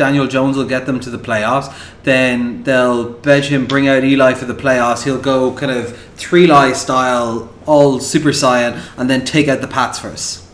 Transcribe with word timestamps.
Daniel 0.00 0.26
Jones 0.26 0.56
will 0.56 0.64
get 0.64 0.86
them 0.86 0.98
to 1.00 1.10
the 1.10 1.18
playoffs. 1.18 1.70
Then 2.04 2.62
they'll 2.62 3.12
bet 3.12 3.44
him 3.44 3.66
bring 3.66 3.86
out 3.86 4.02
Eli 4.02 4.32
for 4.32 4.46
the 4.46 4.54
playoffs. 4.54 5.04
He'll 5.04 5.20
go 5.20 5.54
kind 5.54 5.70
of 5.70 5.94
three 6.16 6.46
lie 6.46 6.72
style, 6.72 7.52
all 7.66 8.00
super 8.00 8.30
saiyan, 8.30 8.82
and 8.96 9.10
then 9.10 9.26
take 9.26 9.46
out 9.46 9.60
the 9.60 9.68
Pats 9.68 9.98
first. 9.98 10.49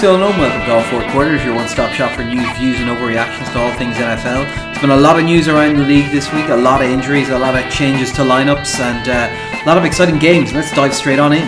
Still 0.00 0.16
no 0.16 0.30
welcome 0.30 0.62
to 0.62 0.72
all 0.74 0.82
four 0.84 1.02
quarters, 1.12 1.44
your 1.44 1.54
one-stop 1.54 1.92
shop 1.92 2.12
for 2.12 2.24
news, 2.24 2.48
views, 2.56 2.80
and 2.80 2.88
overreactions 2.88 3.52
to 3.52 3.60
all 3.60 3.70
things 3.74 3.96
NFL. 3.96 4.46
There's 4.46 4.78
been 4.80 4.88
a 4.88 4.96
lot 4.96 5.18
of 5.18 5.26
news 5.26 5.46
around 5.46 5.76
the 5.76 5.84
league 5.84 6.10
this 6.10 6.32
week, 6.32 6.48
a 6.48 6.56
lot 6.56 6.82
of 6.82 6.88
injuries, 6.88 7.28
a 7.28 7.38
lot 7.38 7.54
of 7.54 7.70
changes 7.70 8.10
to 8.12 8.22
lineups, 8.22 8.80
and 8.80 9.06
uh, 9.06 9.62
a 9.62 9.66
lot 9.66 9.76
of 9.76 9.84
exciting 9.84 10.18
games. 10.18 10.54
Let's 10.54 10.72
dive 10.74 10.94
straight 10.94 11.18
on 11.18 11.34
in. 11.34 11.46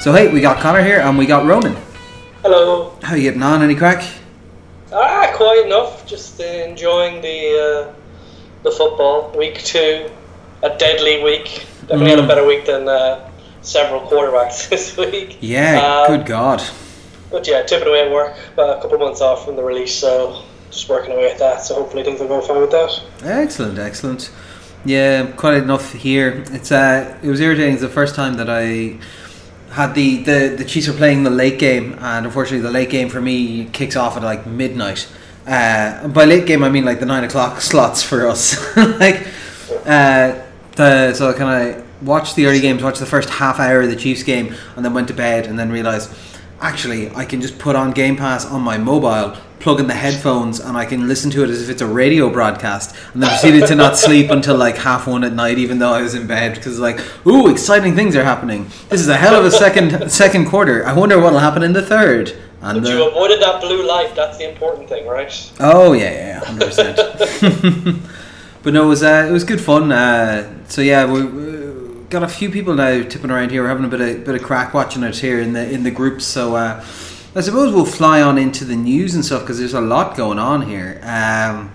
So 0.00 0.12
hey, 0.12 0.26
we 0.32 0.40
got 0.40 0.58
Connor 0.60 0.82
here, 0.82 0.98
and 0.98 1.16
we 1.16 1.24
got 1.24 1.46
Ronan. 1.46 1.76
Hello. 2.42 2.98
How 3.00 3.14
you 3.14 3.22
getting 3.22 3.44
on? 3.44 3.62
Any 3.62 3.76
crack? 3.76 4.04
Ah, 4.92 5.32
quite 5.36 5.66
enough. 5.66 6.04
Just 6.04 6.40
uh, 6.40 6.44
enjoying 6.44 7.22
the 7.22 7.92
uh, 7.92 7.94
the 8.64 8.72
football 8.72 9.32
week 9.38 9.62
two, 9.62 10.10
a 10.64 10.76
deadly 10.76 11.22
week. 11.22 11.64
Definitely 11.82 12.10
had 12.10 12.18
a 12.18 12.22
Mm. 12.22 12.28
better 12.28 12.44
week 12.44 12.66
than 12.66 12.88
uh, 12.88 13.30
several 13.66 14.00
quarterbacks 14.02 14.68
this 14.70 14.96
week. 14.96 15.38
Yeah, 15.40 16.04
Um, 16.08 16.16
good 16.16 16.26
God. 16.26 16.62
But 17.30 17.46
yeah, 17.46 17.62
tipping 17.62 17.88
away 17.88 18.06
at 18.06 18.12
work. 18.12 18.36
About 18.54 18.78
a 18.78 18.80
couple 18.80 18.94
of 18.94 19.00
months 19.00 19.20
off 19.20 19.44
from 19.44 19.56
the 19.56 19.62
release, 19.62 19.94
so 19.94 20.44
just 20.70 20.88
working 20.88 21.12
away 21.12 21.30
at 21.30 21.38
that. 21.38 21.62
So 21.62 21.74
hopefully 21.74 22.04
things 22.04 22.20
will 22.20 22.28
go 22.28 22.40
fine 22.40 22.60
with 22.60 22.70
that. 22.70 23.02
Excellent, 23.22 23.78
excellent. 23.78 24.30
Yeah, 24.84 25.26
quite 25.32 25.56
enough 25.56 25.92
here. 25.92 26.44
It's 26.52 26.70
uh, 26.70 27.18
it 27.22 27.28
was 27.28 27.40
irritating. 27.40 27.72
It's 27.72 27.82
the 27.82 27.88
first 27.88 28.14
time 28.14 28.34
that 28.34 28.48
I 28.48 28.98
had 29.72 29.94
the, 29.94 30.22
the 30.22 30.54
the 30.56 30.64
Chiefs 30.64 30.86
are 30.88 30.92
playing 30.92 31.24
the 31.24 31.30
late 31.30 31.58
game, 31.58 31.96
and 31.98 32.24
unfortunately, 32.26 32.60
the 32.60 32.70
late 32.70 32.90
game 32.90 33.08
for 33.08 33.20
me 33.20 33.64
kicks 33.72 33.96
off 33.96 34.16
at 34.16 34.22
like 34.22 34.46
midnight. 34.46 35.08
Uh, 35.46 35.50
and 36.04 36.14
by 36.14 36.24
late 36.24 36.46
game, 36.46 36.62
I 36.62 36.68
mean 36.68 36.84
like 36.84 37.00
the 37.00 37.06
nine 37.06 37.24
o'clock 37.24 37.60
slots 37.70 38.02
for 38.04 38.28
us. 38.28 38.56
like, 39.00 39.26
uh, 39.84 40.40
the 40.76 41.12
so 41.14 41.32
can 41.32 41.48
I 41.48 41.72
kind 41.72 41.80
of 41.80 41.85
watched 42.02 42.36
the 42.36 42.46
early 42.46 42.60
games, 42.60 42.82
watched 42.82 43.00
the 43.00 43.06
first 43.06 43.28
half 43.30 43.58
hour 43.58 43.82
of 43.82 43.90
the 43.90 43.96
Chiefs 43.96 44.22
game, 44.22 44.54
and 44.76 44.84
then 44.84 44.94
went 44.94 45.08
to 45.08 45.14
bed, 45.14 45.46
and 45.46 45.58
then 45.58 45.70
realized 45.70 46.12
actually 46.60 47.10
I 47.14 47.24
can 47.24 47.40
just 47.40 47.58
put 47.58 47.76
on 47.76 47.92
Game 47.92 48.16
Pass 48.16 48.44
on 48.46 48.62
my 48.62 48.78
mobile, 48.78 49.36
plug 49.58 49.78
in 49.80 49.86
the 49.88 49.94
headphones, 49.94 50.58
and 50.60 50.76
I 50.76 50.84
can 50.86 51.06
listen 51.08 51.30
to 51.32 51.44
it 51.44 51.50
as 51.50 51.62
if 51.62 51.68
it's 51.68 51.82
a 51.82 51.86
radio 51.86 52.30
broadcast. 52.30 52.94
And 53.12 53.22
then 53.22 53.28
proceeded 53.30 53.66
to 53.68 53.74
not 53.74 53.96
sleep 53.96 54.30
until 54.30 54.56
like 54.56 54.76
half 54.76 55.06
one 55.06 55.24
at 55.24 55.32
night, 55.32 55.58
even 55.58 55.78
though 55.78 55.92
I 55.92 56.02
was 56.02 56.14
in 56.14 56.26
bed, 56.26 56.54
because 56.54 56.78
like, 56.78 56.98
ooh, 57.26 57.50
exciting 57.50 57.94
things 57.94 58.16
are 58.16 58.24
happening. 58.24 58.64
This 58.88 59.00
is 59.00 59.08
a 59.08 59.16
hell 59.16 59.34
of 59.38 59.44
a 59.44 59.50
second 59.50 60.10
second 60.10 60.46
quarter. 60.46 60.86
I 60.86 60.92
wonder 60.94 61.18
what'll 61.20 61.40
happen 61.40 61.62
in 61.62 61.72
the 61.72 61.82
third. 61.82 62.32
And 62.62 62.80
But 62.82 62.88
the- 62.88 62.96
you 62.96 63.08
avoided 63.08 63.40
that 63.42 63.60
blue 63.60 63.86
light. 63.86 64.14
That's 64.14 64.38
the 64.38 64.48
important 64.50 64.88
thing, 64.88 65.06
right? 65.06 65.52
Oh 65.60 65.92
yeah, 65.92 66.10
yeah, 66.10 66.44
hundred 66.44 66.66
percent. 66.66 68.00
But 68.62 68.72
no, 68.72 68.86
it 68.86 68.88
was 68.88 69.02
uh, 69.04 69.26
it 69.28 69.32
was 69.32 69.44
good 69.44 69.60
fun. 69.60 69.92
Uh, 69.92 70.52
so 70.66 70.80
yeah, 70.82 71.04
we, 71.08 71.22
we 71.22 71.55
got 72.10 72.22
a 72.22 72.28
few 72.28 72.50
people 72.50 72.74
now 72.74 73.02
tipping 73.02 73.30
around 73.30 73.50
here. 73.50 73.62
We're 73.62 73.68
having 73.68 73.84
a 73.84 73.88
bit 73.88 74.00
of 74.00 74.24
bit 74.24 74.34
of 74.34 74.42
crack 74.42 74.74
watching 74.74 75.02
it 75.02 75.18
here 75.18 75.40
in 75.40 75.52
the 75.52 75.70
in 75.70 75.82
the 75.82 75.90
groups. 75.90 76.24
So 76.24 76.56
uh, 76.56 76.84
I 77.34 77.40
suppose 77.40 77.74
we'll 77.74 77.84
fly 77.84 78.22
on 78.22 78.38
into 78.38 78.64
the 78.64 78.76
news 78.76 79.14
and 79.14 79.24
stuff 79.24 79.42
because 79.42 79.58
there's 79.58 79.74
a 79.74 79.80
lot 79.80 80.16
going 80.16 80.38
on 80.38 80.62
here. 80.62 81.00
Um, 81.02 81.72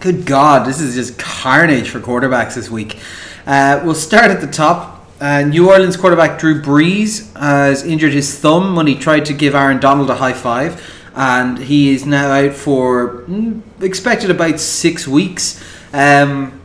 good 0.00 0.26
God, 0.26 0.66
this 0.66 0.80
is 0.80 0.94
just 0.94 1.18
carnage 1.18 1.90
for 1.90 2.00
quarterbacks 2.00 2.54
this 2.54 2.70
week. 2.70 2.98
Uh, 3.46 3.80
we'll 3.84 3.94
start 3.94 4.30
at 4.30 4.40
the 4.40 4.46
top. 4.46 5.06
Uh, 5.20 5.42
New 5.42 5.68
Orleans 5.68 5.96
quarterback 5.96 6.38
Drew 6.38 6.62
Brees 6.62 7.36
has 7.36 7.84
injured 7.84 8.12
his 8.12 8.38
thumb 8.38 8.76
when 8.76 8.86
he 8.86 8.94
tried 8.94 9.24
to 9.26 9.32
give 9.32 9.54
Aaron 9.54 9.80
Donald 9.80 10.10
a 10.10 10.14
high 10.14 10.32
five, 10.32 10.80
and 11.14 11.58
he 11.58 11.92
is 11.92 12.06
now 12.06 12.30
out 12.30 12.54
for 12.54 13.24
mm, 13.24 13.60
expected 13.82 14.30
about 14.30 14.60
six 14.60 15.08
weeks. 15.08 15.60
Um, 15.92 16.57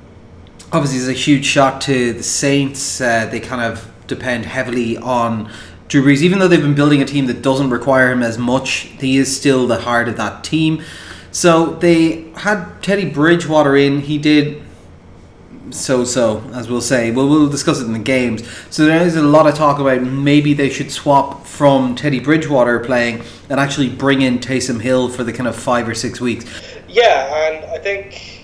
obviously, 0.73 0.97
it's 0.97 1.07
a 1.07 1.13
huge 1.13 1.45
shock 1.45 1.79
to 1.81 2.13
the 2.13 2.23
Saints. 2.23 3.00
Uh, 3.00 3.28
they 3.28 3.39
kind 3.39 3.61
of 3.61 3.89
depend 4.07 4.45
heavily 4.45 4.97
on 4.97 5.50
Drew 5.88 6.03
Brees, 6.03 6.22
even 6.22 6.39
though 6.39 6.47
they've 6.47 6.61
been 6.61 6.75
building 6.75 7.01
a 7.01 7.06
team 7.06 7.28
that 7.28 7.41
doesn't 7.41 7.69
require 7.69 8.11
him 8.11 8.23
as 8.23 8.38
much. 8.38 8.89
He 9.00 9.17
is 9.17 9.35
still 9.35 9.67
the 9.67 9.79
heart 9.79 10.09
of 10.09 10.17
that 10.17 10.44
team. 10.44 10.84
So 11.31 11.75
they 11.75 12.31
had 12.35 12.81
Teddy 12.81 13.09
Bridgewater 13.09 13.75
in. 13.75 14.01
He 14.01 14.17
did 14.17 14.61
so 15.69 16.03
so, 16.03 16.44
as 16.53 16.69
we'll 16.69 16.81
say. 16.81 17.11
Well, 17.11 17.28
we'll 17.28 17.50
discuss 17.50 17.79
it 17.79 17.85
in 17.85 17.94
the 17.94 18.00
games. 18.00 18.44
So 18.69 18.85
there 18.85 19.01
is 19.01 19.16
a 19.16 19.22
lot 19.22 19.47
of 19.47 19.55
talk 19.55 19.79
about 19.79 20.01
maybe 20.01 20.53
they 20.53 20.69
should 20.69 20.91
swap 20.91 21.45
from 21.45 21.95
Teddy 21.95 22.19
Bridgewater 22.19 22.79
playing 22.79 23.23
and 23.50 23.59
actually 23.59 23.90
bring 23.90 24.22
in 24.22 24.40
Taysom 24.40 24.81
Hill 24.81 25.09
for 25.09 25.23
the 25.23 25.34
kind 25.34 25.47
of 25.47 25.55
five 25.55 25.88
or 25.88 25.95
six 25.95 26.19
weeks. 26.19 26.45
Yeah, 26.88 27.34
and 27.47 27.66
I 27.66 27.79
think 27.79 28.42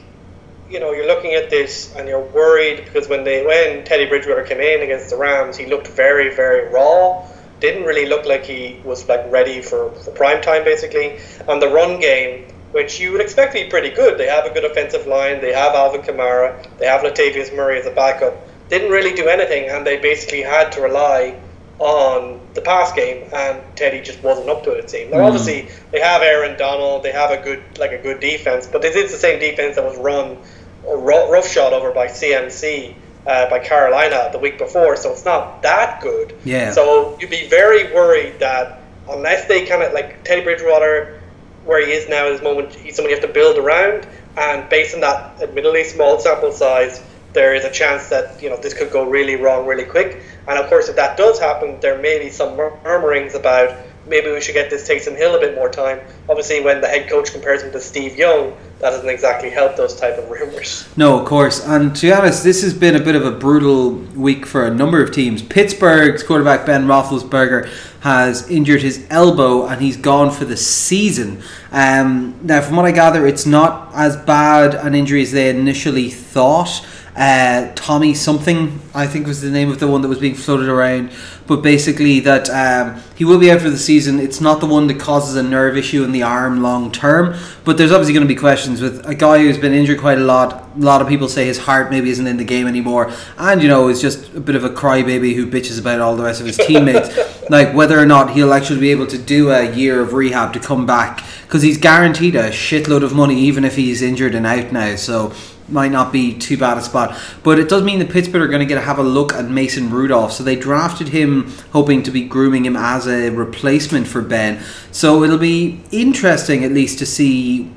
you 0.69 0.79
know 0.79 0.91
you're 0.91 1.07
looking 1.07 1.33
at 1.33 1.49
this 1.49 1.93
and 1.95 2.07
you're 2.07 2.23
worried 2.33 2.83
because 2.85 3.09
when 3.09 3.23
they 3.23 3.45
when 3.45 3.83
Teddy 3.85 4.05
Bridgewater 4.05 4.43
came 4.43 4.59
in 4.59 4.81
against 4.81 5.09
the 5.09 5.17
Rams, 5.17 5.57
he 5.57 5.65
looked 5.65 5.87
very 5.87 6.33
very 6.35 6.71
raw. 6.71 7.25
Didn't 7.59 7.83
really 7.83 8.05
look 8.07 8.25
like 8.25 8.45
he 8.45 8.79
was 8.85 9.07
like 9.09 9.29
ready 9.29 9.61
for, 9.61 9.91
for 9.91 10.11
prime 10.11 10.41
time 10.41 10.63
basically. 10.63 11.17
And 11.47 11.61
the 11.61 11.67
run 11.67 11.99
game, 11.99 12.45
which 12.71 12.99
you 13.01 13.11
would 13.11 13.19
expect 13.21 13.53
to 13.53 13.63
be 13.63 13.69
pretty 13.69 13.89
good. 13.89 14.17
They 14.17 14.27
have 14.27 14.45
a 14.45 14.49
good 14.53 14.63
offensive 14.63 15.07
line. 15.07 15.41
They 15.41 15.51
have 15.51 15.73
Alvin 15.75 16.01
Kamara. 16.01 16.65
They 16.77 16.85
have 16.85 17.01
Latavius 17.01 17.53
Murray 17.53 17.79
as 17.79 17.85
a 17.85 17.91
backup. 17.91 18.33
Didn't 18.69 18.91
really 18.91 19.13
do 19.13 19.27
anything, 19.27 19.67
and 19.69 19.85
they 19.85 19.97
basically 19.97 20.41
had 20.43 20.71
to 20.73 20.81
rely 20.81 21.35
on 21.79 22.39
the 22.53 22.61
pass 22.61 22.91
game, 22.93 23.27
and 23.33 23.61
Teddy 23.75 24.01
just 24.01 24.21
wasn't 24.21 24.49
up 24.49 24.63
to 24.65 24.71
it. 24.71 24.79
It 24.85 24.89
seemed. 24.89 25.11
Now, 25.11 25.17
Mm. 25.19 25.25
obviously, 25.27 25.69
they 25.91 25.99
have 26.01 26.21
Aaron 26.21 26.57
Donald. 26.57 27.03
They 27.03 27.11
have 27.11 27.31
a 27.31 27.37
good 27.37 27.61
like 27.79 27.91
a 27.91 27.97
good 27.97 28.19
defense, 28.19 28.67
but 28.67 28.81
this 28.81 28.95
is 28.95 29.11
the 29.11 29.17
same 29.17 29.39
defense 29.39 29.75
that 29.75 29.85
was 29.85 29.97
run 29.97 30.37
roughshod 30.83 31.73
over 31.73 31.91
by 31.91 32.07
CMC 32.07 32.95
uh, 33.25 33.49
by 33.49 33.59
Carolina 33.59 34.29
the 34.31 34.39
week 34.39 34.57
before. 34.57 34.95
So 34.95 35.11
it's 35.11 35.25
not 35.25 35.61
that 35.61 36.01
good. 36.01 36.35
Yeah. 36.43 36.71
So 36.71 37.17
you'd 37.19 37.29
be 37.29 37.47
very 37.47 37.93
worried 37.93 38.39
that 38.39 38.81
unless 39.09 39.47
they 39.47 39.65
kind 39.65 39.83
of 39.83 39.93
like 39.93 40.23
Teddy 40.23 40.43
Bridgewater, 40.43 41.21
where 41.65 41.85
he 41.85 41.91
is 41.91 42.09
now 42.09 42.25
at 42.27 42.31
this 42.31 42.41
moment, 42.41 42.73
he's 42.73 42.95
someone 42.95 43.09
you 43.11 43.15
have 43.15 43.25
to 43.25 43.33
build 43.33 43.57
around, 43.57 44.07
and 44.37 44.69
based 44.69 44.95
on 44.95 45.01
that 45.01 45.41
admittedly 45.41 45.83
small 45.83 46.19
sample 46.19 46.51
size, 46.51 47.03
there 47.33 47.53
is 47.53 47.63
a 47.65 47.71
chance 47.71 48.09
that 48.09 48.41
you 48.41 48.49
know 48.49 48.57
this 48.57 48.73
could 48.73 48.91
go 48.91 49.07
really 49.07 49.35
wrong 49.35 49.67
really 49.67 49.85
quick. 49.85 50.23
And 50.47 50.57
of 50.57 50.67
course, 50.67 50.89
if 50.89 50.95
that 50.95 51.17
does 51.17 51.39
happen, 51.39 51.79
there 51.79 51.99
may 51.99 52.17
be 52.19 52.29
some 52.31 52.55
murmurings 52.55 53.35
about 53.35 53.75
maybe 54.09 54.31
we 54.31 54.41
should 54.41 54.55
get 54.55 54.69
this 54.69 54.87
Taysom 54.87 55.15
Hill 55.15 55.35
a 55.35 55.39
bit 55.39 55.55
more 55.55 55.69
time. 55.69 55.99
Obviously, 56.27 56.61
when 56.61 56.81
the 56.81 56.87
head 56.87 57.09
coach 57.09 57.31
compares 57.31 57.61
him 57.61 57.71
to 57.71 57.79
Steve 57.79 58.17
Young, 58.17 58.57
that 58.79 58.91
doesn't 58.91 59.09
exactly 59.09 59.49
help 59.49 59.75
those 59.75 59.95
type 59.95 60.17
of 60.17 60.29
rumors. 60.29 60.87
No, 60.97 61.19
of 61.19 61.27
course. 61.27 61.65
And 61.65 61.95
to 61.97 62.07
be 62.07 62.13
honest, 62.13 62.43
this 62.43 62.61
has 62.63 62.73
been 62.73 62.95
a 62.95 62.99
bit 62.99 63.15
of 63.15 63.25
a 63.25 63.31
brutal 63.31 63.91
week 63.91 64.45
for 64.45 64.65
a 64.65 64.73
number 64.73 65.03
of 65.03 65.11
teams. 65.11 65.41
Pittsburgh's 65.41 66.23
quarterback 66.23 66.65
Ben 66.65 66.85
Roethlisberger 66.85 67.69
has 68.01 68.49
injured 68.49 68.81
his 68.81 69.05
elbow 69.09 69.67
and 69.67 69.81
he's 69.81 69.97
gone 69.97 70.31
for 70.31 70.45
the 70.45 70.55
season. 70.55 71.41
Um, 71.71 72.39
now, 72.41 72.61
from 72.61 72.77
what 72.77 72.85
I 72.85 72.91
gather, 72.91 73.27
it's 73.27 73.45
not 73.45 73.93
as 73.93 74.15
bad 74.15 74.75
an 74.75 74.95
injury 74.95 75.21
as 75.21 75.33
they 75.33 75.49
initially 75.49 76.09
thought. 76.09 76.85
Uh, 77.19 77.69
Tommy 77.75 78.13
something, 78.13 78.79
I 78.93 79.05
think 79.05 79.27
was 79.27 79.41
the 79.41 79.51
name 79.51 79.69
of 79.69 79.79
the 79.79 79.87
one 79.87 80.01
that 80.03 80.07
was 80.07 80.19
being 80.19 80.35
floated 80.35 80.69
around. 80.69 81.11
But 81.47 81.57
basically, 81.57 82.21
that 82.21 82.49
um, 82.49 83.03
he 83.15 83.25
will 83.25 83.37
be 83.37 83.51
out 83.51 83.59
for 83.59 83.69
the 83.69 83.77
season. 83.77 84.21
It's 84.21 84.39
not 84.39 84.61
the 84.61 84.65
one 84.65 84.87
that 84.87 85.01
causes 85.01 85.35
a 85.35 85.43
nerve 85.43 85.75
issue 85.75 86.05
in 86.05 86.13
the 86.13 86.23
arm 86.23 86.61
long 86.61 86.93
term. 86.93 87.35
But 87.65 87.77
there's 87.77 87.91
obviously 87.91 88.13
going 88.13 88.25
to 88.25 88.33
be 88.33 88.39
questions 88.39 88.79
with 88.79 89.05
a 89.05 89.15
guy 89.15 89.39
who's 89.39 89.57
been 89.57 89.73
injured 89.73 89.99
quite 89.99 90.17
a 90.17 90.23
lot. 90.23 90.69
A 90.77 90.79
lot 90.79 91.01
of 91.01 91.09
people 91.09 91.27
say 91.27 91.45
his 91.45 91.57
heart 91.57 91.91
maybe 91.91 92.09
isn't 92.09 92.25
in 92.25 92.37
the 92.37 92.45
game 92.45 92.67
anymore, 92.67 93.11
and 93.37 93.61
you 93.61 93.67
know 93.67 93.89
is 93.89 93.99
just 93.99 94.33
a 94.33 94.39
bit 94.39 94.55
of 94.55 94.63
a 94.63 94.69
crybaby 94.69 95.35
who 95.35 95.45
bitches 95.45 95.77
about 95.77 95.99
all 95.99 96.15
the 96.15 96.23
rest 96.23 96.39
of 96.39 96.47
his 96.47 96.55
teammates. 96.55 97.09
like 97.49 97.73
whether 97.73 97.99
or 97.99 98.05
not 98.05 98.31
he'll 98.31 98.53
actually 98.53 98.79
be 98.79 98.91
able 98.91 99.07
to 99.07 99.17
do 99.17 99.51
a 99.51 99.69
year 99.75 99.99
of 99.99 100.13
rehab 100.13 100.53
to 100.53 100.59
come 100.59 100.85
back 100.85 101.25
because 101.41 101.63
he's 101.63 101.77
guaranteed 101.77 102.35
a 102.35 102.49
shitload 102.49 103.03
of 103.03 103.13
money 103.13 103.37
even 103.41 103.65
if 103.65 103.75
he's 103.75 104.01
injured 104.01 104.35
and 104.35 104.45
out 104.45 104.71
now. 104.71 104.95
So 104.95 105.33
might 105.71 105.91
not 105.91 106.11
be 106.11 106.37
too 106.37 106.57
bad 106.57 106.77
a 106.77 106.81
spot. 106.81 107.17
But 107.43 107.59
it 107.59 107.69
does 107.69 107.83
mean 107.83 107.99
that 107.99 108.09
Pittsburgh 108.09 108.41
are 108.41 108.47
going 108.47 108.59
to 108.59 108.65
get 108.65 108.75
to 108.75 108.81
have 108.81 108.99
a 108.99 109.03
look 109.03 109.33
at 109.33 109.45
Mason 109.45 109.89
Rudolph. 109.89 110.31
So 110.33 110.43
they 110.43 110.55
drafted 110.55 111.09
him 111.09 111.51
hoping 111.71 112.03
to 112.03 112.11
be 112.11 112.23
grooming 112.23 112.65
him 112.65 112.75
as 112.75 113.07
a 113.07 113.29
replacement 113.29 114.07
for 114.07 114.21
Ben. 114.21 114.61
So 114.91 115.23
it'll 115.23 115.37
be 115.37 115.81
interesting 115.91 116.63
at 116.63 116.71
least 116.71 116.99
to 116.99 117.05
see, 117.05 117.71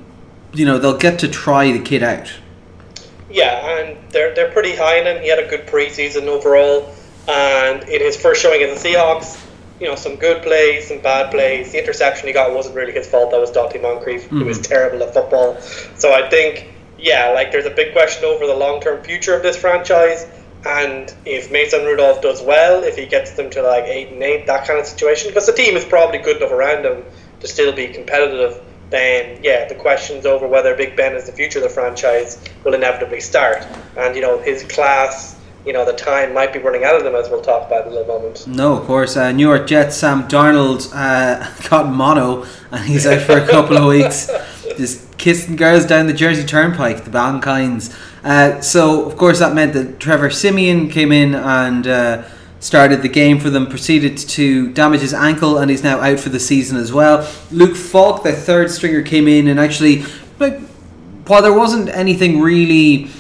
you 0.53 0.65
know, 0.65 0.79
they'll 0.79 0.99
get 0.99 1.19
to 1.21 1.29
try 1.29 1.73
the 1.73 1.81
kid 1.81 2.03
out. 2.03 2.33
Yeah, 3.31 3.79
and 3.79 4.13
they're 4.13 4.35
they're 4.35 4.51
pretty 4.53 4.77
high 4.77 4.99
in 4.99 5.07
him. 5.07 5.23
He 5.23 5.29
had 5.29 5.39
a 5.39 5.49
good 5.49 5.67
preseason 5.67 6.27
overall, 6.27 6.95
and 7.27 7.83
in 7.89 8.01
his 8.03 8.15
first 8.15 8.43
showing 8.43 8.63
as 8.63 8.83
the 8.83 8.89
Seahawks, 8.91 9.43
you 9.81 9.89
know, 9.89 9.95
some 9.95 10.17
good 10.17 10.43
plays, 10.43 10.89
some 10.89 11.01
bad 11.01 11.31
plays. 11.31 11.73
The 11.73 11.79
interception 11.79 12.27
he 12.27 12.33
got 12.33 12.55
wasn't 12.55 12.77
really 12.77 12.93
his 12.93 13.09
fault. 13.09 13.31
That 13.31 13.41
was 13.41 13.51
Donte 13.51 13.81
Moncrief, 13.81 14.25
who 14.25 14.45
was 14.45 14.59
mm-hmm. 14.59 14.73
terrible 14.73 15.03
at 15.03 15.15
football. 15.15 15.61
So 15.97 16.13
I 16.13 16.29
think 16.29 16.69
yeah, 17.03 17.31
like 17.31 17.51
there's 17.51 17.67
a 17.67 17.71
big 17.71 17.93
question 17.93 18.25
over 18.25 18.47
the 18.47 18.55
long 18.55 18.81
term 18.81 19.03
future 19.03 19.35
of 19.35 19.43
this 19.43 19.57
franchise. 19.57 20.27
And 20.65 21.13
if 21.27 21.51
Mason 21.51 21.85
Rudolph 21.85 22.23
does 22.23 22.41
well, 22.41 22.85
if 22.85 22.97
he 22.97 23.05
gets 23.05 23.33
them 23.33 23.51
to 23.51 23.63
like 23.63 23.85
eight 23.85 24.13
and 24.13 24.23
eight, 24.23 24.47
that 24.47 24.67
kind 24.67 24.79
of 24.79 24.87
situation, 24.87 25.29
because 25.29 25.47
the 25.47 25.53
team 25.53 25.77
is 25.77 25.85
probably 25.85 26.19
good 26.19 26.37
enough 26.37 26.53
around 26.53 26.85
him 26.87 27.05
to 27.41 27.49
still 27.49 27.73
be 27.73 27.89
competitive, 27.89 28.63
then 28.91 29.41
yeah, 29.43 29.67
the 29.67 29.75
questions 29.75 30.25
over 30.25 30.47
whether 30.47 30.77
Big 30.77 30.97
Ben 30.97 31.17
is 31.17 31.27
the 31.27 31.33
future 31.33 31.59
of 31.59 31.65
the 31.65 31.69
franchise 31.69 32.39
will 32.63 32.75
inevitably 32.75 33.21
start. 33.21 33.67
And 33.97 34.15
you 34.15 34.23
know 34.23 34.39
his 34.39 34.63
class, 34.63 35.41
you 35.67 35.73
know 35.73 35.85
the 35.85 35.95
time 35.95 36.33
might 36.33 36.53
be 36.53 36.61
running 36.61 36.85
out 36.85 36.95
of 36.95 37.03
them, 37.03 37.17
as 37.17 37.29
we'll 37.29 37.43
talk 37.43 37.67
about 37.67 37.87
in 37.87 37.93
a 37.93 37.97
little 37.97 38.15
moment. 38.15 38.47
No, 38.47 38.77
of 38.77 38.87
course. 38.87 39.17
Uh, 39.17 39.33
New 39.33 39.49
York 39.49 39.67
Jets 39.67 39.97
Sam 39.97 40.29
Darnold 40.29 40.93
uh, 40.95 41.51
got 41.69 41.93
mono, 41.93 42.47
and 42.71 42.85
he's 42.85 43.05
out 43.05 43.23
for 43.23 43.39
a 43.39 43.47
couple 43.49 43.77
of 43.77 43.87
weeks. 43.87 44.31
Just 44.77 45.19
kissing 45.19 45.57
girls 45.57 45.87
down 45.87 46.07
the 46.07 46.13
Jersey 46.13 46.45
Turnpike, 46.45 47.05
the 47.05 47.11
Bankines. 47.11 47.97
Uh, 48.25 48.61
so, 48.61 49.05
of 49.05 49.17
course, 49.17 49.39
that 49.39 49.55
meant 49.55 49.73
that 49.75 50.01
Trevor 50.01 50.31
Siemian 50.31 50.89
came 50.89 51.13
in 51.13 51.35
and 51.35 51.87
uh, 51.87 52.25
started 52.61 53.03
the 53.03 53.09
game 53.09 53.39
for 53.41 53.51
them, 53.51 53.67
proceeded 53.67 54.17
to 54.17 54.73
damage 54.73 55.01
his 55.01 55.13
ankle, 55.15 55.59
and 55.59 55.71
he's 55.71 55.83
now 55.83 56.01
out 56.01 56.21
for 56.21 56.29
the 56.29 56.41
season 56.41 56.77
as 56.77 56.93
well. 56.93 57.29
Luke 57.51 57.77
Falk, 57.77 58.23
the 58.23 58.33
third 58.33 58.71
stringer, 58.71 59.03
came 59.03 59.27
in 59.29 59.49
and 59.49 59.59
actually, 59.59 60.05
like, 60.39 60.61
while 61.27 61.43
there 61.43 61.53
wasn't 61.53 61.89
anything 61.89 62.41
really 62.41 63.11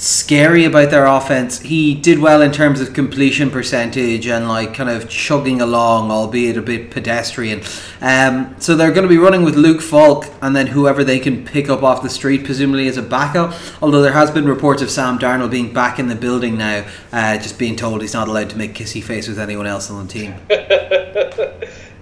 scary 0.00 0.64
about 0.64 0.90
their 0.90 1.04
offense. 1.04 1.60
He 1.60 1.94
did 1.94 2.20
well 2.20 2.40
in 2.40 2.52
terms 2.52 2.80
of 2.80 2.94
completion 2.94 3.50
percentage 3.50 4.26
and 4.26 4.48
like 4.48 4.72
kind 4.72 4.88
of 4.88 5.10
chugging 5.10 5.60
along, 5.60 6.10
albeit 6.10 6.56
a 6.56 6.62
bit 6.62 6.90
pedestrian. 6.90 7.60
Um, 8.00 8.56
so 8.58 8.74
they're 8.74 8.92
going 8.92 9.06
to 9.06 9.10
be 9.10 9.18
running 9.18 9.42
with 9.42 9.56
Luke 9.56 9.82
Falk 9.82 10.26
and 10.40 10.56
then 10.56 10.68
whoever 10.68 11.04
they 11.04 11.18
can 11.18 11.44
pick 11.44 11.68
up 11.68 11.82
off 11.82 12.02
the 12.02 12.08
street, 12.08 12.44
presumably 12.44 12.88
as 12.88 12.96
a 12.96 13.02
backup. 13.02 13.54
Although 13.82 14.00
there 14.00 14.14
has 14.14 14.30
been 14.30 14.46
reports 14.46 14.80
of 14.80 14.90
Sam 14.90 15.18
Darnold 15.18 15.50
being 15.50 15.74
back 15.74 15.98
in 15.98 16.08
the 16.08 16.14
building 16.14 16.56
now, 16.56 16.86
uh, 17.12 17.36
just 17.36 17.58
being 17.58 17.76
told 17.76 18.00
he's 18.00 18.14
not 18.14 18.26
allowed 18.26 18.48
to 18.50 18.56
make 18.56 18.72
kissy 18.72 19.02
face 19.04 19.28
with 19.28 19.38
anyone 19.38 19.66
else 19.66 19.90
on 19.90 20.06
the 20.06 20.10
team. 20.10 20.34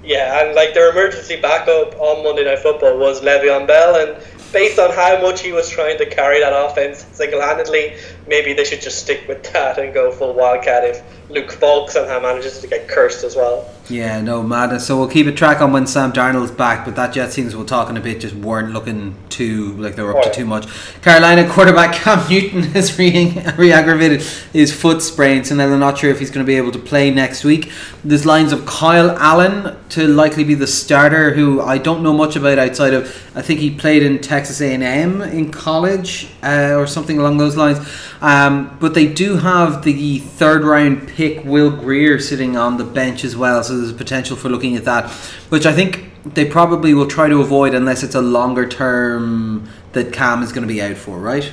yeah, 0.04 0.44
and 0.44 0.54
like 0.54 0.72
their 0.72 0.92
emergency 0.92 1.40
backup 1.40 1.96
on 1.98 2.22
Monday 2.22 2.44
Night 2.44 2.60
Football 2.60 2.96
was 2.96 3.22
Le'Veon 3.22 3.66
Bell, 3.66 3.96
and 3.96 4.37
based 4.52 4.78
on 4.78 4.92
how 4.92 5.20
much 5.20 5.42
he 5.42 5.52
was 5.52 5.68
trying 5.68 5.98
to 5.98 6.06
carry 6.06 6.40
that 6.40 6.52
offense 6.52 7.06
single 7.12 7.40
handedly, 7.40 7.94
maybe 8.28 8.52
they 8.52 8.64
should 8.64 8.80
just 8.80 9.00
stick 9.00 9.26
with 9.26 9.42
that 9.52 9.78
and 9.78 9.92
go 9.92 10.12
full 10.12 10.34
Wildcat 10.34 10.84
if 10.84 11.30
Luke 11.30 11.50
Falk 11.50 11.90
somehow 11.90 12.20
manages 12.20 12.60
to 12.60 12.66
get 12.66 12.88
cursed 12.88 13.24
as 13.24 13.36
well. 13.36 13.68
Yeah, 13.90 14.20
no 14.20 14.42
madness. 14.42 14.86
So 14.86 14.98
we'll 14.98 15.08
keep 15.08 15.26
a 15.26 15.32
track 15.32 15.60
on 15.60 15.72
when 15.72 15.86
Sam 15.86 16.12
Darnold's 16.12 16.50
back, 16.50 16.84
but 16.84 16.96
that 16.96 17.12
Jets 17.12 17.34
teams 17.34 17.56
we're 17.56 17.64
talking 17.64 17.96
a 17.96 18.00
bit 18.00 18.20
just 18.20 18.34
weren't 18.34 18.72
looking 18.72 19.14
too 19.28 19.72
like 19.74 19.96
they 19.96 20.02
were 20.02 20.16
up 20.16 20.24
to 20.24 20.30
too 20.30 20.44
much. 20.44 20.66
Carolina 21.02 21.48
quarterback 21.48 21.94
Cam 21.96 22.28
Newton 22.28 22.62
has 22.62 22.98
re- 22.98 23.72
aggravated 23.72 24.22
his 24.52 24.74
foot 24.74 25.02
sprain, 25.02 25.44
so 25.44 25.54
now 25.54 25.68
they're 25.68 25.78
not 25.78 25.98
sure 25.98 26.10
if 26.10 26.18
he's 26.18 26.30
going 26.30 26.44
to 26.44 26.46
be 26.46 26.56
able 26.56 26.72
to 26.72 26.78
play 26.78 27.10
next 27.10 27.44
week. 27.44 27.70
There's 28.04 28.26
lines 28.26 28.52
of 28.52 28.66
Kyle 28.66 29.10
Allen 29.12 29.76
to 29.90 30.06
likely 30.06 30.44
be 30.44 30.54
the 30.54 30.66
starter, 30.66 31.32
who 31.32 31.60
I 31.60 31.78
don't 31.78 32.02
know 32.02 32.12
much 32.12 32.36
about 32.36 32.58
outside 32.58 32.94
of 32.94 33.06
I 33.34 33.42
think 33.42 33.60
he 33.60 33.70
played 33.70 34.02
in 34.02 34.18
Texas 34.18 34.60
A&M 34.60 35.22
in 35.22 35.50
college 35.50 36.28
uh, 36.42 36.74
or 36.76 36.86
something 36.86 37.18
along 37.18 37.38
those 37.38 37.56
lines. 37.56 37.78
Um, 38.20 38.76
but 38.80 38.94
they 38.94 39.06
do 39.06 39.36
have 39.36 39.84
the 39.84 40.18
third 40.18 40.64
round 40.64 41.08
pick 41.08 41.44
Will 41.44 41.70
Grier, 41.70 42.18
sitting 42.18 42.56
on 42.56 42.76
the 42.76 42.84
bench 42.84 43.24
as 43.24 43.36
well, 43.36 43.62
so 43.62 43.76
there's 43.76 43.92
potential 43.92 44.36
for 44.36 44.48
looking 44.48 44.76
at 44.76 44.84
that, 44.84 45.10
which 45.50 45.66
I 45.66 45.72
think 45.72 46.10
they 46.34 46.44
probably 46.44 46.94
will 46.94 47.06
try 47.06 47.28
to 47.28 47.40
avoid 47.40 47.74
unless 47.74 48.02
it's 48.02 48.14
a 48.14 48.20
longer 48.20 48.66
term 48.68 49.68
that 49.92 50.12
Cam 50.12 50.42
is 50.42 50.52
going 50.52 50.66
to 50.66 50.72
be 50.72 50.82
out 50.82 50.96
for, 50.96 51.18
right? 51.18 51.52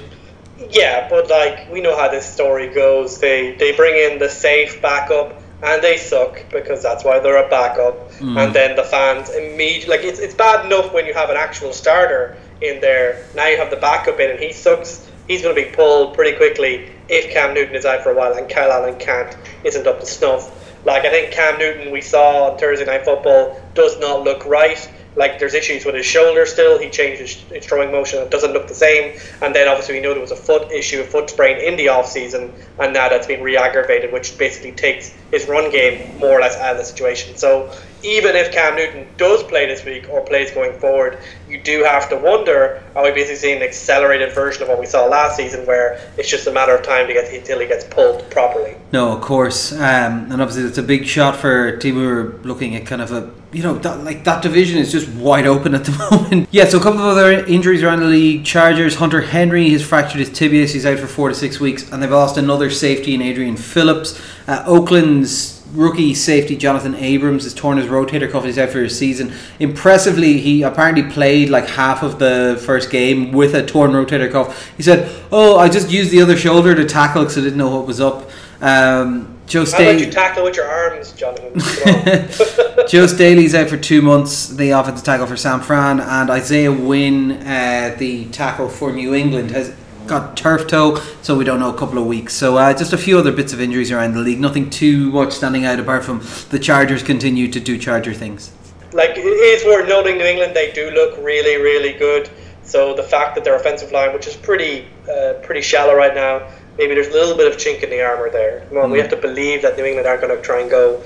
Yeah, 0.71 1.07
but 1.09 1.29
like 1.29 1.71
we 1.71 1.81
know 1.81 1.95
how 1.95 2.09
this 2.09 2.25
story 2.25 2.73
goes. 2.73 3.19
They 3.19 3.55
they 3.55 3.75
bring 3.75 3.95
in 3.95 4.19
the 4.19 4.29
safe 4.29 4.81
backup 4.81 5.41
and 5.61 5.81
they 5.81 5.97
suck 5.97 6.43
because 6.51 6.81
that's 6.81 7.03
why 7.03 7.19
they're 7.19 7.45
a 7.45 7.49
backup. 7.49 8.11
Mm. 8.13 8.37
And 8.37 8.55
then 8.55 8.75
the 8.75 8.83
fans 8.83 9.29
immediately 9.29 9.97
like 9.97 10.05
it's 10.05 10.19
it's 10.19 10.33
bad 10.33 10.65
enough 10.65 10.93
when 10.93 11.05
you 11.05 11.13
have 11.13 11.29
an 11.29 11.37
actual 11.37 11.73
starter 11.73 12.37
in 12.61 12.81
there. 12.81 13.25
Now 13.35 13.47
you 13.47 13.57
have 13.57 13.69
the 13.69 13.77
backup 13.77 14.19
in 14.19 14.31
and 14.31 14.39
he 14.39 14.53
sucks. 14.53 15.07
He's 15.27 15.41
going 15.41 15.55
to 15.55 15.61
be 15.61 15.71
pulled 15.75 16.13
pretty 16.13 16.37
quickly 16.37 16.91
if 17.09 17.31
Cam 17.31 17.53
Newton 17.53 17.75
is 17.75 17.85
out 17.85 18.03
for 18.03 18.11
a 18.11 18.15
while 18.15 18.33
and 18.33 18.49
Kyle 18.49 18.71
Allen 18.71 18.97
can't 18.99 19.35
isn't 19.63 19.87
up 19.87 19.99
to 19.99 20.05
snuff. 20.05 20.51
Like 20.85 21.03
I 21.03 21.09
think 21.09 21.31
Cam 21.33 21.57
Newton 21.57 21.91
we 21.91 22.01
saw 22.01 22.51
on 22.51 22.59
Thursday 22.59 22.85
Night 22.85 23.05
Football 23.05 23.59
does 23.73 23.99
not 23.99 24.23
look 24.23 24.45
right. 24.45 24.91
Like 25.15 25.39
there's 25.39 25.53
issues 25.53 25.85
with 25.85 25.95
his 25.95 26.05
shoulder 26.05 26.45
still. 26.45 26.77
He 26.77 26.89
changed 26.89 27.21
his, 27.49 27.65
throwing 27.65 27.91
motion. 27.91 28.19
It 28.19 28.29
doesn't 28.29 28.51
look 28.51 28.67
the 28.67 28.75
same. 28.75 29.17
And 29.41 29.55
then 29.55 29.67
obviously 29.67 29.95
we 29.95 30.01
know 30.01 30.11
there 30.11 30.21
was 30.21 30.31
a 30.31 30.35
foot 30.35 30.71
issue, 30.71 31.01
a 31.01 31.03
foot 31.05 31.29
sprain 31.29 31.57
in 31.57 31.77
the 31.77 31.87
off 31.87 32.07
season, 32.07 32.53
and 32.79 32.93
now 32.93 33.07
that's 33.07 33.25
been 33.25 33.41
re-aggravated, 33.41 34.11
which 34.11 34.37
basically 34.37 34.73
takes 34.73 35.15
his 35.31 35.47
run 35.47 35.71
game 35.71 36.19
more 36.19 36.37
or 36.37 36.41
less 36.41 36.57
out 36.57 36.73
of 36.73 36.77
the 36.77 36.83
situation. 36.83 37.37
So 37.37 37.73
even 38.05 38.35
if 38.35 38.51
Cam 38.51 38.75
Newton 38.75 39.07
does 39.17 39.43
play 39.43 39.65
this 39.65 39.83
week 39.83 40.07
or 40.09 40.21
plays 40.21 40.51
going 40.51 40.77
forward, 40.79 41.17
you 41.49 41.59
do 41.59 41.83
have 41.83 42.07
to 42.09 42.15
wonder: 42.15 42.83
Are 42.95 43.03
we 43.03 43.11
basically 43.11 43.35
seeing 43.35 43.57
an 43.57 43.63
accelerated 43.63 44.33
version 44.33 44.63
of 44.63 44.69
what 44.69 44.79
we 44.79 44.85
saw 44.85 45.05
last 45.05 45.37
season, 45.37 45.65
where 45.65 45.99
it's 46.17 46.29
just 46.29 46.47
a 46.47 46.51
matter 46.51 46.75
of 46.75 46.83
time 46.83 47.07
to 47.07 47.13
get 47.13 47.33
until 47.33 47.59
he 47.59 47.67
gets 47.67 47.83
pulled 47.83 48.29
properly? 48.29 48.75
No, 48.91 49.11
of 49.11 49.21
course, 49.21 49.73
um, 49.73 50.31
and 50.31 50.41
obviously 50.41 50.63
it's 50.63 50.77
a 50.77 50.83
big 50.83 51.05
shot 51.05 51.35
for 51.35 51.67
a 51.67 51.79
team. 51.79 51.95
We 51.95 52.05
were 52.05 52.39
looking 52.43 52.75
at 52.75 52.85
kind 52.85 53.01
of 53.01 53.11
a 53.11 53.31
you 53.51 53.63
know 53.63 53.77
that 53.79 54.03
like 54.03 54.23
that 54.25 54.43
division 54.43 54.77
is 54.77 54.91
just 54.91 55.07
wide 55.09 55.47
open 55.47 55.73
at 55.73 55.85
the 55.85 55.91
moment. 56.11 56.47
yeah, 56.51 56.65
so 56.65 56.77
a 56.77 56.83
couple 56.83 56.99
of 56.99 57.05
other 57.05 57.45
injuries 57.45 57.81
around 57.81 58.01
the 58.01 58.05
league. 58.05 58.45
Chargers 58.45 58.95
Hunter 58.95 59.21
Henry 59.21 59.69
has 59.71 59.83
fractured 59.83 60.19
his 60.19 60.29
tibius. 60.29 60.73
He's 60.73 60.85
out 60.85 60.99
for 60.99 61.07
four 61.07 61.29
to 61.29 61.35
six 61.35 61.59
weeks, 61.59 61.91
and 61.91 62.03
they've 62.03 62.11
lost 62.11 62.37
another 62.37 62.69
safety 62.69 63.15
in 63.15 63.21
Adrian 63.21 63.57
Phillips. 63.57 64.21
Uh, 64.47 64.63
Oakland's 64.67 65.54
rookie 65.75 66.13
safety 66.13 66.55
Jonathan 66.55 66.95
Abrams 66.95 67.43
has 67.43 67.53
torn 67.53 67.77
his 67.77 67.87
rotator 67.87 68.31
cuff. 68.31 68.43
He's 68.43 68.57
out 68.57 68.69
for 68.69 68.79
his 68.79 68.97
season. 68.97 69.33
Impressively, 69.59 70.39
he 70.39 70.63
apparently 70.63 71.03
played 71.03 71.49
like 71.49 71.67
half 71.67 72.03
of 72.03 72.19
the 72.19 72.61
first 72.65 72.89
game 72.89 73.31
with 73.31 73.53
a 73.53 73.65
torn 73.65 73.91
rotator 73.91 74.31
cuff. 74.31 74.71
He 74.77 74.83
said, 74.83 75.09
"Oh, 75.31 75.57
I 75.57 75.69
just 75.69 75.91
used 75.91 76.11
the 76.11 76.21
other 76.21 76.37
shoulder 76.37 76.75
to 76.75 76.85
tackle 76.85 77.23
because 77.23 77.37
I 77.37 77.41
didn't 77.41 77.57
know 77.57 77.75
what 77.75 77.85
was 77.85 78.01
up." 78.01 78.29
Um, 78.61 79.35
Joe 79.47 79.65
Staley. 79.65 79.85
How 79.85 79.91
about 79.91 80.05
you 80.05 80.11
tackle 80.11 80.43
with 80.43 80.55
your 80.55 80.65
arms, 80.65 81.11
Jonathan? 81.11 81.53
Joe 82.89 83.05
Staley's 83.05 83.53
out 83.53 83.69
for 83.69 83.77
two 83.77 84.01
months. 84.01 84.47
The 84.49 84.71
offensive 84.71 85.05
tackle 85.05 85.27
for 85.27 85.37
San 85.37 85.59
Fran 85.61 85.99
and 85.99 86.29
Isaiah 86.29 86.71
Wynn, 86.71 87.31
uh, 87.31 87.95
the 87.97 88.25
tackle 88.29 88.69
for 88.69 88.91
New 88.91 89.13
England, 89.13 89.51
has 89.51 89.75
got 90.07 90.37
turf 90.37 90.67
toe, 90.67 90.97
so 91.21 91.37
we 91.37 91.43
don't 91.43 91.59
know 91.59 91.73
a 91.73 91.77
couple 91.77 91.97
of 91.97 92.05
weeks. 92.05 92.33
So 92.33 92.57
uh, 92.57 92.73
just 92.73 92.93
a 92.93 92.97
few 92.97 93.17
other 93.17 93.31
bits 93.31 93.53
of 93.53 93.61
injuries 93.61 93.91
around 93.91 94.13
the 94.13 94.21
league. 94.21 94.39
Nothing 94.39 94.69
too 94.69 95.11
much 95.11 95.33
standing 95.33 95.65
out 95.65 95.79
apart 95.79 96.03
from 96.03 96.21
the 96.49 96.59
Chargers 96.59 97.03
continue 97.03 97.51
to 97.51 97.59
do 97.59 97.77
Charger 97.77 98.13
things. 98.13 98.51
Like 98.93 99.11
it 99.17 99.21
is 99.21 99.65
worth 99.65 99.89
noting, 99.89 100.17
New 100.17 100.25
England 100.25 100.55
they 100.55 100.71
do 100.71 100.89
look 100.91 101.17
really, 101.17 101.57
really 101.57 101.93
good. 101.93 102.29
So 102.63 102.95
the 102.95 103.03
fact 103.03 103.35
that 103.35 103.43
their 103.43 103.55
offensive 103.55 103.91
line, 103.91 104.13
which 104.13 104.27
is 104.27 104.35
pretty, 104.35 104.87
uh, 105.09 105.33
pretty 105.43 105.61
shallow 105.61 105.95
right 105.95 106.15
now, 106.15 106.49
maybe 106.77 106.95
there's 106.95 107.07
a 107.07 107.13
little 107.13 107.37
bit 107.37 107.51
of 107.51 107.57
chink 107.57 107.83
in 107.83 107.89
the 107.89 108.01
armor 108.01 108.29
there. 108.29 108.67
Well, 108.71 108.87
mm. 108.87 108.91
we 108.91 108.99
have 108.99 109.09
to 109.09 109.17
believe 109.17 109.61
that 109.61 109.77
New 109.77 109.85
England 109.85 110.07
aren't 110.07 110.21
going 110.21 110.35
to 110.35 110.41
try 110.41 110.61
and 110.61 110.69
go 110.69 111.01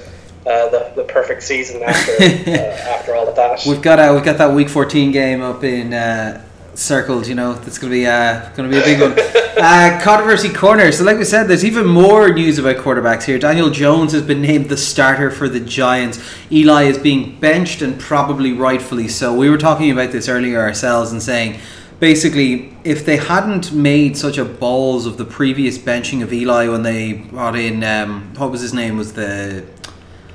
uh, 0.45 0.69
the, 0.69 0.91
the 0.95 1.03
perfect 1.03 1.43
season 1.43 1.83
after 1.83 2.11
uh, 2.21 2.55
after 2.95 3.15
all 3.15 3.27
of 3.27 3.35
that. 3.35 3.65
We've 3.65 3.81
got 3.81 3.99
uh, 3.99 4.13
we've 4.13 4.23
got 4.23 4.37
that 4.37 4.53
Week 4.53 4.69
14 4.69 5.11
game 5.11 5.41
up 5.41 5.63
in 5.63 5.93
uh, 5.93 6.43
circled. 6.79 7.27
You 7.27 7.35
know, 7.35 7.53
that's 7.53 7.77
going 7.77 7.91
to 7.91 7.97
be 7.97 8.07
uh, 8.07 8.49
going 8.55 8.69
to 8.69 8.75
be 8.75 8.81
a 8.81 8.83
big 8.83 9.01
one. 9.01 9.13
uh, 9.57 9.99
controversy 10.01 10.49
corner. 10.49 10.91
So, 10.91 11.03
like 11.03 11.17
we 11.17 11.25
said, 11.25 11.47
there's 11.47 11.65
even 11.65 11.85
more 11.85 12.31
news 12.33 12.57
about 12.57 12.77
quarterbacks 12.77 13.23
here. 13.23 13.37
Daniel 13.37 13.69
Jones 13.69 14.13
has 14.13 14.21
been 14.21 14.41
named 14.41 14.69
the 14.69 14.77
starter 14.77 15.29
for 15.29 15.49
the 15.49 15.59
Giants. 15.59 16.19
Eli 16.51 16.83
is 16.83 16.97
being 16.97 17.39
benched, 17.39 17.81
and 17.81 17.99
probably 17.99 18.53
rightfully 18.53 19.07
so. 19.07 19.35
We 19.35 19.49
were 19.49 19.57
talking 19.57 19.91
about 19.91 20.11
this 20.11 20.27
earlier 20.27 20.59
ourselves 20.59 21.11
and 21.11 21.21
saying. 21.21 21.59
Basically, 21.99 22.73
if 22.85 23.05
they 23.05 23.17
hadn't 23.17 23.73
made 23.73 24.15
such 24.15 24.37
a 24.37 24.45
balls 24.45 25.05
of 25.05 25.17
the 25.17 25.25
previous 25.25 25.77
benching 25.77 26.23
of 26.23 26.31
Eli 26.31 26.69
when 26.69 26.81
they 26.81 27.11
brought 27.11 27.57
in 27.57 27.83
um, 27.83 28.33
what 28.37 28.51
was 28.51 28.61
his 28.61 28.73
name 28.73 28.95
was 28.95 29.11
the 29.11 29.65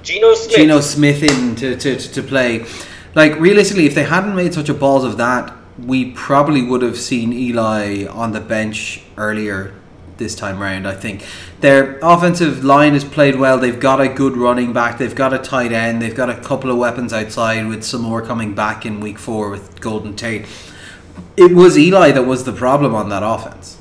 Geno 0.02 0.34
Smith, 0.34 0.56
Geno 0.56 0.80
Smith 0.82 1.22
in 1.22 1.56
to, 1.56 1.74
to, 1.76 1.96
to 1.98 2.22
play. 2.22 2.66
Like 3.14 3.40
realistically, 3.40 3.86
if 3.86 3.94
they 3.94 4.04
hadn't 4.04 4.36
made 4.36 4.52
such 4.52 4.68
a 4.68 4.74
balls 4.74 5.04
of 5.04 5.16
that, 5.16 5.54
we 5.78 6.12
probably 6.12 6.62
would 6.62 6.82
have 6.82 6.98
seen 6.98 7.32
Eli 7.32 8.06
on 8.06 8.32
the 8.32 8.40
bench 8.40 9.02
earlier 9.16 9.74
this 10.16 10.34
time 10.34 10.60
round. 10.60 10.86
I 10.86 10.94
think 10.94 11.24
their 11.60 11.98
offensive 12.02 12.64
line 12.64 12.92
has 12.92 13.04
played 13.04 13.36
well. 13.36 13.58
They've 13.58 13.78
got 13.78 14.00
a 14.00 14.08
good 14.08 14.36
running 14.36 14.72
back. 14.72 14.98
They've 14.98 15.14
got 15.14 15.34
a 15.34 15.38
tight 15.38 15.72
end. 15.72 16.00
They've 16.00 16.14
got 16.14 16.30
a 16.30 16.36
couple 16.40 16.70
of 16.70 16.78
weapons 16.78 17.12
outside 17.12 17.66
with 17.66 17.84
some 17.84 18.02
more 18.02 18.22
coming 18.22 18.54
back 18.54 18.86
in 18.86 19.00
week 19.00 19.18
four 19.18 19.50
with 19.50 19.80
Golden 19.80 20.14
Tate. 20.14 20.46
It 21.36 21.54
was 21.54 21.76
Eli 21.76 22.12
that 22.12 22.24
was 22.24 22.44
the 22.44 22.52
problem 22.52 22.94
on 22.94 23.08
that 23.08 23.22
offense. 23.24 23.78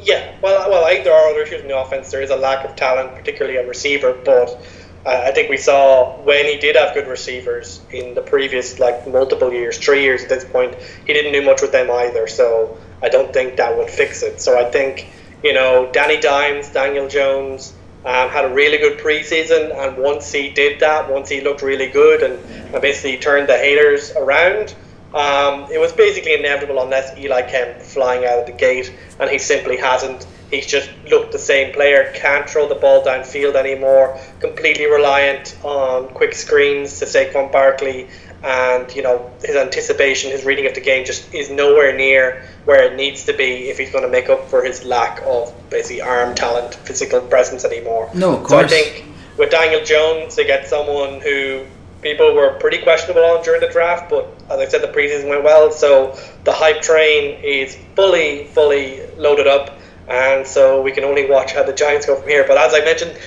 Yeah, 0.00 0.36
well, 0.40 0.70
well, 0.70 0.84
I 0.84 1.02
there 1.02 1.12
are 1.12 1.30
other 1.30 1.42
issues 1.42 1.62
in 1.62 1.68
the 1.68 1.76
offense. 1.76 2.10
There 2.10 2.22
is 2.22 2.30
a 2.30 2.36
lack 2.36 2.64
of 2.64 2.76
talent, 2.76 3.14
particularly 3.14 3.58
a 3.58 3.66
receiver, 3.66 4.16
but 4.24 4.64
I 5.08 5.30
think 5.32 5.48
we 5.48 5.56
saw 5.56 6.16
when 6.22 6.44
he 6.44 6.58
did 6.58 6.76
have 6.76 6.94
good 6.94 7.08
receivers 7.08 7.80
in 7.90 8.14
the 8.14 8.20
previous 8.20 8.78
like 8.78 9.06
multiple 9.08 9.52
years, 9.52 9.78
three 9.78 10.02
years 10.02 10.22
at 10.22 10.28
this 10.28 10.44
point, 10.44 10.74
he 11.06 11.12
didn't 11.12 11.32
do 11.32 11.42
much 11.42 11.62
with 11.62 11.72
them 11.72 11.90
either. 11.90 12.26
So 12.26 12.78
I 13.02 13.08
don't 13.08 13.32
think 13.32 13.56
that 13.56 13.76
would 13.76 13.88
fix 13.88 14.22
it. 14.22 14.40
So 14.40 14.58
I 14.58 14.70
think 14.70 15.08
you 15.42 15.54
know 15.54 15.90
Danny 15.92 16.20
Dimes, 16.20 16.68
Daniel 16.70 17.08
Jones. 17.08 17.74
Um, 18.04 18.30
had 18.30 18.44
a 18.44 18.54
really 18.54 18.78
good 18.78 19.00
preseason, 19.00 19.74
and 19.76 19.98
once 19.98 20.30
he 20.30 20.50
did 20.50 20.80
that, 20.80 21.10
once 21.10 21.28
he 21.28 21.40
looked 21.40 21.62
really 21.62 21.88
good 21.88 22.22
and, 22.22 22.80
basically 22.80 23.18
turned 23.18 23.48
the 23.48 23.58
haters 23.58 24.12
around, 24.12 24.74
um, 25.14 25.66
it 25.70 25.80
was 25.80 25.92
basically 25.92 26.34
inevitable 26.34 26.80
unless 26.80 27.18
Eli 27.18 27.42
came 27.50 27.74
flying 27.80 28.24
out 28.24 28.38
of 28.38 28.46
the 28.46 28.52
gate, 28.52 28.92
and 29.18 29.28
he 29.28 29.38
simply 29.38 29.76
hasn't. 29.76 30.26
He's 30.50 30.66
just 30.66 30.90
looked 31.10 31.32
the 31.32 31.38
same 31.38 31.74
player, 31.74 32.12
can't 32.14 32.48
throw 32.48 32.68
the 32.68 32.74
ball 32.74 33.04
downfield 33.04 33.54
anymore, 33.54 34.18
completely 34.40 34.86
reliant 34.86 35.56
on 35.62 36.08
quick 36.08 36.34
screens 36.34 36.98
to 37.00 37.04
Saquon 37.04 37.52
Barkley. 37.52 38.08
And, 38.42 38.94
you 38.94 39.02
know, 39.02 39.30
his 39.42 39.56
anticipation, 39.56 40.30
his 40.30 40.44
reading 40.44 40.66
of 40.66 40.74
the 40.74 40.80
game 40.80 41.04
just 41.04 41.34
is 41.34 41.50
nowhere 41.50 41.96
near 41.96 42.46
where 42.66 42.84
it 42.84 42.96
needs 42.96 43.24
to 43.24 43.32
be 43.32 43.68
if 43.68 43.78
he's 43.78 43.90
going 43.90 44.04
to 44.04 44.10
make 44.10 44.28
up 44.28 44.48
for 44.48 44.62
his 44.62 44.84
lack 44.84 45.20
of 45.26 45.52
basically 45.70 46.00
arm 46.00 46.34
talent, 46.34 46.74
physical 46.74 47.20
presence 47.20 47.64
anymore. 47.64 48.08
No, 48.14 48.36
of 48.36 48.44
course. 48.44 48.70
So 48.70 48.76
I 48.76 48.80
think 48.82 49.04
with 49.36 49.50
Daniel 49.50 49.84
Jones, 49.84 50.36
they 50.36 50.46
get 50.46 50.68
someone 50.68 51.20
who 51.20 51.66
people 52.00 52.32
were 52.32 52.52
pretty 52.60 52.78
questionable 52.78 53.24
on 53.24 53.42
during 53.42 53.60
the 53.60 53.68
draft, 53.68 54.08
but 54.08 54.28
as 54.48 54.60
I 54.60 54.68
said, 54.68 54.82
the 54.82 54.88
preseason 54.88 55.28
went 55.28 55.42
well. 55.42 55.72
So 55.72 56.16
the 56.44 56.52
hype 56.52 56.80
train 56.80 57.42
is 57.42 57.76
fully, 57.96 58.44
fully 58.44 59.00
loaded 59.16 59.48
up 59.48 59.77
and 60.08 60.46
so 60.46 60.82
we 60.82 60.92
can 60.92 61.04
only 61.04 61.28
watch 61.28 61.52
how 61.52 61.62
the 61.62 61.72
Giants 61.72 62.06
go 62.06 62.16
from 62.16 62.28
here. 62.28 62.44
But 62.46 62.58
as 62.58 62.74
I 62.74 62.80
mentioned, 62.84 63.18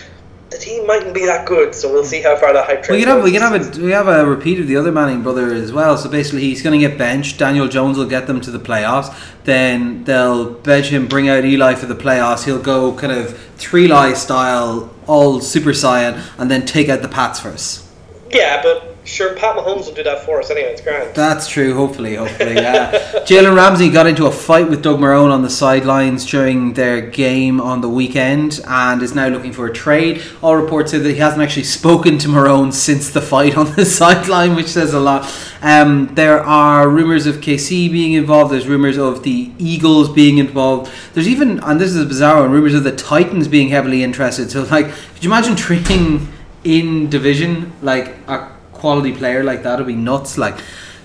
the 0.51 0.57
team 0.57 0.85
mightn't 0.85 1.13
be 1.13 1.25
that 1.25 1.47
good, 1.47 1.73
so 1.73 1.91
we'll 1.91 2.03
see 2.03 2.21
how 2.21 2.35
far 2.35 2.51
that 2.51 2.65
hype 2.65 2.83
train. 2.83 2.97
We 2.97 3.05
can 3.05 3.15
have 3.15 3.23
we 3.23 3.31
can 3.31 3.41
have 3.41 3.77
a 3.77 3.81
we 3.81 3.91
have 3.91 4.07
a 4.07 4.25
repeat 4.25 4.59
of 4.59 4.67
the 4.67 4.75
other 4.75 4.91
Manning 4.91 5.23
brother 5.23 5.53
as 5.53 5.71
well. 5.71 5.97
So 5.97 6.09
basically, 6.09 6.41
he's 6.41 6.61
going 6.61 6.79
to 6.79 6.87
get 6.87 6.97
benched. 6.97 7.39
Daniel 7.39 7.67
Jones 7.69 7.97
will 7.97 8.05
get 8.05 8.27
them 8.27 8.41
to 8.41 8.51
the 8.51 8.59
playoffs. 8.59 9.17
Then 9.45 10.03
they'll 10.03 10.51
bench 10.53 10.87
him, 10.87 11.07
bring 11.07 11.29
out 11.29 11.45
Eli 11.45 11.75
for 11.75 11.85
the 11.85 11.95
playoffs. 11.95 12.43
He'll 12.43 12.61
go 12.61 12.93
kind 12.95 13.13
of 13.13 13.37
three 13.55 13.87
lie 13.87 14.13
style, 14.13 14.93
all 15.07 15.39
super 15.39 15.71
saiyan, 15.71 16.21
and 16.37 16.51
then 16.51 16.65
take 16.65 16.89
out 16.89 17.01
the 17.01 17.09
Pats 17.09 17.39
first. 17.39 17.87
Yeah, 18.29 18.61
but 18.61 18.90
Sure, 19.03 19.33
Pat 19.35 19.55
Mahomes 19.55 19.87
will 19.87 19.95
do 19.95 20.03
that 20.03 20.23
for 20.25 20.39
us 20.39 20.51
anyway. 20.51 20.69
It's 20.69 20.81
grand. 20.81 21.15
That's 21.15 21.47
true. 21.47 21.73
Hopefully, 21.73 22.15
hopefully. 22.15 22.53
Yeah. 22.53 22.91
Jalen 23.25 23.55
Ramsey 23.55 23.89
got 23.89 24.05
into 24.05 24.27
a 24.27 24.31
fight 24.31 24.69
with 24.69 24.83
Doug 24.83 24.99
Marrone 24.99 25.31
on 25.31 25.41
the 25.41 25.49
sidelines 25.49 26.23
during 26.25 26.73
their 26.73 27.01
game 27.01 27.59
on 27.59 27.81
the 27.81 27.89
weekend, 27.89 28.61
and 28.67 29.01
is 29.01 29.15
now 29.15 29.27
looking 29.27 29.53
for 29.53 29.65
a 29.65 29.73
trade. 29.73 30.21
All 30.43 30.55
reports 30.55 30.91
say 30.91 30.99
that 30.99 31.09
he 31.09 31.17
hasn't 31.17 31.41
actually 31.41 31.63
spoken 31.63 32.19
to 32.19 32.27
Marrone 32.27 32.71
since 32.71 33.09
the 33.09 33.21
fight 33.21 33.57
on 33.57 33.73
the 33.75 33.85
sideline, 34.01 34.55
which 34.55 34.67
says 34.67 34.93
a 34.93 34.99
lot. 34.99 35.27
Um, 35.63 36.13
there 36.13 36.39
are 36.39 36.87
rumors 36.87 37.25
of 37.25 37.37
KC 37.37 37.91
being 37.91 38.13
involved. 38.13 38.53
There's 38.53 38.67
rumors 38.67 38.97
of 38.97 39.23
the 39.23 39.51
Eagles 39.57 40.09
being 40.09 40.37
involved. 40.37 40.91
There's 41.13 41.27
even, 41.27 41.59
and 41.63 41.81
this 41.81 41.95
is 41.95 42.05
bizarre 42.05 42.41
one, 42.41 42.51
rumors 42.51 42.75
of 42.75 42.83
the 42.83 42.95
Titans 42.95 43.47
being 43.47 43.69
heavily 43.69 44.03
interested. 44.03 44.51
So, 44.51 44.63
like, 44.65 44.91
could 44.91 45.23
you 45.23 45.29
imagine 45.29 45.55
trading 45.55 46.27
in 46.63 47.09
division 47.09 47.73
like 47.81 48.15
a 48.27 48.60
quality 48.81 49.13
player 49.13 49.43
like 49.43 49.63
that 49.63 49.77
would 49.77 49.87
be 49.87 49.95
nuts. 49.95 50.37
Like, 50.37 50.57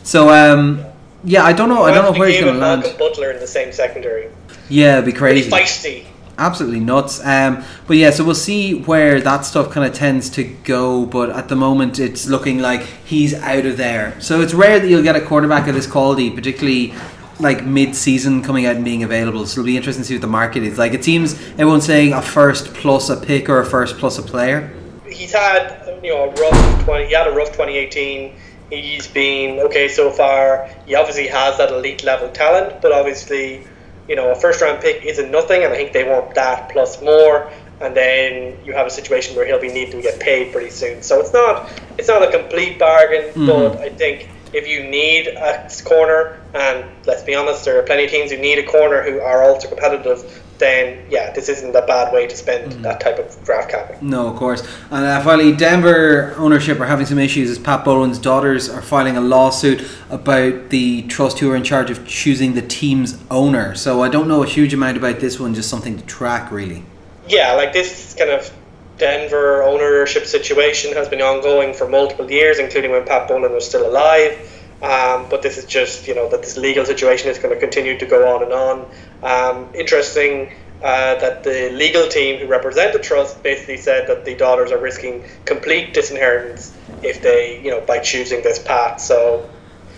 so 0.02 0.30
um, 0.30 0.84
yeah, 1.22 1.44
I 1.44 1.52
don't 1.52 1.68
know. 1.68 1.82
I 1.84 1.92
don't 1.92 2.10
know 2.10 2.18
where 2.18 2.28
he's 2.28 2.40
going 2.40 2.54
to 2.54 2.58
land. 2.58 2.80
Malcolm 2.80 2.98
Butler 2.98 3.30
in 3.30 3.38
the 3.38 3.46
same 3.46 3.72
secondary. 3.72 4.30
Yeah, 4.68 4.94
it'd 4.94 5.04
be 5.04 5.12
crazy. 5.12 5.50
Pretty 5.50 5.64
feisty. 5.64 6.06
Absolutely 6.38 6.80
nuts. 6.80 7.24
Um, 7.24 7.64
but 7.86 7.96
yeah, 7.96 8.10
so 8.10 8.24
we'll 8.24 8.34
see 8.34 8.74
where 8.74 9.20
that 9.20 9.44
stuff 9.46 9.70
kind 9.70 9.86
of 9.88 9.94
tends 9.94 10.28
to 10.30 10.44
go. 10.64 11.06
But 11.06 11.30
at 11.30 11.48
the 11.48 11.56
moment, 11.56 11.98
it's 11.98 12.26
looking 12.26 12.58
like 12.58 12.82
he's 13.04 13.34
out 13.34 13.64
of 13.66 13.76
there. 13.76 14.20
So 14.20 14.40
it's 14.40 14.54
rare 14.54 14.80
that 14.80 14.88
you'll 14.88 15.02
get 15.02 15.16
a 15.16 15.20
quarterback 15.20 15.68
of 15.68 15.74
this 15.74 15.86
quality, 15.86 16.30
particularly 16.30 16.94
like 17.38 17.64
mid-season 17.64 18.42
coming 18.42 18.64
out 18.66 18.76
and 18.76 18.84
being 18.84 19.02
available. 19.02 19.46
So 19.46 19.60
it'll 19.60 19.66
be 19.66 19.76
interesting 19.76 20.02
to 20.02 20.08
see 20.08 20.14
what 20.14 20.22
the 20.22 20.26
market 20.26 20.62
is. 20.62 20.78
Like 20.78 20.94
it 20.94 21.04
seems 21.04 21.34
everyone's 21.52 21.84
saying 21.84 22.12
a 22.12 22.22
first 22.22 22.72
plus 22.72 23.10
a 23.10 23.16
pick 23.16 23.48
or 23.48 23.60
a 23.60 23.66
first 23.66 23.98
plus 23.98 24.18
a 24.18 24.22
player 24.22 24.72
he's 25.08 25.32
had 25.32 26.00
you 26.02 26.10
know 26.10 26.30
a 26.30 26.32
rough 26.32 26.84
twenty. 26.84 27.06
He 27.06 27.14
had 27.14 27.26
a 27.26 27.32
rough 27.32 27.52
2018. 27.52 28.34
He's 28.70 29.06
been 29.06 29.60
okay 29.60 29.88
so 29.88 30.10
far. 30.10 30.68
He 30.86 30.94
obviously 30.94 31.28
has 31.28 31.58
that 31.58 31.70
elite 31.70 32.02
level 32.02 32.30
talent, 32.30 32.82
but 32.82 32.90
obviously, 32.90 33.64
you 34.08 34.16
know, 34.16 34.32
a 34.32 34.34
first 34.34 34.60
round 34.60 34.80
pick 34.80 35.04
isn't 35.04 35.30
nothing, 35.30 35.62
and 35.62 35.72
I 35.72 35.76
think 35.76 35.92
they 35.92 36.04
want 36.04 36.34
that 36.34 36.70
plus 36.70 37.00
more. 37.00 37.50
And 37.80 37.94
then 37.94 38.58
you 38.64 38.72
have 38.72 38.86
a 38.86 38.90
situation 38.90 39.36
where 39.36 39.46
he'll 39.46 39.60
be 39.60 39.68
needing 39.68 39.92
to 39.92 40.02
get 40.02 40.18
paid 40.18 40.50
pretty 40.50 40.70
soon. 40.70 41.02
So 41.02 41.20
it's 41.20 41.32
not 41.32 41.70
it's 41.98 42.08
not 42.08 42.22
a 42.22 42.30
complete 42.30 42.78
bargain, 42.78 43.30
mm-hmm. 43.30 43.46
but 43.46 43.76
I 43.78 43.90
think 43.90 44.28
if 44.52 44.66
you 44.66 44.84
need 44.84 45.28
a 45.28 45.68
corner, 45.84 46.40
and 46.54 46.86
let's 47.06 47.22
be 47.22 47.34
honest, 47.34 47.64
there 47.64 47.78
are 47.78 47.82
plenty 47.82 48.04
of 48.04 48.10
teams 48.10 48.30
who 48.30 48.38
need 48.38 48.58
a 48.58 48.66
corner 48.66 49.02
who 49.02 49.20
are 49.20 49.42
also 49.42 49.68
competitive 49.68 50.42
then 50.58 51.06
yeah, 51.10 51.32
this 51.32 51.48
isn't 51.48 51.74
a 51.74 51.86
bad 51.86 52.12
way 52.12 52.26
to 52.26 52.36
spend 52.36 52.72
mm. 52.72 52.82
that 52.82 53.00
type 53.00 53.18
of 53.18 53.44
draft 53.44 53.70
capital. 53.70 54.02
No, 54.02 54.28
of 54.28 54.36
course. 54.36 54.62
And 54.90 55.04
uh, 55.04 55.22
finally, 55.22 55.54
Denver 55.54 56.34
ownership 56.36 56.80
are 56.80 56.86
having 56.86 57.06
some 57.06 57.18
issues 57.18 57.50
as 57.50 57.58
Pat 57.58 57.84
Bowlen's 57.84 58.18
daughters 58.18 58.68
are 58.68 58.82
filing 58.82 59.16
a 59.16 59.20
lawsuit 59.20 59.86
about 60.10 60.70
the 60.70 61.02
trust 61.02 61.38
who 61.38 61.50
are 61.50 61.56
in 61.56 61.64
charge 61.64 61.90
of 61.90 62.06
choosing 62.06 62.54
the 62.54 62.62
team's 62.62 63.18
owner. 63.30 63.74
So 63.74 64.02
I 64.02 64.08
don't 64.08 64.28
know 64.28 64.42
a 64.42 64.46
huge 64.46 64.74
amount 64.74 64.96
about 64.96 65.20
this 65.20 65.38
one, 65.38 65.54
just 65.54 65.68
something 65.68 65.96
to 65.98 66.06
track 66.06 66.50
really. 66.50 66.84
Yeah, 67.28 67.52
like 67.52 67.72
this 67.72 68.14
kind 68.16 68.30
of 68.30 68.52
Denver 68.98 69.62
ownership 69.62 70.24
situation 70.24 70.92
has 70.94 71.08
been 71.08 71.20
ongoing 71.20 71.74
for 71.74 71.88
multiple 71.88 72.30
years, 72.30 72.58
including 72.58 72.92
when 72.92 73.04
Pat 73.04 73.28
Bowlen 73.28 73.52
was 73.52 73.66
still 73.66 73.88
alive. 73.88 74.52
Um, 74.86 75.28
but 75.28 75.42
this 75.42 75.58
is 75.58 75.64
just, 75.64 76.06
you 76.06 76.14
know, 76.14 76.28
that 76.28 76.42
this 76.42 76.56
legal 76.56 76.84
situation 76.84 77.28
is 77.28 77.38
going 77.38 77.52
to 77.52 77.58
continue 77.58 77.98
to 77.98 78.06
go 78.06 78.36
on 78.36 78.42
and 78.44 78.52
on. 78.52 78.86
Um, 79.22 79.74
interesting 79.74 80.52
uh, 80.82 81.16
that 81.16 81.42
the 81.42 81.70
legal 81.70 82.06
team 82.06 82.38
who 82.38 82.46
represent 82.46 82.92
the 82.92 83.00
trust 83.00 83.42
basically 83.42 83.78
said 83.78 84.06
that 84.06 84.24
the 84.24 84.36
daughters 84.36 84.70
are 84.70 84.78
risking 84.78 85.24
complete 85.44 85.92
disinheritance 85.92 86.72
if 87.02 87.20
they, 87.20 87.60
you 87.64 87.70
know, 87.70 87.80
by 87.80 87.98
choosing 87.98 88.42
this 88.42 88.60
path. 88.60 89.00
So, 89.00 89.50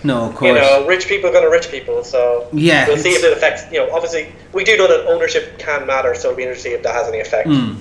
no, 0.04 0.28
of 0.28 0.36
course. 0.36 0.48
You 0.48 0.54
know, 0.54 0.86
rich 0.86 1.06
people 1.06 1.28
are 1.28 1.32
going 1.32 1.44
to 1.44 1.50
rich 1.50 1.70
people. 1.70 2.02
So 2.04 2.48
yeah, 2.52 2.86
we'll 2.86 2.96
see 2.96 3.10
if 3.10 3.24
it 3.24 3.36
affects. 3.36 3.70
You 3.72 3.80
know, 3.80 3.92
obviously 3.92 4.32
we 4.52 4.64
do 4.64 4.76
know 4.76 4.86
that 4.86 5.06
ownership 5.06 5.58
can 5.58 5.86
matter, 5.86 6.14
so 6.14 6.28
it'll 6.28 6.36
be 6.36 6.44
interesting 6.44 6.72
if 6.72 6.82
that 6.84 6.94
has 6.94 7.08
any 7.08 7.20
effect. 7.20 7.48
Mm. 7.48 7.80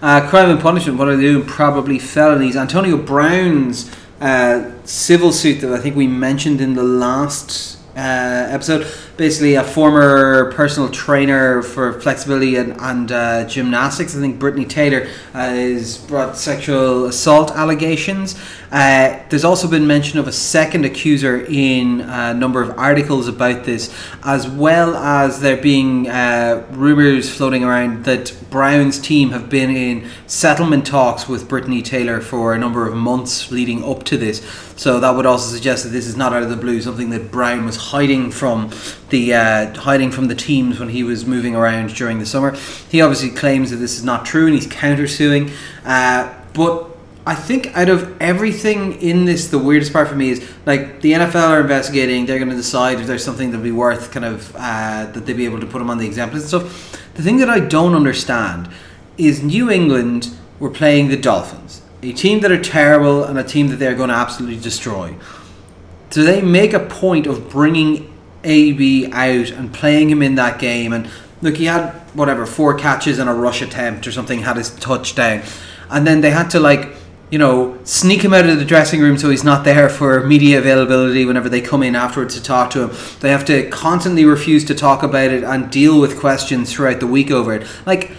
Uh, 0.00 0.28
crime 0.28 0.50
and 0.50 0.60
punishment. 0.60 0.98
What 0.98 1.08
are 1.08 1.16
they 1.16 1.24
doing? 1.24 1.46
Probably 1.46 1.98
felonies. 1.98 2.56
Antonio 2.56 2.96
Brown's 2.96 3.90
uh, 4.20 4.70
civil 4.84 5.32
suit 5.32 5.60
that 5.60 5.72
I 5.72 5.78
think 5.78 5.96
we 5.96 6.06
mentioned 6.06 6.60
in 6.60 6.74
the 6.74 6.82
last 6.82 7.78
uh, 7.96 8.48
episode 8.50 8.86
basically 9.16 9.54
a 9.54 9.64
former 9.64 10.52
personal 10.52 10.90
trainer 10.90 11.62
for 11.62 12.00
flexibility 12.00 12.56
and, 12.56 12.78
and 12.80 13.12
uh, 13.12 13.44
gymnastics. 13.46 14.16
I 14.16 14.20
think 14.20 14.38
Britney 14.38 14.68
Taylor 14.68 15.08
uh, 15.32 15.48
has 15.48 15.98
brought 15.98 16.36
sexual 16.36 17.06
assault 17.06 17.50
allegations. 17.52 18.38
Uh, 18.70 19.22
there's 19.30 19.44
also 19.44 19.68
been 19.68 19.86
mention 19.86 20.18
of 20.18 20.28
a 20.28 20.32
second 20.32 20.84
accuser 20.84 21.46
in 21.48 22.00
a 22.00 22.34
number 22.34 22.60
of 22.60 22.76
articles 22.78 23.28
about 23.28 23.64
this, 23.64 23.94
as 24.22 24.48
well 24.48 24.96
as 24.96 25.40
there 25.40 25.56
being 25.56 26.08
uh, 26.08 26.66
rumours 26.72 27.34
floating 27.34 27.64
around 27.64 28.04
that 28.04 28.36
Brown's 28.50 28.98
team 28.98 29.30
have 29.30 29.48
been 29.48 29.70
in 29.70 30.08
settlement 30.26 30.86
talks 30.86 31.28
with 31.28 31.48
Britney 31.48 31.84
Taylor 31.84 32.20
for 32.20 32.54
a 32.54 32.58
number 32.58 32.86
of 32.86 32.94
months 32.94 33.50
leading 33.50 33.84
up 33.84 34.02
to 34.04 34.16
this. 34.16 34.44
So 34.76 35.00
that 35.00 35.10
would 35.10 35.26
also 35.26 35.54
suggest 35.54 35.84
that 35.84 35.90
this 35.90 36.06
is 36.06 36.16
not 36.16 36.32
out 36.32 36.42
of 36.42 36.50
the 36.50 36.56
blue, 36.56 36.82
something 36.82 37.10
that 37.10 37.30
Brown 37.30 37.64
was 37.64 37.76
hiding 37.76 38.30
from 38.30 38.70
the 39.10 39.34
uh, 39.34 39.74
hiding 39.80 40.10
from 40.10 40.28
the 40.28 40.34
teams 40.34 40.80
when 40.80 40.88
he 40.88 41.02
was 41.02 41.26
moving 41.26 41.54
around 41.54 41.94
during 41.94 42.18
the 42.18 42.26
summer. 42.26 42.56
He 42.90 43.00
obviously 43.00 43.30
claims 43.30 43.70
that 43.70 43.76
this 43.76 43.96
is 43.96 44.04
not 44.04 44.26
true 44.26 44.46
and 44.46 44.54
he's 44.54 44.66
countersuing. 44.66 45.52
Uh, 45.84 46.32
but 46.52 46.96
I 47.26 47.34
think 47.34 47.76
out 47.76 47.88
of 47.88 48.20
everything 48.20 49.00
in 49.00 49.24
this, 49.24 49.48
the 49.48 49.58
weirdest 49.58 49.92
part 49.92 50.08
for 50.08 50.14
me 50.14 50.30
is 50.30 50.48
like 50.64 51.00
the 51.00 51.12
NFL 51.12 51.50
are 51.50 51.60
investigating. 51.60 52.24
They're 52.26 52.38
going 52.38 52.50
to 52.50 52.56
decide 52.56 53.00
if 53.00 53.06
there's 53.06 53.24
something 53.24 53.50
that'll 53.50 53.64
be 53.64 53.72
worth 53.72 54.12
kind 54.12 54.24
of 54.24 54.54
uh, 54.54 55.06
that 55.12 55.26
they'd 55.26 55.36
be 55.36 55.44
able 55.44 55.60
to 55.60 55.66
put 55.66 55.82
him 55.82 55.90
on 55.90 55.98
the 55.98 56.06
exempt 56.06 56.34
and 56.34 56.42
stuff. 56.42 57.12
The 57.14 57.22
thing 57.22 57.38
that 57.38 57.50
I 57.50 57.60
don't 57.60 57.94
understand 57.94 58.68
is 59.18 59.42
New 59.42 59.70
England 59.70 60.30
were 60.60 60.70
playing 60.70 61.08
the 61.08 61.16
Dolphins, 61.16 61.82
a 62.02 62.12
team 62.12 62.40
that 62.40 62.52
are 62.52 62.62
terrible 62.62 63.24
and 63.24 63.38
a 63.38 63.44
team 63.44 63.68
that 63.68 63.76
they're 63.76 63.94
going 63.94 64.10
to 64.10 64.14
absolutely 64.14 64.60
destroy. 64.60 65.16
Do 66.10 66.22
they 66.22 66.40
make 66.40 66.72
a 66.72 66.80
point 66.80 67.26
of 67.26 67.50
bringing 67.50 68.15
AB 68.46 69.10
out 69.12 69.50
and 69.50 69.74
playing 69.74 70.08
him 70.08 70.22
in 70.22 70.36
that 70.36 70.58
game. 70.58 70.92
And 70.92 71.10
look, 71.42 71.56
he 71.56 71.66
had 71.66 71.90
whatever 72.14 72.46
four 72.46 72.74
catches 72.74 73.18
and 73.18 73.28
a 73.28 73.34
rush 73.34 73.60
attempt 73.60 74.06
or 74.06 74.12
something, 74.12 74.40
had 74.40 74.56
his 74.56 74.70
touchdown, 74.76 75.42
and 75.90 76.06
then 76.06 76.20
they 76.20 76.30
had 76.30 76.48
to 76.50 76.60
like 76.60 76.94
you 77.30 77.38
know 77.38 77.76
sneak 77.84 78.22
him 78.22 78.32
out 78.32 78.48
of 78.48 78.58
the 78.58 78.64
dressing 78.64 79.00
room 79.00 79.18
so 79.18 79.30
he's 79.30 79.42
not 79.42 79.64
there 79.64 79.88
for 79.88 80.24
media 80.24 80.58
availability 80.58 81.24
whenever 81.24 81.48
they 81.48 81.60
come 81.60 81.82
in 81.82 81.96
afterwards 81.96 82.34
to 82.34 82.42
talk 82.42 82.70
to 82.70 82.88
him. 82.88 82.96
They 83.20 83.30
have 83.30 83.44
to 83.46 83.68
constantly 83.68 84.24
refuse 84.24 84.64
to 84.66 84.74
talk 84.74 85.02
about 85.02 85.30
it 85.30 85.44
and 85.44 85.70
deal 85.70 86.00
with 86.00 86.18
questions 86.18 86.72
throughout 86.72 87.00
the 87.00 87.06
week 87.06 87.30
over 87.30 87.54
it. 87.54 87.66
Like, 87.84 88.12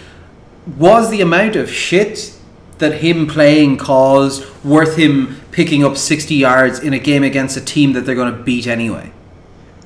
was 0.76 1.10
the 1.10 1.22
amount 1.22 1.56
of 1.56 1.70
shit 1.70 2.34
that 2.78 3.00
him 3.00 3.26
playing 3.26 3.78
caused 3.78 4.44
worth 4.64 4.96
him 4.96 5.40
picking 5.50 5.82
up 5.84 5.96
60 5.96 6.34
yards 6.34 6.78
in 6.78 6.92
a 6.92 6.98
game 6.98 7.24
against 7.24 7.56
a 7.56 7.60
team 7.60 7.94
that 7.94 8.02
they're 8.02 8.14
going 8.14 8.32
to 8.32 8.42
beat 8.42 8.66
anyway? 8.66 9.10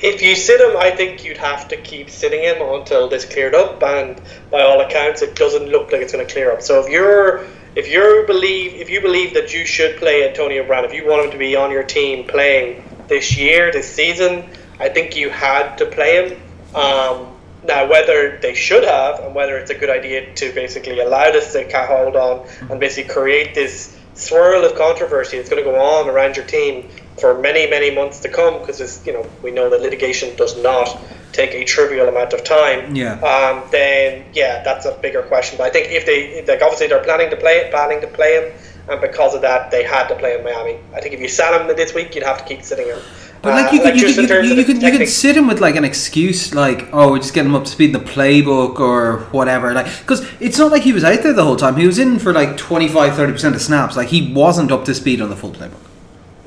If 0.02 0.20
you 0.20 0.34
sit 0.34 0.60
him, 0.60 0.76
I 0.76 0.90
think 0.90 1.24
you'd 1.24 1.36
have 1.36 1.68
to 1.68 1.76
keep 1.76 2.10
sitting 2.10 2.42
him 2.42 2.60
until 2.60 3.08
this 3.08 3.24
cleared 3.24 3.54
up, 3.54 3.82
and 3.82 4.20
by 4.50 4.62
all 4.62 4.80
accounts, 4.80 5.22
it 5.22 5.36
doesn't 5.36 5.66
look 5.66 5.92
like 5.92 6.02
it's 6.02 6.12
going 6.12 6.26
to 6.26 6.32
clear 6.32 6.50
up. 6.52 6.62
So 6.62 6.80
if 6.84 6.90
you're 6.90 7.46
if 7.74 7.88
you 7.88 8.24
believe 8.26 8.74
if 8.74 8.90
you 8.90 9.00
believe 9.00 9.34
that 9.34 9.54
you 9.54 9.64
should 9.64 9.96
play 9.96 10.28
Antonio 10.28 10.66
Brown, 10.66 10.84
if 10.84 10.92
you 10.92 11.06
want 11.06 11.24
him 11.24 11.30
to 11.30 11.38
be 11.38 11.54
on 11.56 11.70
your 11.70 11.84
team 11.84 12.26
playing 12.26 12.84
this 13.06 13.36
year, 13.36 13.70
this 13.70 13.90
season, 13.92 14.44
I 14.80 14.88
think 14.88 15.16
you 15.16 15.30
had 15.30 15.76
to 15.76 15.86
play 15.86 16.26
him. 16.26 16.40
Um, 16.74 17.28
now, 17.64 17.88
whether 17.88 18.38
they 18.38 18.54
should 18.54 18.82
have, 18.82 19.20
and 19.20 19.36
whether 19.36 19.56
it's 19.56 19.70
a 19.70 19.74
good 19.74 19.90
idea 19.90 20.34
to 20.34 20.52
basically 20.52 20.98
allow 20.98 21.30
this 21.30 21.52
to 21.52 21.86
hold 21.86 22.16
on 22.16 22.46
and 22.68 22.80
basically 22.80 23.12
create 23.14 23.54
this 23.54 23.96
swirl 24.14 24.64
of 24.64 24.74
controversy 24.74 25.36
that's 25.36 25.48
going 25.48 25.62
to 25.62 25.70
go 25.70 25.76
on 25.76 26.08
around 26.08 26.36
your 26.36 26.44
team 26.44 26.88
for 27.22 27.38
many, 27.38 27.70
many 27.70 27.90
months 27.94 28.18
to 28.24 28.28
come, 28.28 28.58
because 28.60 29.06
you 29.06 29.12
know 29.12 29.24
we 29.44 29.50
know 29.52 29.70
that 29.70 29.80
litigation 29.80 30.34
does 30.36 30.60
not 30.60 30.88
take 31.32 31.54
a 31.54 31.64
trivial 31.64 32.08
amount 32.08 32.32
of 32.32 32.42
time. 32.44 32.94
Yeah. 32.94 33.14
Um, 33.32 33.62
then 33.70 34.24
yeah, 34.34 34.62
that's 34.64 34.84
a 34.86 34.92
bigger 35.00 35.22
question. 35.22 35.56
But 35.56 35.68
I 35.68 35.70
think 35.70 35.86
if 35.90 36.04
they 36.04 36.44
like, 36.44 36.60
obviously 36.60 36.88
they're 36.88 37.04
planning 37.04 37.30
to 37.30 37.36
play 37.36 37.56
it, 37.60 37.70
planning 37.70 38.00
to 38.00 38.08
play 38.08 38.32
him, 38.38 38.46
and 38.90 39.00
because 39.00 39.34
of 39.36 39.40
that, 39.42 39.70
they 39.70 39.84
had 39.84 40.08
to 40.08 40.16
play 40.16 40.36
in 40.36 40.44
Miami. 40.44 40.78
I 40.94 41.00
think 41.00 41.14
if 41.14 41.20
you 41.20 41.28
sat 41.28 41.58
him 41.58 41.74
this 41.74 41.94
week, 41.94 42.14
you'd 42.14 42.24
have 42.24 42.38
to 42.38 42.44
keep 42.44 42.62
sitting 42.62 42.88
him. 42.88 42.98
But 43.40 43.54
like 43.54 43.72
Uh, 43.72 43.74
you 43.74 43.80
could, 43.80 43.94
like 43.94 44.00
you, 44.00 44.14
could, 44.14 44.44
you, 44.44 44.54
you, 44.54 44.64
could, 44.64 44.82
you 44.82 44.98
could 44.98 45.08
sit 45.08 45.36
him 45.36 45.48
with 45.48 45.60
like 45.60 45.74
an 45.74 45.84
excuse 45.84 46.54
like 46.54 46.88
oh 46.92 47.10
we're 47.10 47.18
just 47.18 47.34
getting 47.34 47.50
him 47.50 47.56
up 47.56 47.64
to 47.64 47.72
speed 47.72 47.92
in 47.92 47.92
the 47.92 48.08
playbook 48.12 48.78
or 48.78 49.22
whatever 49.32 49.72
like 49.72 49.86
because 49.98 50.20
it's 50.38 50.58
not 50.58 50.70
like 50.70 50.82
he 50.82 50.92
was 50.92 51.02
out 51.02 51.24
there 51.24 51.32
the 51.32 51.42
whole 51.42 51.56
time 51.56 51.74
he 51.74 51.84
was 51.84 51.98
in 51.98 52.20
for 52.20 52.32
like 52.32 52.50
25-30% 52.50 53.54
of 53.54 53.60
snaps 53.60 53.96
like 53.96 54.06
he 54.06 54.32
wasn't 54.32 54.70
up 54.70 54.84
to 54.84 54.94
speed 54.94 55.20
on 55.20 55.28
the 55.28 55.34
full 55.34 55.50
playbook 55.50 55.82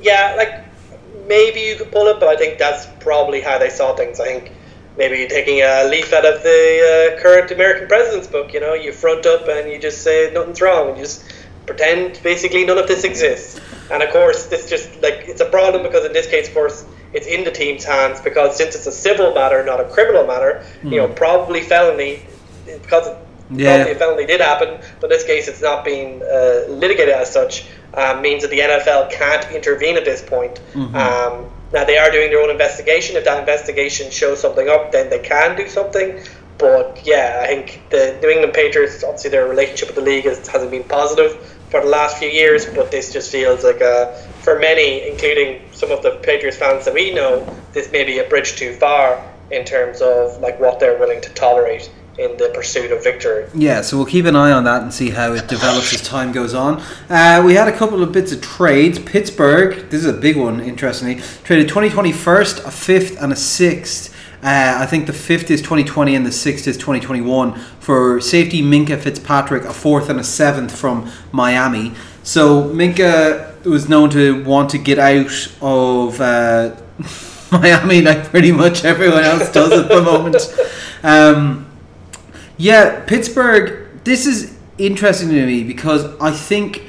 Yeah, 0.00 0.34
like 0.38 0.65
maybe 1.26 1.60
you 1.60 1.76
could 1.76 1.90
pull 1.90 2.06
it, 2.08 2.20
but 2.20 2.28
I 2.28 2.36
think 2.36 2.58
that's 2.58 2.86
probably 3.00 3.40
how 3.40 3.58
they 3.58 3.70
saw 3.70 3.94
things. 3.94 4.20
I 4.20 4.26
think 4.26 4.52
maybe 4.96 5.18
you're 5.18 5.28
taking 5.28 5.60
a 5.60 5.84
leaf 5.88 6.12
out 6.12 6.24
of 6.24 6.42
the 6.42 7.14
uh, 7.16 7.22
current 7.22 7.50
American 7.50 7.88
president's 7.88 8.26
book. 8.26 8.52
You 8.52 8.60
know, 8.60 8.74
you 8.74 8.92
front 8.92 9.26
up 9.26 9.48
and 9.48 9.70
you 9.70 9.78
just 9.78 10.02
say 10.02 10.30
nothing's 10.32 10.60
wrong, 10.60 10.88
and 10.88 10.98
you 10.98 11.04
just 11.04 11.24
pretend 11.66 12.20
basically 12.22 12.64
none 12.64 12.78
of 12.78 12.86
this 12.86 13.04
exists. 13.04 13.60
And 13.90 14.02
of 14.02 14.10
course, 14.10 14.46
this 14.46 14.68
just 14.68 14.90
like 15.02 15.24
it's 15.26 15.40
a 15.40 15.46
problem 15.46 15.82
because 15.82 16.04
in 16.04 16.12
this 16.12 16.26
case, 16.28 16.48
of 16.48 16.54
course, 16.54 16.84
it's 17.12 17.26
in 17.26 17.44
the 17.44 17.50
team's 17.50 17.84
hands 17.84 18.20
because 18.20 18.56
since 18.56 18.74
it's 18.74 18.86
a 18.86 18.92
civil 18.92 19.34
matter, 19.34 19.64
not 19.64 19.80
a 19.80 19.84
criminal 19.84 20.26
matter, 20.26 20.64
you 20.82 20.96
know, 20.96 21.08
probably 21.08 21.62
felony 21.62 22.22
because 22.66 23.08
it 23.50 23.58
Yeah. 23.60 23.76
probably 23.76 23.92
a 23.92 23.98
felony 23.98 24.26
did 24.26 24.40
happen, 24.40 24.78
but 25.00 25.10
in 25.10 25.16
this 25.16 25.24
case 25.24 25.48
it's 25.48 25.62
not 25.62 25.84
being 25.84 26.22
uh, 26.22 26.64
litigated 26.68 27.14
as 27.14 27.30
such, 27.30 27.66
um, 27.94 28.20
means 28.20 28.42
that 28.42 28.50
the 28.50 28.60
NFL 28.60 29.10
can't 29.10 29.50
intervene 29.52 29.96
at 29.96 30.04
this 30.04 30.22
point. 30.22 30.60
Um, 30.94 31.50
now 31.72 31.84
they 31.84 31.98
are 31.98 32.10
doing 32.10 32.30
their 32.30 32.40
own 32.40 32.50
investigation. 32.50 33.16
If 33.16 33.24
that 33.24 33.38
investigation 33.40 34.10
shows 34.10 34.40
something 34.40 34.68
up, 34.68 34.92
then 34.92 35.10
they 35.10 35.18
can 35.18 35.56
do 35.56 35.68
something. 35.68 36.20
But 36.58 37.02
yeah, 37.04 37.40
I 37.42 37.46
think 37.48 37.82
the 37.90 38.18
New 38.22 38.30
England 38.30 38.54
Patriots, 38.54 39.04
obviously 39.04 39.30
their 39.30 39.46
relationship 39.46 39.88
with 39.88 39.96
the 39.96 40.02
league 40.02 40.26
is, 40.26 40.46
hasn't 40.48 40.70
been 40.70 40.84
positive 40.84 41.36
for 41.70 41.80
the 41.80 41.86
last 41.88 42.18
few 42.18 42.28
years, 42.28 42.64
but 42.66 42.90
this 42.90 43.12
just 43.12 43.30
feels 43.30 43.64
like 43.64 43.80
a, 43.80 44.14
for 44.40 44.58
many, 44.58 45.08
including 45.10 45.60
some 45.72 45.90
of 45.90 46.02
the 46.02 46.12
Patriots 46.22 46.56
fans 46.56 46.84
that 46.84 46.94
we 46.94 47.12
know, 47.12 47.46
this 47.72 47.90
may 47.92 48.04
be 48.04 48.20
a 48.20 48.24
bridge 48.28 48.56
too 48.56 48.74
far 48.74 49.22
in 49.50 49.64
terms 49.64 50.00
of 50.00 50.40
like 50.40 50.58
what 50.58 50.80
they're 50.80 50.98
willing 50.98 51.20
to 51.20 51.30
tolerate 51.30 51.90
in 52.18 52.36
the 52.38 52.50
pursuit 52.54 52.90
of 52.92 53.02
victory. 53.04 53.46
Yeah, 53.54 53.82
so 53.82 53.96
we'll 53.96 54.06
keep 54.06 54.24
an 54.24 54.36
eye 54.36 54.52
on 54.52 54.64
that 54.64 54.82
and 54.82 54.92
see 54.92 55.10
how 55.10 55.32
it 55.34 55.48
develops 55.48 55.92
as 55.92 56.02
time 56.02 56.32
goes 56.32 56.54
on. 56.54 56.82
Uh, 57.10 57.42
we 57.44 57.54
had 57.54 57.68
a 57.68 57.76
couple 57.76 58.02
of 58.02 58.12
bits 58.12 58.32
of 58.32 58.40
trades. 58.40 58.98
Pittsburgh, 58.98 59.90
this 59.90 60.04
is 60.04 60.06
a 60.06 60.18
big 60.18 60.36
one, 60.36 60.60
interestingly, 60.60 61.16
traded 61.44 61.68
2020 61.68 62.12
first, 62.12 62.64
a 62.64 62.70
fifth, 62.70 63.20
and 63.20 63.32
a 63.32 63.36
sixth. 63.36 64.14
Uh, 64.42 64.76
I 64.78 64.86
think 64.86 65.06
the 65.06 65.12
fifth 65.12 65.50
is 65.50 65.60
2020 65.60 66.14
and 66.14 66.24
the 66.24 66.32
sixth 66.32 66.68
is 66.68 66.76
2021 66.76 67.58
for 67.80 68.20
safety 68.20 68.62
Minkah 68.62 68.98
Fitzpatrick, 68.98 69.64
a 69.64 69.72
fourth 69.72 70.08
and 70.08 70.20
a 70.20 70.24
seventh 70.24 70.76
from 70.76 71.10
Miami. 71.32 71.94
So 72.22 72.64
Minkah 72.64 73.64
was 73.64 73.88
known 73.88 74.10
to 74.10 74.44
want 74.44 74.70
to 74.70 74.78
get 74.78 74.98
out 74.98 75.52
of 75.60 76.20
uh, 76.20 76.76
Miami, 77.52 78.02
like 78.02 78.24
pretty 78.24 78.52
much 78.52 78.84
everyone 78.84 79.24
else 79.24 79.50
does 79.50 79.72
at 79.72 79.88
the 79.88 80.02
moment. 80.02 80.36
Um, 81.02 81.65
yeah, 82.56 83.04
Pittsburgh. 83.06 83.88
This 84.04 84.26
is 84.26 84.56
interesting 84.78 85.30
to 85.30 85.46
me 85.46 85.64
because 85.64 86.04
I 86.20 86.30
think 86.30 86.82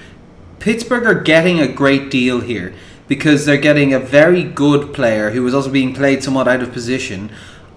Pittsburgh 0.60 1.06
are 1.06 1.22
getting 1.22 1.60
a 1.60 1.68
great 1.68 2.10
deal 2.12 2.42
here 2.42 2.74
because 3.08 3.46
they're 3.46 3.58
getting 3.58 3.94
a 3.94 4.00
very 4.00 4.44
good 4.44 4.94
player 4.94 5.32
who 5.32 5.44
was 5.44 5.54
also 5.54 5.72
being 5.72 5.94
played 5.94 6.24
somewhat 6.24 6.48
out 6.48 6.62
of 6.62 6.72
position 6.74 7.32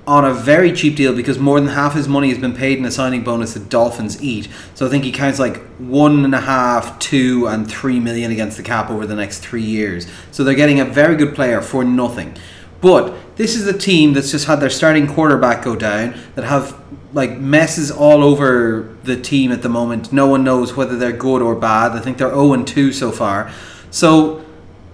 on 0.07 0.25
a 0.25 0.35
very 0.35 0.73
cheap 0.73 0.97
deal 0.97 1.15
because 1.15 1.39
more 1.39 1.61
than 1.61 1.69
half 1.71 1.95
his 1.95 2.09
money 2.09 2.31
has 2.31 2.39
been 2.39 2.55
paid 2.55 2.79
in 2.79 2.85
a 2.85 2.91
signing 2.91 3.23
bonus 3.23 3.55
that 3.55 3.69
Dolphins 3.69 4.21
eat. 4.23 4.49
So 4.75 4.87
I 4.87 4.89
think 4.89 5.05
he 5.05 5.13
counts 5.13 5.39
like 5.39 5.59
one 5.77 6.25
and 6.25 6.35
a 6.35 6.41
half, 6.41 6.99
two, 6.99 7.47
and 7.47 7.71
three 7.71 8.01
million 8.01 8.33
against 8.33 8.57
the 8.57 8.63
cap 8.63 8.91
over 8.91 9.07
the 9.07 9.15
next 9.15 9.39
three 9.41 9.63
years. 9.63 10.07
So 10.33 10.43
they're 10.43 10.55
getting 10.55 10.81
a 10.81 10.85
very 10.85 11.17
good 11.17 11.35
player 11.35 11.61
for 11.61 11.85
nothing. 11.85 12.37
But 12.81 13.37
this 13.37 13.57
is 13.57 13.67
a 13.67 13.77
team 13.77 14.15
that's 14.15 14.31
just 14.31 14.47
had 14.47 14.61
their 14.61 14.71
starting 14.71 15.07
quarterback 15.07 15.65
go 15.65 15.77
down, 15.77 16.19
that 16.35 16.45
have 16.45 16.79
like 17.13 17.39
messes 17.39 17.91
all 17.91 18.23
over 18.23 18.97
the 19.03 19.21
team 19.21 19.53
at 19.53 19.63
the 19.63 19.69
moment. 19.69 20.13
No 20.13 20.27
one 20.27 20.45
knows 20.45 20.77
whether 20.77 20.97
they're 20.97 21.13
good 21.13 21.43
or 21.43 21.55
bad. 21.55 21.93
I 21.93 22.01
think 22.01 22.19
they're 22.19 22.29
0 22.29 22.53
and 22.53 22.67
2 22.67 22.93
so 22.93 23.11
far. 23.11 23.53
So 23.91 24.45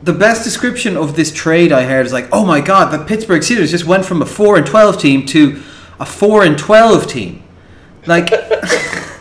the 0.03 0.13
best 0.13 0.43
description 0.43 0.97
of 0.97 1.17
this 1.17 1.33
trade 1.33 1.73
I 1.73 1.85
heard 1.85 2.07
is 2.07 2.13
like, 2.13 2.29
oh 2.33 2.45
my 2.45 2.61
god, 2.61 2.91
the 2.91 3.05
Pittsburgh 3.05 3.43
Steelers 3.43 3.71
just 3.71 3.85
went 3.85 4.05
from 4.05 4.23
a 4.23 4.27
4 4.27 4.59
and 4.59 4.67
12 4.67 5.01
team 5.01 5.27
to 5.27 5.63
a 6.01 6.07
4 6.07 6.45
and 6.45 6.59
12 6.59 7.07
team. 7.07 7.43
Like, 8.07 8.31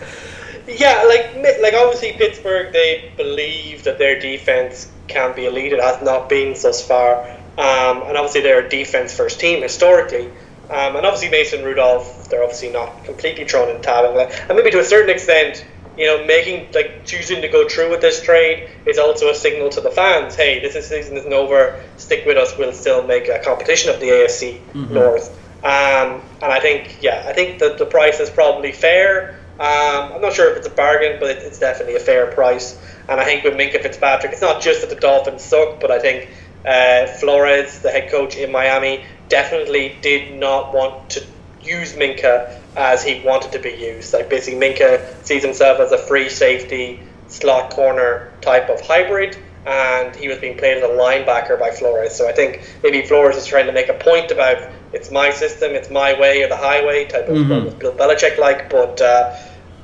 Yeah, 0.77 1.03
like 1.07 1.35
like 1.61 1.73
obviously 1.73 2.13
Pittsburgh, 2.13 2.73
they 2.73 3.11
believe 3.15 3.83
that 3.83 3.97
their 3.97 4.19
defense 4.19 4.91
can 5.07 5.33
be 5.33 5.45
elite. 5.45 5.71
It 5.71 5.81
has 5.81 6.01
not 6.01 6.27
been 6.27 6.53
thus 6.59 6.85
far, 6.85 7.25
um, 7.57 8.03
and 8.03 8.17
obviously 8.17 8.41
they're 8.41 8.65
a 8.65 8.69
defense 8.69 9.15
first 9.15 9.39
team 9.39 9.61
historically. 9.61 10.27
Um, 10.69 10.95
and 10.95 11.05
obviously 11.05 11.29
Mason 11.29 11.63
Rudolph, 11.63 12.27
they're 12.29 12.43
obviously 12.43 12.71
not 12.71 13.05
completely 13.05 13.45
thrown 13.45 13.69
in 13.69 13.81
towel, 13.81 14.17
and 14.19 14.57
maybe 14.57 14.71
to 14.71 14.79
a 14.79 14.83
certain 14.83 15.11
extent, 15.11 15.63
you 15.95 16.05
know, 16.07 16.25
making 16.25 16.71
like 16.73 17.05
choosing 17.05 17.41
to 17.41 17.47
go 17.47 17.69
through 17.69 17.91
with 17.91 18.01
this 18.01 18.21
trade 18.21 18.69
is 18.85 18.97
also 18.97 19.29
a 19.29 19.35
signal 19.35 19.69
to 19.69 19.81
the 19.81 19.91
fans. 19.91 20.35
Hey, 20.35 20.59
this 20.59 20.75
is, 20.75 20.87
season 20.87 21.17
isn't 21.17 21.31
over. 21.31 21.81
Stick 21.97 22.25
with 22.25 22.37
us. 22.37 22.57
We'll 22.57 22.73
still 22.73 23.05
make 23.05 23.29
a 23.29 23.39
competition 23.39 23.93
of 23.93 23.99
the 23.99 24.07
AFC 24.07 24.59
North. 24.91 25.29
Um, 25.63 26.21
and 26.41 26.51
I 26.51 26.59
think, 26.59 27.01
yeah, 27.01 27.25
I 27.27 27.33
think 27.33 27.59
that 27.59 27.77
the 27.77 27.85
price 27.85 28.19
is 28.19 28.29
probably 28.29 28.71
fair. 28.71 29.39
Um, 29.59 30.13
I'm 30.13 30.21
not 30.21 30.33
sure 30.33 30.51
if 30.51 30.57
it's 30.57 30.67
a 30.67 30.71
bargain, 30.71 31.17
but 31.19 31.29
it, 31.29 31.37
it's 31.43 31.59
definitely 31.59 31.95
a 31.95 31.99
fair 31.99 32.27
price. 32.27 32.77
And 33.07 33.19
I 33.19 33.23
think 33.25 33.43
with 33.43 33.53
Minkah 33.53 33.81
Fitzpatrick, 33.81 34.33
it's 34.33 34.41
not 34.41 34.61
just 34.61 34.81
that 34.81 34.89
the 34.89 34.99
Dolphins 34.99 35.43
suck, 35.43 35.79
but 35.79 35.91
I 35.91 35.99
think 35.99 36.29
uh, 36.65 37.07
Flores, 37.07 37.79
the 37.79 37.91
head 37.91 38.09
coach 38.09 38.35
in 38.35 38.51
Miami, 38.51 39.03
definitely 39.29 39.97
did 40.01 40.33
not 40.33 40.73
want 40.73 41.09
to 41.11 41.23
use 41.61 41.93
Minkah 41.93 42.51
as 42.75 43.03
he 43.03 43.21
wanted 43.21 43.51
to 43.53 43.59
be 43.59 43.69
used. 43.71 44.13
Like 44.13 44.29
basically, 44.29 44.59
Minkah 44.59 45.23
sees 45.25 45.43
himself 45.43 45.79
as 45.79 45.91
a 45.91 45.97
free 45.97 46.29
safety 46.29 47.01
slot 47.27 47.71
corner 47.71 48.31
type 48.41 48.69
of 48.69 48.81
hybrid, 48.81 49.37
and 49.65 50.15
he 50.15 50.27
was 50.27 50.37
being 50.37 50.57
played 50.57 50.77
as 50.77 50.83
a 50.83 50.93
linebacker 50.93 51.59
by 51.59 51.71
Flores. 51.71 52.13
So 52.15 52.29
I 52.29 52.33
think 52.33 52.61
maybe 52.83 53.05
Flores 53.05 53.35
is 53.35 53.45
trying 53.45 53.65
to 53.65 53.71
make 53.71 53.89
a 53.89 53.93
point 53.93 54.31
about 54.31 54.57
it's 54.93 55.11
my 55.11 55.31
system, 55.31 55.71
it's 55.71 55.89
my 55.89 56.19
way 56.19 56.43
or 56.43 56.47
the 56.49 56.55
highway 56.57 57.05
type 57.05 57.27
of 57.27 57.35
Mhm. 57.35 57.79
Bill 57.79 57.93
Belichick 57.93 58.37
like. 58.37 58.69
But 58.69 59.01
uh, 59.01 59.31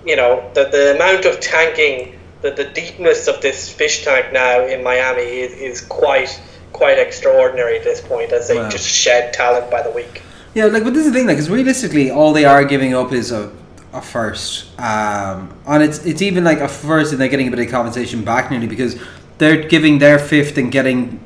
you 0.06 0.16
know, 0.16 0.44
the 0.54 0.66
the 0.66 0.96
amount 0.96 1.26
of 1.26 1.40
tanking, 1.40 2.20
the 2.42 2.52
the 2.52 2.66
deepness 2.66 3.28
of 3.28 3.42
this 3.42 3.70
fish 3.70 4.04
tank 4.04 4.32
now 4.34 4.66
in 4.66 4.84
Miami 4.84 5.24
is, 5.42 5.54
is 5.54 5.82
quite 5.82 6.40
quite 6.74 6.98
extraordinary 7.00 7.78
at 7.78 7.84
this 7.84 8.02
point 8.02 8.32
as 8.32 8.48
they 8.48 8.58
Wow. 8.58 8.70
just 8.70 8.88
shed 8.88 9.34
talent 9.34 9.70
by 9.70 9.82
the 9.82 9.92
week. 9.92 10.22
Yeah, 10.54 10.66
like, 10.66 10.84
but 10.84 10.94
this 10.94 11.06
is 11.06 11.12
the 11.14 11.18
thing, 11.18 11.28
like, 11.28 11.38
because 11.38 11.50
realistically, 11.50 12.12
all 12.12 12.34
they 12.34 12.46
are 12.46 12.66
giving 12.66 12.94
up 12.94 13.14
is 13.14 13.32
a, 13.32 13.52
a 13.94 14.02
first, 14.02 14.66
um, 14.80 15.54
and 15.66 15.82
it's 15.84 16.06
it's 16.06 16.22
even 16.22 16.44
like 16.44 16.60
a 16.60 16.68
first, 16.68 17.12
and 17.14 17.22
they're 17.22 17.30
getting 17.30 17.48
a 17.48 17.52
bit 17.52 17.60
of 17.60 17.70
compensation 17.70 18.24
back 18.24 18.52
nearly 18.52 18.68
because 18.68 19.00
they're 19.38 19.64
giving 19.64 20.00
their 20.00 20.20
fifth 20.20 20.58
and 20.58 20.72
getting 20.72 21.20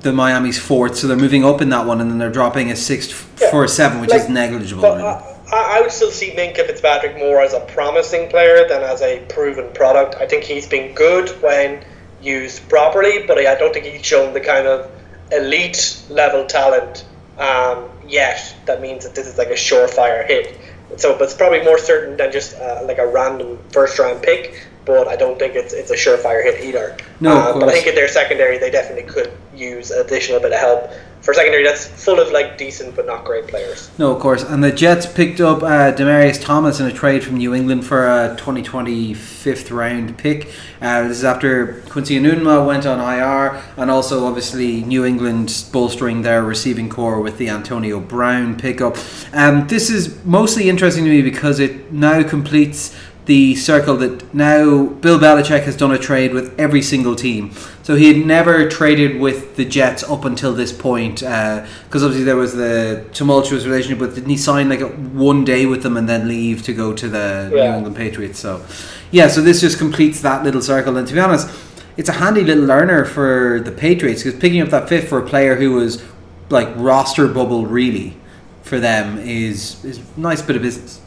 the 0.00 0.12
Miami's 0.12 0.58
fourth, 0.58 0.96
so 0.96 1.06
they're 1.06 1.16
moving 1.16 1.44
up 1.44 1.60
in 1.62 1.70
that 1.70 1.86
one, 1.86 2.00
and 2.00 2.10
then 2.10 2.18
they're 2.18 2.30
dropping 2.30 2.70
a 2.70 2.76
sixth 2.76 3.26
Yeah, 3.40 3.50
for 3.50 3.64
a 3.64 3.68
seven, 3.68 4.00
which 4.00 4.10
like, 4.10 4.22
is 4.22 4.28
negligible. 4.28 4.82
But 4.82 5.00
I 5.00 5.76
I 5.76 5.80
would 5.80 5.92
still 5.92 6.10
see 6.10 6.30
Minkah 6.32 6.66
Fitzpatrick 6.66 7.16
more 7.16 7.40
as 7.40 7.52
a 7.54 7.60
promising 7.60 8.28
player 8.28 8.66
than 8.68 8.82
as 8.82 9.02
a 9.02 9.20
proven 9.28 9.68
product. 9.72 10.16
I 10.16 10.26
think 10.26 10.42
he's 10.44 10.66
been 10.66 10.94
good 10.94 11.28
when 11.42 11.84
used 12.24 12.68
properly, 12.68 13.24
but 13.26 13.38
I 13.38 13.54
don't 13.54 13.72
think 13.72 13.86
he's 13.86 14.04
shown 14.04 14.32
the 14.32 14.40
kind 14.40 14.66
of 14.66 14.90
elite 15.32 16.02
level 16.08 16.46
talent 16.46 17.06
um, 17.38 17.88
yet. 18.06 18.54
That 18.66 18.80
means 18.80 19.04
that 19.04 19.14
this 19.14 19.26
is 19.26 19.38
like 19.38 19.48
a 19.48 19.54
surefire 19.54 20.26
hit. 20.26 20.58
So, 20.96 21.12
but 21.18 21.24
it's 21.24 21.34
probably 21.34 21.62
more 21.62 21.78
certain 21.78 22.16
than 22.16 22.30
just 22.30 22.56
uh, 22.56 22.80
like 22.84 22.98
a 22.98 23.06
random 23.06 23.58
first 23.70 23.98
round 23.98 24.22
pick. 24.22 24.66
But 24.84 25.08
I 25.08 25.16
don't 25.16 25.38
think 25.38 25.54
it's 25.54 25.72
it's 25.72 25.90
a 25.90 25.94
surefire 25.96 26.42
hit 26.44 26.62
either. 26.64 26.96
No, 27.20 27.32
Uh, 27.36 27.58
but 27.58 27.68
I 27.68 27.72
think 27.72 27.86
in 27.86 27.94
their 27.94 28.08
secondary 28.08 28.58
they 28.58 28.70
definitely 28.70 29.10
could 29.10 29.32
use 29.54 29.90
additional 29.90 30.40
bit 30.40 30.52
of 30.52 30.58
help 30.58 30.90
for 31.22 31.32
secondary 31.32 31.64
that's 31.64 31.86
full 31.86 32.20
of 32.20 32.30
like 32.32 32.58
decent 32.58 32.94
but 32.94 33.06
not 33.06 33.24
great 33.24 33.46
players. 33.46 33.88
No, 33.96 34.14
of 34.14 34.20
course. 34.20 34.42
And 34.42 34.62
the 34.62 34.70
Jets 34.70 35.06
picked 35.06 35.40
up 35.40 35.62
uh, 35.62 35.90
Demaryius 35.92 36.38
Thomas 36.38 36.80
in 36.80 36.86
a 36.86 36.92
trade 36.92 37.24
from 37.24 37.38
New 37.38 37.54
England 37.54 37.86
for 37.86 38.06
a 38.06 38.34
2020 38.36 39.14
fifth 39.14 39.70
round 39.70 40.18
pick. 40.18 40.50
Uh, 40.82 41.08
this 41.08 41.16
is 41.18 41.24
after 41.24 41.80
Quincy 41.88 42.18
Enunwa 42.20 42.66
went 42.66 42.84
on 42.84 43.00
IR, 43.00 43.62
and 43.78 43.90
also 43.90 44.26
obviously 44.26 44.82
New 44.82 45.06
England 45.06 45.64
bolstering 45.72 46.20
their 46.20 46.42
receiving 46.42 46.90
corps 46.90 47.20
with 47.22 47.38
the 47.38 47.48
Antonio 47.48 48.00
Brown 48.00 48.58
pickup. 48.58 48.98
Um, 49.32 49.66
this 49.68 49.88
is 49.88 50.22
mostly 50.26 50.68
interesting 50.68 51.04
to 51.04 51.10
me 51.10 51.22
because 51.22 51.58
it 51.58 51.90
now 51.90 52.22
completes 52.22 52.94
the 53.26 53.54
circle 53.54 53.96
that 53.96 54.34
now 54.34 54.84
Bill 54.86 55.18
Belichick 55.18 55.62
has 55.62 55.76
done 55.76 55.92
a 55.92 55.98
trade 55.98 56.34
with 56.34 56.58
every 56.60 56.82
single 56.82 57.16
team. 57.16 57.52
So 57.82 57.96
he 57.96 58.12
had 58.12 58.26
never 58.26 58.68
traded 58.68 59.18
with 59.18 59.56
the 59.56 59.64
Jets 59.64 60.02
up 60.02 60.24
until 60.24 60.52
this 60.52 60.72
point 60.72 61.22
uh, 61.22 61.66
because 61.84 62.02
obviously 62.02 62.24
there 62.24 62.36
was 62.36 62.54
the 62.54 63.06
tumultuous 63.12 63.64
relationship 63.64 63.98
But 63.98 64.14
didn't 64.14 64.30
he 64.30 64.36
sign 64.36 64.68
like 64.68 64.80
a, 64.80 64.88
one 64.88 65.44
day 65.44 65.64
with 65.64 65.82
them 65.82 65.96
and 65.96 66.08
then 66.08 66.28
leave 66.28 66.62
to 66.64 66.74
go 66.74 66.92
to 66.92 67.08
the 67.08 67.48
New 67.50 67.58
England 67.58 67.96
Patriots. 67.96 68.38
So 68.38 68.64
yeah, 69.10 69.28
so 69.28 69.40
this 69.40 69.60
just 69.60 69.78
completes 69.78 70.20
that 70.20 70.44
little 70.44 70.62
circle. 70.62 70.96
And 70.96 71.08
to 71.08 71.14
be 71.14 71.20
honest, 71.20 71.48
it's 71.96 72.08
a 72.08 72.14
handy 72.14 72.42
little 72.42 72.64
learner 72.64 73.04
for 73.04 73.60
the 73.64 73.72
Patriots 73.72 74.22
because 74.22 74.38
picking 74.38 74.60
up 74.60 74.68
that 74.68 74.88
fifth 74.88 75.08
for 75.08 75.18
a 75.18 75.26
player 75.26 75.56
who 75.56 75.72
was 75.72 76.04
like 76.50 76.68
roster 76.76 77.26
bubble 77.26 77.66
really 77.66 78.16
for 78.62 78.78
them 78.80 79.18
is 79.18 79.82
is 79.84 79.98
a 79.98 80.20
nice 80.20 80.42
bit 80.42 80.56
of 80.56 80.62
business. 80.62 81.00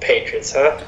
The 0.00 0.06
Patriots, 0.06 0.54
huh? 0.56 0.80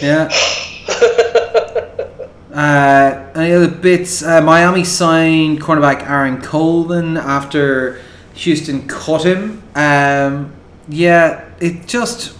Yeah. 0.00 0.28
Uh, 2.52 3.30
any 3.34 3.54
other 3.54 3.66
bits? 3.66 4.22
Uh, 4.22 4.42
Miami 4.42 4.84
signed 4.84 5.58
cornerback 5.62 6.06
Aaron 6.06 6.38
Colvin 6.42 7.16
after 7.16 7.98
Houston 8.34 8.86
cut 8.86 9.24
him. 9.24 9.62
Um, 9.74 10.52
yeah, 10.86 11.50
it 11.60 11.86
just 11.86 12.36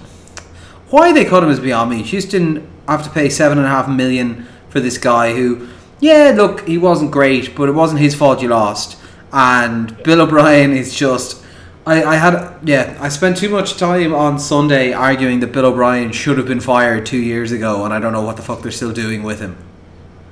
why 0.91 1.13
they 1.15 1.25
cut 1.25 1.43
him 1.43 1.49
is 1.49 1.61
beyond 1.61 1.91
me. 1.91 2.03
Houston 2.03 2.69
have 2.87 3.03
to 3.05 3.11
pay 3.11 3.31
seven 3.31 3.57
and 3.57 3.67
a 3.67 3.71
half 3.71 3.89
million 3.89 4.47
for 4.69 4.81
this 4.81 4.99
guy 4.99 5.33
who, 5.33 5.67
yeah, 5.99 6.35
look, 6.37 6.69
he 6.69 6.77
wasn't 6.77 7.11
great, 7.11 7.57
but 7.57 7.71
it 7.71 7.73
wasn't 7.73 8.01
his 8.01 8.15
fault 8.15 8.43
you 8.43 8.49
lost. 8.49 8.99
And 9.33 9.97
Bill 10.03 10.21
O'Brien 10.21 10.73
is 10.73 10.95
just. 10.95 11.43
I, 11.87 12.05
I 12.05 12.17
had 12.17 12.59
yeah 12.63 12.97
I 13.01 13.09
spent 13.09 13.37
too 13.37 13.49
much 13.49 13.77
time 13.77 14.15
on 14.15 14.39
Sunday 14.39 14.93
arguing 14.93 15.41
that 15.41 15.53
Bill 15.53 15.67
O'Brien 15.67 16.13
should 16.13 16.39
have 16.39 16.47
been 16.47 16.61
fired 16.61 17.07
two 17.07 17.19
years 17.19 17.51
ago 17.53 17.85
and 17.85 17.93
I 17.93 17.99
don't 17.99 18.13
know 18.13 18.23
what 18.23 18.37
the 18.37 18.43
fuck 18.43 18.63
they're 18.63 18.71
still 18.71 18.93
doing 18.93 19.23
with 19.23 19.41
him. 19.41 19.57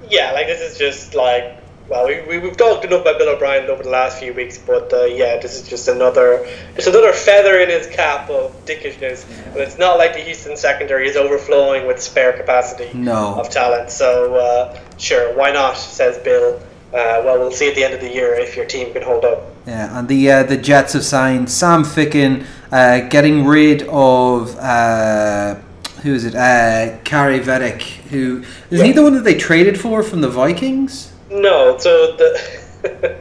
yeah, 0.09 0.33
like 0.33 0.47
this 0.47 0.61
is 0.61 0.79
just 0.79 1.15
like 1.15 1.57
well, 1.89 2.07
we, 2.07 2.21
we 2.29 2.39
we've 2.39 2.57
talked 2.57 2.85
enough 2.85 3.01
about 3.01 3.19
Bill 3.19 3.31
O'Brien 3.31 3.69
over 3.69 3.83
the 3.83 3.91
last 3.91 4.21
few 4.21 4.33
weeks, 4.33 4.59
but 4.59 4.93
uh, 4.93 5.07
yeah, 5.07 5.39
this 5.39 5.61
is 5.61 5.69
just 5.69 5.89
another 5.89 6.47
it's 6.77 6.87
another 6.87 7.13
feather 7.13 7.59
in 7.59 7.69
his 7.69 7.89
cap 7.89 8.31
of 8.31 8.53
dickishness. 8.65 9.27
And 9.47 9.57
it's 9.57 9.77
not 9.77 9.99
like 9.99 10.13
the 10.13 10.21
Houston 10.21 10.57
secondary 10.57 11.09
is 11.09 11.17
overflowing 11.17 11.89
with 11.89 12.01
spare 12.01 12.33
capacity 12.33 12.97
No. 12.97 13.35
of 13.41 13.51
talent. 13.51 13.91
So 13.91 14.37
uh, 14.37 14.79
sure, 14.99 15.37
why 15.37 15.51
not? 15.51 15.77
Says 15.77 16.17
Bill. 16.19 16.63
Uh, 16.93 17.23
well, 17.25 17.39
we'll 17.39 17.53
see 17.53 17.69
at 17.69 17.75
the 17.77 17.85
end 17.85 17.95
of 17.95 18.01
the 18.01 18.09
year 18.13 18.35
if 18.35 18.57
your 18.57 18.67
team 18.67 18.93
can 18.93 19.03
hold 19.03 19.25
up. 19.25 19.43
Yeah, 19.67 19.97
and 19.99 20.09
the 20.09 20.31
uh, 20.31 20.43
the 20.43 20.57
Jets 20.57 20.95
have 20.95 21.05
signed 21.05 21.49
Sam 21.51 21.85
Ficken, 21.85 22.45
uh, 22.73 23.01
getting 23.09 23.45
rid 23.47 23.83
of 23.89 24.57
uh, 24.59 25.55
who 26.03 26.15
is 26.15 26.25
it? 26.25 26.35
Uh, 26.35 26.99
Kaare 27.05 27.41
Vedvik, 27.41 27.83
who 28.11 28.43
is 28.71 28.81
he 28.81 28.89
Yeah. 28.89 28.93
the 28.95 29.03
one 29.05 29.15
that 29.15 29.23
they 29.25 29.35
traded 29.37 29.79
for 29.81 30.03
from 30.03 30.21
the 30.21 30.29
Vikings? 30.29 31.13
No, 31.31 31.79
so 31.79 32.17
the 32.17 32.41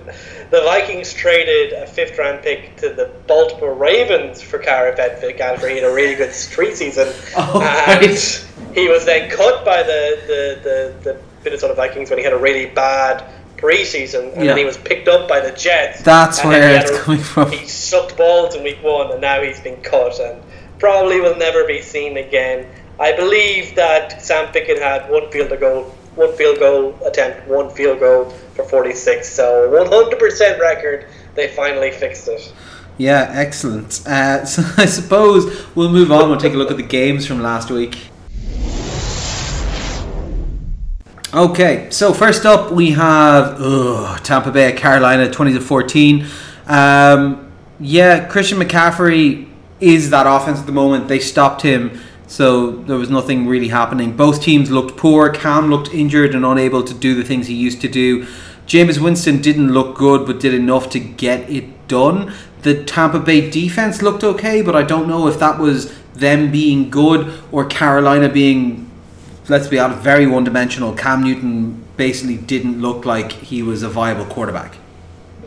the 0.49 0.62
Vikings 0.62 1.13
traded 1.13 1.73
a 1.73 1.86
fifth 1.86 2.17
round 2.17 2.41
pick 2.41 2.75
to 2.77 2.89
the 2.89 3.12
Baltimore 3.27 3.75
Ravens 3.75 4.41
for 4.41 4.58
Kaare 4.58 4.95
Vedvik 4.97 5.39
after 5.39 5.69
he 5.69 5.75
had 5.75 5.84
a 5.84 5.93
really 5.93 6.15
good 6.15 6.34
street 6.34 6.75
season. 6.75 7.08
Oh, 7.38 7.62
and 7.88 8.01
right. 8.01 8.47
he 8.73 8.88
was 8.89 9.05
then 9.05 9.29
cut 9.29 9.63
by 9.63 9.84
the, 9.84 10.19
the, 10.27 10.60
the, 10.63 11.12
the 11.13 11.21
Minnesota 11.43 11.73
Vikings 11.75 12.10
when 12.10 12.17
he 12.19 12.23
had 12.25 12.34
a 12.34 12.38
really 12.38 12.65
bad 12.67 13.23
preseason, 13.59 14.33
and 14.33 14.41
Yeah. 14.43 14.47
then 14.47 14.57
he 14.57 14.65
was 14.65 14.77
picked 14.77 15.07
up 15.07 15.27
by 15.27 15.39
the 15.39 15.51
Jets. 15.51 16.01
That's 16.01 16.43
where 16.43 16.79
it's 16.81 16.91
a- 16.91 16.99
coming 17.03 17.21
from. 17.21 17.51
He 17.51 17.67
sucked 17.67 18.17
balls 18.17 18.55
in 18.55 18.63
week 18.63 18.81
one, 18.81 19.11
and 19.11 19.21
now 19.21 19.41
he's 19.41 19.59
been 19.59 19.77
cut, 19.81 20.19
and 20.19 20.41
probably 20.79 21.19
will 21.19 21.35
never 21.35 21.65
be 21.65 21.81
seen 21.81 22.17
again. 22.17 22.65
I 22.99 23.13
believe 23.13 23.75
that 23.75 24.21
Sam 24.21 24.47
Ficken 24.53 24.79
had 24.79 25.09
one 25.09 25.29
field 25.31 25.57
goal, 25.59 25.83
one 26.15 26.33
field 26.35 26.59
goal 26.59 26.97
attempt, 27.05 27.47
one 27.47 27.69
field 27.69 27.99
goal 27.99 28.33
for 28.55 28.63
46. 28.65 29.27
So 29.31 29.69
100% 29.71 30.59
record. 30.59 31.05
They 31.35 31.47
finally 31.47 31.91
fixed 31.91 32.27
it. 32.27 32.51
Yeah, 32.97 33.31
excellent. 33.33 34.05
Uh, 34.05 34.43
so 34.53 34.63
I 34.77 34.85
suppose 34.85 35.65
we'll 35.75 35.89
move 35.91 36.11
on. 36.11 36.29
We'll 36.29 36.39
take 36.39 36.53
a 36.53 36.57
look 36.57 36.71
at 36.71 36.75
the 36.77 36.83
games 36.83 37.25
from 37.25 37.41
last 37.41 37.71
week. 37.71 38.08
Okay, 41.31 41.87
so 41.91 42.11
first 42.11 42.43
up 42.47 42.71
we 42.71 42.89
have 42.89 43.61
ugh, 43.61 44.19
Tampa 44.23 44.49
Bay 44.49 44.73
Carolina, 44.73 45.29
twenty 45.29 45.53
to 45.53 45.61
fourteen. 45.61 46.25
Um, 46.65 47.51
yeah, 47.79 48.25
Christian 48.25 48.57
McCaffrey 48.57 49.47
is 49.79 50.09
that 50.09 50.25
offense 50.25 50.59
at 50.59 50.65
the 50.65 50.71
moment. 50.71 51.07
They 51.07 51.19
stopped 51.19 51.61
him, 51.61 52.01
so 52.25 52.71
there 52.71 52.97
was 52.97 53.11
nothing 53.11 53.45
really 53.45 53.67
happening. 53.67 54.17
Both 54.17 54.41
teams 54.41 54.71
looked 54.71 54.97
poor. 54.97 55.29
Cam 55.29 55.69
looked 55.69 55.93
injured 55.93 56.33
and 56.33 56.43
unable 56.43 56.81
to 56.81 56.95
do 56.95 57.13
the 57.13 57.23
things 57.23 57.45
he 57.45 57.53
used 57.53 57.79
to 57.81 57.87
do. 57.87 58.25
Jameis 58.65 58.99
Winston 58.99 59.39
didn't 59.39 59.71
look 59.71 59.95
good, 59.95 60.25
but 60.25 60.39
did 60.39 60.55
enough 60.55 60.89
to 60.89 60.99
get 60.99 61.47
it 61.47 61.87
done. 61.87 62.33
The 62.63 62.83
Tampa 62.83 63.19
Bay 63.19 63.51
defense 63.51 64.01
looked 64.01 64.23
okay, 64.23 64.63
but 64.63 64.75
I 64.75 64.81
don't 64.81 65.07
know 65.07 65.27
if 65.27 65.37
that 65.37 65.59
was 65.59 65.93
them 66.13 66.51
being 66.51 66.89
good 66.89 67.31
or 67.51 67.65
Carolina 67.65 68.29
being 68.29 68.88
let's 69.49 69.67
be 69.67 69.79
honest, 69.79 70.01
very 70.01 70.27
one 70.27 70.43
dimensional. 70.43 70.93
Cam 70.93 71.23
Newton 71.23 71.83
basically 71.97 72.38
didn't 72.38 72.81
look 72.81 73.05
like 73.05 73.31
he 73.31 73.62
was 73.62 73.83
a 73.83 73.89
viable 73.89 74.25
quarterback. 74.25 74.75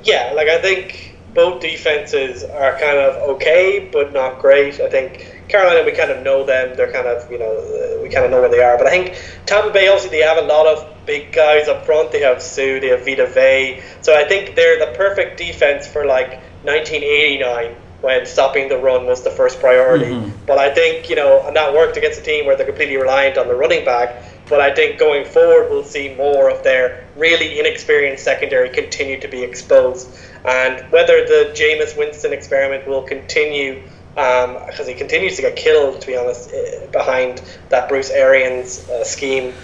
Yeah, 0.04 0.32
like 0.34 0.48
I 0.48 0.60
think 0.60 1.16
both 1.34 1.62
defenses 1.62 2.44
are 2.44 2.72
kind 2.78 2.98
of 2.98 3.30
okay, 3.30 3.88
but 3.92 4.12
not 4.12 4.40
great. 4.40 4.80
I 4.80 4.88
think 4.88 5.44
Carolina, 5.48 5.84
we 5.84 5.92
kind 5.92 6.10
of 6.10 6.22
know 6.22 6.44
them. 6.44 6.76
They're 6.76 6.92
kind 6.92 7.06
of, 7.06 7.30
you 7.30 7.38
know, 7.38 8.00
we 8.02 8.08
kind 8.08 8.24
of 8.24 8.30
know 8.30 8.40
where 8.40 8.50
they 8.50 8.62
are. 8.62 8.76
But 8.76 8.86
I 8.86 8.90
think 8.90 9.16
Tampa 9.46 9.70
Bay, 9.70 9.88
also, 9.88 10.08
they 10.08 10.20
have 10.20 10.38
a 10.38 10.46
lot 10.46 10.66
of 10.66 11.06
big 11.06 11.32
guys 11.32 11.68
up 11.68 11.86
front. 11.86 12.12
They 12.12 12.20
have 12.20 12.42
Suh, 12.42 12.80
they 12.80 12.88
have 12.88 13.04
Vita 13.04 13.26
Vea. 13.26 13.82
So 14.02 14.14
I 14.14 14.26
think 14.28 14.56
they're 14.56 14.78
the 14.78 14.96
perfect 14.96 15.38
defense 15.38 15.86
for 15.86 16.04
like 16.04 16.40
1989 16.64 17.76
when 18.02 18.26
stopping 18.26 18.68
the 18.68 18.76
run 18.76 19.06
was 19.06 19.22
the 19.22 19.30
first 19.30 19.58
priority. 19.60 20.06
Mhm. 20.06 20.30
But 20.46 20.58
I 20.58 20.70
think, 20.74 21.08
you 21.08 21.16
know, 21.16 21.42
and 21.46 21.56
that 21.56 21.72
worked 21.72 21.96
against 21.96 22.20
a 22.20 22.22
team 22.22 22.44
where 22.46 22.56
they're 22.56 22.66
completely 22.66 22.96
reliant 22.96 23.38
on 23.38 23.48
the 23.48 23.54
running 23.54 23.84
back. 23.84 24.22
But 24.48 24.60
I 24.60 24.74
think 24.74 24.98
going 24.98 25.24
forward, 25.24 25.70
we'll 25.70 25.84
see 25.84 26.12
more 26.18 26.50
of 26.50 26.62
their 26.64 27.04
really 27.16 27.58
inexperienced 27.60 28.22
secondary 28.24 28.68
continue 28.68 29.18
to 29.20 29.28
be 29.28 29.42
exposed. 29.42 30.08
And 30.44 30.84
whether 30.90 31.24
the 31.24 31.50
Jameis 31.54 31.96
Winston 31.96 32.32
experiment 32.32 32.86
will 32.86 33.02
continue, 33.02 33.80
because 34.16 34.86
he 34.86 34.94
continues 34.94 35.36
to 35.36 35.42
get 35.42 35.54
killed, 35.56 36.00
to 36.00 36.06
be 36.06 36.16
honest, 36.16 36.50
eh, 36.52 36.80
behind 36.90 37.40
that 37.70 37.88
Bruce 37.88 38.10
Arians 38.10 38.86
uh, 38.90 39.04
scheme. 39.04 39.54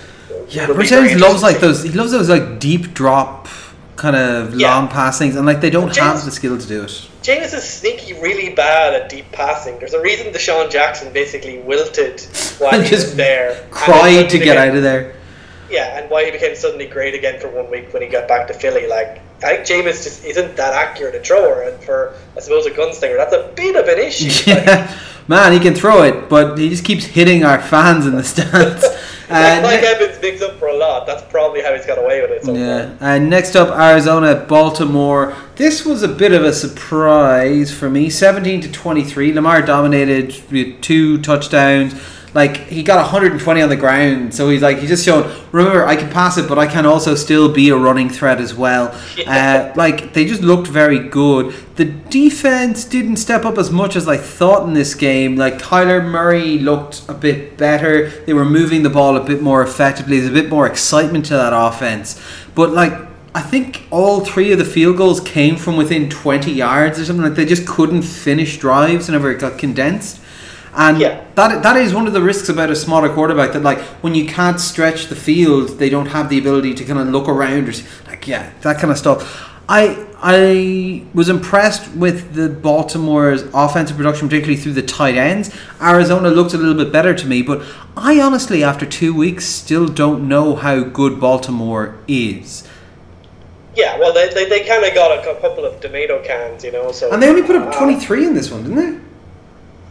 Yeah, 0.49 0.67
Bruce 0.67 0.93
Arians 0.93 1.21
loves 1.21 1.43
like 1.43 1.59
those. 1.59 1.83
He 1.83 1.91
loves 1.91 2.13
those 2.13 2.29
like 2.31 2.61
deep 2.61 2.95
drop 2.95 3.49
kind 3.97 4.15
of 4.15 4.55
Yeah. 4.55 4.75
long 4.75 4.87
passings, 4.89 5.35
and 5.35 5.45
like 5.45 5.61
they 5.61 5.71
don't 5.71 5.93
James- 5.93 5.99
have 5.99 6.25
the 6.25 6.31
skill 6.31 6.57
to 6.57 6.67
do 6.67 6.85
it. 6.85 7.08
Jameis 7.23 7.53
is 7.53 7.65
sneaky 7.65 8.15
really 8.15 8.55
bad 8.55 8.95
at 8.95 9.09
deep 9.09 9.31
passing. 9.33 9.79
There's 9.79 9.93
a 9.95 10.01
reason 10.01 10.33
DeSean 10.33 10.71
Jackson 10.71 11.13
basically 11.13 11.59
wilted 11.59 12.21
while 12.59 12.81
he 12.81 12.91
was 12.95 13.15
there. 13.17 13.67
Cried 13.71 14.31
to 14.31 14.39
get 14.39 14.45
became- 14.55 14.59
out 14.71 14.77
of 14.77 14.83
there. 14.83 15.15
Yeah, 15.71 15.99
and 15.99 16.09
why 16.09 16.25
he 16.25 16.31
became 16.31 16.57
suddenly 16.57 16.87
great 16.87 17.15
again 17.15 17.39
for 17.41 17.49
one 17.49 17.71
week 17.71 17.93
when 17.93 18.01
he 18.03 18.09
got 18.09 18.27
back 18.27 18.47
to 18.47 18.55
Philly. 18.55 18.87
Like, 18.87 19.21
I 19.43 19.57
think 19.63 19.67
Jameis 19.67 20.03
just 20.03 20.25
isn't 20.25 20.57
that 20.57 20.73
accurate 20.73 21.15
a 21.15 21.21
thrower, 21.21 21.61
and 21.63 21.79
for, 21.85 22.15
I 22.37 22.41
suppose, 22.41 22.65
a 22.65 22.71
gunslinger, 22.71 23.19
that's 23.19 23.35
a 23.35 23.53
bit 23.55 23.77
of 23.77 23.87
an 23.87 23.99
issue. 23.99 24.29
Like, 24.51 24.65
Yeah, 24.67 24.99
man, 25.27 25.53
he 25.53 25.59
can 25.59 25.75
throw 25.75 26.05
it, 26.05 26.31
but 26.31 26.57
he 26.57 26.71
just 26.71 26.85
keeps 26.87 27.05
hitting 27.05 27.45
our 27.45 27.61
fans 27.61 28.07
in 28.07 28.17
the 28.17 28.25
stands. 28.25 28.83
Uh, 29.31 29.61
Mike 29.63 29.83
ne- 29.83 29.87
Evans 29.89 30.19
bigs 30.19 30.41
up 30.43 30.59
for 30.59 30.69
a 30.69 30.77
lot. 30.77 31.07
That's 31.07 31.23
probably 31.31 31.61
how 31.61 31.75
he's 31.75 31.85
got 31.87 31.99
away 31.99 32.23
with 32.23 32.31
it 32.31 32.45
so 32.45 32.55
Yeah. 32.55 32.95
And 33.01 33.29
next 33.29 33.57
up, 33.57 33.69
Arizona, 33.69 34.35
Baltimore. 34.35 35.35
This 35.57 35.85
was 35.85 36.03
a 36.03 36.09
bit 36.09 36.33
of 36.33 36.45
a 36.45 36.53
surprise 36.53 37.71
for 37.73 37.91
me. 37.91 38.09
17 38.09 38.61
to 38.63 38.73
23. 38.73 39.33
Lamar 39.33 39.61
dominated 39.63 40.35
with 40.51 40.81
two 40.81 41.21
touchdowns. 41.21 41.95
Like 42.35 42.57
he 42.69 42.83
got 42.83 42.97
120 42.97 43.63
on 43.63 43.69
the 43.69 43.77
ground, 43.77 44.35
so 44.35 44.49
he's 44.51 44.63
like 44.63 44.79
he 44.79 44.87
just 44.87 45.05
showed. 45.05 45.35
Remember, 45.53 45.87
I 45.87 45.97
can 45.97 46.11
pass 46.11 46.37
it, 46.37 46.49
but 46.49 46.59
I 46.59 46.67
can 46.67 46.85
also 46.85 47.15
still 47.15 47.53
be 47.53 47.71
a 47.71 47.77
running 47.77 48.11
threat 48.11 48.41
as 48.41 48.55
well. 48.55 48.95
Uh, 49.27 49.73
like 49.77 50.13
they 50.13 50.27
just 50.27 50.43
looked 50.43 50.69
very 50.69 50.99
good. 50.99 51.55
The 51.77 51.87
defense 51.87 52.85
didn't 52.85 53.17
step 53.17 53.45
up 53.45 53.57
as 53.57 53.71
much 53.71 53.97
as 53.97 54.07
I 54.09 54.17
thought 54.17 54.67
in 54.67 54.75
this 54.75 54.95
game. 54.95 55.37
Like 55.37 55.59
Kyler 55.59 56.05
Murray 56.05 56.59
looked 56.59 57.09
a 57.09 57.15
bit 57.15 57.57
better. 57.57 58.11
They 58.27 58.35
were 58.35 58.45
moving 58.45 58.83
the 58.83 58.91
ball 58.91 59.17
a 59.17 59.25
bit 59.25 59.43
more 59.43 59.63
effectively. 59.63 60.19
There's 60.19 60.31
a 60.31 60.43
bit 60.43 60.51
more 60.51 60.67
excitement 60.67 61.25
to 61.27 61.35
that 61.35 61.53
offense. 61.55 62.21
But 62.55 62.73
like 62.73 62.93
I 63.35 63.43
think 63.43 63.85
all 63.91 64.25
three 64.25 64.53
of 64.53 64.59
the 64.59 64.65
field 64.65 64.97
goals 64.97 65.21
came 65.21 65.57
from 65.57 65.77
within 65.77 66.11
20 66.11 66.51
yards 66.51 66.99
or 66.99 67.05
something. 67.05 67.25
Like 67.25 67.35
they 67.35 67.45
just 67.47 67.67
couldn't 67.67 68.03
finish 68.03 68.59
drives 68.59 69.07
whenever 69.07 69.31
it 69.31 69.41
got 69.41 69.59
condensed. 69.59 70.21
And 70.79 70.99
Yeah. 70.99 71.21
that 71.35 71.63
that 71.65 71.77
is 71.77 71.93
one 71.93 72.07
of 72.07 72.13
the 72.13 72.23
risks 72.23 72.49
about 72.49 72.71
a 72.71 72.77
smaller 72.77 73.09
quarterback 73.09 73.53
that 73.53 73.63
like 73.65 73.81
when 74.03 74.15
you 74.15 74.25
can't 74.27 74.61
stretch 74.61 75.09
the 75.09 75.17
field, 75.17 75.79
they 75.79 75.91
don't 75.91 76.07
have 76.07 76.29
the 76.29 76.39
ability 76.39 76.73
to 76.75 76.85
kind 76.85 77.01
of 77.01 77.09
look 77.09 77.29
around 77.29 77.69
or 77.69 77.73
like 78.09 78.27
yeah, 78.29 78.51
that 78.63 78.79
kind 78.79 78.91
of 78.93 78.97
stuff. 78.97 79.45
I 79.69 80.07
I 80.23 81.03
was 81.15 81.29
impressed 81.29 81.93
with 81.95 82.35
the 82.35 82.49
Baltimore's 82.49 83.43
offensive 83.53 83.97
production, 83.97 84.29
particularly 84.29 84.61
through 84.61 84.73
the 84.75 84.83
tight 84.83 85.17
ends. 85.17 85.51
Arizona 85.83 86.31
looked 86.31 86.55
a 86.55 86.59
little 86.59 86.75
bit 86.75 86.93
better 86.93 87.13
to 87.15 87.27
me, 87.27 87.43
but 87.43 87.63
I 87.97 88.21
honestly, 88.21 88.65
after 88.65 88.87
two 88.87 89.13
weeks, 89.15 89.45
still 89.47 89.87
don't 89.87 90.27
know 90.27 90.57
how 90.57 90.83
good 90.83 91.21
Baltimore 91.21 91.97
is. 92.09 92.67
Yeah, 93.77 93.97
well, 93.99 94.13
they, 94.13 94.29
they, 94.35 94.47
they 94.49 94.65
kind 94.65 94.85
of 94.85 94.93
got 94.93 95.17
a 95.17 95.23
couple 95.41 95.65
of 95.65 95.81
tomato 95.81 96.21
cans, 96.25 96.65
you 96.65 96.73
know. 96.73 96.91
So 96.91 97.13
And 97.13 97.23
they 97.23 97.29
only 97.29 97.43
put 97.43 97.55
up 97.55 97.69
uh, 97.69 97.79
23 97.79 98.27
in 98.27 98.35
this 98.35 98.51
one, 98.51 98.65
didn't 98.65 98.77
they? 98.77 99.08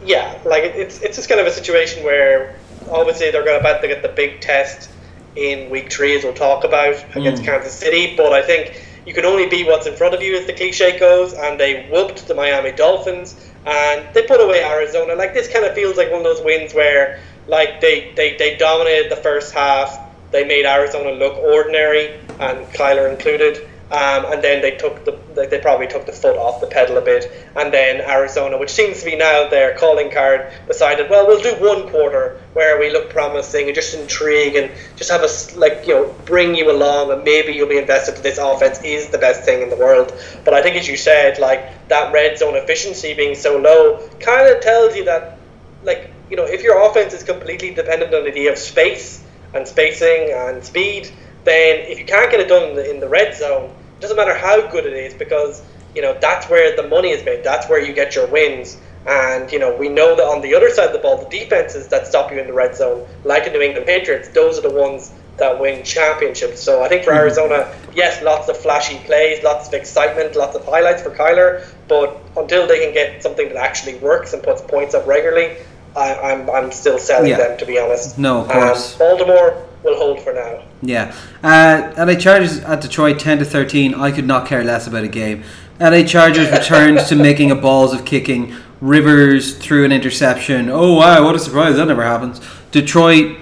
Yeah, 0.04 0.38
like 0.44 0.64
it's 0.64 1.00
it's 1.00 1.16
just 1.16 1.28
kind 1.28 1.40
of 1.40 1.46
a 1.46 1.50
situation 1.50 2.04
where 2.04 2.56
obviously 2.90 3.30
they're 3.30 3.44
going 3.44 3.60
about 3.60 3.80
to 3.82 3.88
get 3.88 4.02
the 4.02 4.08
big 4.08 4.40
test 4.40 4.90
in 5.36 5.70
week 5.70 5.92
three, 5.92 6.16
as 6.16 6.24
we'll 6.24 6.32
talk 6.34 6.64
about 6.64 6.94
against 7.14 7.42
Mm. 7.42 7.46
Kansas 7.46 7.74
City. 7.74 8.14
But 8.16 8.32
I 8.32 8.42
think 8.42 8.82
you 9.06 9.14
can 9.14 9.24
only 9.24 9.46
be 9.46 9.64
what's 9.64 9.86
in 9.86 9.94
front 9.94 10.14
of 10.14 10.22
you, 10.22 10.36
as 10.36 10.46
the 10.46 10.52
cliche 10.52 10.98
goes. 10.98 11.32
And 11.32 11.58
they 11.58 11.88
whooped 11.90 12.26
the 12.28 12.34
Miami 12.34 12.72
Dolphins, 12.72 13.34
and 13.66 14.06
they 14.14 14.22
put 14.22 14.40
away 14.40 14.62
Arizona. 14.64 15.14
Like 15.14 15.34
this 15.34 15.48
kind 15.52 15.64
of 15.64 15.74
feels 15.74 15.96
like 15.96 16.10
one 16.10 16.18
of 16.20 16.24
those 16.24 16.42
wins 16.44 16.74
where 16.74 17.20
like 17.46 17.80
they 17.80 18.12
they, 18.16 18.36
they 18.36 18.56
dominated 18.56 19.10
the 19.10 19.16
first 19.16 19.52
half. 19.52 19.98
They 20.30 20.44
made 20.44 20.66
Arizona 20.66 21.10
look 21.12 21.36
ordinary, 21.38 22.20
and 22.38 22.66
Kyler 22.68 23.10
included. 23.10 23.68
Um, 23.90 24.26
and 24.30 24.44
then 24.44 24.60
they 24.60 24.72
took 24.72 25.06
the 25.06 25.18
they 25.34 25.58
probably 25.60 25.86
took 25.86 26.04
the 26.04 26.12
foot 26.12 26.36
off 26.36 26.60
the 26.60 26.66
pedal 26.66 26.98
a 26.98 27.00
bit, 27.00 27.48
and 27.56 27.72
then 27.72 28.02
Arizona, 28.02 28.58
which 28.58 28.70
seems 28.70 28.98
to 29.00 29.06
be 29.06 29.16
now 29.16 29.48
their 29.48 29.78
calling 29.78 30.10
card, 30.10 30.52
decided, 30.66 31.08
well, 31.08 31.26
we'll 31.26 31.40
do 31.40 31.54
one 31.54 31.88
quarter 31.88 32.38
where 32.52 32.78
we 32.78 32.90
look 32.90 33.08
promising 33.08 33.66
and 33.66 33.74
just 33.74 33.94
intrigue 33.94 34.56
and 34.56 34.70
just 34.96 35.10
have 35.10 35.22
us 35.22 35.56
like 35.56 35.86
you 35.86 35.94
know 35.94 36.14
bring 36.26 36.54
you 36.54 36.70
along, 36.70 37.12
and 37.12 37.24
maybe 37.24 37.52
you'll 37.52 37.68
be 37.68 37.78
invested. 37.78 38.16
That 38.16 38.22
this 38.22 38.36
offense 38.36 38.82
is 38.82 39.08
the 39.08 39.16
best 39.16 39.44
thing 39.44 39.62
in 39.62 39.70
the 39.70 39.76
world. 39.76 40.12
But 40.44 40.52
I 40.52 40.62
think, 40.62 40.76
as 40.76 40.86
you 40.86 40.98
said, 40.98 41.38
like 41.38 41.88
that 41.88 42.12
red 42.12 42.36
zone 42.36 42.56
efficiency 42.56 43.14
being 43.14 43.34
so 43.34 43.56
low, 43.56 44.06
kind 44.20 44.54
of 44.54 44.60
tells 44.60 44.96
you 44.96 45.04
that 45.04 45.38
like 45.82 46.10
you 46.28 46.36
know 46.36 46.44
if 46.44 46.62
your 46.62 46.86
offense 46.86 47.14
is 47.14 47.22
completely 47.22 47.72
dependent 47.72 48.12
on 48.12 48.24
the 48.24 48.30
idea 48.30 48.52
of 48.52 48.58
space 48.58 49.24
and 49.54 49.66
spacing 49.66 50.30
and 50.30 50.62
speed, 50.62 51.10
then 51.44 51.80
if 51.88 51.98
you 51.98 52.04
can't 52.04 52.30
get 52.30 52.40
it 52.40 52.48
done 52.48 52.70
in 52.70 52.76
the, 52.76 52.90
in 52.90 53.00
the 53.00 53.08
red 53.08 53.34
zone, 53.34 53.74
it 53.98 54.02
doesn't 54.02 54.16
matter 54.16 54.34
how 54.34 54.70
good 54.70 54.86
it 54.86 54.92
is 54.92 55.12
because 55.12 55.60
you 55.94 56.02
know 56.02 56.16
that's 56.20 56.48
where 56.48 56.76
the 56.76 56.86
money 56.88 57.10
is 57.10 57.24
made. 57.24 57.42
That's 57.42 57.68
where 57.68 57.80
you 57.80 57.92
get 57.92 58.14
your 58.14 58.28
wins. 58.28 58.78
And 59.06 59.50
you 59.50 59.58
know 59.58 59.74
we 59.74 59.88
know 59.88 60.14
that 60.14 60.24
on 60.24 60.40
the 60.40 60.54
other 60.54 60.70
side 60.70 60.86
of 60.86 60.92
the 60.92 61.00
ball, 61.00 61.16
the 61.18 61.28
defenses 61.28 61.88
that 61.88 62.06
stop 62.06 62.30
you 62.30 62.38
in 62.38 62.46
the 62.46 62.52
red 62.52 62.76
zone, 62.76 63.06
like 63.24 63.44
the 63.44 63.50
New 63.50 63.60
England 63.60 63.86
Patriots, 63.86 64.28
those 64.28 64.58
are 64.58 64.62
the 64.62 64.70
ones 64.70 65.12
that 65.38 65.58
win 65.58 65.82
championships. 65.82 66.60
So 66.60 66.82
I 66.82 66.88
think 66.88 67.04
for 67.04 67.12
hmm. 67.12 67.18
Arizona, 67.18 67.74
yes, 67.94 68.22
lots 68.22 68.48
of 68.48 68.56
flashy 68.56 68.98
plays, 68.98 69.42
lots 69.42 69.68
of 69.68 69.74
excitement, 69.74 70.36
lots 70.36 70.54
of 70.54 70.64
highlights 70.64 71.02
for 71.02 71.10
Kyler. 71.10 71.66
But 71.88 72.20
until 72.36 72.66
they 72.66 72.84
can 72.84 72.92
get 72.92 73.22
something 73.22 73.48
that 73.48 73.56
actually 73.56 73.96
works 73.98 74.32
and 74.32 74.42
puts 74.42 74.62
points 74.62 74.94
up 74.94 75.06
regularly, 75.06 75.56
I, 75.98 76.32
I'm 76.32 76.48
I'm 76.50 76.70
still 76.72 76.98
selling 76.98 77.30
Yeah. 77.30 77.38
them 77.38 77.58
to 77.58 77.66
be 77.66 77.78
honest. 77.78 78.18
No, 78.18 78.40
of 78.42 78.50
Um, 78.50 78.52
course. 78.56 78.96
Baltimore 78.96 79.54
will 79.84 79.96
hold 79.96 80.20
for 80.22 80.32
now. 80.32 80.62
Yeah. 80.82 81.12
Uh, 81.42 81.92
LA 81.96 82.14
Chargers 82.14 82.58
at 82.60 82.80
Detroit 82.80 83.18
10 83.18 83.38
to 83.38 83.44
13. 83.44 83.94
I 83.94 84.10
could 84.10 84.26
not 84.26 84.46
care 84.46 84.62
less 84.64 84.86
about 84.86 85.04
a 85.04 85.08
game. 85.08 85.42
LA 85.80 86.02
Chargers 86.04 86.50
returned 86.50 86.98
to 87.06 87.14
making 87.16 87.50
a 87.50 87.54
balls 87.54 87.92
of 87.94 88.04
kicking. 88.04 88.54
Rivers 88.80 89.54
threw 89.56 89.84
an 89.84 89.92
interception. 89.92 90.68
Oh 90.70 90.94
wow, 90.94 91.24
what 91.24 91.34
a 91.34 91.38
surprise. 91.38 91.76
That 91.76 91.86
never 91.88 92.04
happens. 92.04 92.40
Detroit 92.70 93.36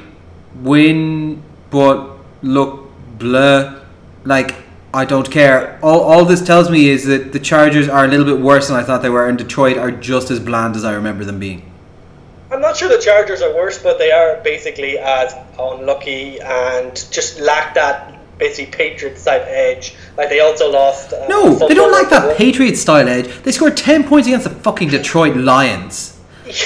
win 0.62 1.42
but 1.70 2.08
look 2.42 2.90
blah. 3.18 3.74
Like 4.24 4.54
I 4.94 5.04
don't 5.04 5.30
care. 5.30 5.78
All, 5.82 6.00
all 6.00 6.24
this 6.24 6.40
tells 6.44 6.70
me 6.70 6.88
is 6.88 7.04
that 7.04 7.32
the 7.32 7.38
Chargers 7.38 7.88
are 7.88 8.04
a 8.04 8.08
little 8.08 8.24
bit 8.24 8.40
worse 8.40 8.68
than 8.68 8.76
I 8.78 8.82
thought 8.82 9.02
they 9.02 9.10
were, 9.10 9.28
and 9.28 9.36
Detroit 9.36 9.76
are 9.76 9.90
just 9.90 10.30
as 10.30 10.40
bland 10.40 10.74
as 10.74 10.84
I 10.84 10.94
remember 10.94 11.24
them 11.24 11.38
being. 11.38 11.70
I'm 12.50 12.60
not 12.60 12.76
sure 12.76 12.88
the 12.88 12.98
Chargers 13.02 13.42
are 13.42 13.54
worse, 13.54 13.78
but 13.82 13.98
they 13.98 14.12
are 14.12 14.40
basically 14.44 14.98
as 14.98 15.34
unlucky 15.58 16.40
and 16.40 16.94
just 17.10 17.40
lack 17.40 17.74
that 17.74 18.12
basically 18.38 18.70
Patriots 18.72 19.24
type 19.24 19.42
edge. 19.46 19.94
Like 20.16 20.28
they 20.28 20.40
also 20.40 20.70
lost. 20.70 21.12
Uh, 21.12 21.26
No, 21.28 21.54
they 21.54 21.74
don't 21.74 21.90
like 21.92 22.08
that 22.10 22.26
one- 22.28 22.36
Patriot 22.36 22.76
style 22.76 23.08
edge. 23.08 23.26
They 23.42 23.50
scored 23.52 23.76
10 23.76 24.04
points 24.04 24.28
against 24.28 24.44
the 24.44 24.54
fucking 24.54 24.90
Detroit 24.90 25.36
Lions. 25.36 26.16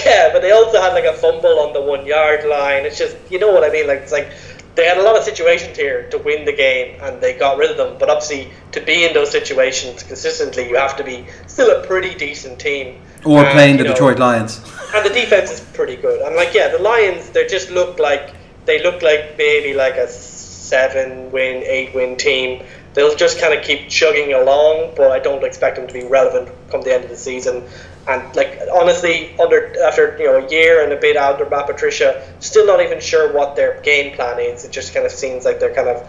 Yeah, 0.04 0.28
but 0.32 0.42
they 0.42 0.50
also 0.50 0.78
had 0.80 0.92
like 0.92 1.04
a 1.04 1.14
fumble 1.14 1.58
on 1.60 1.72
the 1.72 1.80
one 1.80 2.04
yard 2.04 2.44
line. 2.46 2.84
It's 2.84 2.98
just 2.98 3.16
you 3.30 3.38
know 3.38 3.50
what 3.50 3.64
I 3.64 3.70
mean. 3.70 3.86
Like 3.86 4.00
it's 4.00 4.12
like 4.12 4.30
they 4.74 4.84
had 4.84 4.98
a 4.98 5.02
lot 5.02 5.16
of 5.16 5.24
situations 5.24 5.74
here 5.76 6.06
to 6.10 6.18
win 6.18 6.44
the 6.44 6.52
game, 6.52 6.98
and 7.00 7.18
they 7.22 7.32
got 7.32 7.56
rid 7.56 7.70
of 7.70 7.78
them. 7.78 7.96
But 7.98 8.10
obviously, 8.10 8.50
to 8.72 8.80
be 8.82 9.06
in 9.06 9.14
those 9.14 9.30
situations 9.30 10.02
consistently, 10.02 10.68
you 10.68 10.76
have 10.76 10.96
to 10.98 11.04
be 11.04 11.24
still 11.46 11.70
a 11.70 11.86
pretty 11.86 12.14
decent 12.14 12.58
team. 12.58 13.00
Or 13.24 13.44
And, 13.44 13.52
playing 13.52 13.76
the 13.76 13.84
know, 13.84 13.90
Detroit 13.90 14.18
Lions. 14.18 14.60
and 14.94 15.04
the 15.04 15.10
defense 15.12 15.50
is 15.50 15.60
pretty 15.60 15.96
good. 15.96 16.20
And 16.22 16.36
like, 16.36 16.54
yeah, 16.54 16.68
the 16.68 16.82
Lions, 16.82 17.30
they 17.30 17.46
just 17.46 17.70
look 17.70 17.98
like 17.98 18.34
they 18.66 18.82
look 18.82 19.02
like 19.02 19.36
maybe 19.38 19.74
like 19.74 19.96
a 19.96 20.08
seven 20.08 21.30
win, 21.32 21.62
eight 21.64 21.94
win 21.94 22.16
team. 22.16 22.62
They'll 22.94 23.14
just 23.14 23.40
kind 23.40 23.54
of 23.54 23.64
keep 23.64 23.88
chugging 23.88 24.32
along, 24.32 24.94
but 24.96 25.10
I 25.12 25.20
don't 25.20 25.44
expect 25.44 25.76
them 25.76 25.86
to 25.86 25.92
be 25.92 26.04
relevant 26.04 26.50
come 26.70 26.82
the 26.82 26.92
end 26.94 27.04
of 27.04 27.10
the 27.10 27.16
season. 27.16 27.64
And 28.08 28.34
like, 28.34 28.58
honestly, 28.72 29.38
under 29.38 29.80
after 29.82 30.16
you 30.18 30.26
know 30.26 30.44
a 30.44 30.50
year 30.50 30.82
and 30.82 30.92
a 30.92 30.96
bit 30.96 31.16
out, 31.16 31.34
under 31.34 31.48
Matt 31.48 31.66
Patricia, 31.66 32.26
still 32.40 32.66
not 32.66 32.80
even 32.80 33.00
sure 33.00 33.32
what 33.32 33.56
their 33.56 33.80
game 33.82 34.14
plan 34.14 34.40
is. 34.40 34.64
It 34.64 34.72
just 34.72 34.92
kind 34.94 35.06
of 35.06 35.12
seems 35.12 35.44
like 35.44 35.60
they're 35.60 35.74
kind 35.74 35.88
of 35.88 36.08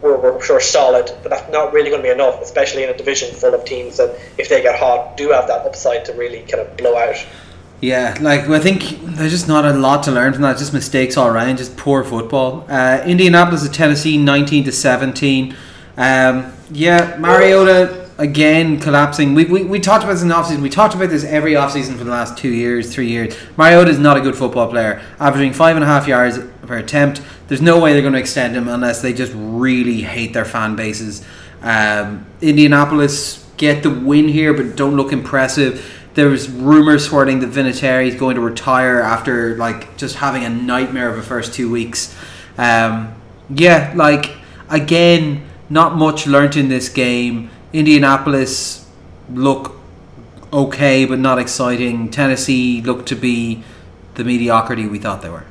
we're, 0.00 0.16
we're 0.18 0.42
sure 0.42 0.60
solid, 0.60 1.10
but 1.22 1.30
that's 1.30 1.50
not 1.52 1.72
really 1.72 1.90
going 1.90 2.02
to 2.02 2.08
be 2.08 2.12
enough, 2.12 2.40
especially 2.40 2.84
in 2.84 2.90
a 2.90 2.96
division 2.96 3.34
full 3.34 3.54
of 3.54 3.64
teams 3.64 3.96
that, 3.96 4.18
if 4.38 4.48
they 4.48 4.62
get 4.62 4.78
hot, 4.78 5.16
do 5.16 5.30
have 5.30 5.46
that 5.48 5.66
upside 5.66 6.04
to 6.06 6.12
really 6.12 6.42
kind 6.42 6.60
of 6.60 6.76
blow 6.76 6.96
out. 6.96 7.16
Yeah, 7.80 8.16
like 8.20 8.48
I 8.48 8.58
think 8.58 9.00
there's 9.02 9.30
just 9.30 9.46
not 9.46 9.64
a 9.64 9.72
lot 9.72 10.02
to 10.04 10.10
learn 10.10 10.32
from 10.32 10.42
that. 10.42 10.58
Just 10.58 10.74
mistakes 10.74 11.16
all 11.16 11.28
around, 11.28 11.58
just 11.58 11.76
poor 11.76 12.02
football. 12.02 12.66
Uh, 12.68 13.02
Indianapolis 13.06 13.64
at 13.64 13.72
Tennessee, 13.72 14.18
19 14.18 14.64
to 14.64 14.72
17. 14.72 15.54
Um, 15.96 16.52
yeah, 16.70 17.16
Mariota 17.20 18.07
again 18.18 18.80
collapsing. 18.80 19.32
We, 19.34 19.44
we, 19.44 19.62
we 19.62 19.78
talked 19.80 20.02
about 20.02 20.14
this 20.14 20.22
in 20.22 20.28
the 20.28 20.34
offseason. 20.34 20.60
We 20.60 20.68
talked 20.68 20.94
about 20.94 21.08
this 21.08 21.24
every 21.24 21.52
offseason 21.52 21.96
for 21.96 22.04
the 22.04 22.10
last 22.10 22.36
two 22.36 22.50
years, 22.50 22.92
three 22.92 23.08
years. 23.08 23.36
Mariota 23.56 23.90
is 23.90 23.98
not 23.98 24.16
a 24.16 24.20
good 24.20 24.36
football 24.36 24.68
player, 24.68 25.00
averaging 25.20 25.52
five 25.52 25.76
and 25.76 25.84
a 25.84 25.86
half 25.86 26.08
yards 26.08 26.38
per 26.66 26.78
attempt. 26.78 27.22
There's 27.46 27.62
no 27.62 27.80
way 27.80 27.92
they're 27.92 28.02
going 28.02 28.14
to 28.14 28.18
extend 28.18 28.56
him 28.56 28.68
unless 28.68 29.00
they 29.00 29.12
just 29.12 29.32
really 29.34 30.02
hate 30.02 30.32
their 30.32 30.44
fan 30.44 30.74
bases. 30.74 31.24
Um, 31.62 32.26
Indianapolis 32.40 33.46
get 33.56 33.82
the 33.82 33.90
win 33.90 34.28
here, 34.28 34.52
but 34.52 34.76
don't 34.76 34.96
look 34.96 35.12
impressive. 35.12 35.94
There 36.14 36.28
was 36.28 36.48
rumors 36.48 37.06
swirling 37.06 37.38
that 37.40 37.50
Vinatieri 37.50 38.08
is 38.08 38.16
going 38.16 38.34
to 38.34 38.40
retire 38.40 39.00
after 39.00 39.56
like 39.56 39.96
just 39.96 40.16
having 40.16 40.44
a 40.44 40.48
nightmare 40.48 41.08
of 41.08 41.16
the 41.16 41.22
first 41.22 41.54
two 41.54 41.70
weeks. 41.70 42.16
Um, 42.56 43.14
yeah, 43.48 43.92
like 43.94 44.32
again, 44.68 45.44
not 45.70 45.96
much 45.96 46.26
learnt 46.26 46.56
in 46.56 46.68
this 46.68 46.88
game. 46.88 47.50
Indianapolis 47.72 48.88
look 49.32 49.76
okay, 50.52 51.04
but 51.04 51.18
not 51.18 51.38
exciting. 51.38 52.10
Tennessee 52.10 52.80
look 52.82 53.06
to 53.06 53.14
be 53.14 53.62
the 54.14 54.24
mediocrity 54.24 54.86
we 54.86 54.98
thought 54.98 55.22
they 55.22 55.30
were. 55.30 55.44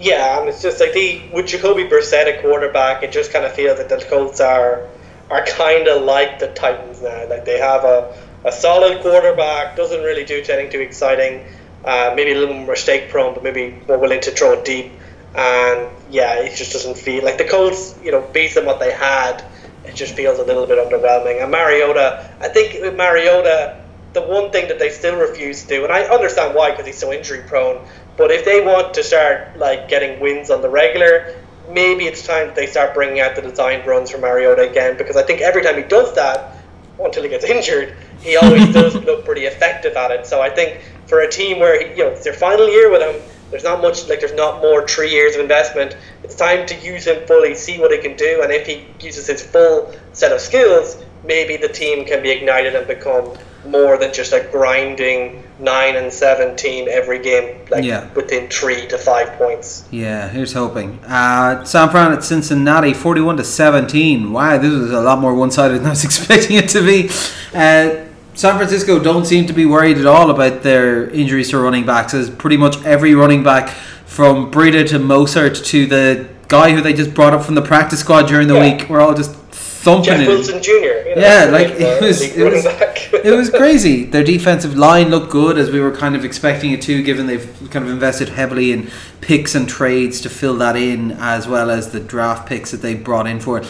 Yeah, 0.00 0.40
and 0.40 0.48
it's 0.48 0.62
just 0.62 0.80
like 0.80 0.92
the 0.92 1.22
with 1.32 1.46
Jacoby 1.46 1.84
Brissett 1.84 2.26
at 2.26 2.40
quarterback, 2.40 3.02
it 3.02 3.12
just 3.12 3.32
kind 3.32 3.44
of 3.44 3.52
feels 3.52 3.78
that 3.78 3.88
the 3.88 4.04
Colts 4.08 4.40
are 4.40 4.88
are 5.30 5.44
kind 5.46 5.88
of 5.88 6.02
like 6.02 6.38
the 6.38 6.48
Titans 6.48 7.02
now. 7.02 7.28
Like 7.28 7.44
they 7.44 7.58
have 7.58 7.84
a, 7.84 8.14
a 8.44 8.52
solid 8.52 9.00
quarterback, 9.02 9.76
doesn't 9.76 10.02
really 10.02 10.24
do 10.24 10.36
anything 10.36 10.70
too 10.70 10.80
exciting. 10.80 11.46
Uh, 11.84 12.12
maybe 12.16 12.32
a 12.32 12.38
little 12.38 12.54
more 12.54 12.68
mistake 12.68 13.10
prone, 13.10 13.34
but 13.34 13.42
maybe 13.42 13.78
more 13.86 13.98
willing 13.98 14.20
to 14.22 14.30
throw 14.30 14.60
deep. 14.62 14.90
And 15.34 15.88
yeah, 16.10 16.40
it 16.40 16.56
just 16.56 16.72
doesn't 16.72 16.96
feel 16.96 17.24
like 17.24 17.38
the 17.38 17.44
Colts. 17.44 17.98
You 18.02 18.12
know, 18.12 18.22
based 18.32 18.56
on 18.58 18.66
what 18.66 18.80
they 18.80 18.92
had, 18.92 19.44
it 19.84 19.94
just 19.94 20.14
feels 20.14 20.38
a 20.38 20.44
little 20.44 20.66
bit 20.66 20.78
underwhelming. 20.78 21.42
And 21.42 21.50
Mariota, 21.50 22.30
I 22.40 22.48
think 22.48 22.82
with 22.82 22.96
Mariota, 22.96 23.82
the 24.12 24.22
one 24.22 24.50
thing 24.50 24.68
that 24.68 24.78
they 24.78 24.90
still 24.90 25.16
refuse 25.18 25.62
to 25.62 25.68
do, 25.68 25.84
and 25.84 25.92
I 25.92 26.02
understand 26.04 26.54
why 26.54 26.70
because 26.70 26.86
he's 26.86 26.98
so 26.98 27.12
injury 27.12 27.42
prone, 27.46 27.84
But 28.16 28.30
if 28.30 28.44
they 28.44 28.64
want 28.64 28.94
to 28.94 29.02
start 29.02 29.58
like 29.58 29.88
getting 29.88 30.20
wins 30.20 30.50
on 30.50 30.62
the 30.62 30.68
regular, 30.68 31.34
maybe 31.68 32.04
it's 32.04 32.24
time 32.24 32.46
that 32.46 32.54
they 32.54 32.66
start 32.66 32.94
bringing 32.94 33.20
out 33.20 33.34
the 33.34 33.42
designed 33.42 33.86
runs 33.86 34.10
for 34.10 34.18
Mariota 34.18 34.70
again. 34.70 34.96
Because 34.96 35.16
I 35.16 35.22
think 35.22 35.40
every 35.40 35.62
time 35.62 35.76
he 35.76 35.82
does 35.82 36.14
that, 36.14 36.56
until 37.00 37.24
he 37.24 37.28
gets 37.28 37.44
injured, 37.56 37.96
he 38.20 38.36
always 38.36 38.72
does 38.72 38.94
look 38.94 39.24
pretty 39.24 39.46
effective 39.46 39.96
at 39.96 40.10
it. 40.10 40.26
So 40.26 40.40
I 40.40 40.50
think 40.50 40.80
for 41.06 41.20
a 41.20 41.30
team 41.30 41.58
where 41.58 41.80
he, 41.80 41.90
you 41.98 42.04
know 42.04 42.10
it's 42.10 42.24
their 42.24 42.32
final 42.32 42.68
year 42.68 42.90
with 42.90 43.02
him, 43.02 43.20
there's 43.54 43.62
not 43.62 43.80
much 43.80 44.08
like 44.08 44.18
there's 44.18 44.32
not 44.34 44.60
more 44.60 44.84
three 44.84 45.10
years 45.12 45.36
of 45.36 45.40
investment. 45.40 45.96
It's 46.24 46.34
time 46.34 46.66
to 46.66 46.74
use 46.80 47.06
him 47.06 47.24
fully, 47.28 47.54
see 47.54 47.78
what 47.78 47.92
he 47.92 47.98
can 47.98 48.16
do, 48.16 48.40
and 48.42 48.50
if 48.52 48.66
he 48.66 48.84
uses 49.00 49.28
his 49.28 49.44
full 49.46 49.94
set 50.12 50.32
of 50.32 50.40
skills, 50.40 51.00
maybe 51.24 51.56
the 51.56 51.68
team 51.68 52.04
can 52.04 52.20
be 52.20 52.32
ignited 52.32 52.74
and 52.74 52.84
become 52.88 53.30
more 53.68 53.96
than 53.96 54.12
just 54.12 54.32
a 54.32 54.40
grinding 54.50 55.44
nine 55.60 55.94
and 55.94 56.12
seven 56.12 56.56
team 56.56 56.88
every 56.90 57.20
game, 57.20 57.60
like 57.70 57.84
Yeah. 57.84 58.08
within 58.16 58.48
three 58.48 58.88
to 58.88 58.98
five 58.98 59.28
points. 59.38 59.84
Yeah, 59.92 60.28
here's 60.28 60.52
hoping. 60.52 60.98
Uh, 61.06 61.62
San 61.64 61.90
Fran 61.90 62.10
at 62.12 62.24
Cincinnati, 62.24 62.92
forty-one 62.92 63.36
to 63.36 63.44
seventeen. 63.44 64.32
Wow, 64.32 64.58
this 64.58 64.72
was 64.74 64.90
a 64.90 65.00
lot 65.00 65.20
more 65.20 65.32
one-sided 65.32 65.78
than 65.78 65.86
I 65.86 65.90
was 65.90 66.04
expecting 66.10 66.56
it 66.56 66.68
to 66.70 66.80
be. 66.84 67.08
Uh, 67.54 68.04
San 68.34 68.56
Francisco 68.56 68.98
don't 68.98 69.24
seem 69.24 69.46
to 69.46 69.52
be 69.52 69.64
worried 69.64 69.96
at 69.98 70.06
all 70.06 70.30
about 70.30 70.62
their 70.62 71.08
injuries 71.10 71.50
to 71.50 71.58
running 71.58 71.86
backs. 71.86 72.14
As 72.14 72.28
pretty 72.30 72.56
much 72.56 72.82
every 72.84 73.14
running 73.14 73.42
back, 73.42 73.68
from 74.06 74.50
Breida 74.50 74.86
to 74.88 74.98
Mostert 74.98 75.64
to 75.66 75.86
the 75.86 76.28
guy 76.48 76.72
who 76.72 76.80
they 76.80 76.92
just 76.92 77.14
brought 77.14 77.32
up 77.32 77.44
from 77.44 77.54
the 77.54 77.62
practice 77.62 78.00
squad 78.00 78.24
during 78.26 78.48
the 78.48 78.54
Yeah. 78.54 78.76
week, 78.76 78.88
we're 78.88 79.00
all 79.00 79.14
just 79.14 79.34
thumping 79.34 80.04
Jeff 80.04 80.20
it. 80.20 80.28
Wilson 80.28 80.62
Jr. 80.62 80.70
You 80.72 80.80
know, 80.84 81.12
Yeah, 81.16 81.44
like, 81.50 81.68
it 81.78 82.02
was, 82.02 82.22
it 82.22 82.52
was, 82.52 82.64
back. 82.64 83.12
it 83.24 83.30
was 83.32 83.50
crazy. 83.50 84.04
Their 84.14 84.24
defensive 84.24 84.76
line 84.76 85.10
looked 85.10 85.30
good 85.30 85.58
as 85.58 85.70
we 85.70 85.80
were 85.80 85.92
kind 85.92 86.14
of 86.16 86.24
expecting 86.24 86.70
it 86.72 86.82
to, 86.82 87.02
given 87.02 87.26
they've 87.26 87.48
kind 87.70 87.84
of 87.84 87.90
invested 87.90 88.30
heavily 88.30 88.72
in 88.72 88.90
picks 89.20 89.54
and 89.54 89.68
trades 89.68 90.20
to 90.22 90.28
fill 90.28 90.56
that 90.58 90.76
in, 90.76 91.12
as 91.12 91.46
well 91.48 91.70
as 91.70 91.90
the 91.92 92.00
draft 92.00 92.48
picks 92.48 92.70
that 92.72 92.82
they 92.82 92.94
brought 92.94 93.26
in 93.26 93.40
for 93.40 93.58
it. 93.58 93.66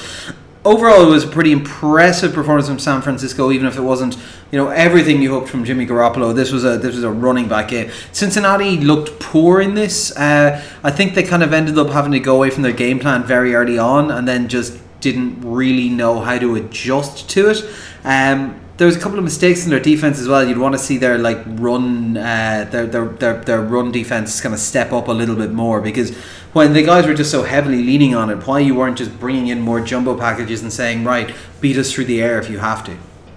Overall, 0.64 1.02
it 1.02 1.10
was 1.10 1.24
a 1.24 1.28
pretty 1.28 1.52
impressive 1.52 2.32
performance 2.32 2.68
from 2.68 2.78
San 2.78 3.02
Francisco, 3.02 3.52
even 3.52 3.66
if 3.66 3.76
it 3.76 3.82
wasn't, 3.82 4.16
you 4.50 4.58
know, 4.58 4.70
everything 4.70 5.20
you 5.20 5.30
hoped 5.30 5.50
from 5.50 5.62
Jimmy 5.62 5.86
Garoppolo. 5.86 6.34
This 6.34 6.52
was 6.52 6.64
a 6.64 6.78
this 6.78 6.94
was 6.94 7.04
a 7.04 7.10
running 7.10 7.48
back 7.48 7.68
game. 7.68 7.90
Cincinnati 8.12 8.78
looked 8.78 9.20
poor 9.20 9.60
in 9.60 9.74
this. 9.74 10.16
Uh, 10.16 10.64
I 10.82 10.90
think 10.90 11.14
they 11.14 11.22
kind 11.22 11.42
of 11.42 11.52
ended 11.52 11.76
up 11.76 11.90
having 11.90 12.12
to 12.12 12.20
go 12.20 12.36
away 12.36 12.48
from 12.48 12.62
their 12.62 12.72
game 12.72 12.98
plan 12.98 13.24
very 13.24 13.54
early 13.54 13.78
on, 13.78 14.10
and 14.10 14.26
then 14.26 14.48
just 14.48 14.78
didn't 15.00 15.42
really 15.42 15.90
know 15.90 16.20
how 16.20 16.38
to 16.38 16.54
adjust 16.56 17.28
to 17.28 17.50
it. 17.50 17.62
Um, 18.04 18.58
there 18.76 18.86
was 18.86 18.96
a 18.96 19.00
couple 19.00 19.18
of 19.18 19.24
mistakes 19.24 19.64
in 19.64 19.70
their 19.70 19.80
defense 19.80 20.18
as 20.18 20.26
well. 20.26 20.48
You'd 20.48 20.58
want 20.58 20.74
to 20.74 20.78
see 20.78 20.96
their 20.96 21.18
like 21.18 21.40
run, 21.46 22.16
uh, 22.16 22.66
their, 22.70 22.86
their 22.86 23.06
their 23.06 23.34
their 23.42 23.60
run 23.60 23.92
defense 23.92 24.40
kind 24.40 24.54
of 24.54 24.60
step 24.60 24.92
up 24.92 25.08
a 25.08 25.12
little 25.12 25.36
bit 25.36 25.52
more 25.52 25.80
because 25.80 26.16
when 26.54 26.72
the 26.72 26.82
guys 26.82 27.06
were 27.06 27.14
just 27.14 27.32
so 27.32 27.42
heavily 27.42 27.82
leaning 27.82 28.14
on 28.14 28.30
it, 28.30 28.36
why 28.46 28.60
you 28.60 28.76
weren't 28.76 28.96
just 28.96 29.18
bringing 29.18 29.48
in 29.48 29.60
more 29.60 29.80
jumbo 29.80 30.16
packages 30.16 30.62
and 30.62 30.72
saying 30.72 31.04
right, 31.04 31.34
beat 31.60 31.76
us 31.76 31.92
through 31.92 32.04
the 32.04 32.22
air 32.22 32.38
if 32.38 32.48
you 32.48 32.58
have 32.60 32.84
to. 32.84 32.96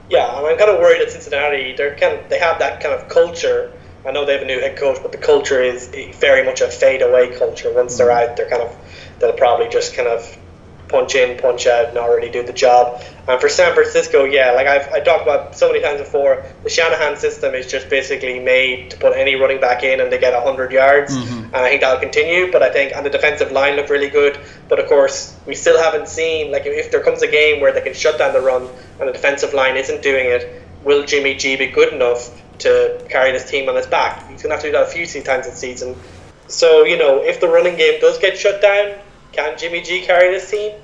Yeah, 0.09 0.27
I'm 0.27 0.57
kind 0.57 0.69
of 0.69 0.79
worried 0.79 1.01
that 1.01 1.11
Cincinnati 1.11 1.75
they're 1.75 1.97
kind 1.97 2.17
of, 2.17 2.29
they 2.29 2.39
have 2.39 2.59
that 2.59 2.79
kind 2.79 2.93
of 2.93 3.09
culture. 3.09 3.73
I 4.05 4.11
know 4.11 4.23
they 4.23 4.33
have 4.33 4.43
a 4.43 4.45
new 4.45 4.59
head 4.59 4.77
coach, 4.77 4.99
but 5.01 5.11
the 5.11 5.17
culture 5.17 5.61
is 5.61 5.89
very 6.15 6.45
much 6.45 6.61
a 6.61 6.69
fade 6.69 7.01
away 7.01 7.35
culture. 7.37 7.73
Once 7.73 7.97
they're 7.97 8.07
mm. 8.07 8.29
out, 8.29 8.37
they're 8.37 8.49
kind 8.49 8.61
of 8.61 8.77
they'll 9.19 9.33
probably 9.33 9.67
just 9.67 9.95
kind 9.95 10.07
of 10.07 10.37
punch 10.87 11.15
in, 11.15 11.37
punch 11.37 11.67
out, 11.67 11.93
not 11.93 12.05
really 12.05 12.29
do 12.29 12.43
the 12.43 12.53
job. 12.53 13.01
And 13.27 13.39
for 13.41 13.49
San 13.49 13.73
Francisco, 13.73 14.23
yeah, 14.23 14.51
like 14.51 14.67
I've 14.67 14.91
I 14.93 14.99
talked 15.01 15.23
about 15.23 15.55
so 15.55 15.67
many 15.67 15.81
times 15.81 15.99
before, 15.99 16.45
the 16.63 16.69
Shanahan 16.69 17.17
system 17.17 17.53
is 17.55 17.67
just 17.67 17.89
basically 17.89 18.39
made 18.39 18.91
to 18.91 18.97
put 18.97 19.15
any 19.15 19.35
running 19.35 19.59
back 19.59 19.83
in 19.83 19.99
and 19.99 20.11
they 20.11 20.17
get 20.17 20.33
hundred 20.41 20.71
yards, 20.71 21.15
mm-hmm. 21.15 21.45
and 21.45 21.55
I 21.55 21.69
think 21.69 21.81
that'll 21.81 21.99
continue. 21.99 22.51
But 22.51 22.63
I 22.63 22.71
think 22.71 22.93
and 22.95 23.05
the 23.05 23.09
defensive 23.09 23.51
line 23.51 23.75
looked 23.75 23.89
really 23.89 24.09
good. 24.09 24.39
But 24.69 24.79
of 24.79 24.87
course, 24.87 25.35
we 25.45 25.55
still 25.55 25.77
haven't 25.77 26.07
seen 26.07 26.51
like 26.51 26.65
if 26.65 26.91
there 26.91 27.03
comes 27.03 27.21
a 27.21 27.27
game 27.27 27.61
where 27.61 27.73
they 27.73 27.81
can 27.81 27.93
shut 27.93 28.17
down 28.17 28.33
the 28.33 28.41
run 28.41 28.67
and 28.99 29.09
the 29.09 29.13
defensive 29.13 29.53
line 29.53 29.75
isn't 29.75 30.01
doing 30.01 30.27
it, 30.27 30.63
will 30.83 31.05
Jimmy 31.05 31.35
G 31.35 31.57
be 31.57 31.67
good 31.67 31.93
enough 31.93 32.41
to 32.59 33.05
carry 33.09 33.31
this 33.31 33.49
team 33.49 33.67
on 33.67 33.75
his 33.75 33.87
back? 33.87 34.29
He's 34.29 34.41
gonna 34.41 34.55
have 34.55 34.61
to 34.63 34.69
do 34.69 34.71
that 34.73 34.83
a 34.83 34.85
few 34.85 35.05
times 35.21 35.45
this 35.45 35.57
season. 35.57 35.95
So 36.47 36.85
you 36.85 36.97
know, 36.97 37.21
if 37.21 37.41
the 37.41 37.47
running 37.49 37.75
game 37.75 37.99
does 37.99 38.17
get 38.19 38.37
shut 38.37 38.61
down, 38.61 38.99
can 39.31 39.57
Jimmy 39.57 39.81
G 39.81 40.01
carry 40.01 40.31
this 40.31 40.49
team? 40.49 40.79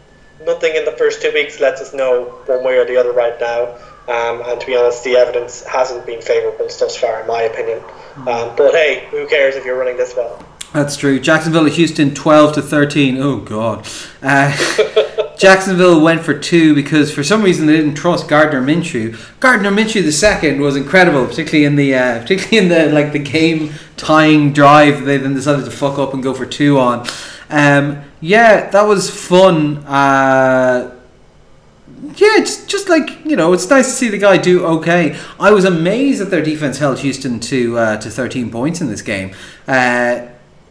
Nothing 0.45 0.75
in 0.75 0.85
the 0.85 0.91
first 0.93 1.21
two 1.21 1.31
weeks 1.31 1.59
lets 1.59 1.81
us 1.81 1.93
know 1.93 2.25
one 2.45 2.63
way 2.63 2.77
or 2.77 2.85
the 2.85 2.97
other 2.97 3.11
right 3.11 3.39
now. 3.39 3.75
Um, 4.07 4.41
and 4.45 4.59
to 4.59 4.67
be 4.67 4.75
honest, 4.75 5.03
the 5.03 5.15
evidence 5.15 5.63
hasn't 5.63 6.05
been 6.05 6.21
favourable 6.21 6.67
thus 6.67 6.97
far, 6.97 7.21
in 7.21 7.27
my 7.27 7.43
opinion. 7.43 7.81
Um, 8.17 8.55
but 8.55 8.73
hey, 8.73 9.07
who 9.11 9.27
cares 9.27 9.55
if 9.55 9.63
you're 9.63 9.77
running 9.77 9.95
this 9.95 10.13
well? 10.15 10.43
That's 10.73 10.97
true. 10.97 11.19
Jacksonville 11.19 11.67
at 11.67 11.73
Houston, 11.73 12.15
twelve 12.15 12.53
to 12.55 12.61
thirteen. 12.61 13.17
Oh 13.17 13.37
God. 13.37 13.87
Uh, 14.21 14.51
Jacksonville 15.37 16.01
went 16.01 16.21
for 16.21 16.37
two 16.37 16.73
because 16.73 17.13
for 17.13 17.23
some 17.23 17.43
reason 17.43 17.67
they 17.67 17.77
didn't 17.77 17.95
trust 17.95 18.27
Gardner 18.27 18.61
Minshew. 18.61 19.17
Gardner 19.39 19.71
Minshew 19.71 20.03
the 20.03 20.11
second 20.11 20.59
was 20.59 20.75
incredible, 20.75 21.25
particularly 21.27 21.65
in 21.65 21.75
the 21.75 21.95
uh, 21.95 22.21
particularly 22.21 22.57
in 22.57 22.69
the 22.69 22.91
like 22.93 23.13
the 23.13 23.19
game 23.19 23.73
tying 23.97 24.51
drive. 24.51 25.05
They 25.05 25.17
then 25.17 25.35
decided 25.35 25.65
to 25.65 25.71
fuck 25.71 25.99
up 25.99 26.13
and 26.13 26.23
go 26.23 26.33
for 26.33 26.45
two 26.45 26.79
on. 26.79 27.07
Um, 27.49 28.03
yeah, 28.23 28.69
that 28.69 28.83
was 28.83 29.09
fun. 29.09 29.79
Uh, 29.79 30.97
yeah, 32.15 32.37
it's 32.37 32.65
just 32.65 32.87
like 32.87 33.25
you 33.25 33.35
know, 33.35 33.51
it's 33.51 33.69
nice 33.69 33.87
to 33.87 33.91
see 33.91 34.07
the 34.07 34.17
guy 34.17 34.37
do 34.37 34.65
okay. 34.65 35.19
I 35.41 35.51
was 35.51 35.65
amazed 35.65 36.21
that 36.21 36.31
their 36.31 36.41
defense 36.41 36.77
held 36.77 36.99
Houston 36.99 37.41
to 37.41 37.77
uh, 37.77 37.97
to 37.97 38.09
13 38.09 38.49
points 38.49 38.79
in 38.79 38.87
this 38.87 39.01
game. 39.01 39.35
Uh, 39.67 40.27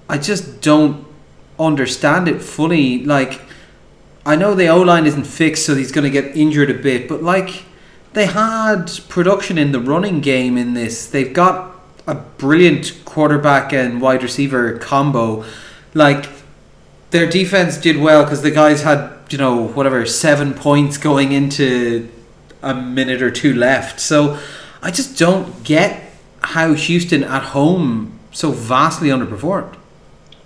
I 0.08 0.16
just 0.16 0.62
don't 0.62 1.06
understand 1.58 2.26
it 2.26 2.40
fully. 2.40 3.04
Like, 3.04 3.42
I 4.24 4.34
know 4.34 4.54
the 4.54 4.68
O 4.68 4.80
line 4.80 5.04
isn't 5.04 5.24
fixed, 5.24 5.66
so 5.66 5.74
he's 5.74 5.92
going 5.92 6.10
to 6.10 6.10
get 6.10 6.34
injured 6.34 6.70
a 6.70 6.74
bit, 6.74 7.06
but 7.06 7.22
like, 7.22 7.64
they 8.14 8.26
had 8.26 8.90
production 9.10 9.58
in 9.58 9.72
the 9.72 9.80
running 9.80 10.20
game 10.20 10.56
in 10.56 10.72
this. 10.72 11.06
They've 11.06 11.34
got 11.34 11.76
a 12.06 12.14
brilliant 12.14 13.02
quarterback 13.04 13.74
and 13.74 14.00
wide 14.00 14.22
receiver 14.22 14.78
combo. 14.78 15.44
Like, 15.92 16.26
their 17.12 17.28
defense 17.28 17.76
did 17.76 17.98
well 17.98 18.24
because 18.24 18.42
the 18.42 18.50
guys 18.50 18.82
had 18.82 19.10
you 19.30 19.38
know 19.38 19.68
whatever 19.68 20.04
seven 20.04 20.52
points 20.52 20.98
going 20.98 21.32
into 21.32 22.10
a 22.62 22.74
minute 22.74 23.22
or 23.22 23.30
two 23.30 23.54
left. 23.54 24.00
So 24.00 24.38
I 24.82 24.90
just 24.90 25.18
don't 25.18 25.62
get 25.62 26.02
how 26.40 26.74
Houston 26.74 27.22
at 27.22 27.42
home 27.42 28.18
so 28.32 28.50
vastly 28.50 29.08
underperformed. 29.08 29.76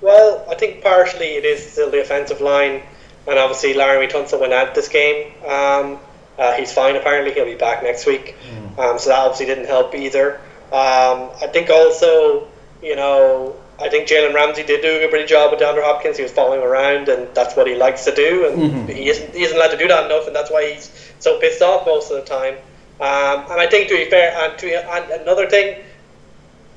Well, 0.01 0.45
I 0.51 0.55
think 0.55 0.83
partially 0.83 1.37
it 1.37 1.45
is 1.45 1.73
still 1.73 1.91
the 1.91 2.01
offensive 2.01 2.41
line, 2.41 2.83
and 3.27 3.39
obviously 3.39 3.75
Laremy 3.75 4.11
Tunsil 4.11 4.41
went 4.41 4.53
out 4.53 4.75
this 4.75 4.89
game. 4.89 5.33
Um, 5.47 5.99
uh, 6.39 6.53
he's 6.53 6.73
fine 6.73 6.97
apparently; 6.97 7.33
he'll 7.33 7.45
be 7.47 7.55
back 7.55 7.83
next 7.83 8.07
week. 8.07 8.37
Um, 8.79 8.99
so 8.99 9.11
that 9.11 9.21
obviously 9.21 9.47
didn't 9.47 9.67
help 9.67 9.95
either. 9.95 10.37
Um, 10.67 11.31
I 11.41 11.49
think 11.53 11.71
also, 11.71 12.49
you 12.83 12.97
know, 12.97 13.57
I 13.79 13.91
think 13.91 14.09
Jalen 14.09 14.35
Ramsey 14.35 14.63
did 14.63 14.81
do 14.81 15.05
a 15.05 15.09
pretty 15.09 15.27
job 15.27 15.51
with 15.51 15.61
DeAndre 15.61 15.83
Hopkins. 15.83 16.17
He 16.17 16.23
was 16.23 16.33
following 16.33 16.61
him 16.61 16.67
around, 16.67 17.09
and 17.09 17.29
that's 17.35 17.57
what 17.57 17.67
he 17.67 17.75
likes 17.75 18.05
to 18.07 18.15
do. 18.15 18.47
And 18.49 18.89
he 18.89 19.09
isn't 19.09 19.35
he 19.35 19.43
isn't 19.43 19.57
allowed 19.57 19.73
to 19.73 19.77
do 19.77 19.89
that 19.89 20.07
enough, 20.07 20.27
and 20.27 20.35
that's 20.35 20.51
why 20.51 20.73
he's 20.73 21.13
so 21.19 21.39
pissed 21.39 21.61
off 21.61 21.87
most 21.87 22.11
of 22.11 22.17
the 22.17 22.25
time. 22.25 22.55
Um, 22.99 23.51
and 23.51 23.61
I 23.61 23.67
think 23.67 23.89
to 23.89 23.97
be 23.97 24.09
fair, 24.09 24.33
and 24.35 24.59
to 24.59 24.95
and 24.95 25.23
another 25.23 25.47
thing, 25.47 25.83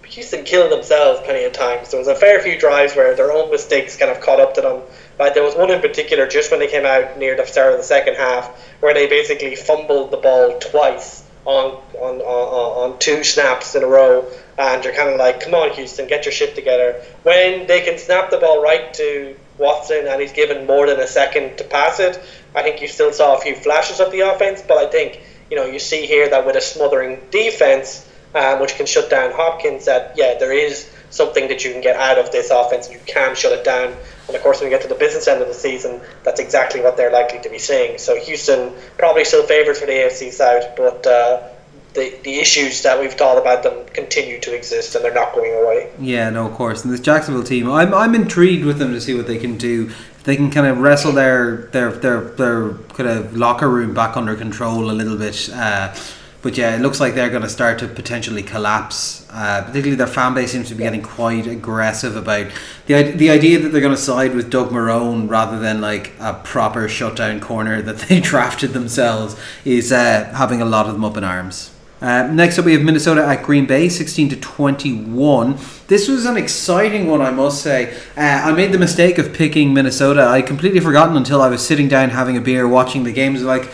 Houston 0.04 0.44
killed 0.44 0.72
themselves 0.72 1.22
plenty 1.22 1.46
of 1.46 1.54
times. 1.54 1.92
There 1.92 2.00
was 2.00 2.10
a 2.10 2.16
fair 2.16 2.42
few 2.42 2.60
drives 2.60 2.96
where 2.96 3.16
their 3.16 3.32
own 3.32 3.50
mistakes 3.50 3.96
kind 3.96 4.12
of 4.12 4.20
caught 4.20 4.42
up 4.42 4.56
to 4.56 4.62
them. 4.62 4.82
Like 5.18 5.34
there 5.36 5.44
was 5.44 5.56
one 5.56 5.72
in 5.72 5.80
particular 5.80 6.28
just 6.28 6.52
when 6.52 6.60
they 6.60 6.68
came 6.68 6.86
out 6.86 7.18
near 7.18 7.38
the 7.38 7.46
start 7.46 7.72
of 7.72 7.78
the 7.78 7.86
second 7.86 8.16
half, 8.16 8.48
where 8.82 8.94
they 8.94 9.08
basically 9.08 9.56
fumbled 9.56 10.12
the 10.12 10.18
ball 10.18 10.60
twice 10.60 11.24
on 11.50 11.82
on, 12.00 12.22
on, 12.22 12.92
on 12.92 13.00
two 13.00 13.24
snaps 13.24 13.76
in 13.76 13.84
a 13.84 13.88
row, 13.88 14.26
and 14.58 14.84
you're 14.84 14.94
kind 14.94 15.10
of 15.10 15.18
like, 15.18 15.42
come 15.42 15.54
on, 15.54 15.72
Houston, 15.72 16.08
get 16.08 16.26
your 16.26 16.32
shit 16.32 16.56
together. 16.56 17.02
When 17.24 17.68
they 17.68 17.82
can 17.82 17.98
snap 17.98 18.30
the 18.30 18.38
ball 18.38 18.62
right 18.62 18.94
to 18.94 19.36
Watson 19.58 20.08
and 20.08 20.22
he's 20.22 20.32
given 20.32 20.66
more 20.66 20.88
than 20.88 21.00
a 21.00 21.08
second 21.08 21.58
to 21.58 21.64
pass 21.66 22.00
it, 22.00 22.22
I 22.56 22.62
think 22.64 22.82
you 22.82 22.88
still 22.88 23.12
saw 23.12 23.36
a 23.36 23.42
few 23.42 23.56
flashes 23.56 24.00
of 24.00 24.12
the 24.12 24.22
offense, 24.22 24.64
but 24.66 24.78
I 24.78 24.90
think 24.90 25.22
you 25.50 25.58
know 25.58 25.66
you 25.66 25.80
see 25.80 26.06
here 26.06 26.30
that 26.30 26.46
with 26.46 26.56
a 26.56 26.62
smothering 26.62 27.20
defense 27.32 28.08
um, 28.36 28.62
which 28.62 28.76
can 28.76 28.86
shut 28.86 29.10
down 29.10 29.32
Hopkins, 29.32 29.86
that 29.86 30.14
yeah, 30.16 30.38
there 30.38 30.54
is 30.54 30.88
something 31.10 31.48
that 31.48 31.64
you 31.64 31.72
can 31.72 31.82
get 31.82 31.96
out 31.96 32.18
of 32.18 32.32
this 32.32 32.50
offense. 32.50 32.90
You 32.90 33.00
can 33.06 33.36
shut 33.36 33.52
it 33.52 33.64
down, 33.64 33.96
and 34.28 34.36
of 34.36 34.42
course, 34.42 34.60
when 34.60 34.70
you 34.70 34.76
get 34.76 34.84
to 34.84 34.88
the 34.88 35.00
business 35.00 35.28
end 35.28 35.42
of 35.42 35.48
the 35.48 35.54
season, 35.54 36.02
that's 36.24 36.40
exactly 36.40 36.82
what 36.82 36.98
they're 36.98 37.12
likely 37.12 37.40
to 37.42 37.50
be 37.50 37.60
seeing. 37.60 37.98
So 37.98 38.16
Houston 38.18 38.74
probably 38.98 39.26
still 39.26 39.46
favourites 39.46 39.80
for 39.80 39.86
the 39.86 39.94
AFC 39.94 40.32
South, 40.32 40.76
but 40.76 41.06
uh, 41.08 41.50
the 41.94 42.18
the 42.24 42.40
issues 42.40 42.82
that 42.84 43.00
we've 43.00 43.14
thought 43.14 43.38
about 43.38 43.64
them 43.64 43.86
continue 43.94 44.40
to 44.40 44.56
exist, 44.56 44.96
and 44.96 45.04
they're 45.04 45.14
not 45.14 45.34
going 45.34 45.54
away. 45.54 45.92
Yeah, 46.00 46.30
no, 46.30 46.48
of 46.48 46.54
course. 46.54 46.84
And 46.84 46.94
this 46.94 47.00
Jacksonville 47.00 47.44
team, 47.44 47.70
I'm 47.70 47.94
I'm 47.94 48.16
intrigued 48.16 48.66
with 48.66 48.78
them 48.78 48.94
to 48.94 49.02
see 49.02 49.16
what 49.16 49.28
they 49.28 49.38
can 49.38 49.58
do. 49.58 49.92
They 50.24 50.36
can 50.36 50.52
kind 50.52 50.68
of 50.68 50.80
wrestle 50.80 51.12
their 51.12 51.70
their 51.72 51.92
their 51.92 52.22
their 52.22 52.74
kind 52.74 53.10
of 53.10 53.36
locker 53.36 53.70
room 53.70 53.94
back 53.94 54.16
under 54.16 54.36
control 54.36 54.92
a 54.92 54.94
little 54.94 55.18
bit. 55.18 55.50
Uh, 55.52 55.96
but 56.42 56.58
yeah, 56.58 56.76
it 56.76 56.82
looks 56.82 57.00
like 57.00 57.16
they're 57.16 57.30
going 57.30 57.44
to 57.44 57.50
start 57.50 57.80
to 57.80 57.88
potentially 57.88 58.44
collapse. 58.44 59.28
Uh, 59.30 59.62
particularly 59.62 59.96
their 59.96 60.08
fan 60.08 60.34
base 60.34 60.52
seems 60.52 60.70
to 60.70 60.76
be 60.76 60.84
getting 60.84 61.02
quite 61.02 61.46
aggressive 61.46 62.16
about 62.16 62.48
the 62.88 63.04
the 63.12 63.30
idea 63.30 63.60
that 63.60 63.70
they're 63.70 63.82
going 63.82 63.96
to 63.96 64.02
side 64.02 64.34
with 64.34 64.50
Doug 64.50 64.70
Marrone 64.70 65.30
rather 65.30 65.60
than 65.60 65.82
like 65.82 66.14
a 66.20 66.34
proper 66.34 66.88
shutdown 66.88 67.40
corner 67.40 67.82
that 67.82 67.98
they 68.08 68.20
drafted 68.20 68.72
themselves 68.72 69.36
is 69.66 69.92
uh, 69.92 70.32
having 70.36 70.62
a 70.62 70.66
lot 70.66 70.88
of 70.88 70.94
them 70.94 71.04
up 71.04 71.18
in 71.18 71.24
arms. 71.24 71.72
Uh, 72.02 72.24
next 72.32 72.58
up, 72.58 72.64
we 72.64 72.72
have 72.72 72.82
Minnesota 72.82 73.26
at 73.26 73.44
Green 73.44 73.66
Bay, 73.66 73.90
16 73.90 74.30
to 74.30 74.36
21. 74.38 75.58
This 75.88 76.08
was 76.08 76.26
an 76.26 76.38
exciting 76.38 77.08
one, 77.08 77.22
I 77.22 77.30
must 77.30 77.62
say. 77.62 77.94
Uh, 78.16 78.22
I 78.22 78.54
made 78.54 78.72
the 78.72 78.78
mistake 78.78 79.18
of 79.18 79.34
picking 79.34 79.74
Minnesota. 79.74 80.26
I 80.26 80.42
completely 80.42 80.80
forgotten 80.80 81.18
until 81.18 81.42
I 81.42 81.50
was 81.50 81.66
sitting 81.66 81.90
down 81.90 82.12
having 82.12 82.38
a 82.38 82.42
beer, 82.42 82.66
watching 82.70 83.04
the 83.04 83.12
games. 83.12 83.44
Like, 83.44 83.70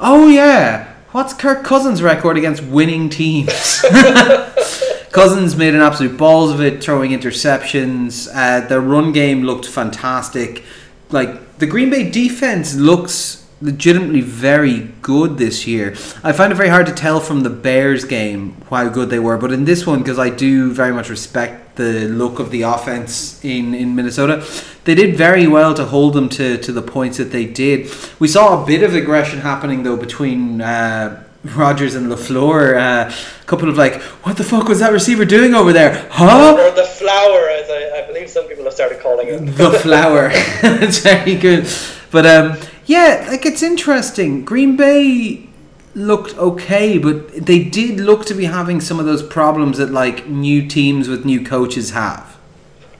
oh 0.00 0.26
yeah, 0.28 0.85
what's 1.16 1.32
Kirk 1.32 1.64
Cousins' 1.64 2.02
record 2.02 2.36
against 2.36 2.62
winning 2.62 3.08
teams? 3.08 3.80
Cousins 5.12 5.56
made 5.56 5.74
an 5.74 5.80
absolute 5.80 6.18
balls 6.18 6.52
of 6.52 6.60
it, 6.60 6.84
throwing 6.84 7.12
interceptions. 7.12 8.28
Uh, 8.34 8.60
their 8.68 8.82
run 8.82 9.12
game 9.12 9.42
looked 9.42 9.64
fantastic. 9.64 10.62
Like 11.08 11.56
the 11.56 11.66
Green 11.66 11.88
Bay 11.88 12.10
defense 12.10 12.74
looks 12.74 13.45
legitimately 13.60 14.20
very 14.20 14.80
good 15.00 15.38
this 15.38 15.66
year. 15.66 15.92
I 16.22 16.32
find 16.32 16.52
it 16.52 16.56
very 16.56 16.68
hard 16.68 16.86
to 16.86 16.92
tell 16.92 17.20
from 17.20 17.40
the 17.40 17.50
Bears 17.50 18.04
game 18.04 18.56
how 18.68 18.88
good 18.88 19.08
they 19.08 19.18
were, 19.18 19.38
but 19.38 19.52
in 19.52 19.64
this 19.64 19.86
one, 19.86 20.00
because 20.00 20.18
I 20.18 20.28
do 20.28 20.72
very 20.72 20.92
much 20.92 21.08
respect 21.08 21.76
the 21.76 22.08
look 22.08 22.38
of 22.38 22.50
the 22.50 22.62
offense 22.62 23.42
in, 23.44 23.74
in 23.74 23.94
Minnesota, 23.94 24.46
they 24.84 24.94
did 24.94 25.16
very 25.16 25.46
well 25.46 25.74
to 25.74 25.84
hold 25.84 26.14
them 26.14 26.28
to, 26.30 26.58
to 26.58 26.72
the 26.72 26.82
points 26.82 27.16
that 27.18 27.32
they 27.32 27.46
did. 27.46 27.90
We 28.18 28.28
saw 28.28 28.62
a 28.62 28.66
bit 28.66 28.82
of 28.82 28.94
aggression 28.94 29.40
happening 29.40 29.82
though 29.82 29.96
between. 29.96 30.60
Uh, 30.60 31.22
Rodgers 31.54 31.94
and 31.94 32.10
LaFleur, 32.10 32.76
uh, 32.76 33.08
a 33.08 33.44
couple 33.46 33.68
of 33.68 33.76
like, 33.76 34.02
what 34.24 34.36
the 34.36 34.42
fuck 34.42 34.66
was 34.66 34.80
that 34.80 34.92
receiver 34.92 35.24
doing 35.24 35.54
over 35.54 35.72
there? 35.72 36.08
Huh? 36.10 36.56
Or 36.58 36.74
the 36.74 36.82
flower, 36.82 37.48
as 37.50 37.70
I, 37.70 38.02
I 38.02 38.06
believe 38.08 38.28
some 38.28 38.48
people 38.48 38.64
have 38.64 38.72
started 38.72 38.98
calling 38.98 39.28
it. 39.28 39.38
The 39.56 39.70
flower. 39.70 40.30
it's 40.32 40.98
very 40.98 41.36
good. 41.36 41.68
But 42.10 42.26
um, 42.26 42.58
yeah, 42.86 43.26
like 43.28 43.44
it's 43.44 43.62
interesting. 43.62 44.44
Green 44.44 44.76
Bay 44.76 45.48
looked 45.96 46.36
okay, 46.38 46.98
but 46.98 47.32
they 47.34 47.64
did 47.64 47.98
look 47.98 48.26
to 48.26 48.34
be 48.34 48.44
having 48.44 48.80
some 48.80 49.00
of 49.00 49.06
those 49.06 49.22
problems 49.22 49.78
that 49.78 49.90
like 49.90 50.26
new 50.28 50.66
teams 50.66 51.08
with 51.08 51.24
new 51.24 51.44
coaches 51.44 51.90
have. 51.90 52.36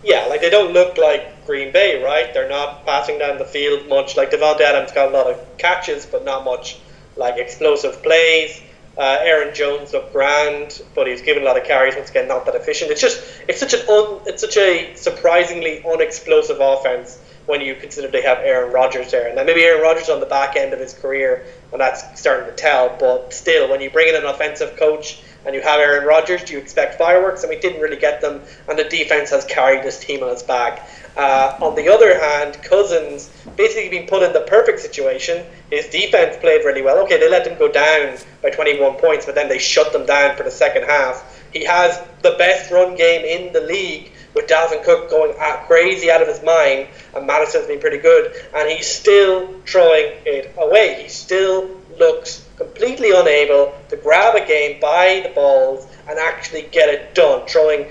Yeah, 0.02 0.26
like 0.26 0.40
they 0.40 0.50
don't 0.50 0.72
look 0.72 0.98
like 0.98 1.46
Green 1.46 1.72
Bay, 1.72 2.02
right? 2.02 2.32
They're 2.34 2.48
not 2.48 2.84
passing 2.84 3.18
down 3.18 3.38
the 3.38 3.44
field 3.44 3.88
much. 3.88 4.16
Like 4.16 4.30
Davante 4.30 4.62
Adams 4.62 4.90
got 4.90 5.08
a 5.08 5.16
lot 5.16 5.26
of 5.28 5.58
catches, 5.58 6.04
but 6.04 6.24
not 6.24 6.44
much 6.44 6.78
like 7.16 7.36
explosive 7.36 8.02
plays. 8.02 8.62
Uh, 8.98 9.18
Aaron 9.20 9.54
Jones 9.54 9.92
looked 9.92 10.12
grand, 10.12 10.82
but 10.94 11.06
he's 11.06 11.20
given 11.20 11.42
a 11.42 11.46
lot 11.46 11.58
of 11.58 11.64
carries. 11.64 11.94
Once 11.94 12.10
again, 12.10 12.26
not 12.26 12.46
that 12.46 12.54
efficient. 12.54 12.90
It's 12.90 13.00
just 13.00 13.22
it's 13.46 13.60
such 13.60 13.74
an 13.74 13.80
un, 13.88 14.20
it's 14.26 14.40
such 14.40 14.56
a 14.56 14.94
surprisingly 14.96 15.84
unexplosive 15.84 16.58
offense 16.60 17.20
when 17.46 17.60
you 17.60 17.74
consider 17.76 18.08
they 18.08 18.22
have 18.22 18.38
Aaron 18.38 18.72
Rodgers 18.72 19.10
there. 19.10 19.28
And 19.28 19.46
maybe 19.46 19.62
Aaron 19.62 19.82
Rodgers 19.82 20.08
on 20.08 20.20
the 20.20 20.26
back 20.26 20.56
end 20.56 20.72
of 20.72 20.80
his 20.80 20.92
career, 20.92 21.46
and 21.72 21.80
that's 21.80 22.20
starting 22.20 22.46
to 22.46 22.54
tell. 22.54 22.96
But 22.98 23.32
still, 23.32 23.70
when 23.70 23.80
you 23.80 23.90
bring 23.90 24.08
in 24.08 24.16
an 24.16 24.24
offensive 24.24 24.76
coach 24.76 25.22
and 25.44 25.54
you 25.54 25.62
have 25.62 25.78
Aaron 25.78 26.06
Rodgers, 26.06 26.42
do 26.44 26.54
you 26.54 26.58
expect 26.58 26.98
fireworks? 26.98 27.42
And 27.42 27.50
we 27.50 27.58
didn't 27.58 27.80
really 27.80 27.96
get 27.96 28.20
them, 28.20 28.42
and 28.68 28.78
the 28.78 28.84
defense 28.84 29.30
has 29.30 29.44
carried 29.44 29.84
this 29.84 29.98
team 29.98 30.22
on 30.22 30.30
its 30.30 30.42
back. 30.42 30.88
Uh, 31.16 31.56
on 31.62 31.74
the 31.76 31.88
other 31.88 32.18
hand, 32.18 32.62
Cousins 32.62 33.30
basically 33.56 33.88
being 33.88 34.06
put 34.06 34.22
in 34.22 34.34
the 34.34 34.42
perfect 34.42 34.80
situation. 34.80 35.46
His 35.70 35.86
defense 35.86 36.36
played 36.36 36.64
really 36.64 36.82
well. 36.82 36.98
Okay, 37.04 37.18
they 37.18 37.30
let 37.30 37.44
them 37.44 37.58
go 37.58 37.72
down 37.72 38.18
by 38.42 38.50
21 38.50 38.96
points, 38.96 39.24
but 39.24 39.34
then 39.34 39.48
they 39.48 39.58
shut 39.58 39.92
them 39.92 40.04
down 40.04 40.36
for 40.36 40.42
the 40.42 40.50
second 40.50 40.82
half. 40.82 41.42
He 41.52 41.64
has 41.64 42.02
the 42.20 42.32
best 42.32 42.70
run 42.70 42.96
game 42.96 43.24
in 43.24 43.52
the 43.54 43.62
league 43.62 44.12
with 44.36 44.46
Dalvin 44.46 44.84
Cook 44.84 45.08
going 45.10 45.34
crazy 45.66 46.10
out 46.10 46.22
of 46.22 46.28
his 46.28 46.42
mind, 46.42 46.88
and 47.14 47.26
Mattison's 47.26 47.66
been 47.66 47.80
pretty 47.80 47.98
good, 47.98 48.32
and 48.54 48.68
he's 48.68 48.86
still 48.86 49.48
throwing 49.66 50.12
it 50.26 50.54
away. 50.58 51.02
He 51.02 51.08
still 51.08 51.70
looks 51.98 52.46
completely 52.56 53.10
unable 53.10 53.74
to 53.88 53.96
grab 53.96 54.36
a 54.36 54.46
game 54.46 54.78
by 54.78 55.22
the 55.26 55.34
balls 55.34 55.88
and 56.08 56.18
actually 56.18 56.68
get 56.70 56.88
it 56.88 57.14
done, 57.14 57.46
throwing 57.48 57.86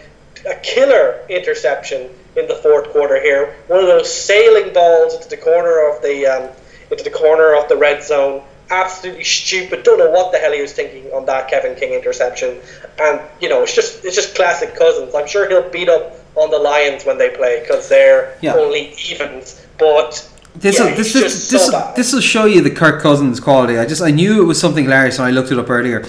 a 0.47 0.55
killer 0.55 1.25
interception 1.29 2.09
in 2.35 2.47
the 2.47 2.55
fourth 2.55 2.89
quarter 2.91 3.19
here. 3.21 3.55
One 3.67 3.79
of 3.79 3.87
those 3.87 4.13
sailing 4.13 4.71
balls 4.73 5.15
into 5.15 5.29
the 5.29 5.37
corner 5.37 5.89
of 5.89 6.01
the 6.03 6.25
um, 6.27 6.49
into 6.91 7.03
the 7.03 7.09
corner 7.09 7.55
of 7.55 7.67
the 7.67 7.75
red 7.75 8.03
zone. 8.03 8.43
Absolutely 8.69 9.23
stupid. 9.23 9.83
Don't 9.83 9.99
know 9.99 10.09
what 10.09 10.31
the 10.31 10.39
hell 10.39 10.51
he 10.51 10.61
was 10.61 10.73
thinking 10.73 11.11
on 11.11 11.25
that 11.25 11.49
Kevin 11.49 11.75
King 11.75 11.93
interception. 11.93 12.59
And 12.99 13.21
you 13.39 13.49
know, 13.49 13.63
it's 13.63 13.73
just 13.73 14.05
it's 14.05 14.15
just 14.15 14.35
classic 14.35 14.75
Cousins. 14.75 15.15
I'm 15.15 15.27
sure 15.27 15.47
he'll 15.47 15.69
beat 15.69 15.89
up 15.89 16.24
on 16.35 16.51
the 16.51 16.59
Lions 16.59 17.05
when 17.05 17.17
they 17.17 17.29
play 17.29 17.61
because 17.61 17.87
they're 17.89 18.37
yeah. 18.41 18.55
only 18.55 18.93
evens. 19.09 19.65
But 19.77 20.29
this 20.55 20.79
yeah, 20.79 20.89
will, 20.89 20.95
this 20.95 21.13
this 21.13 21.49
this, 21.49 21.67
so 21.67 21.93
this 21.95 22.13
will 22.13 22.21
show 22.21 22.45
you 22.45 22.61
the 22.61 22.71
Kirk 22.71 23.01
Cousins 23.01 23.39
quality. 23.39 23.77
I 23.77 23.85
just 23.85 24.01
I 24.01 24.11
knew 24.11 24.41
it 24.41 24.45
was 24.45 24.59
something 24.59 24.85
hilarious 24.85 25.19
when 25.19 25.27
I 25.27 25.31
looked 25.31 25.51
it 25.51 25.59
up 25.59 25.69
earlier. 25.69 26.05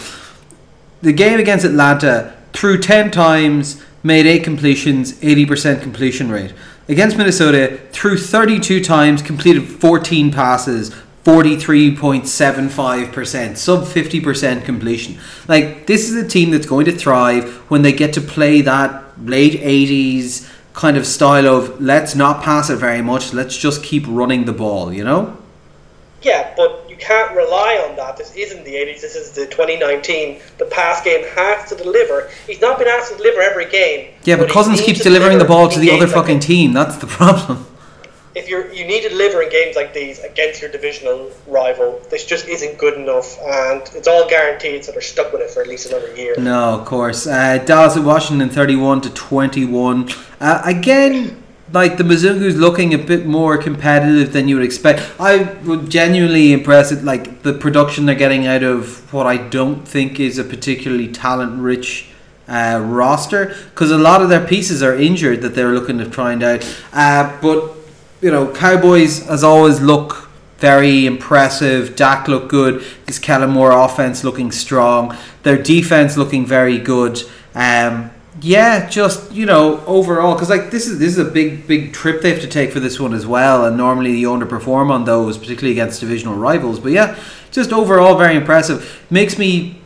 The 1.03 1.13
game 1.13 1.39
against 1.41 1.65
Atlanta 1.65 2.35
threw 2.53 2.79
ten 2.79 3.11
times, 3.11 3.83
made 4.03 4.27
eight 4.27 4.45
completions, 4.45 5.23
eighty 5.23 5.47
percent 5.47 5.83
completion 5.83 6.31
rate. 6.31 6.53
Against 6.89 7.17
Minnesota, 7.17 7.81
threw 7.91 8.17
thirty 8.17 8.61
two 8.61 8.83
times, 8.83 9.21
completed 9.23 9.69
fourteen 9.69 10.33
passes, 10.33 10.95
43.75%, 11.27 13.57
sub 13.57 13.83
50% 13.83 14.65
completion. 14.65 15.19
Like, 15.49 15.89
this 15.89 16.09
is 16.09 16.15
a 16.15 16.29
team 16.29 16.51
that's 16.51 16.67
going 16.67 16.85
to 16.85 16.93
thrive 16.93 17.53
when 17.69 17.83
they 17.83 17.93
get 17.93 18.13
to 18.13 18.21
play 18.21 18.61
that 18.61 19.03
late 19.21 19.55
80s 19.55 20.49
kind 20.73 20.97
of 20.97 21.05
style 21.05 21.49
of 21.49 21.81
let's 21.81 22.15
not 22.15 22.45
pass 22.45 22.71
it 22.71 22.77
very 22.77 23.03
much, 23.03 23.33
let's 23.33 23.57
just 23.57 23.83
keep 23.83 24.05
running 24.07 24.45
the 24.45 24.53
ball, 24.53 24.93
you 24.93 25.03
know? 25.03 25.37
Yeah, 26.23 26.55
but 26.57 26.89
you 26.89 26.95
can't 26.95 27.35
rely 27.35 27.85
on 27.89 27.97
that. 27.97 28.17
This 28.17 28.33
isn't 28.37 28.65
the 28.65 28.75
80s, 28.75 29.01
this 29.01 29.17
is 29.17 29.33
the 29.33 29.47
2019. 29.47 30.41
The 30.59 30.67
pass 30.67 31.03
game 31.03 31.25
has 31.35 31.69
to 31.71 31.77
deliver. 31.77 32.31
He's 32.47 32.61
not 32.61 32.79
been 32.79 32.87
asked 32.87 33.11
to 33.11 33.17
deliver 33.17 33.41
every 33.41 33.69
game. 33.69 34.15
Yeah, 34.23 34.37
but, 34.37 34.47
but 34.47 34.53
Cousins 34.53 34.81
keeps 34.81 35.03
delivering 35.03 35.39
the 35.39 35.45
ball 35.45 35.69
to 35.71 35.81
the 35.81 35.91
other 35.91 36.07
fucking 36.07 36.39
team. 36.39 36.73
That's 36.73 36.99
the 36.99 37.07
problem 37.09 37.67
if 38.37 38.49
you're 38.49 38.71
you 38.73 38.85
need 38.87 39.03
to 39.03 39.09
deliver 39.09 39.43
in 39.43 39.49
games 39.51 39.75
like 39.75 39.95
these 39.95 40.19
against 40.21 40.61
your 40.61 40.71
divisional 40.71 41.31
rival, 41.47 42.01
this 42.11 42.25
just 42.27 42.47
isn't 42.47 42.79
good 42.79 42.95
enough, 42.95 43.39
and 43.41 43.83
it's 43.95 44.07
all 44.07 44.29
guaranteed, 44.29 44.85
so 44.85 44.93
they're 44.93 45.01
stuck 45.01 45.33
with 45.33 45.41
it 45.41 45.51
for 45.51 45.63
at 45.63 45.69
least 45.69 45.87
another 45.91 46.15
year. 46.15 46.35
No, 46.39 46.79
of 46.79 46.85
course. 46.85 47.27
Uh, 47.27 47.59
Dallas 47.59 47.97
at 47.97 48.05
Washington, 48.05 48.51
thirty-one 48.51 49.01
to 49.01 49.11
twenty-one. 49.11 50.11
Uh, 50.41 50.63
again. 50.65 51.43
Like 51.73 51.97
the 51.97 52.05
Mizungu's 52.05 52.55
looking 52.55 52.95
a 52.95 52.97
bit 52.99 53.27
more 53.27 53.59
competitive 53.59 54.33
than 54.33 54.47
you 54.47 54.55
would 54.55 54.65
expect. 54.65 55.03
I 55.19 55.53
would 55.65 55.91
genuinely 55.91 56.53
impressed 56.53 56.93
at 56.93 57.03
like 57.03 57.43
the 57.43 57.53
production 57.53 58.07
they're 58.07 58.15
getting 58.15 58.47
out 58.47 58.63
of 58.63 59.13
what 59.13 59.27
I 59.27 59.37
don't 59.37 59.83
think 59.87 60.21
is 60.21 60.39
a 60.39 60.45
particularly 60.45 61.09
talent-rich 61.09 62.07
uh, 62.47 62.81
roster 62.85 63.57
because 63.71 63.91
a 63.91 63.99
lot 63.99 64.23
of 64.23 64.29
their 64.29 64.47
pieces 64.47 64.81
are 64.81 64.95
injured 64.95 65.43
that 65.43 65.57
they're 65.57 65.73
looking 65.73 65.99
to 65.99 66.09
find 66.09 66.45
out. 66.45 66.65
Uh, 66.93 67.37
but 67.43 67.76
you 68.21 68.31
know, 68.31 68.53
Cowboys 68.53 69.27
as 69.29 69.45
always 69.45 69.81
look 69.81 70.29
very 70.59 71.07
impressive. 71.07 71.97
Dak 71.97 72.29
looked 72.29 72.49
good. 72.49 72.85
This 73.05 73.19
Kellen 73.19 73.51
Moore 73.51 73.73
offense 73.73 74.25
looking 74.25 74.51
strong. 74.51 75.17
Their 75.43 75.63
defense 75.63 76.17
looking 76.17 76.47
very 76.47 76.79
good. 76.79 77.23
Um, 77.55 78.11
yeah, 78.41 78.89
just 78.89 79.33
you 79.33 79.47
know, 79.47 79.83
overall, 79.87 80.35
because 80.35 80.51
like 80.51 80.71
this 80.71 80.87
is 80.87 80.99
this 80.99 81.13
is 81.13 81.19
a 81.19 81.25
big 81.25 81.67
big 81.67 81.93
trip 81.93 82.21
they 82.21 82.31
have 82.31 82.43
to 82.43 82.49
take 82.49 82.71
for 82.71 82.81
this 82.81 83.01
one 83.01 83.15
as 83.15 83.27
well, 83.27 83.65
and 83.65 83.77
normally 83.77 84.17
you 84.17 84.29
underperform 84.29 84.91
on 84.91 85.05
those, 85.05 85.39
particularly 85.39 85.73
against 85.73 86.01
divisional 86.01 86.35
rivals. 86.35 86.79
But 86.79 86.93
yeah, 86.93 87.19
just 87.51 87.73
overall 87.73 88.17
very 88.17 88.37
impressive. 88.37 89.05
Makes 89.11 89.39
me 89.39 89.81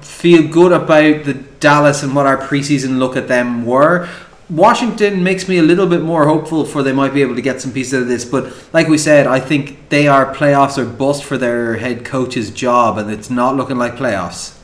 feel 0.00 0.48
good 0.48 0.72
about 0.72 1.24
the 1.24 1.34
Dallas 1.34 2.02
and 2.02 2.14
what 2.14 2.26
our 2.26 2.36
preseason 2.36 2.98
look 2.98 3.16
at 3.16 3.28
them 3.28 3.64
were. 3.64 4.08
Washington 4.52 5.24
makes 5.24 5.48
me 5.48 5.56
a 5.56 5.62
little 5.62 5.86
bit 5.86 6.02
more 6.02 6.26
hopeful 6.26 6.66
for 6.66 6.82
they 6.82 6.92
might 6.92 7.14
be 7.14 7.22
able 7.22 7.34
to 7.34 7.40
get 7.40 7.62
some 7.62 7.72
pieces 7.72 8.02
of 8.02 8.06
this. 8.06 8.24
But 8.24 8.52
like 8.74 8.86
we 8.86 8.98
said, 8.98 9.26
I 9.26 9.40
think 9.40 9.88
they 9.88 10.06
are 10.08 10.34
playoffs 10.34 10.76
or 10.76 10.84
bust 10.84 11.24
for 11.24 11.38
their 11.38 11.76
head 11.76 12.04
coach's 12.04 12.50
job, 12.50 12.98
and 12.98 13.10
it's 13.10 13.30
not 13.30 13.56
looking 13.56 13.78
like 13.78 13.94
playoffs. 13.94 14.58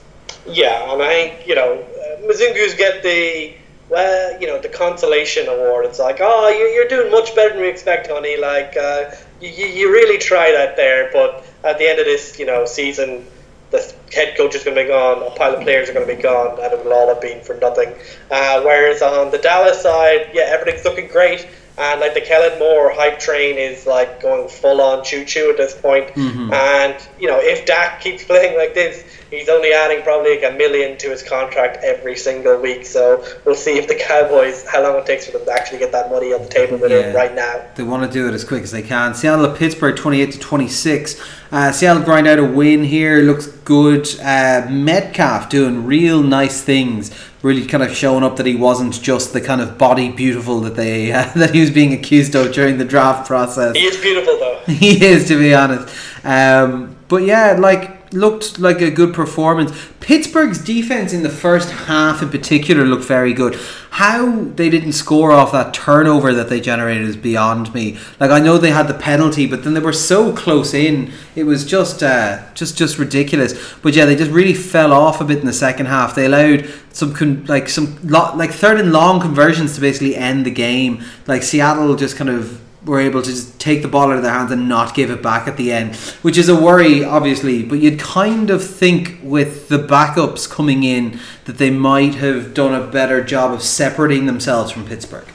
Yeah, 0.47 0.93
and 0.93 1.03
I 1.03 1.09
think 1.09 1.49
you 1.49 1.55
know 1.55 1.81
uh, 1.81 2.77
get 2.77 3.03
the 3.03 3.55
well, 3.89 4.41
you 4.41 4.47
know, 4.47 4.61
the 4.61 4.69
consolation 4.69 5.49
award. 5.49 5.87
It's 5.87 5.99
like, 5.99 6.19
oh, 6.21 6.49
you're 6.51 6.89
doing 6.89 7.11
much 7.11 7.35
better 7.35 7.55
than 7.55 7.63
we 7.63 7.69
expect, 7.69 8.11
honey. 8.11 8.37
Like, 8.37 8.77
uh, 8.77 9.11
you, 9.41 9.49
you 9.49 9.91
really 9.91 10.19
tried 10.19 10.55
out 10.55 10.77
there, 10.77 11.11
but 11.13 11.47
at 11.65 11.79
the 11.79 11.89
end 11.89 11.99
of 11.99 12.05
this, 12.05 12.39
you 12.39 12.45
know, 12.45 12.67
season 12.67 13.25
the 13.71 13.95
head 14.15 14.37
coach 14.37 14.55
is 14.55 14.65
going 14.65 14.77
to 14.77 14.83
be 14.83 14.89
gone, 14.89 15.23
a 15.27 15.31
pile 15.31 15.55
of 15.55 15.63
players 15.63 15.89
are 15.89 15.93
going 15.93 16.07
to 16.07 16.17
be 16.17 16.21
gone, 16.21 16.59
and 16.63 16.73
it 16.73 16.85
will 16.85 16.93
all 16.93 17.09
have 17.09 17.21
been 17.21 17.43
for 17.43 17.55
nothing. 17.57 17.93
Uh, 18.31 18.63
whereas 18.63 19.03
on 19.03 19.31
the 19.31 19.39
Dallas 19.39 19.83
side, 19.83 20.31
yeah, 20.33 20.45
everything's 20.45 20.85
looking 20.85 21.09
great, 21.09 21.47
and 21.79 22.01
like 22.01 22.15
the 22.15 22.21
Kellen 22.21 22.59
Moore 22.59 22.91
hype 22.93 23.19
train 23.19 23.57
is 23.57 23.87
like 23.87 24.21
going 24.21 24.49
full 24.49 24.81
on 24.81 25.05
choo 25.05 25.25
choo 25.25 25.51
at 25.51 25.57
this 25.57 25.75
point. 25.75 26.09
Mm-hmm. 26.09 26.53
And 26.53 27.09
you 27.21 27.29
know, 27.29 27.39
if 27.41 27.65
Dak 27.67 28.01
keeps 28.01 28.25
playing 28.25 28.57
like 28.57 28.75
this, 28.75 29.05
he's 29.31 29.49
only 29.49 29.73
adding 29.73 30.03
probably 30.03 30.39
like 30.41 30.53
a 30.53 30.57
million 30.57 30.99
to 30.99 31.11
his 31.11 31.23
contract 31.23 31.79
every 31.83 32.17
single 32.17 32.61
week. 32.61 32.85
So 32.85 33.25
we'll 33.45 33.55
see 33.55 33.79
if 33.79 33.87
the 33.89 33.95
Cowboys 33.95 34.67
how 34.67 34.83
long 34.83 34.97
it 34.97 35.07
takes 35.07 35.27
for 35.27 35.33
them 35.33 35.45
to 35.47 35.53
actually 35.53 35.79
get 35.79 35.93
that 35.93 36.11
money 36.11 36.33
on 36.33 36.43
the 36.43 36.49
table 36.49 36.79
with 36.79 36.91
Yeah. 36.91 37.03
him 37.11 37.17
right 37.17 37.35
now. 37.35 37.63
They 37.77 37.83
want 37.85 38.11
to 38.11 38.13
do 38.13 38.29
it 38.29 38.35
as 38.35 38.45
quick 38.45 38.63
as 38.63 38.71
they 38.73 38.83
can. 38.83 39.15
Seattle 39.15 39.47
at 39.47 39.57
Pittsburgh, 39.57 39.97
twenty-eight 39.97 40.33
to 40.33 40.39
twenty-six. 40.39 41.21
Uh, 41.51 41.73
Seattle 41.73 42.03
grind 42.03 42.27
out 42.27 42.39
a 42.39 42.45
win 42.45 42.85
here. 42.85 43.23
Looks 43.23 43.47
good. 43.47 44.07
Uh, 44.21 44.67
Metcalf 44.69 45.49
doing 45.49 45.87
real 45.87 46.23
nice 46.23 46.63
things. 46.63 47.11
Really 47.43 47.67
kind 47.67 47.85
of 47.85 47.95
showing 47.95 48.25
up 48.25 48.37
that 48.37 48.47
he 48.47 48.57
wasn't 48.57 49.01
just 49.01 49.33
the 49.33 49.41
kind 49.41 49.61
of 49.61 49.79
body 49.79 50.11
beautiful 50.11 50.61
that 50.61 50.75
they 50.75 51.13
uh, 51.13 51.31
that 51.37 51.55
he 51.55 51.61
was 51.61 51.71
being 51.71 51.93
accused 51.93 52.35
of 52.35 52.53
during 52.53 52.79
the 52.79 52.85
draft 52.85 53.27
process. 53.27 53.77
He 53.77 53.85
is 53.85 53.97
beautiful 53.97 54.39
though. 54.39 54.61
he 54.67 55.05
is 55.05 55.29
to 55.29 55.39
be 55.39 55.55
honest. 55.55 55.95
Um, 56.25 56.97
but 57.09 57.23
yeah, 57.23 57.53
like 57.53 57.98
looked 58.13 58.59
like 58.59 58.81
a 58.81 58.91
good 58.91 59.15
performance. 59.15 59.73
Pittsburgh's 60.01 60.63
defense 60.63 61.13
in 61.13 61.23
the 61.23 61.31
first 61.31 61.71
half, 61.71 62.23
in 62.23 62.31
particular, 62.31 62.85
looked 62.85 63.05
very 63.05 63.33
good. 63.33 63.59
How 63.91 64.45
they 64.45 64.71
didn't 64.71 64.93
score 64.93 65.33
off 65.33 65.53
that 65.53 65.75
turnover 65.75 66.33
that 66.33 66.49
they 66.49 66.61
generated 66.61 67.09
is 67.09 67.17
beyond 67.17 67.75
me. 67.75 67.99
Like 68.21 68.31
I 68.31 68.39
know 68.39 68.59
they 68.59 68.71
had 68.71 68.89
the 68.89 68.95
penalty, 68.95 69.47
but 69.47 69.65
then 69.65 69.75
they 69.75 69.81
were 69.81 69.93
so 69.93 70.35
close 70.35 70.73
in. 70.73 71.13
It 71.35 71.45
was 71.45 71.65
just, 71.65 72.03
uh, 72.03 72.43
just, 72.55 72.79
just 72.79 72.99
ridiculous. 72.99 73.75
But 73.83 73.95
yeah, 73.95 74.05
they 74.05 74.17
just 74.17 74.31
really 74.31 74.55
fell 74.55 74.93
off 74.93 75.21
a 75.21 75.25
bit 75.25 75.39
in 75.39 75.47
the 75.47 75.53
second 75.53 75.87
half. 75.87 76.15
They 76.15 76.27
allowed 76.27 76.71
some 76.93 77.15
con- 77.15 77.45
like 77.47 77.69
some 77.69 77.99
lo- 78.05 78.35
like 78.37 78.53
third 78.53 78.81
and 78.81 78.93
long 78.93 79.21
conversions 79.21 79.75
to 79.75 79.81
basically 79.81 80.17
end 80.17 80.47
the 80.47 80.51
game. 80.51 81.03
Like 81.27 81.43
Seattle 81.43 81.95
just 81.97 82.17
kind 82.17 82.31
of 82.31 82.61
were 82.89 83.01
able 83.01 83.23
to 83.23 83.31
just 83.31 83.61
take 83.61 83.83
the 83.83 83.89
ball 83.89 84.11
out 84.11 84.17
of 84.17 84.23
their 84.23 84.33
hands 84.33 84.51
and 84.51 84.69
not 84.69 84.95
give 84.95 85.11
it 85.11 85.23
back 85.23 85.47
at 85.47 85.57
the 85.57 85.71
end, 85.71 85.95
which 86.23 86.39
is 86.39 86.49
a 86.49 86.61
worry, 86.61 87.05
obviously. 87.05 87.63
But 87.63 87.79
you'd 87.79 88.01
kind 88.01 88.51
of 88.51 88.69
think 88.69 89.21
with 89.23 89.69
the 89.69 89.79
backups 89.79 90.51
coming 90.51 90.83
in 90.83 91.21
that 91.45 91.59
they 91.59 91.71
might 91.71 92.17
have 92.17 92.55
done 92.55 92.75
a 92.75 92.87
better 92.87 93.23
job 93.23 93.53
of 93.53 93.63
separating 93.63 94.27
themselves 94.27 94.73
from 94.73 94.87
Pittsburgh. 94.87 95.29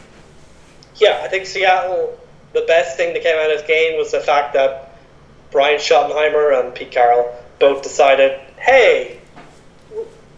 Yeah, 0.96 1.22
I 1.24 1.28
think 1.28 1.46
Seattle. 1.46 2.20
The 2.54 2.66
best 2.68 2.98
thing 2.98 3.14
that 3.14 3.24
came 3.24 3.36
out 3.38 3.52
of 3.52 3.58
this 3.58 3.68
game 3.68 3.98
was 3.98 4.12
the 4.12 4.20
fact 4.20 4.54
that 4.54 4.98
Brian 5.52 5.80
Schottenheimer 5.80 6.60
and 6.60 6.74
Pete 6.76 6.92
Carroll 6.92 7.34
both 7.60 7.82
decided, 7.82 8.40
hey, 8.58 9.20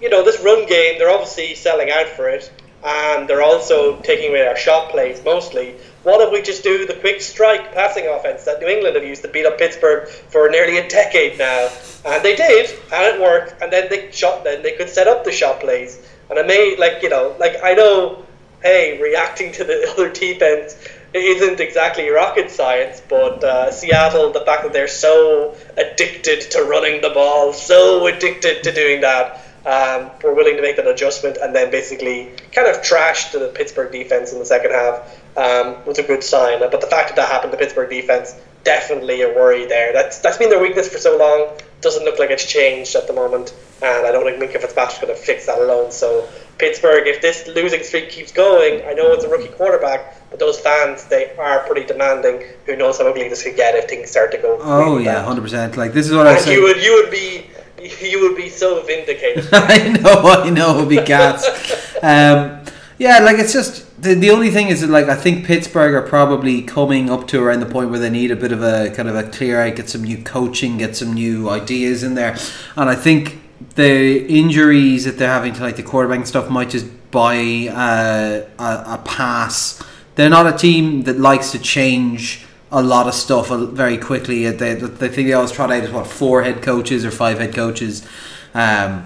you 0.02 0.10
know, 0.10 0.24
this 0.24 0.42
run 0.42 0.66
game, 0.68 0.98
they're 0.98 1.10
obviously 1.10 1.56
selling 1.56 1.90
out 1.90 2.08
for 2.08 2.30
it, 2.30 2.52
and 2.84 3.28
they're 3.28 3.42
also 3.42 4.00
taking 4.02 4.30
away 4.30 4.46
our 4.46 4.56
shot 4.56 4.92
plays 4.92 5.24
mostly. 5.24 5.76
What 6.06 6.22
if 6.22 6.32
we 6.32 6.44
just 6.44 6.62
do 6.62 6.86
the 6.86 6.94
quick 6.94 7.20
strike 7.20 7.74
passing 7.74 8.06
offense 8.06 8.44
that 8.44 8.62
New 8.62 8.68
England 8.68 8.96
have 8.96 9.04
used 9.04 9.24
to 9.24 9.28
beat 9.28 9.48
up 9.48 9.58
Pittsburgh 9.58 10.08
for 10.08 10.48
nearly 10.52 10.78
a 10.78 10.88
decade 10.88 11.40
now? 11.40 11.68
And 12.06 12.24
they 12.24 12.36
did, 12.36 12.70
and 12.94 13.16
it 13.16 13.20
worked. 13.20 13.60
And 13.60 13.74
then 13.74 13.90
they 13.90 14.12
shot. 14.12 14.44
Then 14.44 14.62
they 14.62 14.74
could 14.74 14.88
set 14.88 15.08
up 15.08 15.24
the 15.24 15.32
shot 15.32 15.62
plays, 15.62 16.00
and 16.30 16.38
I 16.38 16.44
made 16.44 16.78
like 16.78 17.02
you 17.02 17.10
know, 17.10 17.36
like 17.40 17.56
I 17.64 17.74
know, 17.74 18.24
hey, 18.62 19.02
reacting 19.02 19.52
to 19.54 19.64
the 19.64 19.90
other 19.98 20.12
defense 20.12 20.78
isn't 21.16 21.60
exactly 21.60 22.08
rocket 22.10 22.52
science, 22.52 23.02
but 23.10 23.44
uh, 23.44 23.72
Seattle, 23.72 24.32
the 24.32 24.42
fact 24.42 24.62
that 24.62 24.74
they're 24.74 24.88
so 24.88 25.56
addicted 25.76 26.52
to 26.52 26.66
running 26.66 27.02
the 27.02 27.10
ball, 27.10 27.52
so 27.52 28.06
addicted 28.06 28.62
to 28.62 28.72
doing 28.72 29.02
that, 29.02 29.42
um, 29.66 30.12
were 30.22 30.36
willing 30.36 30.56
to 30.58 30.62
make 30.62 30.76
that 30.76 30.86
adjustment 30.86 31.38
and 31.38 31.56
then 31.56 31.72
basically 31.72 32.32
kind 32.52 32.68
of 32.68 32.84
trashed 32.84 33.32
the 33.32 33.52
Pittsburgh 33.56 33.92
defense 33.92 34.32
in 34.34 34.38
the 34.38 34.46
second 34.46 34.70
half 34.70 35.20
um, 35.38 35.84
was 35.86 36.00
a 36.00 36.04
good 36.04 36.24
sign. 36.24 36.60
But 36.60 36.82
the 36.82 36.88
fact 36.88 37.10
that 37.10 37.16
that 37.18 37.30
happened 37.30 37.52
to 37.52 37.58
Pittsburgh 37.58 37.90
defense, 37.90 38.36
definitely 38.64 39.22
a 39.22 39.30
worry 39.30 39.66
there. 39.66 39.94
That's 39.94 40.20
that's 40.20 40.38
been 40.38 40.50
their 40.50 40.62
weakness 40.62 40.90
for 40.90 40.98
so 40.98 41.18
long. 41.18 41.58
Doesn't 41.82 42.04
look 42.04 42.20
like 42.20 42.32
it's 42.32 42.46
changed 42.46 42.96
at 42.96 43.08
the 43.08 43.14
moment, 43.14 43.54
and 43.82 44.06
I 44.06 44.12
don't 44.12 44.24
think 44.24 44.42
Minkah 44.42 44.62
Fitzpatrick's 44.62 45.00
going 45.00 45.14
to 45.14 45.20
fix 45.20 45.46
that 45.46 45.60
alone. 45.60 45.92
So 45.92 46.28
Pittsburgh, 46.58 47.08
if 47.08 47.22
this 47.22 47.48
losing 47.48 47.84
streak 47.84 48.10
keeps 48.10 48.32
going, 48.32 48.82
I 48.86 48.94
know 48.94 49.12
it's 49.12 49.24
a 49.24 49.30
rookie 49.30 49.50
quarterback, 49.50 50.30
but 50.30 50.40
those 50.40 50.60
fans 50.60 51.06
they 51.06 51.36
are 51.38 51.60
pretty 51.68 51.86
demanding. 51.86 52.44
Who 52.66 52.76
knows 52.76 52.98
how 52.98 53.08
ugly 53.08 53.30
this 53.30 53.44
could 53.44 53.56
get 53.56 53.76
if 53.76 53.90
things 53.90 54.10
start 54.10 54.32
to 54.32 54.38
go. 54.38 54.58
Oh 54.62 54.98
yeah, 54.98 55.24
hundred 55.24 55.42
percent. 55.42 55.78
Like 55.78 55.94
this 55.94 56.08
is 56.08 56.14
what 56.14 56.28
I 56.28 56.40
you 56.52 56.64
would 56.64 56.82
you 56.82 56.94
would 56.96 57.12
be 57.12 57.48
you 58.02 58.22
would 58.22 58.36
be 58.36 58.50
so 58.50 58.82
vindicated. 58.84 59.48
I 59.52 59.90
know, 59.90 60.44
I 60.44 60.50
know, 60.50 60.72
it'll 60.72 60.86
be 60.86 61.02
cats. 61.02 61.48
um, 62.02 62.64
yeah, 62.98 63.20
like 63.20 63.38
it's 63.38 63.54
just 63.54 63.85
the, 63.98 64.14
the 64.14 64.30
only 64.32 64.50
thing 64.50 64.68
is 64.68 64.82
that 64.82 64.90
like 64.90 65.06
I 65.06 65.16
think 65.16 65.46
Pittsburgh 65.46 65.94
are 65.94 66.02
probably 66.02 66.62
coming 66.62 67.10
up 67.10 67.28
to 67.30 67.42
around 67.42 67.62
the 67.62 67.66
point 67.66 67.90
where 67.90 68.00
they 68.00 68.10
need 68.10 68.32
a 68.32 68.36
bit 68.36 68.52
of 68.52 68.62
a 68.62 68.92
kind 68.92 69.08
of 69.08 69.16
a 69.16 69.24
clear 69.24 69.62
out, 69.62 69.76
get 69.76 69.90
some 69.90 70.04
new 70.04 70.18
coaching, 70.18 70.78
get 70.78 70.96
some 70.96 71.14
new 71.14 71.50
ideas 71.50 72.04
in 72.04 72.16
there, 72.16 72.38
and 72.76 72.90
I 72.90 72.96
think 72.96 73.42
the 73.76 74.26
injuries 74.28 75.06
that 75.06 75.18
they're 75.18 75.30
having 75.30 75.54
to 75.54 75.62
like 75.62 75.78
the 75.78 75.84
quarterback 75.84 76.18
and 76.18 76.28
stuff 76.28 76.50
might 76.50 76.70
just 76.70 76.88
buy 77.12 77.70
uh, 77.72 78.46
a, 78.60 78.94
a 78.96 79.02
pass. 79.06 79.82
They're 80.16 80.30
not 80.30 80.48
a 80.48 80.58
team 80.58 81.04
that 81.04 81.18
likes 81.18 81.52
to 81.52 81.60
change 81.60 82.46
a 82.72 82.82
lot 82.82 83.08
of 83.08 83.14
stuff 83.14 83.52
uh, 83.52 83.66
very 83.66 83.98
quickly. 83.98 84.50
They, 84.50 84.74
they 84.74 85.08
think 85.08 85.28
they 85.28 85.34
always 85.34 85.52
trot 85.52 85.72
out 85.72 85.84
as 85.84 85.92
what 85.92 86.08
four 86.08 86.44
head 86.44 86.62
coaches 86.62 87.06
or 87.06 87.12
five 87.12 87.40
head 87.40 87.56
coaches. 87.56 88.06
Um, 88.54 89.06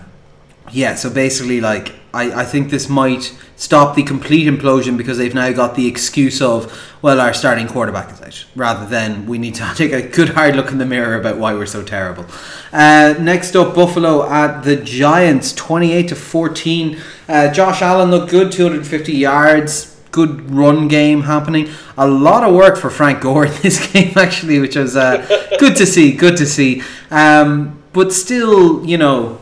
yeah, 0.71 0.95
so 0.95 1.09
basically, 1.09 1.61
like 1.61 1.99
I, 2.14 2.41
I 2.41 2.45
think 2.45 2.70
this 2.70 2.89
might 2.89 3.36
stop 3.55 3.95
the 3.95 4.03
complete 4.03 4.47
implosion 4.47 4.97
because 4.97 5.18
they've 5.18 5.34
now 5.34 5.51
got 5.51 5.76
the 5.76 5.88
excuse 5.88 6.41
of 6.41 6.72
well, 7.01 7.22
our 7.22 7.34
starting 7.34 7.68
quarterback 7.68 8.12
is 8.12 8.22
out, 8.22 8.45
rather 8.55 8.86
than 8.86 9.26
we 9.26 9.38
need 9.38 9.55
to 9.55 9.72
take 9.76 9.91
a 9.91 10.01
good 10.01 10.30
hard 10.30 10.55
look 10.55 10.72
in 10.72 10.78
the 10.78 10.86
mirror 10.86 11.16
about 11.16 11.38
why 11.38 11.53
we're 11.53 11.66
so 11.66 11.84
terrible. 11.84 12.26
Uh, 12.74 13.16
next 13.20 13.55
up, 13.55 13.76
Buffalo 13.76 14.28
at 14.30 14.64
the 14.64 14.76
Giants, 14.76 15.53
twenty-eight 15.53 16.10
to 16.10 16.16
fourteen. 16.16 16.99
Uh, 17.28 17.51
Josh 17.51 17.82
Allen 17.82 18.12
looked 18.12 18.32
good, 18.32 18.51
two 18.51 18.64
hundred 18.64 18.86
fifty 18.86 19.14
yards. 19.14 19.95
Good 20.12 20.49
run 20.49 20.88
game 20.88 21.22
happening. 21.22 21.70
A 21.95 22.07
lot 22.07 22.43
of 22.43 22.55
work 22.55 22.78
for 22.78 22.89
Frank 22.89 23.22
Gore 23.22 23.45
in 23.45 23.53
this 23.62 23.91
game, 23.93 24.14
actually, 24.18 24.60
which 24.60 24.76
was 24.76 24.95
uh, 24.95 25.26
good 25.60 25.76
to 25.78 25.86
see. 25.86 26.14
Good 26.14 26.36
to 26.38 26.47
see. 26.47 26.82
Um, 27.12 27.82
but 27.93 28.12
still, 28.12 28.84
you 28.86 28.97
know, 28.97 29.39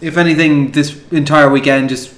if 0.00 0.16
anything, 0.16 0.72
this 0.72 1.00
entire 1.10 1.50
weekend 1.50 1.88
just 1.88 2.14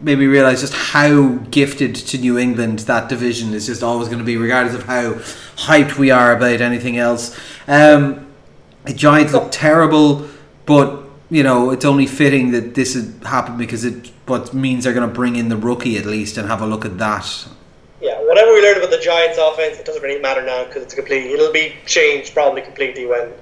made 0.00 0.18
me 0.18 0.26
realize 0.26 0.60
just 0.60 0.74
how 0.74 1.28
gifted 1.50 1.94
to 1.94 2.18
New 2.18 2.38
England 2.38 2.80
that 2.80 3.08
division 3.08 3.54
is 3.54 3.66
just 3.66 3.82
always 3.82 4.08
going 4.08 4.18
to 4.18 4.24
be, 4.24 4.36
regardless 4.36 4.74
of 4.74 4.84
how 4.84 5.14
hyped 5.56 5.96
we 5.96 6.10
are 6.10 6.36
about 6.36 6.60
anything 6.60 6.98
else. 6.98 7.38
Um, 7.66 8.26
the 8.84 8.92
Giants 8.92 9.32
look 9.32 9.50
terrible, 9.50 10.28
but 10.66 11.02
you 11.30 11.42
know 11.42 11.70
it's 11.70 11.86
only 11.86 12.06
fitting 12.06 12.50
that 12.50 12.74
this 12.74 12.94
has 12.94 13.14
happened 13.22 13.56
because 13.56 13.84
it 13.84 14.10
what 14.26 14.52
means 14.52 14.84
they're 14.84 14.92
going 14.92 15.08
to 15.08 15.14
bring 15.14 15.36
in 15.36 15.48
the 15.48 15.56
rookie 15.56 15.96
at 15.96 16.04
least 16.04 16.36
and 16.36 16.48
have 16.48 16.60
a 16.60 16.66
look 16.66 16.84
at 16.84 16.98
that. 16.98 17.48
Yeah, 18.00 18.20
whatever 18.24 18.52
we 18.52 18.60
learned 18.60 18.78
about 18.78 18.90
the 18.90 19.00
Giants' 19.00 19.38
offense, 19.40 19.78
it 19.78 19.86
doesn't 19.86 20.02
really 20.02 20.20
matter 20.20 20.44
now 20.44 20.64
because 20.64 20.82
it's 20.82 20.94
complete. 20.94 21.30
It'll 21.30 21.52
be 21.52 21.74
changed 21.86 22.34
probably 22.34 22.60
completely 22.60 23.06
when 23.06 23.32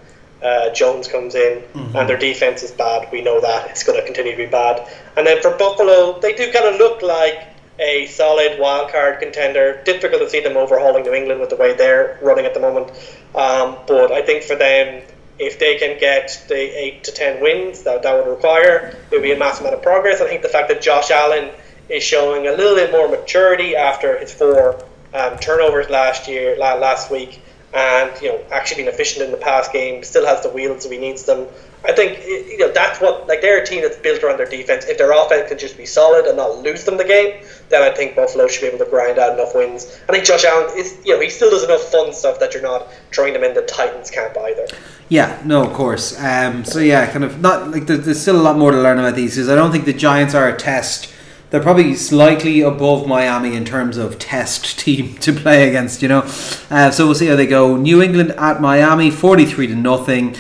uh, 0.43 0.73
Jones 0.73 1.09
comes 1.09 1.35
in 1.35 1.63
and 1.97 2.09
their 2.09 2.19
defense 2.19 2.63
is 2.63 2.71
bad. 2.73 3.11
We 3.13 3.23
know 3.23 3.41
that 3.41 3.71
it's 3.71 3.85
going 3.85 3.99
to 3.99 4.05
continue 4.05 4.33
to 4.33 4.39
be 4.39 4.47
bad. 4.47 4.89
And 5.17 5.27
then 5.27 5.41
for 5.41 5.57
Buffalo, 5.57 6.19
they 6.21 6.35
do 6.35 6.53
kind 6.53 6.67
of 6.67 6.77
look 6.77 7.03
like 7.03 7.49
a 7.79 8.07
solid 8.07 8.59
wild 8.59 8.91
card 8.91 9.21
contender. 9.21 9.83
Difficult 9.85 10.23
to 10.23 10.31
see 10.31 10.41
them 10.41 10.57
overhauling 10.57 11.05
New 11.05 11.15
England 11.15 11.41
with 11.41 11.51
the 11.51 11.57
way 11.57 11.75
they're 11.75 12.19
running 12.23 12.45
at 12.45 12.55
the 12.55 12.61
moment. 12.61 12.91
Um, 13.35 13.77
but 13.87 14.13
I 14.13 14.23
think 14.23 14.43
for 14.43 14.57
them, 14.57 15.03
if 15.39 15.59
they 15.59 15.77
can 15.77 15.99
get 15.99 16.45
the 16.49 16.55
eight 16.55 17.05
to 17.05 17.13
ten 17.13 17.41
wins 17.41 17.83
that 17.83 18.03
that 18.03 18.15
would 18.15 18.31
require, 18.31 18.97
it 19.11 19.15
would 19.15 19.23
be 19.23 19.33
a 19.33 19.39
massive 19.39 19.63
amount 19.63 19.77
of 19.77 19.83
progress. 19.83 20.21
I 20.21 20.29
think 20.29 20.43
the 20.43 20.49
fact 20.49 20.69
that 20.69 20.83
Josh 20.83 21.11
Allen 21.11 21.51
is 21.89 22.03
showing 22.03 22.47
a 22.47 22.53
little 22.53 22.75
bit 22.75 22.93
more 22.93 23.09
maturity 23.09 23.75
after 23.75 24.19
his 24.19 24.33
four 24.33 24.85
um, 25.15 25.39
turnovers 25.39 25.91
last 25.91 26.29
year, 26.29 26.57
last 26.57 27.11
week, 27.11 27.43
and 27.75 28.13
you 28.21 28.29
know 28.29 28.41
actually 28.51 28.83
being 28.83 28.89
efficient 28.89 29.25
in 29.25 29.31
the 29.31 29.37
pass 29.37 29.69
game, 29.69 30.03
still 30.03 30.27
has 30.27 30.43
the 30.43 30.51
wheels 30.51 30.85
if 30.85 30.93
he 30.93 30.99
needs 30.99 31.25
them. 31.25 31.47
I 31.85 31.93
think 31.93 32.25
you 32.27 32.59
know 32.59 32.71
that's 32.71 33.01
what 33.01 33.27
like 33.27 33.41
they're 33.41 33.63
a 33.63 33.67
team 33.67 33.83
that's 33.83 33.97
built 33.97 34.23
around 34.23 34.39
their 34.39 34.49
defense. 34.49 34.85
If 34.87 34.99
their 34.99 35.13
offense 35.13 35.49
can 35.49 35.59
just 35.59 35.77
be 35.77 35.87
solid 35.87 36.27
and 36.27 36.37
not 36.37 36.59
lose 36.59 36.85
them 36.85 36.97
the 36.97 37.05
game, 37.05 37.45
then 37.71 37.83
I 37.83 37.95
think 37.95 38.15
Buffalo 38.15 38.47
should 38.47 38.61
be 38.61 38.67
able 38.69 38.85
to 38.85 38.91
grind 38.91 39.19
out 39.19 39.35
enough 39.35 39.55
wins. 39.55 39.99
I 40.09 40.13
think 40.13 40.25
Josh 40.25 40.45
Allen 40.45 40.79
is 40.79 40.99
you 41.05 41.15
know 41.15 41.21
he 41.21 41.29
still 41.29 41.51
does 41.51 41.65
enough 41.65 41.83
fun 41.83 42.13
stuff 42.13 42.39
that 42.41 42.55
you're 42.55 42.63
not 42.63 42.89
throwing 43.13 43.33
them 43.33 43.43
in 43.43 43.55
the 43.55 43.63
Titans 43.63 44.11
camp 44.11 44.37
either. 44.37 44.67
Yeah, 45.09 45.41
no, 45.45 45.63
of 45.63 45.73
course. 45.73 46.19
Um, 46.23 46.65
so 46.65 46.79
yeah, 46.79 47.11
kind 47.11 47.25
of 47.25 47.41
not 47.41 47.71
like 47.71 47.87
there's 47.87 48.21
still 48.21 48.41
a 48.41 48.43
lot 48.43 48.57
more 48.57 48.71
to 48.71 48.81
learn 48.81 48.99
about 48.99 49.17
these 49.17 49.35
because 49.35 49.49
I 49.49 49.55
don't 49.55 49.73
think 49.73 49.85
the 49.85 49.93
Giants 49.93 50.35
are 50.35 50.49
a 50.49 50.57
test. 50.57 51.12
They're 51.53 51.61
probably 51.63 51.95
slightly 51.95 52.63
above 52.63 53.07
Miami 53.07 53.55
in 53.55 53.67
terms 53.67 53.99
of 53.99 54.19
test 54.19 54.79
team 54.81 55.19
to 55.19 55.35
play 55.35 55.69
against, 55.69 56.01
you 56.01 56.09
know. 56.09 56.23
Uh, 56.71 56.91
so 56.91 57.05
we'll 57.05 57.15
see 57.15 57.27
how 57.27 57.37
they 57.37 57.47
go. 57.47 57.77
New 57.77 58.01
England 58.03 58.31
at 58.33 58.61
Miami, 58.63 59.11
forty-three 59.11 59.67
to 59.67 59.75
nothing. 59.77 60.35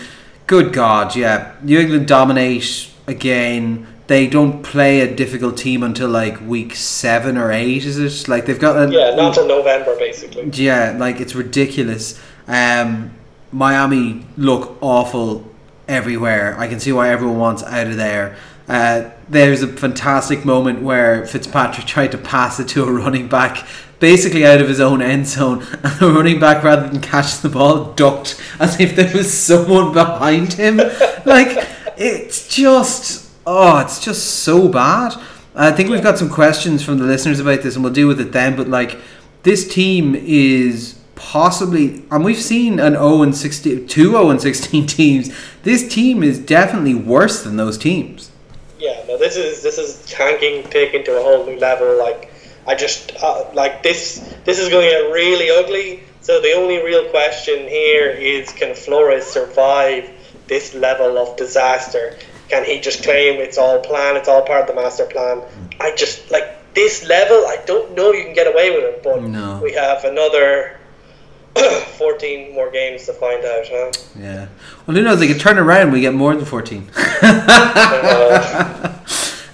Good 0.46 0.72
God, 0.72 1.14
yeah. 1.14 1.54
New 1.62 1.78
England 1.78 2.08
dominate 2.08 2.90
again. 3.06 3.86
They 4.06 4.26
don't 4.26 4.62
play 4.62 5.00
a 5.00 5.14
difficult 5.14 5.56
team 5.58 5.82
until 5.82 6.08
like 6.08 6.40
week 6.40 6.74
seven 6.74 7.36
or 7.36 7.52
eight. 7.52 7.84
Is 7.84 7.98
it 7.98 8.28
like 8.28 8.46
they've 8.46 8.58
got? 8.58 8.76
A, 8.76 8.90
Yeah, 8.90 9.14
not 9.14 9.28
until 9.38 9.46
November 9.48 9.94
basically. 9.98 10.48
yeah, 10.54 10.96
like 10.98 11.20
it's 11.20 11.34
ridiculous. 11.34 12.18
Um, 12.48 13.10
Miami 13.52 14.24
look 14.38 14.78
awful 14.80 15.46
everywhere. 15.88 16.58
I 16.58 16.68
can 16.68 16.80
see 16.80 16.90
why 16.92 17.10
everyone 17.10 17.38
wants 17.38 17.62
out 17.62 17.86
of 17.86 17.96
there. 17.96 18.36
Uh, 18.68 19.10
there's 19.28 19.62
a 19.62 19.68
fantastic 19.68 20.44
moment 20.44 20.82
where 20.82 21.26
Fitzpatrick 21.26 21.86
tried 21.86 22.12
to 22.12 22.18
pass 22.18 22.60
it 22.60 22.68
to 22.68 22.84
a 22.84 22.92
running 22.92 23.28
back, 23.28 23.66
basically 23.98 24.46
out 24.46 24.60
of 24.60 24.68
his 24.68 24.80
own 24.80 25.02
end 25.02 25.26
zone, 25.26 25.62
and 25.82 26.00
the 26.00 26.10
running 26.10 26.40
back, 26.40 26.62
rather 26.62 26.88
than 26.88 27.00
catch 27.00 27.38
the 27.38 27.48
ball, 27.48 27.92
ducked 27.94 28.40
as 28.60 28.78
if 28.80 28.96
there 28.96 29.12
was 29.14 29.32
someone 29.32 29.92
behind 29.92 30.54
him. 30.54 30.76
like 31.24 31.68
it's 31.96 32.48
just, 32.48 33.30
oh, 33.46 33.78
it's 33.78 34.04
just 34.04 34.40
so 34.40 34.68
bad. 34.68 35.14
I 35.54 35.70
think 35.70 35.90
we've 35.90 36.02
got 36.02 36.18
some 36.18 36.30
questions 36.30 36.82
from 36.82 36.98
the 36.98 37.04
listeners 37.04 37.40
about 37.40 37.62
this, 37.62 37.74
and 37.74 37.84
we'll 37.84 37.92
deal 37.92 38.08
with 38.08 38.20
it 38.20 38.32
then. 38.32 38.56
But 38.56 38.68
like, 38.68 38.98
this 39.42 39.72
team 39.72 40.14
is 40.14 40.98
possibly, 41.14 42.04
and 42.10 42.24
we've 42.24 42.40
seen 42.40 42.80
an 42.80 42.94
0 42.94 43.22
and 43.22 43.36
16, 43.36 43.86
two 43.86 44.10
0 44.10 44.30
and 44.30 44.40
16 44.40 44.86
teams. 44.88 45.34
This 45.62 45.86
team 45.92 46.22
is 46.22 46.38
definitely 46.38 46.94
worse 46.94 47.42
than 47.44 47.56
those 47.56 47.78
teams. 47.78 48.31
This 49.22 49.36
is 49.36 49.62
this 49.62 49.78
is 49.78 50.04
tanking 50.06 50.56
taken 50.70 51.04
to 51.04 51.12
a 51.18 51.22
whole 51.22 51.46
new 51.46 51.58
level. 51.58 51.96
Like, 52.06 52.30
I 52.66 52.74
just 52.74 53.12
uh, 53.22 53.50
like 53.54 53.82
this. 53.82 54.18
This 54.44 54.58
is 54.58 54.68
going 54.68 54.84
to 54.84 54.90
get 54.90 55.12
really 55.12 55.48
ugly. 55.50 56.02
So 56.22 56.40
the 56.40 56.52
only 56.52 56.78
real 56.82 57.08
question 57.10 57.66
here 57.68 58.10
is, 58.10 58.52
can 58.52 58.74
Flores 58.74 59.26
survive 59.26 60.10
this 60.46 60.74
level 60.74 61.18
of 61.18 61.36
disaster? 61.36 62.16
Can 62.48 62.64
he 62.64 62.80
just 62.80 63.02
claim 63.02 63.40
it's 63.40 63.58
all 63.58 63.78
planned, 63.80 64.16
it's 64.18 64.28
all 64.28 64.42
part 64.42 64.62
of 64.62 64.66
the 64.74 64.80
master 64.82 65.06
plan? 65.06 65.42
I 65.80 65.94
just 65.96 66.30
like 66.30 66.74
this 66.74 66.94
level. 67.08 67.38
I 67.54 67.58
don't 67.66 67.94
know 67.96 68.12
you 68.12 68.24
can 68.24 68.34
get 68.34 68.46
away 68.46 68.70
with 68.70 68.84
it, 68.84 69.02
but 69.02 69.22
No. 69.22 69.60
we 69.62 69.72
have 69.72 70.04
another 70.04 70.78
14 71.98 72.54
more 72.54 72.70
games 72.70 73.06
to 73.06 73.12
find 73.12 73.44
out. 73.44 73.64
Huh? 73.68 73.92
Yeah. 74.18 74.48
Well, 74.86 74.96
who 74.96 75.02
knows? 75.02 75.20
They 75.20 75.28
could 75.28 75.40
turn 75.40 75.58
around. 75.58 75.92
We 75.92 76.00
get 76.00 76.14
more 76.14 76.34
than 76.34 76.44
14. 76.44 76.90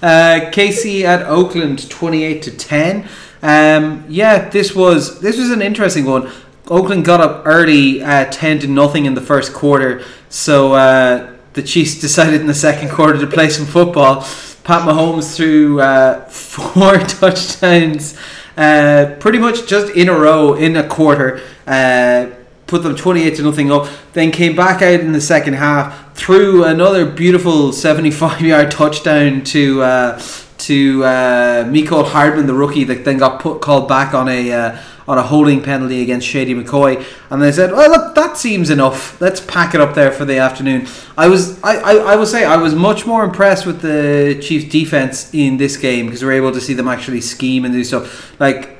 Uh, 0.01 0.49
KC 0.51 1.03
at 1.03 1.25
Oakland, 1.25 1.89
twenty-eight 1.89 2.41
to 2.43 2.51
ten. 2.51 3.05
Um, 3.41 4.05
yeah, 4.07 4.47
this 4.47 4.73
was 4.73 5.19
this 5.19 5.37
was 5.37 5.51
an 5.51 5.61
interesting 5.61 6.05
one. 6.05 6.31
Oakland 6.69 7.03
got 7.03 7.19
up 7.19 7.41
early, 7.45 8.01
uh, 8.01 8.23
ten 8.31 8.59
to 8.59 8.67
nothing 8.67 9.05
in 9.05 9.13
the 9.13 9.21
first 9.21 9.51
quarter. 9.53 10.01
So 10.29 10.71
uh, 10.71 11.33
the 11.51 11.61
Chiefs 11.61 11.95
decided 12.01 12.39
in 12.39 12.47
the 12.47 12.53
second 12.53 12.91
quarter 12.91 13.19
to 13.19 13.27
play 13.27 13.49
some 13.49 13.65
football. 13.65 14.21
Pat 14.63 14.87
Mahomes 14.87 15.35
threw 15.35 15.81
uh, 15.81 16.21
four 16.29 16.97
touchdowns, 16.99 18.17
uh, 18.59 19.15
pretty 19.19 19.39
much 19.39 19.65
just 19.67 19.91
in 19.95 20.09
a 20.09 20.13
row 20.13 20.53
in 20.53 20.75
a 20.75 20.87
quarter. 20.87 21.41
Uh, 21.65 22.27
put 22.67 22.83
them 22.83 22.95
28 22.95 23.35
to 23.35 23.41
nothing 23.41 23.71
up 23.71 23.89
then 24.13 24.29
came 24.29 24.55
back 24.55 24.83
out 24.83 24.99
in 24.99 25.11
the 25.11 25.19
second 25.19 25.55
half 25.55 26.15
threw 26.15 26.63
another 26.63 27.03
beautiful 27.03 27.73
75 27.73 28.41
yard 28.51 28.69
touchdown 28.69 29.43
to 29.43 29.81
uh, 29.81 30.21
to 30.59 31.03
uh, 31.03 31.63
Mecole 31.65 32.05
Hardman 32.05 32.47
the 32.47 32.53
rookie 32.53 32.83
that 32.85 33.05
then 33.05 33.17
got 33.17 33.41
put 33.41 33.61
called 33.61 33.87
back 33.87 34.13
on 34.13 34.27
a 34.27 34.51
uh, 34.51 34.81
on 35.07 35.17
a 35.17 35.23
holding 35.23 35.63
penalty 35.63 36.01
against 36.01 36.27
Shady 36.27 36.53
McCoy 36.53 37.03
and 37.29 37.41
they 37.41 37.51
said 37.51 37.71
well 37.71 37.89
look 37.89 38.15
that 38.15 38.37
seems 38.37 38.69
enough 38.69 39.19
let's 39.19 39.39
pack 39.39 39.73
it 39.73 39.81
up 39.81 39.95
there 39.95 40.11
for 40.11 40.25
the 40.25 40.37
afternoon 40.37 40.87
I 41.17 41.27
was 41.27 41.61
I, 41.63 41.77
I, 41.77 41.95
I 41.95 42.15
will 42.15 42.27
say 42.27 42.45
I 42.45 42.57
was 42.57 42.75
much 42.75 43.05
more 43.05 43.23
impressed 43.23 43.65
with 43.65 43.81
the 43.81 44.39
Chiefs 44.41 44.71
defense 44.71 45.33
in 45.33 45.57
this 45.57 45.77
game 45.77 46.05
because 46.05 46.21
we 46.21 46.27
were 46.27 46.33
able 46.33 46.51
to 46.51 46.61
see 46.61 46.73
them 46.73 46.87
actually 46.87 47.21
scheme 47.21 47.65
and 47.65 47.73
do 47.73 47.83
stuff 47.83 48.39
like 48.39 48.79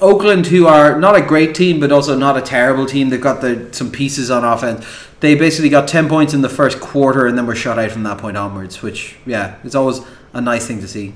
Oakland, 0.00 0.46
who 0.46 0.66
are 0.66 0.98
not 0.98 1.16
a 1.16 1.22
great 1.22 1.54
team 1.54 1.80
but 1.80 1.92
also 1.92 2.16
not 2.16 2.36
a 2.36 2.42
terrible 2.42 2.86
team, 2.86 3.08
they've 3.08 3.20
got 3.20 3.40
the, 3.40 3.68
some 3.72 3.90
pieces 3.90 4.30
on 4.30 4.44
offense. 4.44 4.84
They 5.20 5.34
basically 5.34 5.68
got 5.68 5.88
ten 5.88 6.08
points 6.08 6.34
in 6.34 6.42
the 6.42 6.48
first 6.48 6.80
quarter 6.80 7.26
and 7.26 7.36
then 7.36 7.46
were 7.46 7.56
shut 7.56 7.78
out 7.78 7.90
from 7.90 8.04
that 8.04 8.18
point 8.18 8.36
onwards. 8.36 8.82
Which, 8.82 9.16
yeah, 9.26 9.56
it's 9.64 9.74
always 9.74 10.00
a 10.32 10.40
nice 10.40 10.66
thing 10.66 10.80
to 10.80 10.88
see. 10.88 11.14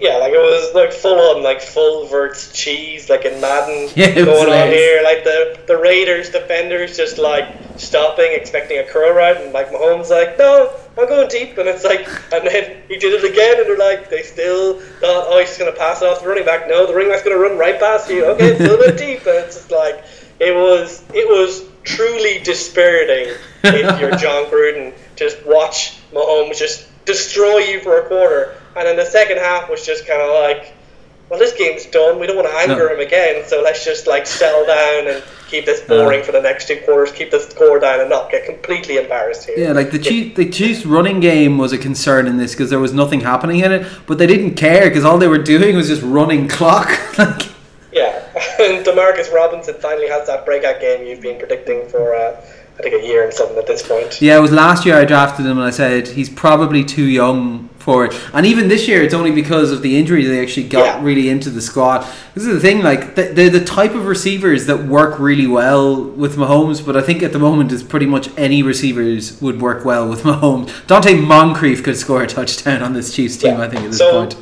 yeah, 0.00 0.16
like 0.16 0.32
it 0.32 0.38
was 0.38 0.74
like 0.74 0.92
full 0.92 1.18
on 1.36 1.42
like 1.42 1.60
full 1.62 2.06
verts 2.06 2.52
cheese, 2.52 3.08
like 3.08 3.24
in 3.24 3.40
Madden 3.40 3.88
Yeah, 3.96 4.14
going 4.14 4.48
on 4.52 4.68
here. 4.68 5.02
Like 5.02 5.24
the 5.24 5.58
the 5.66 5.76
Raiders 5.76 6.30
defenders 6.30 6.96
just 6.96 7.18
like 7.18 7.46
stopping, 7.76 8.28
expecting 8.32 8.78
a 8.78 8.84
curl 8.84 9.12
route, 9.14 9.38
and 9.38 9.52
like 9.52 9.70
Mahomes 9.70 10.10
like, 10.10 10.38
no, 10.38 10.70
I'm 10.98 11.08
going 11.08 11.28
deep, 11.28 11.58
and 11.58 11.68
it's 11.68 11.84
like, 11.84 12.06
and 12.32 12.46
then 12.46 12.82
he 12.88 12.96
did 12.98 13.12
it 13.22 13.30
again, 13.30 13.58
and 13.60 13.66
they're 13.68 13.78
like, 13.78 14.08
they 14.10 14.22
still 14.22 14.80
thought, 15.00 15.26
oh, 15.28 15.38
he's 15.38 15.48
just 15.48 15.58
gonna 15.58 15.72
pass 15.72 16.02
it 16.02 16.08
off 16.08 16.22
the 16.22 16.28
running 16.28 16.44
back. 16.46 16.68
No, 16.68 16.86
the 16.86 16.94
running 16.94 17.10
back's 17.10 17.22
gonna 17.22 17.38
run 17.38 17.58
right 17.58 17.78
past 17.80 18.08
you. 18.10 18.24
Okay, 18.26 18.52
it's 18.52 18.60
a 18.60 18.76
bit 18.78 18.96
deep, 19.06 19.20
and 19.26 19.36
it's 19.44 19.56
just 19.56 19.70
like 19.70 20.04
it 20.40 20.54
was 20.54 21.02
it 21.14 21.26
was 21.28 21.64
truly 21.84 22.38
dispiriting 22.40 23.34
if 23.64 24.00
you're 24.00 24.10
Jon 24.16 24.44
Gruden. 24.46 24.92
Just 25.16 25.44
watch 25.46 25.98
Mahomes 26.12 26.58
just 26.58 26.88
destroy 27.06 27.58
you 27.58 27.80
for 27.80 28.00
a 28.00 28.08
quarter, 28.08 28.56
and 28.76 28.86
then 28.86 28.96
the 28.96 29.06
second 29.06 29.38
half 29.38 29.70
was 29.70 29.86
just 29.86 30.06
kind 30.06 30.20
of 30.20 30.28
like, 30.28 30.74
well, 31.30 31.40
this 31.40 31.54
game's 31.54 31.86
done. 31.86 32.20
We 32.20 32.26
don't 32.26 32.36
want 32.36 32.48
to 32.48 32.54
anger 32.54 32.86
No. 32.88 32.94
him 32.94 33.00
again, 33.00 33.44
so 33.46 33.60
let's 33.62 33.84
just 33.84 34.06
like 34.06 34.26
settle 34.26 34.64
down 34.66 35.08
and 35.08 35.24
keep 35.48 35.64
this 35.66 35.80
boring 35.80 36.22
for 36.22 36.30
the 36.32 36.40
next 36.40 36.68
two 36.68 36.80
quarters. 36.84 37.10
Keep 37.12 37.32
the 37.32 37.40
score 37.40 37.80
down 37.80 38.00
and 38.00 38.08
not 38.10 38.30
get 38.30 38.44
completely 38.44 38.98
embarrassed 38.98 39.46
here. 39.46 39.58
Yeah, 39.58 39.72
like 39.72 39.90
the 39.90 39.98
Chief, 39.98 40.36
the 40.36 40.48
Chiefs' 40.48 40.86
running 40.86 41.18
game 41.18 41.58
was 41.58 41.72
a 41.72 41.78
concern 41.78 42.28
in 42.28 42.36
this 42.36 42.52
because 42.52 42.70
there 42.70 42.78
was 42.78 42.92
nothing 42.92 43.20
happening 43.20 43.60
in 43.60 43.72
it, 43.72 43.86
but 44.06 44.18
they 44.18 44.26
didn't 44.28 44.54
care 44.54 44.88
because 44.88 45.04
all 45.04 45.18
they 45.18 45.26
were 45.28 45.42
doing 45.42 45.74
was 45.74 45.88
just 45.88 46.02
running 46.02 46.46
clock. 46.46 46.88
like, 47.18 47.48
Yeah, 47.92 48.22
and 48.60 48.86
Demarcus 48.86 49.32
Robinson 49.32 49.74
finally 49.80 50.06
has 50.08 50.28
that 50.28 50.44
breakout 50.44 50.80
game 50.80 51.06
you've 51.06 51.22
been 51.22 51.38
predicting 51.38 51.88
for, 51.88 52.14
uh, 52.14 52.40
I 52.78 52.82
think, 52.82 52.94
a 53.02 53.06
year 53.06 53.24
and 53.24 53.32
something 53.32 53.56
at 53.56 53.66
this 53.66 53.82
point. 53.86 54.20
Yeah, 54.20 54.36
it 54.36 54.40
was 54.40 54.52
last 54.52 54.84
year 54.84 54.96
I 54.96 55.04
drafted 55.04 55.46
him 55.46 55.56
and 55.58 55.66
I 55.66 55.70
said 55.70 56.08
he's 56.08 56.28
probably 56.28 56.84
too 56.84 57.04
young 57.04 57.70
for 57.78 58.04
it. 58.04 58.14
And 58.34 58.44
even 58.44 58.68
this 58.68 58.86
year, 58.88 59.02
it's 59.02 59.14
only 59.14 59.30
because 59.30 59.70
of 59.72 59.80
the 59.80 59.96
injury 59.96 60.24
they 60.26 60.42
actually 60.42 60.68
got 60.68 60.84
Yeah. 60.84 61.02
really 61.04 61.28
into 61.30 61.48
the 61.50 61.62
squad. 61.62 62.04
This 62.34 62.44
is 62.44 62.52
the 62.52 62.60
thing, 62.60 62.82
like 62.82 63.14
they're 63.14 63.48
the 63.48 63.64
type 63.64 63.94
of 63.94 64.06
receivers 64.06 64.66
that 64.66 64.84
work 64.86 65.18
really 65.20 65.46
well 65.46 66.02
with 66.02 66.36
Mahomes. 66.36 66.84
But 66.84 66.96
I 66.96 67.00
think 67.00 67.22
at 67.22 67.32
the 67.32 67.38
moment, 67.38 67.72
is 67.72 67.82
pretty 67.82 68.06
much 68.06 68.28
any 68.36 68.62
receivers 68.62 69.40
would 69.40 69.62
work 69.62 69.84
well 69.84 70.08
with 70.08 70.22
Mahomes. 70.30 70.68
Donte 70.86 71.18
Moncrief 71.24 71.82
could 71.82 71.96
score 71.96 72.22
a 72.24 72.26
touchdown 72.26 72.82
on 72.82 72.92
this 72.92 73.14
Chiefs 73.14 73.36
team. 73.36 73.52
Yeah. 73.58 73.62
I 73.64 73.68
think 73.68 73.84
at 73.84 73.90
this 73.92 73.98
So- 73.98 74.10
point. 74.20 74.36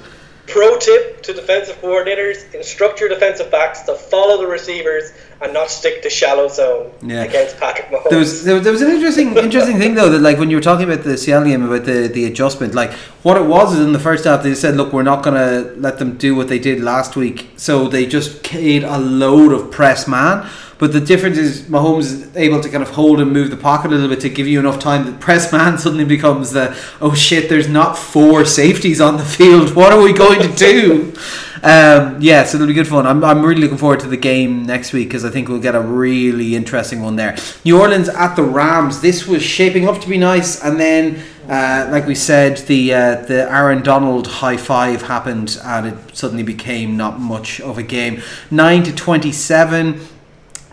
Pro 0.47 0.77
tip 0.79 1.23
to 1.23 1.33
defensive 1.33 1.77
coordinators: 1.81 2.53
instruct 2.55 3.01
your 3.01 3.09
defensive 3.09 3.51
backs 3.51 3.81
to 3.83 3.95
follow 3.95 4.37
the 4.39 4.47
receivers 4.47 5.13
and 5.41 5.53
not 5.53 5.71
stick 5.71 6.03
to 6.03 6.11
shallow 6.11 6.49
zone 6.49 6.91
Yeah. 7.03 7.25
against 7.25 7.59
Patrick 7.59 7.89
Mahomes. 7.89 8.11
There 8.11 8.19
was, 8.19 8.45
there 8.45 8.55
was 8.55 8.63
there 8.65 8.73
was 8.73 8.83
an 8.83 8.91
interesting 8.91 9.37
interesting 9.49 9.79
thing 9.79 9.95
though 9.95 10.11
that 10.11 10.21
like 10.21 10.39
when 10.39 10.51
you 10.51 10.57
were 10.57 10.63
talking 10.63 10.85
about 10.91 11.03
the 11.05 11.17
Seattle 11.17 11.49
game 11.49 11.63
about 11.65 11.85
the 11.87 12.09
the 12.09 12.27
adjustment 12.27 12.75
like 12.75 12.93
what 13.23 13.37
it 13.37 13.45
was 13.47 13.73
is 13.75 13.81
in 13.81 13.93
the 13.93 13.99
first 13.99 14.25
half 14.27 14.43
they 14.43 14.55
said 14.55 14.77
look 14.77 14.93
we're 14.93 15.03
not 15.03 15.23
gonna 15.23 15.73
let 15.77 15.99
them 15.99 16.17
do 16.19 16.35
what 16.35 16.49
they 16.49 16.59
did 16.59 16.81
last 16.81 17.17
week 17.17 17.51
so 17.57 17.89
they 17.89 18.07
just 18.07 18.53
made 18.55 18.85
a 18.85 18.99
load 18.99 19.53
of 19.53 19.71
press 19.71 20.07
man 20.07 20.47
but 20.79 20.93
the 20.93 21.01
difference 21.01 21.39
is 21.39 21.63
Mahomes 21.63 22.01
is 22.01 22.37
able 22.37 22.61
to 22.61 22.69
kind 22.69 22.83
of 22.83 22.91
hold 22.91 23.21
and 23.21 23.33
move 23.33 23.51
the 23.51 23.57
pocket 23.57 23.89
a 23.89 23.95
little 23.95 24.09
bit 24.09 24.21
to 24.21 24.29
give 24.29 24.47
you 24.47 24.59
enough 24.59 24.79
time 24.79 25.05
that 25.07 25.21
press 25.21 25.53
man 25.53 25.79
suddenly 25.85 26.05
becomes 26.05 26.53
the 26.53 26.77
oh 27.01 27.15
shit 27.15 27.49
there's 27.49 27.69
not 27.69 27.97
four 27.97 28.45
safeties 28.45 29.01
on 29.01 29.17
the 29.17 29.25
field 29.25 29.75
what 29.75 29.93
are 29.93 30.03
we 30.03 30.13
going 30.13 30.41
to 30.41 30.55
do 30.55 31.15
um, 31.65 32.19
yeah, 32.21 32.45
so 32.45 32.57
it'll 32.57 32.67
be 32.67 32.75
good 32.75 32.87
fun. 32.87 33.07
I'm, 33.07 33.25
I'm 33.25 33.43
really 33.43 33.63
looking 33.63 33.79
forward 33.79 34.01
to 34.01 34.07
the 34.07 34.19
game 34.19 34.67
next 34.67 34.93
week 34.93 35.09
because 35.09 35.25
I 35.25 35.31
think 35.31 35.49
we'll 35.49 35.61
get 35.61 35.75
a 35.75 35.81
really 35.81 36.55
interesting 36.55 37.01
one 37.01 37.17
there. 37.17 37.39
New 37.65 37.81
Orleans 37.81 38.11
at 38.11 38.35
the 38.35 38.43
Rams. 38.43 39.01
This 39.01 39.27
was 39.27 39.43
shaping 39.43 39.89
up 39.89 39.99
to 40.03 40.09
be 40.09 40.19
nice, 40.19 40.63
and 40.63 40.79
then, 40.79 41.23
uh, 41.49 41.89
like 41.91 42.07
we 42.07 42.15
said, 42.15 42.59
the 42.67 42.93
uh, 42.93 43.15
the 43.23 43.51
Aaron 43.51 43.83
Donald 43.83 44.27
high 44.27 44.59
five 44.59 45.03
happened, 45.03 45.59
and 45.65 45.87
it 45.87 46.15
suddenly 46.15 46.43
became 46.43 46.99
not 46.99 47.19
much 47.19 47.63
of 47.63 47.79
a 47.79 47.83
game. 47.83 48.21
Nine 48.51 48.83
to 48.83 48.95
twenty 48.95 49.33
seven. 49.33 50.01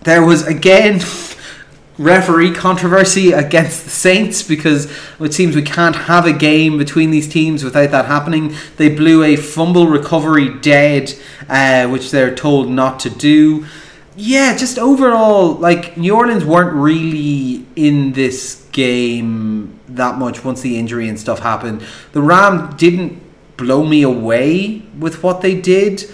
There 0.04 0.24
was 0.24 0.48
again 0.48 1.02
referee 1.98 2.54
controversy 2.54 3.32
against 3.32 3.84
the 3.84 3.92
Saints 3.92 4.42
because 4.42 4.92
it 5.20 5.34
seems 5.34 5.56
we 5.56 5.62
can't 5.62 5.96
have 5.96 6.26
a 6.26 6.34
game 6.34 6.80
between 6.80 7.12
these 7.12 7.28
teams 7.28 7.64
without 7.64 7.92
that 7.92 8.06
happening. 8.06 8.56
They 8.78 8.90
blew 8.90 9.24
a 9.24 9.36
fumble 9.36 9.88
recovery 9.88 10.58
dead, 10.60 11.14
uh, 11.48 11.88
which 11.88 12.10
they're 12.10 12.34
told 12.34 12.70
not 12.70 13.00
to 13.02 13.12
do. 13.12 13.68
Yeah, 14.16 14.58
just 14.58 14.80
overall, 14.80 15.54
like 15.54 15.98
New 15.98 16.16
Orleans 16.16 16.44
weren't 16.44 16.76
really 16.76 17.66
in 17.76 18.14
this 18.14 18.68
game 18.72 19.80
that 19.88 20.18
much 20.18 20.44
once 20.44 20.62
the 20.62 20.78
injury 20.78 21.08
and 21.08 21.20
stuff 21.20 21.40
happened. 21.40 21.86
The 22.14 22.22
Ram 22.22 22.76
didn't 22.76 23.22
blow 23.58 23.86
me 23.86 24.02
away 24.02 24.84
with 24.98 25.22
what 25.22 25.42
they 25.42 25.60
did, 25.60 26.12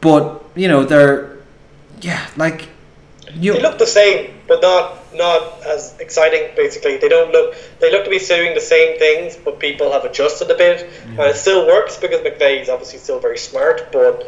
but 0.00 0.42
you 0.54 0.68
know 0.68 0.84
they're 0.84 1.36
yeah 2.00 2.26
like 2.36 2.68
you. 3.36 3.52
They 3.52 3.62
look 3.62 3.78
the 3.78 3.86
same, 3.86 4.34
but 4.46 4.62
not 4.62 5.14
not 5.14 5.62
as 5.62 5.98
exciting. 5.98 6.50
Basically, 6.56 6.96
they 6.96 7.08
don't 7.08 7.32
look. 7.32 7.54
They 7.80 7.90
look 7.90 8.04
to 8.04 8.10
be 8.10 8.18
doing 8.18 8.54
the 8.54 8.60
same 8.60 8.98
things, 8.98 9.36
but 9.36 9.58
people 9.58 9.92
have 9.92 10.04
adjusted 10.04 10.50
a 10.50 10.56
bit, 10.56 10.88
and 11.04 11.20
it 11.20 11.36
still 11.36 11.66
works 11.66 11.96
because 11.96 12.20
McVay 12.20 12.62
is 12.62 12.68
obviously 12.68 12.98
still 12.98 13.20
very 13.20 13.38
smart. 13.38 13.92
But 13.92 14.26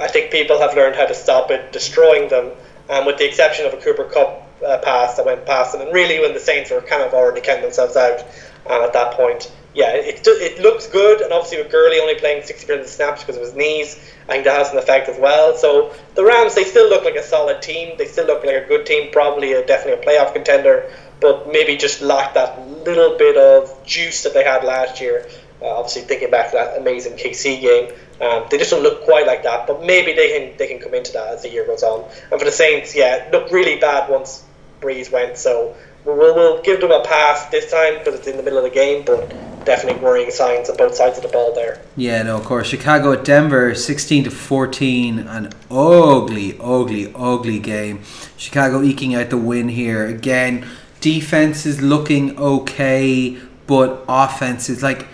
I 0.00 0.08
think 0.08 0.30
people 0.30 0.58
have 0.58 0.74
learned 0.74 0.96
how 0.96 1.06
to 1.06 1.14
stop 1.14 1.50
it 1.50 1.72
destroying 1.72 2.28
them. 2.28 2.52
And 2.88 3.04
with 3.06 3.18
the 3.18 3.26
exception 3.26 3.66
of 3.66 3.74
a 3.74 3.78
Cooper 3.78 4.04
Kupp 4.04 4.46
uh, 4.64 4.78
pass 4.78 5.16
that 5.16 5.26
went 5.26 5.44
past 5.44 5.72
them, 5.72 5.80
and 5.80 5.92
really 5.92 6.20
when 6.20 6.34
the 6.34 6.40
Saints 6.40 6.70
were 6.70 6.80
kind 6.80 7.02
of 7.02 7.12
already 7.14 7.40
counting 7.40 7.64
themselves 7.64 7.96
out 7.96 8.24
uh, 8.68 8.84
at 8.84 8.92
that 8.92 9.14
point. 9.14 9.50
Yeah, 9.76 9.90
it, 9.90 10.26
it 10.26 10.58
looks 10.62 10.86
good, 10.86 11.20
and 11.20 11.34
obviously 11.34 11.58
with 11.58 11.70
Gurley 11.70 12.00
only 12.00 12.14
playing 12.14 12.42
60% 12.44 12.80
of 12.80 12.86
snaps 12.86 13.22
because 13.22 13.36
of 13.36 13.42
his 13.42 13.54
knees, 13.54 14.00
I 14.26 14.32
think 14.32 14.44
that 14.44 14.56
has 14.56 14.72
an 14.72 14.78
effect 14.78 15.06
as 15.10 15.20
well. 15.20 15.54
So 15.54 15.92
the 16.14 16.24
Rams, 16.24 16.54
they 16.54 16.64
still 16.64 16.88
look 16.88 17.04
like 17.04 17.14
a 17.14 17.22
solid 17.22 17.60
team. 17.60 17.94
They 17.98 18.06
still 18.06 18.26
look 18.26 18.42
like 18.42 18.56
a 18.56 18.66
good 18.66 18.86
team, 18.86 19.12
probably 19.12 19.52
a, 19.52 19.66
definitely 19.66 20.02
a 20.02 20.06
playoff 20.06 20.32
contender, 20.32 20.90
but 21.20 21.52
maybe 21.52 21.76
just 21.76 22.00
lack 22.00 22.32
that 22.32 22.58
little 22.86 23.18
bit 23.18 23.36
of 23.36 23.84
juice 23.84 24.22
that 24.22 24.32
they 24.32 24.44
had 24.44 24.64
last 24.64 24.98
year. 24.98 25.28
Uh, 25.60 25.66
obviously, 25.66 26.02
thinking 26.02 26.30
back 26.30 26.52
to 26.52 26.56
that 26.56 26.78
amazing 26.78 27.12
KC 27.18 27.60
game, 27.60 27.92
um, 28.22 28.46
they 28.50 28.56
just 28.56 28.70
don't 28.70 28.82
look 28.82 29.04
quite 29.04 29.26
like 29.26 29.42
that. 29.42 29.66
But 29.66 29.84
maybe 29.84 30.14
they 30.14 30.38
can 30.38 30.56
they 30.56 30.68
can 30.68 30.78
come 30.78 30.94
into 30.94 31.12
that 31.12 31.28
as 31.28 31.42
the 31.42 31.50
year 31.50 31.66
goes 31.66 31.82
on. 31.82 32.02
And 32.30 32.40
for 32.40 32.46
the 32.46 32.50
Saints, 32.50 32.96
yeah, 32.96 33.28
looked 33.30 33.52
really 33.52 33.78
bad 33.78 34.08
once 34.08 34.42
Brees 34.80 35.12
went. 35.12 35.36
So 35.36 35.76
we'll, 36.14 36.34
we'll 36.34 36.62
give 36.62 36.80
them 36.80 36.90
a 36.90 37.02
pass 37.02 37.46
this 37.46 37.70
time 37.70 37.98
because 37.98 38.14
it's 38.14 38.26
in 38.26 38.36
the 38.36 38.42
middle 38.42 38.58
of 38.58 38.64
the 38.64 38.70
game. 38.70 39.04
But 39.04 39.28
definitely 39.64 40.00
worrying 40.00 40.30
signs 40.30 40.70
on 40.70 40.76
both 40.76 40.94
sides 40.94 41.18
of 41.18 41.24
the 41.24 41.28
ball 41.28 41.52
there. 41.52 41.82
Yeah, 41.96 42.22
no, 42.22 42.38
of 42.38 42.44
course. 42.44 42.68
Chicago 42.68 43.12
at 43.12 43.24
Denver, 43.24 43.74
sixteen 43.74 44.24
to 44.24 44.30
fourteen, 44.30 45.18
an 45.18 45.52
ugly, 45.70 46.56
ugly, 46.60 47.12
ugly 47.14 47.58
game. 47.58 48.02
Chicago 48.36 48.82
eking 48.82 49.14
out 49.14 49.30
the 49.30 49.36
win 49.36 49.68
here 49.68 50.06
again. 50.06 50.66
Defense 51.00 51.66
is 51.66 51.82
looking 51.82 52.38
okay, 52.38 53.36
but 53.66 54.04
offense 54.08 54.68
is 54.70 54.82
like 54.82 55.06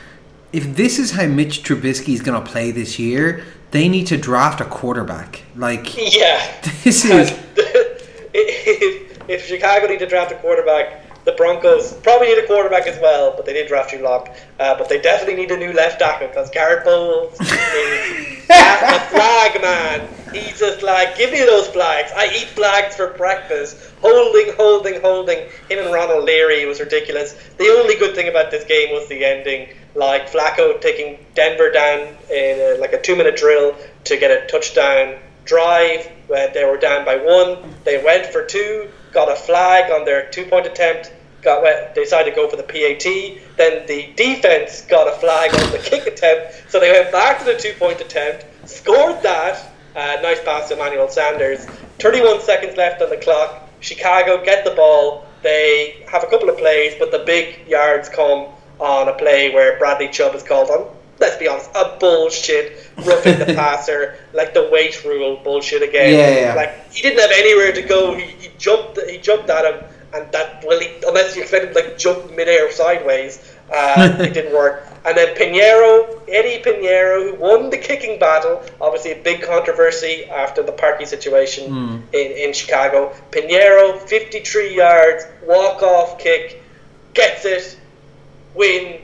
if 0.52 0.76
this 0.76 0.98
is 0.98 1.12
how 1.12 1.26
Mitch 1.26 1.62
Trubisky 1.62 2.12
is 2.12 2.20
going 2.20 2.42
to 2.42 2.50
play 2.50 2.70
this 2.70 2.98
year, 2.98 3.44
they 3.70 3.88
need 3.88 4.06
to 4.08 4.18
draft 4.18 4.60
a 4.60 4.66
quarterback. 4.66 5.42
Like, 5.56 5.96
yeah, 6.14 6.60
this 6.84 7.04
is. 7.04 7.32
if, 9.28 9.46
Chicago 9.46 9.86
need 9.86 9.98
to 10.00 10.06
draft 10.06 10.32
a 10.32 10.36
quarterback, 10.36 11.02
the 11.24 11.32
Broncos 11.32 11.92
probably 11.92 12.28
need 12.28 12.38
a 12.38 12.46
quarterback 12.46 12.86
as 12.88 13.00
well, 13.00 13.32
but 13.36 13.46
they 13.46 13.52
did 13.52 13.68
draft 13.68 13.90
Drew 13.90 14.00
Lock. 14.00 14.28
Uh, 14.58 14.76
but 14.76 14.88
they 14.88 15.00
definitely 15.00 15.36
need 15.36 15.52
a 15.52 15.56
new 15.56 15.72
left 15.72 16.00
tackle 16.00 16.26
because 16.26 16.50
Garrett 16.50 16.84
Bolles 16.84 17.32
is 17.40 17.52
a 18.50 19.00
flag 19.10 19.60
man. 19.62 20.08
He's 20.32 20.58
just 20.58 20.82
like, 20.82 21.16
give 21.16 21.30
me 21.30 21.38
those 21.40 21.68
flags. 21.68 22.10
I 22.16 22.26
eat 22.26 22.48
flags 22.48 22.96
for 22.96 23.12
breakfast. 23.12 23.78
Holding, 24.00 24.54
holding, 24.54 25.00
holding. 25.00 25.38
Him 25.68 25.78
and 25.78 25.92
Ronald 25.92 26.24
Leary 26.24 26.64
was 26.66 26.80
ridiculous. 26.80 27.34
The 27.58 27.68
only 27.68 27.96
good 27.96 28.16
thing 28.16 28.28
about 28.28 28.50
this 28.50 28.64
game 28.64 28.92
was 28.92 29.08
the 29.08 29.24
ending. 29.24 29.68
Like 29.94 30.28
Flacco 30.28 30.80
taking 30.80 31.24
Denver 31.34 31.70
down 31.70 32.00
in 32.30 32.58
a, 32.58 32.80
like 32.80 32.94
a 32.94 33.00
two-minute 33.00 33.36
drill 33.36 33.76
to 34.04 34.16
get 34.16 34.30
a 34.30 34.46
touchdown 34.46 35.18
drive. 35.44 36.10
When 36.28 36.52
they 36.54 36.64
were 36.64 36.78
down 36.78 37.04
by 37.04 37.16
one, 37.16 37.74
they 37.84 38.02
went 38.02 38.26
for 38.26 38.44
two 38.44 38.88
got 39.12 39.30
a 39.30 39.36
flag 39.36 39.90
on 39.90 40.04
their 40.04 40.28
two 40.30 40.44
point 40.46 40.66
attempt, 40.66 41.12
got 41.42 41.62
they 41.62 42.02
decided 42.02 42.30
to 42.30 42.36
go 42.36 42.48
for 42.48 42.56
the 42.56 42.62
PAT. 42.62 43.04
Then 43.56 43.86
the 43.86 44.12
defense 44.16 44.82
got 44.82 45.06
a 45.06 45.12
flag 45.18 45.54
on 45.54 45.72
the 45.72 45.78
kick 45.78 46.06
attempt, 46.06 46.70
so 46.70 46.80
they 46.80 46.90
went 46.90 47.12
back 47.12 47.38
to 47.38 47.44
the 47.44 47.56
two 47.56 47.74
point 47.74 48.00
attempt, 48.00 48.46
scored 48.68 49.22
that. 49.22 49.68
Uh, 49.94 50.16
nice 50.22 50.42
pass 50.42 50.68
to 50.68 50.74
Emmanuel 50.74 51.08
Sanders. 51.08 51.66
31 51.98 52.40
seconds 52.40 52.78
left 52.78 53.02
on 53.02 53.10
the 53.10 53.16
clock. 53.18 53.68
Chicago 53.80 54.42
get 54.42 54.64
the 54.64 54.70
ball. 54.70 55.26
They 55.42 56.02
have 56.10 56.24
a 56.24 56.26
couple 56.28 56.48
of 56.48 56.56
plays, 56.56 56.94
but 56.98 57.10
the 57.10 57.18
big 57.18 57.68
yards 57.68 58.08
come 58.08 58.46
on 58.80 59.08
a 59.08 59.12
play 59.12 59.52
where 59.52 59.78
Bradley 59.78 60.08
Chubb 60.08 60.34
is 60.34 60.42
called 60.42 60.70
on 60.70 60.88
let's 61.22 61.36
be 61.36 61.48
honest, 61.48 61.70
a 61.74 61.96
bullshit 61.98 62.90
roughing 63.06 63.38
the 63.38 63.46
passer, 63.54 64.18
like 64.34 64.52
the 64.52 64.68
weight 64.70 65.02
rule 65.04 65.40
bullshit 65.42 65.82
again. 65.82 66.12
Yeah, 66.12 66.40
yeah. 66.40 66.54
Like 66.54 66.92
he 66.92 67.00
didn't 67.00 67.20
have 67.20 67.30
anywhere 67.30 67.72
to 67.72 67.82
go. 67.82 68.14
He, 68.14 68.24
he 68.24 68.50
jumped. 68.58 69.00
He 69.08 69.18
jumped 69.18 69.48
at 69.48 69.64
him, 69.64 69.84
and 70.12 70.30
that 70.32 70.64
well, 70.66 70.80
he, 70.80 70.90
unless 71.06 71.34
you 71.36 71.42
expect 71.42 71.64
him 71.64 71.74
to 71.74 71.80
like 71.80 71.96
jump 71.96 72.30
midair 72.32 72.70
sideways, 72.72 73.54
uh, 73.72 74.16
it 74.20 74.34
didn't 74.34 74.52
work. 74.52 74.86
And 75.04 75.16
then 75.16 75.34
Piñeiro, 75.36 76.20
Eddie 76.28 76.62
Piñeiro, 76.62 77.30
who 77.30 77.34
won 77.36 77.70
the 77.70 77.78
kicking 77.78 78.18
battle, 78.18 78.62
obviously 78.80 79.12
a 79.12 79.22
big 79.22 79.42
controversy 79.42 80.26
after 80.26 80.62
the 80.62 80.72
Parkey 80.72 81.06
situation 81.06 81.72
mm. 81.72 82.02
in, 82.12 82.32
in 82.32 82.52
Chicago. 82.52 83.12
Piñeiro, 83.30 83.98
53 84.00 84.76
yards, 84.76 85.24
walk 85.44 85.82
off 85.82 86.18
kick, 86.20 86.62
gets 87.14 87.44
it, 87.44 87.78
win, 88.54 89.00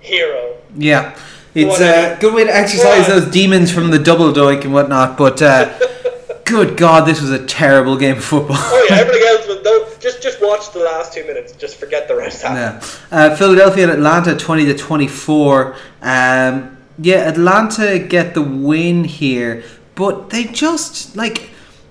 hero. 0.00 0.56
Yeah. 0.76 1.18
It's 1.54 1.80
a 1.80 2.16
good 2.20 2.34
way 2.34 2.44
to 2.44 2.54
exercise 2.54 3.08
those 3.08 3.30
demons 3.30 3.72
from 3.72 3.90
the 3.90 3.98
double 3.98 4.32
doink 4.32 4.64
and 4.64 4.72
whatnot. 4.72 5.18
But 5.18 5.42
uh, 5.42 5.76
good 6.44 6.76
God, 6.76 7.06
this 7.06 7.20
was 7.20 7.30
a 7.30 7.44
terrible 7.44 7.96
game 7.96 8.18
of 8.18 8.24
football. 8.24 8.56
oh 8.58 8.86
yeah, 8.88 8.96
everything 9.00 9.22
else 9.26 9.46
was 9.48 9.62
no. 9.64 9.88
Just 9.98 10.22
just 10.22 10.40
watch 10.40 10.72
the 10.72 10.80
last 10.80 11.12
two 11.12 11.24
minutes. 11.26 11.52
Just 11.52 11.76
forget 11.76 12.06
the 12.06 12.16
rest. 12.16 12.42
Yeah. 12.44 12.82
Uh, 13.10 13.34
Philadelphia 13.36 13.84
and 13.84 13.92
Atlanta, 13.92 14.36
twenty 14.36 14.64
to 14.66 14.74
twenty 14.74 15.08
four. 15.08 15.74
Um, 16.02 16.76
yeah, 16.98 17.28
Atlanta 17.28 17.98
get 17.98 18.34
the 18.34 18.42
win 18.42 19.04
here, 19.04 19.64
but 19.94 20.30
they 20.30 20.44
just 20.44 21.16
like 21.16 21.50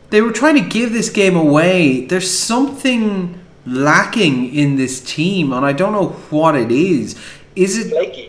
they 0.09 0.21
were 0.21 0.31
trying 0.31 0.55
to 0.55 0.67
give 0.67 0.93
this 0.93 1.09
game 1.09 1.35
away. 1.35 2.05
There's 2.05 2.31
something 2.31 3.39
lacking 3.65 4.53
in 4.53 4.77
this 4.77 5.01
team, 5.01 5.51
and 5.51 5.65
I 5.65 5.73
don't 5.73 5.91
know 5.91 6.09
what 6.29 6.55
it 6.55 6.71
is. 6.71 7.19
Is 7.55 7.77
it? 7.77 7.89
Flaky 7.89 8.28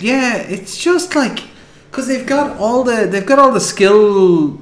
yeah, 0.00 0.36
it's 0.36 0.76
just 0.76 1.14
like 1.14 1.44
because 1.90 2.08
they've 2.08 2.26
got 2.26 2.58
all 2.58 2.84
the 2.84 3.06
they've 3.06 3.26
got 3.26 3.38
all 3.38 3.52
the 3.52 3.60
skill 3.60 4.60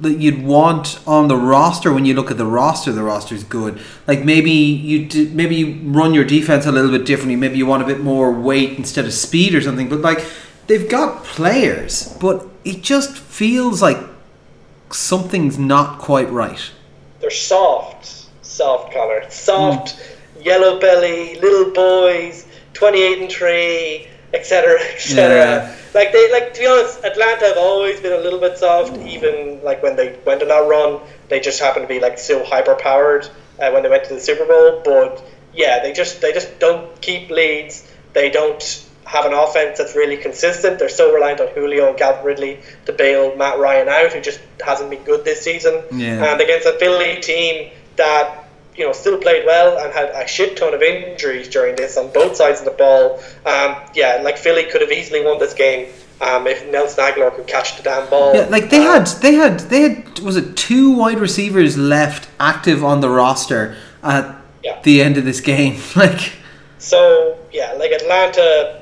that 0.00 0.18
you'd 0.18 0.42
want 0.42 0.98
on 1.06 1.28
the 1.28 1.36
roster 1.36 1.92
when 1.92 2.04
you 2.04 2.14
look 2.14 2.30
at 2.30 2.36
the 2.36 2.46
roster. 2.46 2.92
The 2.92 3.02
roster 3.02 3.34
is 3.34 3.44
good. 3.44 3.80
Like 4.06 4.24
maybe 4.24 4.50
you 4.50 5.06
d- 5.06 5.30
maybe 5.32 5.56
you 5.56 5.80
run 5.90 6.14
your 6.14 6.24
defense 6.24 6.66
a 6.66 6.72
little 6.72 6.90
bit 6.90 7.06
differently. 7.06 7.36
Maybe 7.36 7.58
you 7.58 7.66
want 7.66 7.82
a 7.82 7.86
bit 7.86 8.00
more 8.00 8.32
weight 8.32 8.78
instead 8.78 9.04
of 9.04 9.12
speed 9.12 9.54
or 9.54 9.60
something. 9.60 9.88
But 9.88 10.00
like 10.00 10.24
they've 10.66 10.88
got 10.88 11.24
players, 11.24 12.16
but 12.20 12.46
it 12.64 12.82
just 12.82 13.16
feels 13.16 13.82
like 13.82 13.98
something's 14.90 15.58
not 15.58 15.98
quite 15.98 16.30
right. 16.30 16.70
They're 17.20 17.30
soft, 17.30 18.26
soft 18.44 18.92
color, 18.92 19.24
soft, 19.30 19.96
mm. 19.96 20.44
yellow 20.44 20.80
belly, 20.80 21.38
little 21.40 21.72
boys, 21.72 22.46
twenty 22.72 23.02
eight 23.02 23.20
and 23.20 23.30
three 23.30 24.08
etc., 24.34 24.80
etc. 24.80 25.34
Yeah. 25.34 25.76
Like 25.94 26.12
they, 26.12 26.30
like 26.32 26.54
to 26.54 26.60
be 26.60 26.66
honest, 26.66 27.04
Atlanta 27.04 27.46
have 27.46 27.58
always 27.58 28.00
been 28.00 28.12
a 28.12 28.22
little 28.22 28.40
bit 28.40 28.58
soft. 28.58 28.96
Even 28.98 29.62
like 29.62 29.82
when 29.82 29.96
they 29.96 30.18
went 30.24 30.42
on 30.42 30.48
that 30.48 30.66
run, 30.66 31.00
they 31.28 31.40
just 31.40 31.60
happened 31.60 31.84
to 31.84 31.88
be 31.88 32.00
like 32.00 32.18
so 32.18 32.44
hyper 32.44 32.74
powered 32.74 33.28
uh, 33.60 33.70
when 33.70 33.82
they 33.82 33.88
went 33.88 34.04
to 34.04 34.14
the 34.14 34.20
Super 34.20 34.46
Bowl. 34.46 34.82
But 34.84 35.22
yeah, 35.52 35.82
they 35.82 35.92
just 35.92 36.20
they 36.20 36.32
just 36.32 36.58
don't 36.58 37.00
keep 37.00 37.30
leads. 37.30 37.88
They 38.14 38.30
don't 38.30 38.88
have 39.04 39.26
an 39.26 39.34
offense 39.34 39.76
that's 39.76 39.94
really 39.94 40.16
consistent. 40.16 40.78
They're 40.78 40.88
so 40.88 41.12
reliant 41.12 41.40
on 41.40 41.48
Julio 41.48 41.88
and 41.88 41.98
Calvin 41.98 42.24
Ridley 42.24 42.60
to 42.86 42.92
bail 42.92 43.36
Matt 43.36 43.58
Ryan 43.58 43.88
out, 43.88 44.12
who 44.12 44.20
just 44.20 44.40
hasn't 44.64 44.88
been 44.88 45.02
good 45.04 45.24
this 45.24 45.42
season. 45.42 45.82
Yeah. 45.92 46.32
And 46.32 46.40
against 46.40 46.66
a 46.66 46.72
Philly 46.78 47.20
team 47.20 47.70
that 47.96 48.48
you 48.76 48.86
know, 48.86 48.92
still 48.92 49.18
played 49.18 49.44
well 49.44 49.78
and 49.78 49.92
had 49.92 50.08
a 50.10 50.26
shit 50.26 50.56
ton 50.56 50.72
of 50.74 50.82
injuries 50.82 51.48
during 51.48 51.76
this 51.76 51.96
on 51.96 52.10
both 52.12 52.36
sides 52.36 52.60
of 52.60 52.64
the 52.64 52.72
ball. 52.72 53.20
Um, 53.44 53.76
yeah, 53.94 54.20
like 54.22 54.38
Philly 54.38 54.64
could 54.64 54.80
have 54.80 54.92
easily 54.92 55.24
won 55.24 55.38
this 55.38 55.54
game 55.54 55.92
um, 56.20 56.46
if 56.46 56.66
Nelson 56.70 57.04
Agholor 57.04 57.34
could 57.34 57.46
catch 57.46 57.76
the 57.76 57.82
damn 57.82 58.08
ball. 58.08 58.34
Yeah, 58.34 58.46
like 58.46 58.70
they 58.70 58.86
um, 58.86 59.04
had, 59.04 59.06
they 59.20 59.34
had, 59.34 59.60
they 59.60 59.80
had. 59.82 60.18
Was 60.20 60.36
it 60.36 60.56
two 60.56 60.92
wide 60.92 61.18
receivers 61.18 61.76
left 61.76 62.28
active 62.40 62.84
on 62.84 63.00
the 63.00 63.10
roster 63.10 63.76
at 64.02 64.40
yeah. 64.62 64.80
the 64.82 65.02
end 65.02 65.18
of 65.18 65.24
this 65.24 65.40
game? 65.40 65.80
like, 65.96 66.32
so 66.78 67.38
yeah, 67.52 67.72
like 67.72 67.90
Atlanta. 67.90 68.78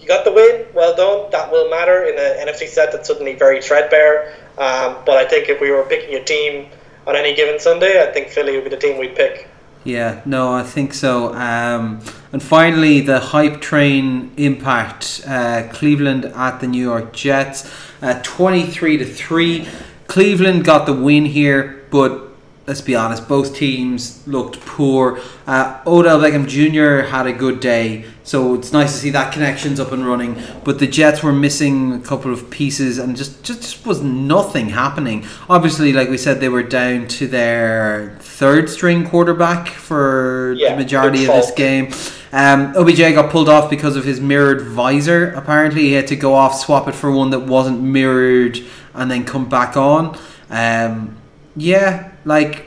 You 0.00 0.06
got 0.06 0.24
the 0.24 0.32
win, 0.32 0.66
well 0.72 0.94
done. 0.94 1.32
That 1.32 1.50
will 1.50 1.68
matter 1.68 2.04
in 2.04 2.16
an 2.16 2.46
NFC 2.46 2.68
set 2.68 2.92
that's 2.92 3.08
suddenly 3.08 3.34
very 3.34 3.60
threadbare. 3.60 4.36
Um, 4.56 4.98
but 5.04 5.16
I 5.16 5.26
think 5.26 5.48
if 5.48 5.60
we 5.60 5.72
were 5.72 5.82
picking 5.82 6.14
a 6.14 6.22
team 6.22 6.68
on 7.06 7.16
any 7.16 7.34
given 7.34 7.58
Sunday, 7.60 8.02
I 8.02 8.12
think 8.12 8.28
Philly 8.28 8.54
would 8.54 8.64
be 8.64 8.70
the 8.70 8.76
team 8.76 8.98
we'd 8.98 9.14
pick. 9.14 9.48
Yeah, 9.84 10.20
no, 10.24 10.52
I 10.52 10.64
think 10.64 10.92
so. 10.92 11.32
Um, 11.34 12.00
and 12.32 12.42
finally, 12.42 13.00
the 13.00 13.20
hype 13.20 13.60
train 13.60 14.32
impact: 14.36 15.22
uh, 15.26 15.68
Cleveland 15.72 16.24
at 16.24 16.58
the 16.58 16.66
New 16.66 16.82
York 16.82 17.12
Jets, 17.12 17.70
uh, 18.02 18.20
twenty-three 18.24 18.96
to 18.96 19.04
three. 19.04 19.68
Cleveland 20.08 20.64
got 20.64 20.86
the 20.86 20.92
win 20.92 21.24
here, 21.24 21.84
but 21.90 22.25
let's 22.66 22.80
be 22.80 22.96
honest, 22.96 23.28
both 23.28 23.54
teams 23.54 24.26
looked 24.26 24.60
poor. 24.60 25.20
Uh, 25.46 25.80
Odell 25.86 26.18
Beckham 26.18 26.48
Jr. 26.48 27.08
had 27.08 27.26
a 27.26 27.32
good 27.32 27.60
day, 27.60 28.04
so 28.24 28.54
it's 28.54 28.72
nice 28.72 28.92
to 28.92 28.98
see 28.98 29.10
that 29.10 29.32
connection's 29.32 29.78
up 29.78 29.92
and 29.92 30.04
running. 30.04 30.42
But 30.64 30.80
the 30.80 30.86
Jets 30.86 31.22
were 31.22 31.32
missing 31.32 31.92
a 31.92 32.00
couple 32.00 32.32
of 32.32 32.50
pieces, 32.50 32.98
and 32.98 33.16
just 33.16 33.44
just, 33.44 33.62
just 33.62 33.86
was 33.86 34.02
nothing 34.02 34.70
happening. 34.70 35.24
Obviously, 35.48 35.92
like 35.92 36.08
we 36.08 36.18
said, 36.18 36.40
they 36.40 36.48
were 36.48 36.64
down 36.64 37.06
to 37.08 37.28
their 37.28 38.16
third 38.20 38.68
string 38.68 39.08
quarterback 39.08 39.68
for 39.68 40.54
yeah, 40.58 40.70
the 40.70 40.76
majority 40.76 41.24
of 41.24 41.34
this 41.34 41.52
game. 41.52 41.92
Um, 42.32 42.74
OBJ 42.76 42.98
got 43.14 43.30
pulled 43.30 43.48
off 43.48 43.70
because 43.70 43.96
of 43.96 44.04
his 44.04 44.20
mirrored 44.20 44.62
visor. 44.62 45.30
Apparently, 45.32 45.82
he 45.82 45.92
had 45.92 46.08
to 46.08 46.16
go 46.16 46.34
off, 46.34 46.58
swap 46.58 46.88
it 46.88 46.94
for 46.94 47.12
one 47.12 47.30
that 47.30 47.40
wasn't 47.40 47.80
mirrored, 47.80 48.58
and 48.92 49.08
then 49.10 49.24
come 49.24 49.48
back 49.48 49.76
on. 49.76 50.18
Um, 50.50 51.16
yeah, 51.54 52.12
like 52.26 52.66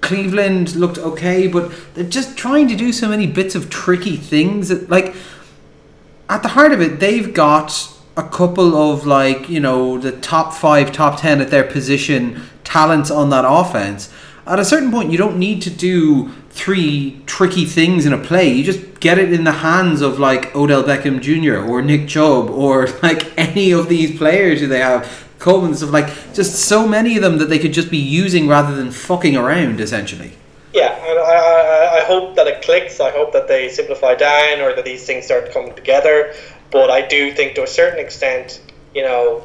Cleveland 0.00 0.76
looked 0.76 0.96
okay, 0.96 1.46
but 1.46 1.70
they're 1.94 2.04
just 2.04 2.38
trying 2.38 2.68
to 2.68 2.76
do 2.76 2.92
so 2.92 3.08
many 3.08 3.26
bits 3.26 3.54
of 3.54 3.68
tricky 3.68 4.16
things. 4.16 4.68
That, 4.68 4.88
like 4.88 5.14
at 6.30 6.42
the 6.42 6.48
heart 6.48 6.72
of 6.72 6.80
it, 6.80 7.00
they've 7.00 7.34
got 7.34 7.92
a 8.16 8.22
couple 8.22 8.74
of 8.74 9.06
like 9.06 9.48
you 9.48 9.60
know 9.60 9.98
the 9.98 10.12
top 10.12 10.54
five, 10.54 10.92
top 10.92 11.20
ten 11.20 11.40
at 11.40 11.50
their 11.50 11.64
position 11.64 12.42
talents 12.64 13.10
on 13.10 13.28
that 13.30 13.44
offense. 13.46 14.12
At 14.46 14.58
a 14.58 14.64
certain 14.64 14.90
point, 14.90 15.12
you 15.12 15.18
don't 15.18 15.38
need 15.38 15.60
to 15.62 15.70
do 15.70 16.30
three 16.48 17.22
tricky 17.26 17.64
things 17.64 18.06
in 18.06 18.12
a 18.12 18.18
play. 18.18 18.52
You 18.52 18.64
just 18.64 19.00
get 19.00 19.18
it 19.18 19.32
in 19.32 19.44
the 19.44 19.52
hands 19.52 20.00
of 20.00 20.18
like 20.18 20.54
Odell 20.54 20.82
Beckham 20.82 21.20
Jr. 21.20 21.68
or 21.70 21.82
Nick 21.82 22.08
Chubb 22.08 22.50
or 22.50 22.86
like 23.02 23.36
any 23.38 23.70
of 23.70 23.88
these 23.88 24.16
players 24.16 24.60
who 24.60 24.66
they 24.66 24.80
have. 24.80 25.28
Coleman 25.40 25.74
stuff 25.74 25.90
like 25.90 26.34
just 26.34 26.54
so 26.54 26.86
many 26.86 27.16
of 27.16 27.22
them 27.22 27.38
that 27.38 27.48
they 27.48 27.58
could 27.58 27.72
just 27.72 27.90
be 27.90 27.96
using 27.96 28.46
rather 28.46 28.76
than 28.76 28.90
fucking 28.92 29.36
around 29.36 29.80
essentially. 29.80 30.32
Yeah, 30.72 30.92
and 30.92 31.18
I, 31.18 31.98
I, 31.98 32.04
hope 32.04 32.36
that 32.36 32.46
it 32.46 32.62
clicks. 32.62 33.00
I 33.00 33.10
hope 33.10 33.32
that 33.32 33.48
they 33.48 33.68
simplify 33.68 34.14
down 34.14 34.60
or 34.60 34.72
that 34.74 34.84
these 34.84 35.04
things 35.04 35.24
start 35.24 35.50
coming 35.50 35.74
together. 35.74 36.32
But 36.70 36.90
I 36.90 37.04
do 37.04 37.32
think 37.32 37.56
to 37.56 37.64
a 37.64 37.66
certain 37.66 37.98
extent, 37.98 38.62
you 38.94 39.02
know, 39.02 39.42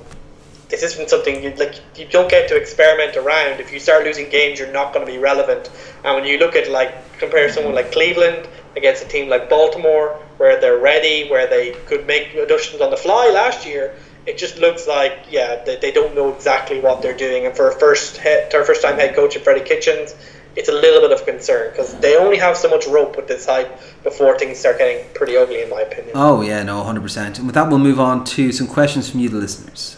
this 0.70 0.84
isn't 0.84 1.10
something 1.10 1.44
you 1.44 1.52
like. 1.56 1.80
You 1.96 2.06
don't 2.06 2.30
get 2.30 2.48
to 2.50 2.56
experiment 2.56 3.16
around. 3.16 3.60
If 3.60 3.72
you 3.72 3.80
start 3.80 4.04
losing 4.04 4.30
games, 4.30 4.60
you're 4.60 4.72
not 4.72 4.94
going 4.94 5.06
to 5.06 5.12
be 5.12 5.18
relevant. 5.18 5.72
And 6.04 6.14
when 6.16 6.26
you 6.26 6.38
look 6.38 6.56
at 6.56 6.70
like 6.70 6.94
compare 7.18 7.52
someone 7.52 7.74
like 7.74 7.92
Cleveland 7.92 8.48
against 8.76 9.04
a 9.04 9.08
team 9.08 9.30
like 9.30 9.50
Baltimore, 9.50 10.20
where 10.38 10.60
they're 10.60 10.78
ready, 10.78 11.30
where 11.30 11.48
they 11.48 11.72
could 11.88 12.06
make 12.06 12.34
adjustments 12.36 12.84
on 12.84 12.92
the 12.92 12.98
fly 12.98 13.32
last 13.34 13.66
year, 13.66 13.96
it 14.26 14.38
just 14.38 14.58
looks 14.58 14.88
like 14.88 15.26
yeah 15.30 15.64
they, 15.64 15.76
they 15.78 15.92
don't 15.92 16.16
know 16.16 16.34
exactly 16.34 16.80
what 16.80 17.02
they're 17.02 17.18
doing. 17.18 17.46
And 17.46 17.56
for 17.56 17.70
a 17.70 17.80
first 17.80 18.18
head, 18.18 18.54
our 18.54 18.64
first 18.64 18.82
time 18.82 18.96
head 18.96 19.16
coach, 19.16 19.36
at 19.36 19.44
Freddie 19.44 19.66
Kitchens, 19.66 20.16
it's 20.56 20.70
a 20.70 20.74
little 20.74 21.02
bit 21.02 21.12
of 21.12 21.26
concern 21.26 21.72
because 21.72 21.96
they 22.00 22.18
only 22.18 22.38
have 22.38 22.58
so 22.58 22.70
much 22.70 22.88
rope 22.88 23.18
with 23.18 23.28
this 23.28 23.44
side 23.46 23.68
before 24.04 24.38
things 24.38 24.58
start 24.58 24.78
getting 24.78 25.06
pretty 25.14 25.36
ugly, 25.36 25.62
in 25.62 25.70
my 25.70 25.82
opinion. 25.82 26.12
Oh 26.16 26.42
yeah, 26.42 26.64
no, 26.64 26.84
hundred 26.84 27.02
percent. 27.02 27.38
And 27.38 27.48
with 27.48 27.56
that, 27.56 27.70
we'll 27.70 27.80
move 27.80 28.00
on 28.00 28.24
to 28.26 28.52
some 28.52 28.68
questions 28.68 29.10
from 29.10 29.20
you, 29.20 29.30
the 29.30 29.38
listeners. 29.38 29.98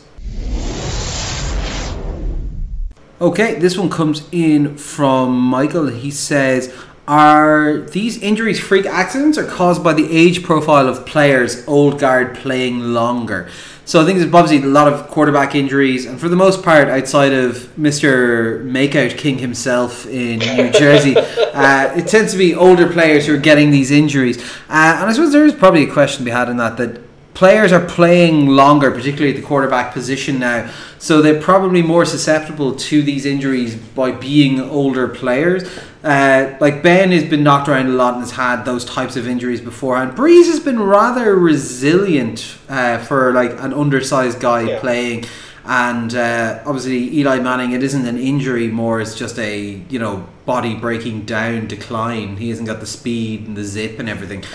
Okay, 3.20 3.56
this 3.56 3.76
one 3.76 3.90
comes 3.90 4.28
in 4.32 4.78
from 4.78 5.40
Michael. 5.40 5.88
He 5.88 6.12
says, 6.12 6.72
Are 7.08 7.80
these 7.80 8.22
injuries 8.22 8.60
freak 8.60 8.86
accidents 8.86 9.40
or 9.40 9.46
caused 9.48 9.84
by 9.84 9.94
the 9.94 10.08
age 10.16 10.44
profile 10.44 10.88
of 10.88 11.04
players, 11.08 11.68
old 11.68 12.00
guard 12.00 12.36
playing 12.36 12.80
longer? 12.94 13.50
So 13.88 14.02
I 14.02 14.06
think 14.06 14.20
there's 14.20 14.34
obviously 14.34 14.68
a 14.68 14.70
lot 14.70 14.92
of 14.92 15.08
quarterback 15.08 15.56
injuries, 15.56 16.06
and 16.06 16.20
for 16.20 16.28
the 16.28 16.36
most 16.36 16.62
part, 16.62 16.90
outside 16.90 17.32
of 17.32 17.56
Mr. 17.80 18.62
Makeout 18.70 19.18
King 19.18 19.38
himself 19.38 20.06
in 20.08 20.40
New 20.40 20.72
Jersey, 20.78 21.16
uh, 21.16 21.94
it 21.96 22.06
tends 22.06 22.34
to 22.34 22.38
be 22.38 22.54
older 22.54 22.92
players 22.92 23.28
who 23.28 23.36
are 23.36 23.40
getting 23.40 23.72
these 23.72 23.90
injuries. 23.90 24.40
Uh, 24.68 24.98
and 25.00 25.10
I 25.10 25.14
suppose 25.14 25.32
there 25.32 25.46
is 25.46 25.54
probably 25.54 25.90
a 25.90 25.94
question 25.94 26.18
to 26.18 26.26
be 26.26 26.32
had 26.32 26.50
in 26.50 26.58
that 26.58 26.76
that 26.76 27.00
players 27.34 27.72
are 27.72 27.86
playing 27.86 28.48
longer, 28.48 28.92
particularly 28.92 29.30
at 29.30 29.40
the 29.40 29.48
quarterback 29.48 29.94
position 29.94 30.38
now. 30.38 30.70
So 31.00 31.22
they're 31.22 31.40
probably 31.40 31.82
more 31.82 32.04
susceptible 32.04 32.76
to 32.76 33.02
these 33.02 33.26
injuries 33.26 33.76
by 33.76 34.12
being 34.12 34.60
older 34.60 35.08
players. 35.08 35.64
Uh, 36.04 36.56
like 36.60 36.84
Ben 36.84 37.12
has 37.12 37.24
been 37.24 37.44
knocked 37.44 37.68
around 37.68 37.88
a 37.88 37.90
lot 37.90 38.14
and 38.14 38.22
has 38.22 38.32
had 38.32 38.64
those 38.64 38.86
types 38.86 39.16
of 39.16 39.28
injuries 39.28 39.62
beforehand. 39.62 40.18
Brees 40.18 40.46
has 40.46 40.60
been 40.60 40.80
rather 40.80 41.36
resilient 41.36 42.58
uh, 42.70 43.00
for 43.00 43.34
like 43.34 43.52
an 43.60 43.74
undersized 43.74 44.40
guy 44.40 44.62
yeah. 44.62 44.80
playing. 44.80 45.26
And 45.66 46.16
uh, 46.16 46.62
obviously, 46.66 47.18
Eli 47.18 47.40
Manning, 47.40 47.74
it 47.74 47.84
isn't 47.84 48.06
an 48.06 48.18
injury 48.18 48.70
more; 48.70 49.02
it's 49.02 49.16
just 49.16 49.38
a 49.38 49.82
you 49.90 50.00
know 50.00 50.26
body 50.46 50.76
breaking 50.76 51.26
down 51.26 51.68
decline. 51.68 52.38
He 52.38 52.50
hasn't 52.50 52.68
got 52.68 52.80
the 52.80 52.86
speed 52.86 53.48
and 53.48 53.58
the 53.58 53.66
zip 53.66 54.00
and 54.00 54.08
everything. 54.08 54.46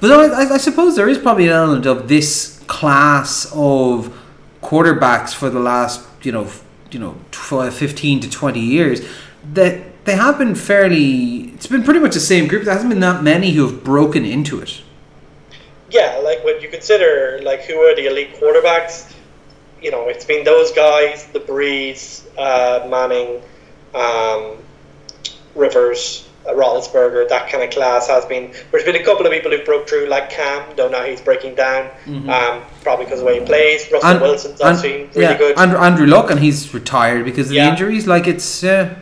But 0.00 0.32
I, 0.32 0.54
I 0.54 0.56
suppose 0.56 0.96
there 0.96 1.08
is 1.08 1.18
probably 1.18 1.48
an 1.48 1.52
element 1.52 1.84
of 1.84 2.08
this 2.08 2.62
class 2.66 3.50
of 3.54 4.18
quarterbacks 4.62 5.34
for 5.34 5.50
the 5.50 5.60
last 5.60 6.06
you 6.22 6.32
know 6.32 6.48
you 6.90 6.98
know 6.98 7.16
12, 7.30 7.74
15 7.74 8.20
to 8.20 8.30
20 8.30 8.60
years 8.60 9.06
that 9.52 9.82
they 10.04 10.16
have 10.16 10.38
been 10.38 10.54
fairly 10.54 11.52
it's 11.54 11.66
been 11.66 11.82
pretty 11.82 12.00
much 12.00 12.14
the 12.14 12.20
same 12.20 12.46
group 12.46 12.64
there 12.64 12.74
hasn't 12.74 12.90
been 12.90 13.00
that 13.00 13.22
many 13.22 13.52
who 13.52 13.66
have 13.66 13.82
broken 13.84 14.24
into 14.24 14.60
it 14.60 14.82
yeah 15.90 16.20
like 16.22 16.44
when 16.44 16.60
you 16.60 16.68
consider 16.68 17.40
like 17.42 17.62
who 17.62 17.76
are 17.76 17.94
the 17.96 18.06
elite 18.06 18.34
quarterbacks 18.36 19.12
you 19.80 19.90
know 19.90 20.08
it's 20.08 20.24
been 20.24 20.44
those 20.44 20.72
guys 20.72 21.26
the 21.28 21.40
Brees 21.40 22.24
uh, 22.38 22.86
Manning 22.88 23.42
um, 23.94 24.58
Rivers 25.54 26.28
uh, 26.46 26.52
Roethlisberger, 26.52 27.28
that 27.28 27.50
kind 27.50 27.64
of 27.64 27.70
class 27.70 28.06
has 28.08 28.26
been. 28.26 28.52
There's 28.70 28.84
been 28.84 28.96
a 28.96 29.04
couple 29.04 29.24
of 29.24 29.32
people 29.32 29.50
who 29.50 29.64
broke 29.64 29.88
through, 29.88 30.08
like 30.08 30.28
Cam, 30.28 30.76
though 30.76 30.88
now 30.88 31.02
he's 31.04 31.20
breaking 31.20 31.54
down, 31.54 31.88
mm-hmm. 32.04 32.28
um, 32.28 32.62
probably 32.82 33.06
because 33.06 33.20
of 33.20 33.26
the 33.26 33.32
way 33.32 33.40
he 33.40 33.46
plays. 33.46 33.90
Russell 33.90 34.10
and, 34.10 34.20
Wilson's 34.20 34.60
obviously 34.60 35.04
really 35.14 35.22
yeah, 35.22 35.38
good. 35.38 35.58
Andrew, 35.58 35.78
Andrew 35.78 36.06
Luck, 36.06 36.30
and 36.30 36.38
he's 36.38 36.74
retired 36.74 37.24
because 37.24 37.48
of 37.48 37.54
yeah. 37.54 37.66
the 37.66 37.70
injuries. 37.70 38.06
Like 38.06 38.26
it's. 38.26 38.62
Uh... 38.62 38.94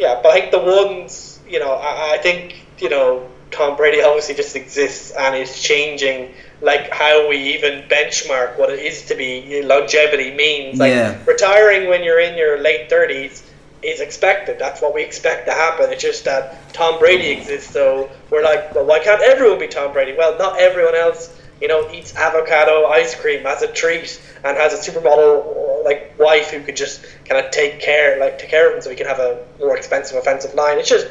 Yeah, 0.00 0.18
but 0.22 0.32
I 0.32 0.40
think 0.40 0.50
the 0.50 0.58
ones, 0.58 1.38
you 1.46 1.60
know, 1.60 1.74
I, 1.74 2.14
I 2.14 2.18
think, 2.18 2.64
you 2.78 2.88
know, 2.88 3.28
Tom 3.50 3.76
Brady 3.76 4.02
obviously 4.02 4.34
just 4.34 4.56
exists 4.56 5.10
and 5.10 5.36
is 5.36 5.60
changing 5.60 6.32
like 6.62 6.90
how 6.90 7.28
we 7.28 7.36
even 7.54 7.86
benchmark 7.88 8.58
what 8.58 8.70
it 8.70 8.78
is 8.78 9.02
to 9.06 9.14
be 9.14 9.62
longevity 9.62 10.34
means. 10.34 10.78
Like 10.78 10.90
yeah. 10.90 11.22
retiring 11.26 11.88
when 11.88 12.02
you're 12.02 12.20
in 12.20 12.38
your 12.38 12.60
late 12.60 12.88
thirties 12.88 13.42
is 13.82 14.00
expected. 14.00 14.58
That's 14.58 14.80
what 14.80 14.94
we 14.94 15.02
expect 15.02 15.46
to 15.46 15.52
happen. 15.52 15.90
It's 15.90 16.02
just 16.02 16.24
that 16.24 16.72
Tom 16.72 16.98
Brady 16.98 17.30
exists, 17.30 17.72
so 17.72 18.10
we're 18.30 18.42
like, 18.42 18.74
well, 18.74 18.84
why 18.84 18.98
can't 19.00 19.22
everyone 19.22 19.58
be 19.58 19.68
Tom 19.68 19.92
Brady? 19.92 20.14
Well, 20.16 20.36
not 20.38 20.58
everyone 20.58 20.94
else, 20.94 21.34
you 21.60 21.68
know, 21.68 21.90
eats 21.92 22.14
avocado 22.16 22.86
ice 22.86 23.14
cream 23.14 23.46
as 23.46 23.62
a 23.62 23.68
treat 23.68 24.20
and 24.44 24.56
has 24.56 24.72
a 24.72 24.90
supermodel 24.90 25.84
like 25.84 26.18
wife 26.18 26.50
who 26.50 26.62
could 26.62 26.76
just 26.76 27.04
kind 27.24 27.44
of 27.44 27.50
take 27.50 27.80
care, 27.80 28.18
like 28.18 28.38
take 28.38 28.50
care 28.50 28.68
of 28.68 28.76
him, 28.76 28.82
so 28.82 28.90
he 28.90 28.96
can 28.96 29.06
have 29.06 29.18
a 29.18 29.44
more 29.58 29.76
expensive 29.76 30.16
offensive 30.16 30.54
line. 30.54 30.78
It's 30.78 30.88
just, 30.88 31.06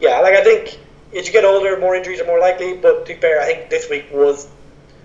yeah, 0.00 0.20
like 0.20 0.34
I 0.34 0.42
think 0.42 0.78
as 1.16 1.26
you 1.26 1.32
get 1.32 1.44
older, 1.44 1.78
more 1.78 1.94
injuries 1.94 2.20
are 2.20 2.26
more 2.26 2.40
likely. 2.40 2.74
But 2.74 3.06
to 3.06 3.14
be 3.14 3.20
fair, 3.20 3.40
I 3.40 3.46
think 3.46 3.70
this 3.70 3.88
week 3.90 4.06
was 4.12 4.48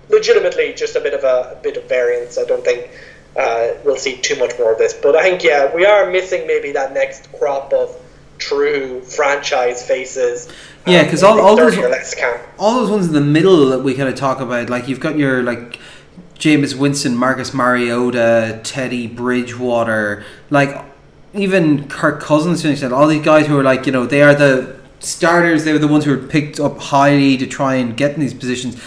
legitimately 0.10 0.74
just 0.74 0.96
a 0.96 1.02
bit 1.02 1.14
of 1.14 1.24
a, 1.24 1.58
a 1.58 1.60
bit 1.62 1.78
of 1.78 1.88
variance. 1.90 2.38
I 2.38 2.46
don't 2.46 2.64
think 2.64 2.90
uh, 3.36 3.74
we'll 3.84 3.98
see 3.98 4.18
too 4.18 4.38
much 4.38 4.58
more 4.58 4.72
of 4.72 4.78
this. 4.78 4.94
But 4.94 5.16
I 5.16 5.24
think 5.24 5.44
yeah, 5.44 5.74
we 5.74 5.86
are 5.86 6.10
missing 6.10 6.48
maybe 6.48 6.72
that 6.74 6.94
next 6.94 7.32
crop 7.34 7.74
of 7.74 7.96
true 8.38 9.02
franchise 9.02 9.86
faces. 9.86 10.50
Yeah, 10.86 11.04
because 11.04 11.24
um, 11.24 11.40
all, 11.40 11.48
all 11.48 11.56
those 11.56 11.78
all 12.58 12.74
those 12.76 12.90
ones 12.90 13.08
in 13.08 13.14
the 13.14 13.22
middle 13.22 13.68
that 13.68 13.80
we 13.80 13.94
kind 13.94 14.10
of 14.10 14.16
talk 14.16 14.40
about, 14.40 14.70
like 14.70 14.88
you've 14.88 15.00
got 15.00 15.18
your 15.18 15.44
like 15.44 15.80
Jameis 16.36 16.76
Winston, 16.76 17.16
Marcus 17.16 17.54
Mariota, 17.54 18.62
Teddy 18.64 19.08
Bridgewater, 19.08 20.24
like 20.50 20.84
even 21.34 21.88
Kirk 21.88 22.22
Cousins 22.22 22.62
to 22.62 22.68
an 22.68 22.74
extent. 22.74 22.94
All 22.94 23.08
these 23.08 23.26
guys 23.26 23.48
who 23.48 23.58
are 23.60 23.64
like 23.64 23.86
you 23.86 23.92
know 23.92 24.06
they 24.06 24.22
are 24.22 24.34
the 24.34 24.80
starters. 25.00 25.66
They 25.66 25.74
were 25.74 25.80
the 25.80 25.88
ones 25.88 26.06
who 26.06 26.12
were 26.12 26.28
picked 26.28 26.60
up 26.60 26.80
highly 26.80 27.38
to 27.38 27.48
try 27.48 27.76
and 27.76 27.98
get 27.98 28.14
in 28.14 28.22
these 28.22 28.34
positions 28.34 28.82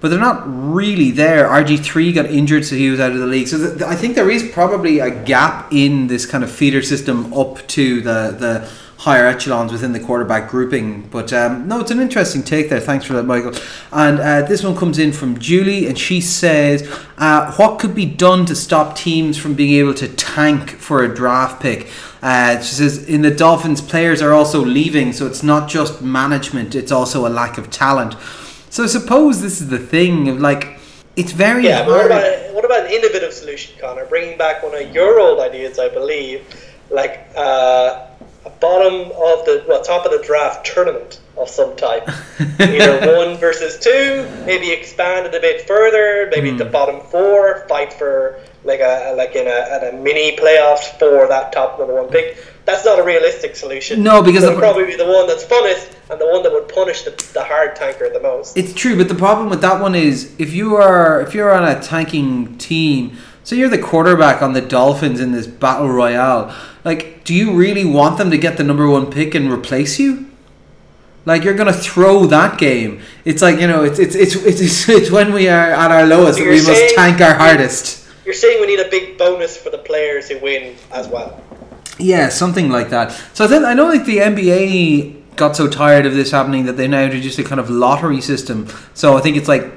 but 0.00 0.10
they're 0.10 0.20
not 0.20 0.42
really 0.46 1.10
there. 1.10 1.48
RG3 1.48 2.14
got 2.14 2.26
injured, 2.26 2.64
so 2.64 2.76
he 2.76 2.90
was 2.90 3.00
out 3.00 3.12
of 3.12 3.18
the 3.18 3.26
league. 3.26 3.48
So 3.48 3.58
th- 3.58 3.82
I 3.82 3.96
think 3.96 4.14
there 4.14 4.30
is 4.30 4.48
probably 4.52 4.98
a 4.98 5.10
gap 5.10 5.72
in 5.72 6.06
this 6.06 6.26
kind 6.26 6.44
of 6.44 6.50
feeder 6.50 6.82
system 6.82 7.32
up 7.32 7.66
to 7.68 8.00
the, 8.02 8.36
the 8.38 8.70
higher 8.98 9.26
echelons 9.26 9.72
within 9.72 9.92
the 9.92 10.00
quarterback 10.00 10.50
grouping. 10.50 11.02
But 11.08 11.32
um, 11.32 11.68
no, 11.68 11.80
it's 11.80 11.90
an 11.90 12.00
interesting 12.00 12.42
take 12.42 12.70
there. 12.70 12.80
Thanks 12.80 13.04
for 13.04 13.12
that, 13.14 13.24
Michael. 13.24 13.52
And 13.92 14.18
uh, 14.18 14.42
this 14.42 14.62
one 14.62 14.76
comes 14.76 14.98
in 14.98 15.12
from 15.12 15.38
Julie, 15.38 15.86
and 15.86 15.98
she 15.98 16.20
says, 16.20 16.88
uh, 17.18 17.52
What 17.54 17.78
could 17.78 17.94
be 17.94 18.06
done 18.06 18.46
to 18.46 18.54
stop 18.54 18.96
teams 18.96 19.36
from 19.36 19.54
being 19.54 19.74
able 19.74 19.94
to 19.94 20.08
tank 20.08 20.70
for 20.70 21.02
a 21.04 21.14
draft 21.14 21.60
pick? 21.60 21.88
Uh, 22.22 22.58
she 22.60 22.74
says, 22.74 23.04
In 23.06 23.22
the 23.22 23.30
Dolphins, 23.30 23.80
players 23.80 24.22
are 24.22 24.32
also 24.32 24.64
leaving, 24.64 25.12
so 25.12 25.26
it's 25.26 25.42
not 25.42 25.68
just 25.68 26.00
management, 26.00 26.74
it's 26.74 26.92
also 26.92 27.26
a 27.26 27.30
lack 27.30 27.58
of 27.58 27.70
talent. 27.70 28.16
So 28.70 28.86
suppose 28.86 29.42
this 29.42 29.60
is 29.60 29.68
the 29.68 29.78
thing 29.78 30.28
of 30.28 30.40
like, 30.40 30.78
it's 31.16 31.32
very 31.32 31.64
yeah. 31.64 31.84
Hard. 31.84 31.88
What 31.88 32.06
about 32.06 32.54
what 32.54 32.64
about 32.64 32.86
an 32.86 32.92
innovative 32.92 33.32
solution, 33.32 33.74
Connor? 33.80 34.04
Bringing 34.04 34.36
back 34.36 34.62
one 34.62 34.74
of 34.74 34.94
your 34.94 35.18
old 35.18 35.40
ideas, 35.40 35.78
I 35.78 35.88
believe, 35.88 36.44
like 36.90 37.26
uh, 37.34 38.06
a 38.46 38.50
bottom 38.60 39.10
of 39.10 39.44
the 39.44 39.64
well 39.68 39.82
top 39.82 40.06
of 40.06 40.12
the 40.12 40.24
draft 40.24 40.64
tournament 40.64 41.20
of 41.36 41.50
some 41.50 41.76
type, 41.76 42.08
either 42.60 43.16
one 43.16 43.36
versus 43.36 43.78
two, 43.78 44.26
maybe 44.46 44.70
expand 44.70 45.26
it 45.26 45.34
a 45.34 45.40
bit 45.40 45.66
further, 45.66 46.30
maybe 46.30 46.52
mm. 46.52 46.58
the 46.58 46.64
bottom 46.64 47.00
four 47.00 47.66
fight 47.68 47.92
for 47.92 48.40
like 48.64 48.80
a 48.80 49.14
like 49.16 49.34
in 49.34 49.46
a, 49.46 49.88
a 49.88 49.92
mini 50.00 50.36
playoffs 50.36 50.98
for 50.98 51.26
that 51.28 51.52
top 51.52 51.78
number 51.78 51.94
one 51.94 52.08
pick 52.08 52.38
that's 52.66 52.84
not 52.84 52.98
a 52.98 53.02
realistic 53.02 53.54
solution. 53.54 54.02
No, 54.02 54.22
because 54.22 54.42
it'll 54.42 54.58
probably 54.58 54.86
be 54.86 54.96
the 54.96 55.06
one 55.06 55.28
that's 55.28 55.44
funnest 55.44 55.94
and 56.10 56.20
the 56.20 56.26
one 56.26 56.42
that 56.42 56.52
would 56.52 56.68
punish 56.68 57.02
the, 57.02 57.12
the 57.32 57.42
hard 57.42 57.76
tanker 57.76 58.10
the 58.10 58.20
most. 58.20 58.56
It's 58.56 58.74
true, 58.74 58.96
but 58.96 59.08
the 59.08 59.14
problem 59.14 59.48
with 59.48 59.60
that 59.60 59.80
one 59.80 59.94
is 59.94 60.34
if 60.38 60.52
you 60.52 60.74
are 60.74 61.22
if 61.22 61.32
you're 61.32 61.54
on 61.54 61.64
a 61.64 61.80
tanking 61.80 62.58
team, 62.58 63.16
So 63.46 63.54
you're 63.54 63.68
the 63.68 63.78
quarterback 63.78 64.42
on 64.42 64.54
the 64.54 64.60
Dolphins 64.60 65.20
in 65.20 65.30
this 65.30 65.46
battle 65.46 65.88
royale. 65.88 66.52
Like, 66.82 67.22
do 67.22 67.32
you 67.32 67.54
really 67.54 67.84
want 67.84 68.18
them 68.18 68.32
to 68.32 68.38
get 68.38 68.56
the 68.56 68.64
number 68.64 68.90
one 68.90 69.08
pick 69.08 69.36
and 69.36 69.48
replace 69.52 70.00
you? 70.00 70.28
Like 71.24 71.44
you're 71.44 71.54
gonna 71.54 71.72
throw 71.72 72.26
that 72.26 72.58
game. 72.58 73.02
It's 73.24 73.42
like 73.42 73.60
you 73.60 73.68
know, 73.68 73.84
it's 73.84 74.00
it's 74.00 74.16
it's 74.16 74.34
it's, 74.34 74.88
it's 74.88 75.10
when 75.12 75.32
we 75.32 75.48
are 75.48 75.70
at 75.70 75.92
our 75.92 76.04
lowest 76.04 76.38
So 76.38 76.44
that 76.44 76.50
we 76.50 76.56
must 76.56 76.96
tank 76.96 77.20
our 77.20 77.34
hardest. 77.34 78.08
You're 78.24 78.34
saying 78.34 78.60
we 78.60 78.66
need 78.66 78.80
a 78.80 78.90
big 78.90 79.16
bonus 79.16 79.56
for 79.56 79.70
the 79.70 79.78
players 79.78 80.28
who 80.28 80.40
win 80.40 80.74
as 80.90 81.06
well. 81.06 81.40
Yeah, 82.00 82.30
something 82.30 82.68
like 82.68 82.90
that. 82.90 83.12
So 83.32 83.44
I 83.44 83.48
think 83.48 83.64
I 83.64 83.74
know 83.74 83.86
like 83.86 84.06
the 84.06 84.18
NBA 84.18 85.36
got 85.36 85.54
so 85.54 85.68
tired 85.68 86.04
of 86.04 86.14
this 86.14 86.32
happening 86.32 86.64
that 86.66 86.72
they 86.72 86.88
now 86.88 87.02
introduced 87.02 87.38
a 87.38 87.44
kind 87.44 87.60
of 87.60 87.70
lottery 87.70 88.20
system. 88.20 88.66
So 88.94 89.16
I 89.16 89.20
think 89.20 89.36
it's 89.36 89.46
like 89.46 89.72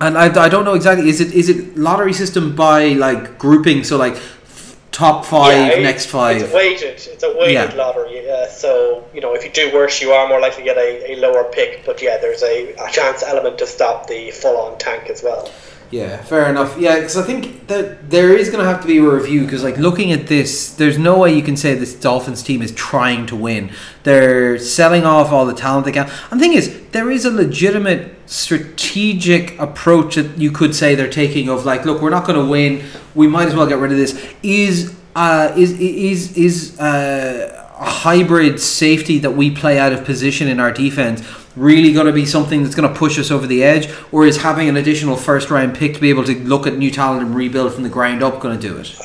and 0.00 0.18
I, 0.18 0.26
I 0.44 0.48
don't 0.48 0.64
know 0.64 0.74
exactly 0.74 1.08
is 1.08 1.20
it 1.20 1.32
is 1.32 1.48
it 1.48 1.76
lottery 1.76 2.12
system 2.12 2.54
by 2.56 2.88
like 2.94 3.38
grouping 3.38 3.84
so 3.84 3.96
like 3.96 4.14
f- 4.14 4.76
top 4.90 5.24
5 5.24 5.52
Yeah, 5.76 5.82
next 5.82 6.06
5 6.06 6.42
It's 6.42 6.52
weighted. 6.52 6.94
It's 7.12 7.22
a 7.22 7.30
weighted 7.36 7.52
Yeah. 7.70 7.74
lottery. 7.74 8.28
Uh, 8.30 8.46
so 8.48 9.04
you 9.14 9.20
know, 9.20 9.34
if 9.34 9.44
you 9.44 9.50
do 9.50 9.72
worse, 9.74 10.00
you 10.00 10.10
are 10.12 10.28
more 10.28 10.40
likely 10.40 10.62
to 10.62 10.64
get 10.64 10.76
a, 10.78 11.12
a 11.12 11.16
lower 11.16 11.44
pick. 11.44 11.84
But 11.84 12.00
yeah, 12.02 12.16
there's 12.18 12.42
a, 12.42 12.72
a 12.74 12.90
chance 12.90 13.22
element 13.22 13.58
to 13.58 13.66
stop 13.66 14.06
the 14.06 14.30
full-on 14.30 14.78
tank 14.78 15.10
as 15.10 15.22
well. 15.22 15.50
Yeah, 15.90 16.16
fair 16.22 16.48
enough. 16.48 16.76
Yeah, 16.78 16.96
because 16.96 17.16
I 17.16 17.22
think 17.22 17.68
that 17.68 18.10
there 18.10 18.34
is 18.36 18.50
going 18.50 18.64
to 18.64 18.68
have 18.68 18.80
to 18.80 18.86
be 18.86 18.98
a 18.98 19.02
review 19.02 19.42
because, 19.44 19.62
like, 19.62 19.76
looking 19.76 20.10
at 20.10 20.26
this, 20.26 20.74
there's 20.74 20.98
no 20.98 21.18
way 21.18 21.32
you 21.34 21.42
can 21.42 21.56
say 21.56 21.74
this 21.74 21.94
Dolphins 21.94 22.42
team 22.42 22.62
is 22.62 22.72
trying 22.72 23.26
to 23.26 23.36
win. 23.36 23.70
They're 24.02 24.58
selling 24.58 25.04
off 25.04 25.30
all 25.30 25.46
the 25.46 25.54
talent 25.54 25.84
they 25.84 25.92
can. 25.92 26.10
And 26.30 26.40
the 26.40 26.44
thing 26.44 26.54
is, 26.54 26.80
there 26.90 27.10
is 27.12 27.24
a 27.24 27.30
legitimate 27.30 28.13
strategic 28.26 29.58
approach 29.58 30.16
that 30.16 30.38
you 30.38 30.50
could 30.50 30.74
say 30.74 30.94
they're 30.94 31.08
taking 31.08 31.48
of 31.48 31.64
like, 31.64 31.84
look, 31.84 32.00
we're 32.00 32.10
not 32.10 32.26
going 32.26 32.38
to 32.38 32.50
win. 32.50 32.84
We 33.14 33.26
might 33.26 33.48
as 33.48 33.54
well 33.54 33.66
get 33.66 33.78
rid 33.78 33.92
of 33.92 33.98
this. 33.98 34.34
Is 34.42 34.94
uh, 35.14 35.52
is 35.56 35.72
is 35.78 36.36
is 36.36 36.80
uh, 36.80 37.68
a 37.78 37.84
hybrid 37.84 38.60
safety 38.60 39.18
that 39.18 39.32
we 39.32 39.50
play 39.50 39.78
out 39.78 39.92
of 39.92 40.04
position 40.04 40.48
in 40.48 40.60
our 40.60 40.72
defense 40.72 41.22
really 41.56 41.92
going 41.92 42.06
to 42.06 42.12
be 42.12 42.26
something 42.26 42.62
that's 42.62 42.74
going 42.74 42.92
to 42.92 42.98
push 42.98 43.18
us 43.18 43.30
over 43.30 43.46
the 43.46 43.62
edge, 43.62 43.88
or 44.12 44.26
is 44.26 44.38
having 44.38 44.68
an 44.68 44.76
additional 44.76 45.16
first 45.16 45.50
round 45.50 45.76
pick 45.76 45.94
to 45.94 46.00
be 46.00 46.10
able 46.10 46.24
to 46.24 46.34
look 46.44 46.66
at 46.66 46.76
new 46.76 46.90
talent 46.90 47.22
and 47.22 47.34
rebuild 47.34 47.72
from 47.72 47.82
the 47.82 47.88
ground 47.88 48.22
up 48.22 48.40
going 48.40 48.58
to 48.58 48.68
do 48.68 48.76
it? 48.76 48.96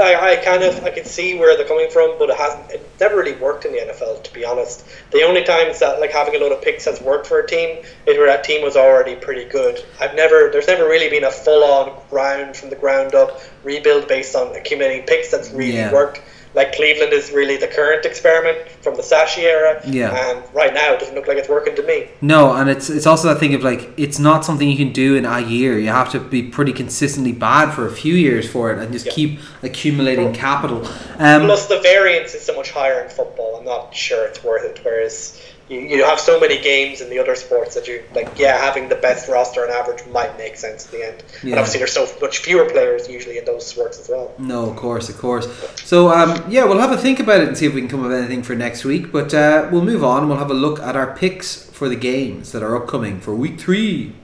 I, 0.00 0.32
I 0.32 0.36
kind 0.36 0.62
of 0.62 0.82
I 0.84 0.90
can 0.90 1.04
see 1.04 1.34
where 1.34 1.56
they're 1.56 1.66
coming 1.66 1.90
from, 1.90 2.18
but 2.18 2.30
it 2.30 2.36
hasn't. 2.36 2.70
It 2.70 2.82
never 2.98 3.16
really 3.16 3.36
worked 3.36 3.64
in 3.64 3.72
the 3.72 3.78
NFL, 3.78 4.22
to 4.24 4.32
be 4.32 4.44
honest. 4.44 4.84
The 5.10 5.22
only 5.22 5.44
times 5.44 5.78
that 5.80 6.00
like 6.00 6.10
having 6.10 6.34
a 6.34 6.38
load 6.38 6.52
of 6.52 6.62
picks 6.62 6.84
has 6.86 7.00
worked 7.00 7.26
for 7.26 7.38
a 7.40 7.46
team 7.46 7.84
is 8.06 8.16
where 8.16 8.26
that 8.26 8.44
team 8.44 8.62
was 8.62 8.76
already 8.76 9.14
pretty 9.14 9.44
good. 9.44 9.84
I've 10.00 10.14
never. 10.14 10.50
There's 10.50 10.66
never 10.66 10.86
really 10.88 11.08
been 11.08 11.24
a 11.24 11.30
full-on 11.30 11.92
ground 12.10 12.56
from 12.56 12.70
the 12.70 12.76
ground 12.76 13.14
up 13.14 13.40
rebuild 13.62 14.08
based 14.08 14.34
on 14.34 14.54
accumulating 14.56 15.06
picks 15.06 15.30
that's 15.30 15.50
really 15.50 15.74
Yeah. 15.76 15.92
worked. 15.92 16.20
Like 16.52 16.72
Cleveland 16.74 17.12
is 17.12 17.30
really 17.30 17.56
the 17.56 17.68
current 17.68 18.04
experiment 18.04 18.58
from 18.82 18.96
the 18.96 19.02
Sashi 19.02 19.44
era, 19.44 19.80
Yeah. 19.86 20.10
and 20.30 20.42
right 20.52 20.74
now 20.74 20.94
it 20.94 20.98
doesn't 20.98 21.14
look 21.14 21.28
like 21.28 21.36
it's 21.38 21.48
working 21.48 21.76
to 21.76 21.82
me. 21.84 22.08
No, 22.20 22.52
and 22.54 22.68
it's 22.68 22.90
it's 22.90 23.06
also 23.06 23.28
that 23.28 23.38
thing 23.38 23.54
of 23.54 23.62
like 23.62 23.88
it's 23.96 24.18
not 24.18 24.44
something 24.44 24.68
you 24.68 24.76
can 24.76 24.92
do 24.92 25.14
in 25.14 25.24
a 25.24 25.38
year. 25.40 25.78
You 25.78 25.90
have 25.90 26.10
to 26.10 26.18
be 26.18 26.42
pretty 26.42 26.72
consistently 26.72 27.30
bad 27.32 27.70
for 27.72 27.86
a 27.86 27.92
few 27.92 28.14
years 28.14 28.50
for 28.50 28.72
it, 28.72 28.78
and 28.78 28.92
just 28.92 29.06
Yeah. 29.06 29.12
keep 29.12 29.38
accumulating 29.62 30.32
capital. 30.32 30.78
Um, 31.18 31.44
Plus, 31.46 31.66
the 31.66 31.78
variance 31.80 32.34
is 32.34 32.42
so 32.44 32.56
much 32.56 32.70
higher 32.72 33.00
in 33.02 33.08
football. 33.10 33.56
I'm 33.58 33.64
not 33.64 33.94
sure 33.94 34.24
it's 34.26 34.42
worth 34.42 34.64
it. 34.64 34.80
Whereas 34.82 35.40
you, 35.70 35.80
you 35.80 36.04
have 36.04 36.18
so 36.18 36.38
many 36.40 36.60
games 36.60 37.00
in 37.00 37.08
the 37.08 37.18
other 37.18 37.36
sports 37.36 37.74
that 37.76 37.86
you 37.86 38.02
like. 38.14 38.38
Yeah, 38.38 38.58
having 38.58 38.88
the 38.88 38.96
best 38.96 39.28
roster 39.28 39.64
on 39.64 39.70
average 39.70 40.04
might 40.08 40.36
make 40.36 40.56
sense 40.56 40.92
in 40.92 40.98
the 40.98 41.06
end. 41.06 41.22
Yeah. 41.42 41.50
And 41.50 41.58
obviously, 41.60 41.78
there's 41.78 41.92
so 41.92 42.08
much 42.20 42.38
fewer 42.38 42.68
players 42.68 43.08
usually 43.08 43.38
in 43.38 43.44
those 43.44 43.66
sports 43.66 44.00
as 44.00 44.08
well. 44.08 44.34
No, 44.38 44.68
of 44.68 44.76
course, 44.76 45.08
of 45.08 45.16
course. 45.16 45.48
So, 45.84 46.10
um, 46.10 46.44
yeah, 46.50 46.64
we'll 46.64 46.80
have 46.80 46.90
a 46.90 46.98
think 46.98 47.20
about 47.20 47.40
it 47.40 47.48
and 47.48 47.56
see 47.56 47.66
if 47.66 47.74
we 47.74 47.80
can 47.80 47.88
come 47.88 48.00
up 48.00 48.08
with 48.08 48.18
anything 48.18 48.42
for 48.42 48.54
next 48.56 48.84
week. 48.84 49.12
But 49.12 49.32
uh, 49.32 49.68
we'll 49.70 49.84
move 49.84 50.02
on. 50.02 50.28
We'll 50.28 50.38
have 50.38 50.50
a 50.50 50.54
look 50.54 50.80
at 50.80 50.96
our 50.96 51.16
picks 51.16 51.70
for 51.70 51.88
the 51.88 51.96
games 51.96 52.50
that 52.52 52.62
are 52.62 52.74
upcoming 52.74 53.20
for 53.20 53.34
week 53.34 53.60
three. 53.60 54.14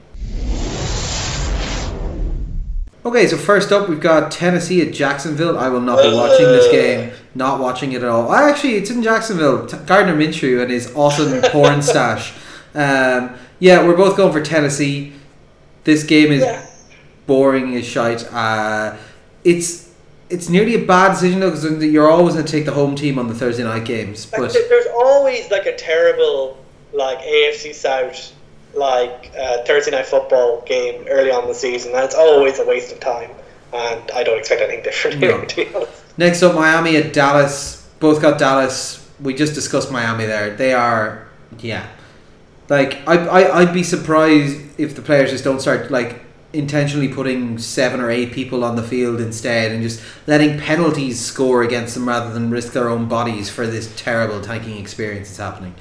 Okay, 3.05 3.28
so 3.28 3.36
first 3.36 3.70
up, 3.70 3.88
we've 3.88 4.01
got 4.01 4.32
Tennessee 4.32 4.82
at 4.82 4.92
Jacksonville. 4.92 5.57
I 5.57 5.68
will 5.68 5.80
not 5.80 6.03
be 6.03 6.12
watching 6.12 6.47
this 6.47 6.68
game. 6.72 7.12
Not 7.37 7.61
watching 7.61 7.93
it 7.93 8.03
at 8.03 8.09
all. 8.09 8.30
I 8.30 8.49
actually, 8.49 8.74
it's 8.76 8.91
in 8.91 9.03
Jacksonville. 9.03 9.66
Gardner 9.66 10.14
Minshew 10.16 10.62
and 10.62 10.70
his 10.70 10.93
awesome 10.95 11.43
porn 11.53 11.82
stash. 11.82 12.32
Um, 12.74 13.34
yeah, 13.59 13.87
we're 13.87 13.97
both 13.97 14.16
going 14.16 14.32
for 14.32 14.41
Tennessee. 14.43 15.12
This 15.84 16.03
game 16.03 16.32
is 16.32 16.43
Yeah. 16.43 16.64
boring 17.26 17.74
as 17.76 17.84
shite. 17.87 18.26
Uh, 18.32 18.97
it's 19.45 19.87
it's 20.28 20.49
nearly 20.49 20.74
a 20.74 20.84
bad 20.84 21.11
decision 21.12 21.39
though 21.41 21.51
because 21.51 21.84
you're 21.84 22.11
always 22.11 22.34
going 22.34 22.45
to 22.45 22.51
take 22.51 22.64
the 22.64 22.72
home 22.72 22.97
team 22.97 23.16
on 23.18 23.28
the 23.28 23.34
Thursday 23.34 23.62
night 23.62 23.84
games. 23.84 24.30
Like, 24.32 24.41
But 24.53 24.57
there's 24.68 24.87
always 24.93 25.49
like 25.51 25.66
a 25.66 25.76
terrible 25.76 26.59
like 26.93 27.18
AFC 27.20 27.72
South 27.74 28.32
like 28.74 29.30
uh, 29.39 29.62
Thursday 29.64 29.91
night 29.93 30.07
football 30.07 30.62
game 30.66 31.05
early 31.09 31.30
on 31.30 31.43
in 31.43 31.49
the 31.49 31.55
season, 31.55 31.95
and 31.95 32.03
it's 32.05 32.14
always 32.14 32.59
a 32.59 32.64
waste 32.64 32.93
of 32.93 32.99
time. 33.01 33.30
And 33.72 34.11
I 34.12 34.22
don't 34.24 34.39
expect 34.39 34.61
anything 34.62 34.82
different 34.84 35.20
No. 35.20 35.28
here, 35.39 35.47
to 35.47 35.57
be 35.57 35.74
honest. 35.74 36.03
Next 36.16 36.42
up, 36.42 36.54
Miami 36.54 36.96
at 36.96 37.12
Dallas. 37.12 37.88
Both 38.00 38.20
got 38.20 38.38
Dallas. 38.38 39.08
We 39.20 39.34
just 39.34 39.54
discussed 39.54 39.90
Miami 39.90 40.26
there. 40.26 40.54
They 40.54 40.74
are 40.74 41.26
yeah. 41.58 41.88
Like 42.68 43.06
I, 43.08 43.16
I 43.16 43.60
I'd 43.60 43.74
be 43.74 43.82
surprised 43.82 44.60
if 44.78 44.94
the 44.96 45.02
players 45.02 45.30
just 45.30 45.44
don't 45.44 45.60
start 45.60 45.90
like 45.90 46.22
intentionally 46.52 47.08
putting 47.08 47.58
seven 47.58 48.00
or 48.00 48.10
eight 48.10 48.32
people 48.32 48.64
on 48.64 48.76
the 48.76 48.82
field 48.82 49.20
instead 49.20 49.72
and 49.72 49.82
just 49.82 50.02
letting 50.26 50.58
penalties 50.58 51.20
score 51.20 51.62
against 51.62 51.94
them 51.94 52.08
rather 52.08 52.32
than 52.32 52.50
risk 52.50 52.72
their 52.72 52.88
own 52.88 53.06
bodies 53.08 53.50
for 53.50 53.66
this 53.66 53.92
terrible 53.96 54.40
tanking 54.40 54.78
experience 54.78 55.28
that's 55.28 55.38
happening. 55.38 55.74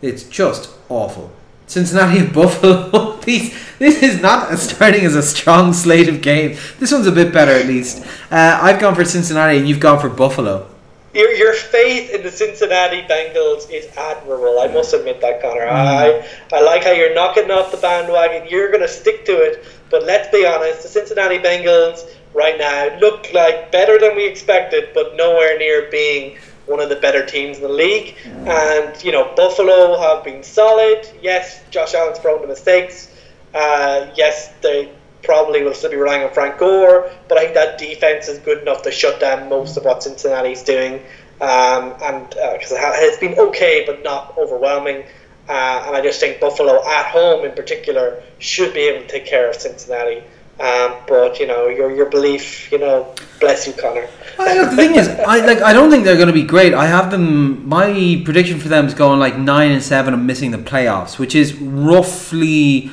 It's 0.00 0.24
just 0.24 0.70
awful. 0.88 1.32
Cincinnati 1.66 2.18
and 2.18 2.32
Buffalo. 2.32 3.13
These, 3.24 3.54
this 3.78 4.02
is 4.02 4.20
not 4.20 4.58
starting 4.58 5.04
as 5.04 5.14
a 5.14 5.22
strong 5.22 5.72
slate 5.72 6.08
of 6.08 6.20
games. 6.20 6.58
This 6.78 6.92
one's 6.92 7.06
a 7.06 7.12
bit 7.12 7.32
better 7.32 7.52
at 7.52 7.66
least. 7.66 8.04
Uh, 8.30 8.58
I've 8.60 8.80
gone 8.80 8.94
for 8.94 9.04
Cincinnati 9.04 9.58
and 9.58 9.68
you've 9.68 9.80
gone 9.80 10.00
for 10.00 10.08
Buffalo. 10.08 10.68
Your, 11.14 11.30
your 11.30 11.54
faith 11.54 12.10
in 12.10 12.24
the 12.24 12.30
Cincinnati 12.30 13.02
Bengals 13.02 13.70
is 13.70 13.86
admirable. 13.96 14.58
I 14.58 14.66
must 14.66 14.92
admit 14.94 15.20
that, 15.20 15.40
Connor. 15.40 15.68
I 15.68 16.28
I 16.52 16.60
like 16.60 16.82
how 16.82 16.90
you're 16.90 17.14
not 17.14 17.36
getting 17.36 17.52
off 17.52 17.70
the 17.70 17.76
bandwagon. 17.76 18.48
You're 18.50 18.68
going 18.68 18.82
to 18.82 18.88
stick 18.88 19.24
to 19.26 19.32
it. 19.32 19.64
But 19.90 20.02
let's 20.02 20.28
be 20.28 20.44
honest, 20.44 20.82
the 20.82 20.88
Cincinnati 20.88 21.38
Bengals 21.38 22.12
right 22.34 22.58
now 22.58 22.98
look 22.98 23.32
like 23.32 23.70
better 23.70 23.96
than 23.96 24.16
we 24.16 24.26
expected, 24.26 24.88
but 24.92 25.14
nowhere 25.14 25.56
near 25.56 25.88
being 25.88 26.36
one 26.66 26.80
of 26.80 26.88
the 26.88 26.96
better 26.96 27.24
teams 27.24 27.58
in 27.58 27.62
the 27.62 27.68
league. 27.68 28.16
And 28.24 29.04
you 29.04 29.12
know, 29.12 29.32
Buffalo 29.36 29.96
have 30.00 30.24
been 30.24 30.42
solid. 30.42 31.08
Yes, 31.22 31.62
Josh 31.70 31.94
Allen's 31.94 32.18
prone 32.18 32.42
to 32.42 32.48
mistakes. 32.48 33.13
Uh, 33.54 34.10
yes, 34.16 34.52
they 34.62 34.92
probably 35.22 35.62
will 35.62 35.74
still 35.74 35.90
be 35.90 35.96
relying 35.96 36.22
on 36.22 36.32
Frank 36.32 36.58
Gore, 36.58 37.10
but 37.28 37.38
I 37.38 37.44
think 37.44 37.54
that 37.54 37.78
defense 37.78 38.28
is 38.28 38.38
good 38.40 38.60
enough 38.62 38.82
to 38.82 38.90
shut 38.90 39.20
down 39.20 39.48
most 39.48 39.76
of 39.76 39.84
what 39.84 40.02
Cincinnati's 40.02 40.62
doing. 40.62 41.00
Um, 41.40 41.94
and 42.02 42.28
because 42.28 42.72
it 42.72 42.78
ha- 42.78 42.92
it's 42.96 43.18
been 43.18 43.38
okay, 43.38 43.84
but 43.86 44.02
not 44.02 44.36
overwhelming. 44.38 45.04
Uh, 45.48 45.84
and 45.86 45.96
I 45.96 46.00
just 46.00 46.20
think 46.20 46.40
Buffalo 46.40 46.82
at 46.86 47.06
home 47.06 47.44
in 47.44 47.52
particular 47.52 48.22
should 48.38 48.72
be 48.72 48.80
able 48.80 49.06
to 49.06 49.08
take 49.08 49.26
care 49.26 49.48
of 49.48 49.56
Cincinnati. 49.56 50.22
Um, 50.60 50.94
but 51.08 51.40
you 51.40 51.48
know, 51.48 51.66
your 51.66 51.94
your 51.94 52.06
belief, 52.06 52.70
you 52.70 52.78
know, 52.78 53.12
bless 53.40 53.66
you, 53.66 53.72
Connor. 53.72 54.06
The 54.38 54.72
thing 54.76 54.94
is, 54.94 55.08
I 55.08 55.44
like. 55.44 55.60
I 55.60 55.72
don't 55.72 55.90
think 55.90 56.04
they're 56.04 56.14
going 56.14 56.28
to 56.28 56.32
be 56.32 56.44
great. 56.44 56.72
I 56.72 56.86
have 56.86 57.10
them. 57.10 57.68
My 57.68 58.22
prediction 58.24 58.60
for 58.60 58.68
them 58.68 58.86
is 58.86 58.94
going 58.94 59.18
like 59.18 59.36
nine 59.36 59.72
and 59.72 59.82
seven 59.82 60.14
and 60.14 60.26
missing 60.26 60.52
the 60.52 60.58
playoffs, 60.58 61.18
which 61.18 61.34
is 61.34 61.54
roughly 61.54 62.92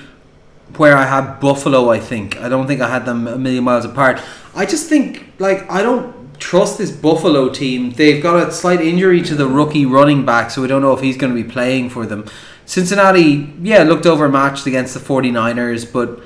where 0.77 0.97
I 0.97 1.05
had 1.05 1.39
Buffalo. 1.39 1.89
I 1.89 1.99
think. 1.99 2.37
I 2.39 2.49
don't 2.49 2.67
think 2.67 2.81
I 2.81 2.89
had 2.89 3.05
them 3.05 3.27
a 3.27 3.37
million 3.37 3.63
miles 3.63 3.85
apart. 3.85 4.21
I 4.55 4.65
just 4.65 4.89
think 4.89 5.31
like 5.39 5.69
I 5.69 5.81
don't 5.81 6.21
trust 6.39 6.77
this 6.77 6.91
Buffalo 6.91 7.49
team. 7.49 7.91
They've 7.91 8.21
got 8.21 8.47
a 8.47 8.51
slight 8.51 8.81
injury 8.81 9.21
to 9.21 9.35
the 9.35 9.47
rookie 9.47 9.85
running 9.85 10.25
back, 10.25 10.51
so 10.51 10.61
we 10.61 10.67
don't 10.67 10.81
know 10.81 10.93
if 10.93 11.01
he's 11.01 11.15
going 11.15 11.33
to 11.33 11.41
be 11.41 11.49
playing 11.49 11.89
for 11.89 12.05
them. 12.05 12.25
Cincinnati, 12.65 13.53
yeah, 13.61 13.83
looked 13.83 14.05
overmatched 14.05 14.65
against 14.65 14.93
the 14.93 14.99
49ers, 14.99 15.91
but 15.91 16.21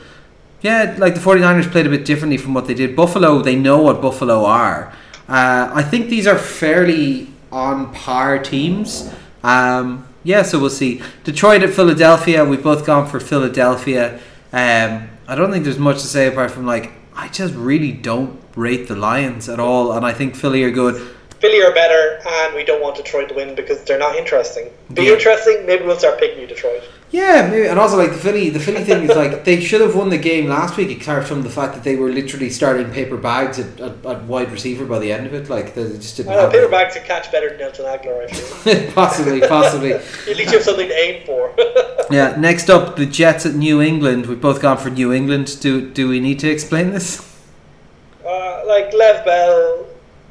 yeah, 0.62 0.96
like 0.98 1.14
the 1.16 1.20
49ers 1.20 1.72
played 1.72 1.86
a 1.86 1.90
bit 1.90 2.06
differently 2.06 2.38
from 2.38 2.54
what 2.54 2.66
they 2.66 2.74
did. 2.74 2.96
Buffalo, 2.96 3.42
they 3.42 3.56
know 3.56 3.82
what 3.82 4.02
Buffalo 4.02 4.46
are. 4.46 4.94
Uh, 5.28 5.70
I 5.74 5.84
think 5.84 6.10
these 6.10 6.28
are 6.28 6.38
fairly 6.38 7.30
on 7.52 7.94
par 7.94 8.40
teams. 8.40 9.12
Um, 9.44 10.08
yeah, 10.24 10.42
so 10.42 10.60
we'll 10.60 10.70
see. 10.70 11.02
Detroit 11.24 11.62
at 11.62 11.72
Philadelphia, 11.72 12.44
we've 12.46 12.64
both 12.64 12.86
gone 12.86 13.08
for 13.08 13.20
Philadelphia. 13.20 14.20
Um, 14.56 15.10
I 15.28 15.36
don't 15.36 15.52
think 15.52 15.66
there's 15.66 15.78
much 15.78 16.00
to 16.00 16.08
say 16.08 16.28
apart 16.28 16.50
from 16.50 16.66
like, 16.66 16.94
I 17.14 17.28
just 17.28 17.54
really 17.56 17.92
don't 17.92 18.42
rate 18.56 18.88
the 18.88 18.96
Lions 18.96 19.50
at 19.50 19.60
all, 19.60 19.92
and 19.92 20.06
I 20.06 20.14
think 20.14 20.34
Philly 20.34 20.64
are 20.64 20.72
good. 20.72 21.15
Philly 21.40 21.62
are 21.62 21.74
better, 21.74 22.20
and 22.28 22.56
we 22.56 22.64
don't 22.64 22.82
want 22.82 22.96
Detroit 22.96 23.30
to 23.30 23.36
win 23.36 23.56
because 23.56 23.84
they're 23.84 24.00
not 24.00 24.16
interesting. 24.16 24.70
Be 24.94 25.04
Yeah. 25.04 25.14
interesting, 25.14 25.66
maybe 25.66 25.84
we'll 25.86 25.98
start 26.00 26.20
picking 26.20 26.40
you 26.40 26.48
Detroit. 26.48 26.84
Yeah, 27.12 27.48
maybe, 27.50 27.68
and 27.68 27.80
also 27.80 27.98
like 27.98 28.12
the 28.12 28.18
Philly, 28.18 28.50
the 28.50 28.60
Philly 28.60 28.84
thing 28.84 29.04
is 29.10 29.16
like 29.16 29.44
they 29.50 29.62
should 29.62 29.80
have 29.82 29.96
won 29.96 30.10
the 30.10 30.18
game 30.18 30.48
last 30.48 30.76
week, 30.76 31.02
apart 31.02 31.26
from 31.28 31.44
the 31.44 31.50
fact 31.50 31.74
that 31.76 31.84
they 31.84 31.96
were 31.96 32.10
literally 32.10 32.50
starting 32.50 32.90
paper 32.90 33.16
bags 33.16 33.60
at, 33.60 33.80
at, 33.80 34.06
at 34.06 34.24
wide 34.24 34.52
receiver 34.52 34.86
by 34.86 35.00
the 35.00 35.12
end 35.12 35.26
of 35.28 35.34
it. 35.34 35.50
Like 35.50 35.76
they 35.76 35.84
just 35.84 36.18
didn't 36.18 36.32
I 36.34 36.36
know 36.36 36.50
paper 36.50 36.68
bags 36.70 36.96
could 36.96 37.04
catch 37.06 37.32
better 37.32 37.50
than 37.50 37.60
Nelson 37.60 37.86
Agholor, 37.86 38.24
actually. 38.28 38.92
possibly, 38.94 39.40
possibly. 39.42 39.94
At 39.94 40.04
least 40.28 40.52
you 40.52 40.58
have 40.58 40.64
something 40.64 40.88
to 40.88 40.96
aim 41.00 41.26
for. 41.26 41.54
Yeah. 42.12 42.36
Next 42.38 42.70
up, 42.70 42.96
the 42.98 43.06
Jets 43.06 43.46
at 43.46 43.54
New 43.56 43.82
England. 43.82 44.26
We've 44.26 44.42
both 44.42 44.62
gone 44.62 44.78
for 44.78 44.90
New 44.90 45.14
England. 45.14 45.58
Do 45.62 45.90
do 45.90 46.10
we 46.10 46.20
need 46.20 46.40
to 46.40 46.50
explain 46.50 46.92
this? 46.92 47.22
uh, 48.26 48.64
like 48.66 48.92
Lev 48.94 49.24
Bell, 49.24 49.86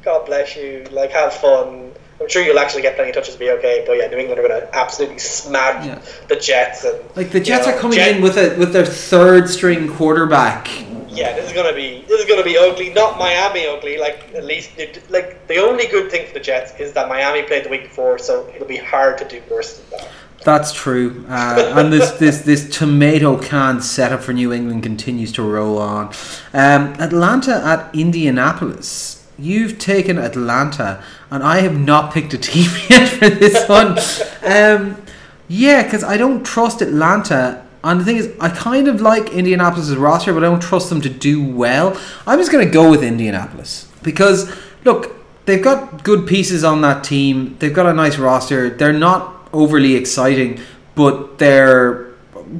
God 0.05 0.25
bless 0.25 0.55
you. 0.55 0.85
Like 0.91 1.11
have 1.11 1.33
fun. 1.33 1.91
I'm 2.21 2.29
sure 2.29 2.41
you'll 2.43 2.59
actually 2.59 2.83
get 2.83 2.95
plenty 2.95 3.09
of 3.09 3.15
touches 3.15 3.33
and 3.33 3.39
be 3.39 3.49
okay. 3.51 3.83
But 3.85 3.93
yeah, 3.97 4.07
New 4.07 4.17
England 4.17 4.39
are 4.39 4.47
going 4.47 4.61
to 4.61 4.73
absolutely 4.73 5.17
smack 5.19 5.83
Yeah. 5.85 5.99
the 6.29 6.37
Jets. 6.37 6.85
And 6.85 6.97
Like 7.15 7.31
the 7.31 7.41
Jets 7.41 7.65
you 7.65 7.71
know, 7.73 7.77
are 7.77 7.81
coming 7.81 7.97
Jet- 7.97 8.15
in 8.15 8.21
with 8.21 8.37
a 8.37 8.55
with 8.57 8.71
their 8.71 8.85
third 8.85 9.49
string 9.49 9.89
quarterback. 9.89 10.69
Yeah, 11.09 11.33
this 11.33 11.45
is 11.47 11.53
gonna 11.53 11.73
be 11.73 12.03
this 12.07 12.19
is 12.21 12.25
gonna 12.25 12.43
be 12.43 12.57
ugly. 12.57 12.89
Not 12.93 13.17
Miami 13.17 13.65
ugly. 13.67 13.97
Like 13.97 14.33
at 14.35 14.43
least 14.45 14.71
like 15.09 15.47
the 15.47 15.57
only 15.57 15.87
good 15.87 16.11
thing 16.11 16.27
for 16.27 16.33
the 16.33 16.39
Jets 16.41 16.77
is 16.79 16.91
that 16.93 17.07
Miami 17.09 17.41
played 17.43 17.63
the 17.65 17.69
week 17.69 17.83
before, 17.83 18.17
so 18.17 18.47
it'll 18.53 18.67
be 18.67 18.77
hard 18.77 19.17
to 19.19 19.25
do 19.25 19.41
worse 19.49 19.77
than 19.79 19.99
that. 19.99 20.07
That's 20.43 20.73
true. 20.73 21.25
Uh, 21.29 21.73
and 21.77 21.91
this, 21.91 22.11
this 22.19 22.41
this 22.41 22.69
tomato 22.69 23.37
can 23.37 23.81
setup 23.81 24.21
for 24.21 24.33
New 24.33 24.51
England 24.53 24.83
continues 24.83 25.31
to 25.33 25.41
roll 25.41 25.77
on. 25.79 26.07
Um, 26.53 26.93
Atlanta 26.99 27.55
at 27.65 27.95
Indianapolis. 27.95 29.14
You've 29.37 29.79
taken 29.79 30.17
Atlanta, 30.17 31.03
and 31.29 31.43
I 31.43 31.59
have 31.59 31.77
not 31.77 32.13
picked 32.13 32.33
a 32.33 32.37
team 32.37 32.69
yet 32.89 33.09
for 33.09 33.29
this 33.29 33.67
one. 33.67 33.97
Um, 34.43 35.01
yeah, 35.47 35.83
because 35.83 36.03
I 36.03 36.17
don't 36.17 36.43
trust 36.45 36.81
Atlanta. 36.81 37.65
And 37.83 37.99
the 37.99 38.05
thing 38.05 38.17
is, 38.17 38.31
I 38.39 38.49
kind 38.49 38.87
of 38.87 39.01
like 39.01 39.29
Indianapolis' 39.29 39.91
roster, 39.91 40.33
but 40.33 40.43
I 40.43 40.47
don't 40.47 40.61
trust 40.61 40.89
them 40.89 41.01
to 41.01 41.09
do 41.09 41.43
well. 41.47 41.99
I'm 42.25 42.39
just 42.39 42.51
going 42.51 42.65
to 42.65 42.71
go 42.71 42.89
with 42.89 43.03
Indianapolis 43.03 43.91
because 44.01 44.51
look, 44.85 45.15
they've 45.45 45.63
got 45.63 46.03
good 46.03 46.25
pieces 46.27 46.63
on 46.63 46.81
that 46.81 47.03
team. 47.03 47.57
They've 47.59 47.73
got 47.73 47.85
a 47.85 47.93
nice 47.93 48.17
roster. 48.17 48.69
They're 48.69 48.93
not 48.93 49.49
overly 49.53 49.95
exciting, 49.95 50.59
but 50.95 51.37
they're 51.37 52.13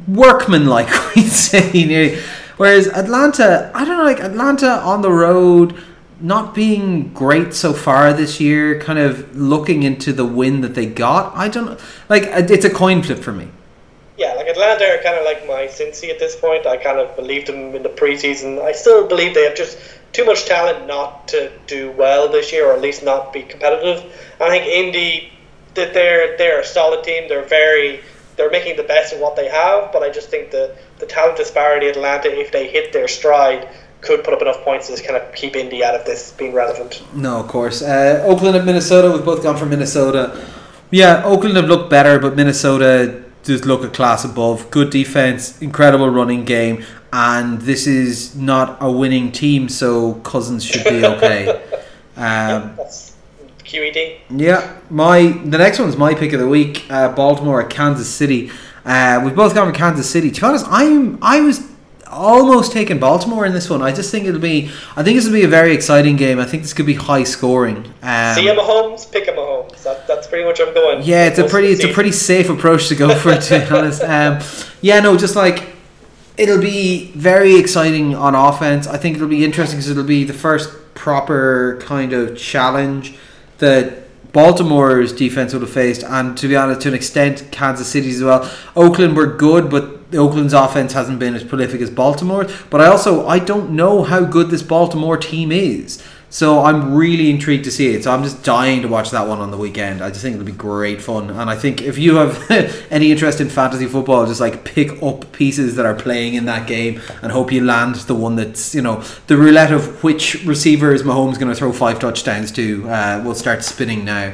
workmanlike, 0.08 0.90
say. 1.16 2.22
Whereas 2.58 2.88
Atlanta, 2.88 3.72
I 3.74 3.86
don't 3.86 3.98
know, 3.98 4.04
like 4.04 4.20
Atlanta 4.20 4.80
on 4.82 5.02
the 5.02 5.12
road, 5.12 5.76
not 6.26 6.56
being 6.56 7.14
great 7.14 7.54
so 7.54 7.72
far 7.72 8.12
this 8.12 8.40
year, 8.40 8.80
kind 8.80 8.98
of 8.98 9.36
looking 9.36 9.84
into 9.84 10.12
the 10.12 10.26
win 10.26 10.62
that 10.62 10.74
they 10.74 10.88
got. 10.88 11.36
I 11.36 11.48
don't 11.48 11.80
like. 12.10 12.24
It's 12.24 12.66
a 12.66 12.70
coin 12.70 13.04
flip 13.04 13.20
for 13.20 13.32
me. 13.32 13.48
Yeah, 14.18 14.34
like 14.34 14.48
Atlanta 14.48 14.86
are 14.86 15.04
kind 15.04 15.18
of 15.18 15.26
like 15.26 15.46
my 15.48 15.68
Cincy 15.68 16.10
at 16.10 16.18
this 16.18 16.36
point. 16.36 16.66
I 16.66 16.78
kind 16.78 17.00
of 17.00 17.16
believed 17.16 17.48
them 17.48 17.76
in 17.76 17.84
the 17.84 17.90
preseason. 17.90 18.60
I 18.64 18.72
still 18.72 19.08
believe 19.08 19.36
they 19.36 19.44
have 19.44 19.56
just 19.56 19.78
too 20.14 20.26
much 20.26 20.46
talent 20.46 20.88
not 20.88 21.28
to 21.28 21.52
do 21.68 21.92
well 21.92 22.28
this 22.28 22.52
year, 22.52 22.72
or 22.72 22.74
at 22.74 22.82
least 22.82 23.04
not 23.04 23.32
be 23.32 23.44
competitive. 23.44 24.12
I 24.42 24.50
think 24.50 24.66
Indy 24.66 25.32
that 25.76 25.94
they're 25.94 26.38
they're 26.38 26.62
a 26.62 26.66
solid 26.66 27.04
team. 27.04 27.30
They're 27.30 27.46
very 27.46 28.00
they're 28.36 28.52
making 28.52 28.78
the 28.78 28.84
best 28.84 29.14
of 29.14 29.20
what 29.20 29.36
they 29.36 29.48
have, 29.48 29.92
but 29.92 30.02
I 30.02 30.10
just 30.10 30.30
think 30.30 30.50
the 30.50 30.76
the 30.98 31.06
talent 31.06 31.38
disparity 31.38 31.88
at 31.88 31.98
Atlanta, 31.98 32.30
if 32.30 32.52
they 32.52 32.68
hit 32.68 32.94
their 32.94 33.08
stride, 33.08 33.70
could 34.06 34.24
put 34.24 34.34
up 34.34 34.42
enough 34.42 34.62
points 34.64 34.88
to 34.88 34.94
just 34.94 35.06
kind 35.06 35.18
of 35.22 35.34
keep 35.34 35.56
Indy 35.56 35.84
out 35.84 35.96
of 35.96 36.06
this 36.06 36.32
being 36.34 36.54
relevant. 36.54 37.04
No, 37.14 37.40
of 37.40 37.48
course. 37.48 37.82
Uh, 37.82 38.24
Oakland 38.26 38.56
at 38.56 38.66
Minnesota. 38.66 39.12
We've 39.12 39.26
both 39.26 39.44
gone 39.44 39.58
for 39.58 39.66
Minnesota. 39.66 40.46
Yeah, 40.92 41.24
Oakland 41.26 41.56
have 41.58 41.66
looked 41.66 41.90
better, 41.90 42.20
but 42.20 42.36
Minnesota 42.36 43.24
just 43.44 43.66
look 43.66 43.84
a 43.84 43.90
class 43.90 44.24
above. 44.26 44.70
Good 44.72 44.90
defense, 44.90 45.62
incredible 45.62 46.10
running 46.10 46.46
game, 46.46 46.84
and 47.12 47.62
this 47.62 47.88
is 47.88 48.36
not 48.36 48.78
a 48.82 48.92
winning 48.92 49.32
team, 49.32 49.70
so 49.70 50.16
Cousins 50.16 50.64
should 50.64 50.84
be 50.84 51.06
okay. 51.16 51.62
Um, 52.18 52.78
QED. 53.64 54.20
yeah, 54.30 54.80
my 54.90 55.28
the 55.44 55.58
next 55.58 55.80
one's 55.80 55.98
my 55.98 56.14
pick 56.14 56.34
of 56.34 56.40
the 56.40 56.48
week. 56.48 56.86
Uh, 56.90 57.10
Baltimore 57.14 57.62
at 57.62 57.70
Kansas 57.70 58.08
City. 58.08 58.52
Uh, 58.86 59.22
we've 59.26 59.36
both 59.36 59.56
gone 59.56 59.68
for 59.72 59.78
Kansas 59.78 60.10
City. 60.10 60.30
To 60.32 60.42
be 60.42 60.48
honest, 60.48 60.66
I'm 60.70 61.18
I 61.22 61.42
was 61.42 61.68
almost 62.16 62.72
taking 62.72 62.98
Baltimore 63.00 63.46
in 63.46 63.54
this 63.54 63.70
one. 63.70 63.82
I 63.82 63.92
just 63.92 64.10
think 64.12 64.26
it'll 64.26 64.40
be. 64.40 64.72
I 64.96 65.04
think 65.04 65.18
this 65.18 65.26
will 65.26 65.34
be 65.34 65.44
a 65.44 65.48
very 65.48 65.74
exciting 65.74 66.16
game. 66.16 66.40
I 66.40 66.46
think 66.46 66.64
this 66.64 66.74
could 66.74 66.86
be 66.86 66.94
high 66.94 67.24
scoring. 67.24 67.78
Um, 68.02 68.36
See 68.36 68.48
a 68.48 68.56
Mahomes, 68.56 69.12
pick 69.12 69.28
a 69.28 69.32
Mahomes. 69.32 69.84
That, 69.84 70.08
that's 70.08 70.28
pretty 70.28 70.46
much 70.46 70.60
what 70.60 70.70
I'm 70.70 70.74
going. 70.74 71.04
yeah, 71.04 71.26
it's 71.26 71.40
a 71.40 71.48
pretty 71.48 71.68
it's 71.68 71.84
a 71.84 71.94
pretty 71.94 72.12
safe 72.12 72.50
approach 72.50 72.88
to 72.88 72.96
go 72.96 73.14
for. 73.16 73.36
To 73.36 73.60
be 73.60 73.76
honest, 73.76 74.02
um, 74.04 74.40
yeah, 74.82 75.00
no, 75.00 75.18
just 75.18 75.36
like 75.36 75.76
it'll 76.38 76.62
be 76.62 77.12
very 77.12 77.56
exciting 77.58 78.16
on 78.16 78.36
offense. 78.36 78.88
I 78.88 78.98
think 78.98 79.16
it'll 79.18 79.28
be 79.28 79.44
interesting 79.44 79.78
because 79.78 79.90
it'll 79.90 80.04
be 80.04 80.24
the 80.24 80.34
first 80.34 80.70
proper 80.94 81.80
kind 81.82 82.14
of 82.14 82.38
challenge 82.38 83.16
that 83.60 84.06
Baltimore's 84.34 85.14
defense 85.14 85.54
would 85.54 85.62
have 85.62 85.72
faced, 85.72 86.04
and 86.04 86.38
to 86.38 86.48
be 86.48 86.56
honest, 86.56 86.82
to 86.82 86.90
an 86.90 86.94
extent, 86.94 87.48
Kansas 87.52 87.88
City's 87.88 88.18
as 88.18 88.24
well. 88.24 88.52
Oakland 88.76 89.16
were 89.16 89.28
good, 89.28 89.70
but 89.70 90.05
Oakland's 90.18 90.54
offense 90.54 90.94
hasn't 90.94 91.20
been 91.20 91.36
as 91.36 91.44
prolific 91.44 91.82
as 91.82 91.90
Baltimore. 91.90 92.48
But 92.70 92.82
I 92.82 92.88
also 92.88 93.28
I 93.28 93.40
don't 93.40 93.72
know 93.72 94.04
how 94.04 94.24
good 94.24 94.50
this 94.50 94.64
Baltimore 94.64 95.18
team 95.18 95.52
is. 95.52 96.04
So 96.36 96.66
I'm 96.66 96.94
really 96.94 97.30
intrigued 97.30 97.64
to 97.64 97.72
see 97.72 97.96
it. 97.96 98.04
So 98.04 98.12
I'm 98.12 98.22
just 98.22 98.44
dying 98.44 98.82
to 98.82 98.90
watch 98.90 99.12
that 99.12 99.26
one 99.26 99.40
on 99.40 99.52
the 99.52 99.58
weekend. 99.58 100.02
I 100.02 100.10
just 100.10 100.22
think 100.22 100.34
it'll 100.34 100.46
be 100.46 100.52
great 100.52 101.02
fun. 101.02 101.30
And 101.30 101.50
I 101.50 101.56
think 101.56 101.82
if 101.82 101.98
you 101.98 102.16
have 102.16 102.52
any 102.92 103.12
interest 103.12 103.40
in 103.40 103.48
fantasy 103.48 103.86
football, 103.86 104.26
just 104.26 104.42
like 104.42 104.66
pick 104.66 105.02
up 105.02 105.32
pieces 105.32 105.78
that 105.78 105.86
are 105.86 105.94
playing 105.94 106.34
in 106.34 106.44
that 106.46 106.68
game 106.68 107.00
and 107.22 107.32
hope 107.32 107.54
you 107.54 107.64
land 107.64 107.96
the 107.96 108.16
one 108.16 108.36
that's 108.36 108.76
you 108.76 108.82
know 108.82 109.02
the 109.28 109.38
roulette 109.38 109.72
of 109.72 110.04
which 110.04 110.44
receiver 110.44 110.94
is 110.94 111.04
Mahomes 111.04 111.40
going 111.40 111.48
to 111.48 111.56
throw 111.56 111.72
five 111.72 112.00
touchdowns 112.00 112.52
to. 112.52 112.90
Uh, 112.90 113.22
will 113.24 113.36
start 113.36 113.64
spinning 113.64 114.04
now. 114.04 114.34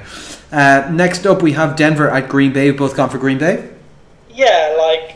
Uh, 0.51 0.89
next 0.91 1.27
up, 1.27 1.43
we 1.43 1.53
have 1.53 1.75
Denver 1.75 2.09
at 2.09 2.27
Green 2.27 2.51
Bay. 2.51 2.71
We've 2.71 2.79
both 2.79 2.95
gone 2.95 3.11
for 3.11 3.19
Green 3.19 3.37
Bay. 3.37 3.69
Yeah, 4.31 4.75
like 4.77 5.10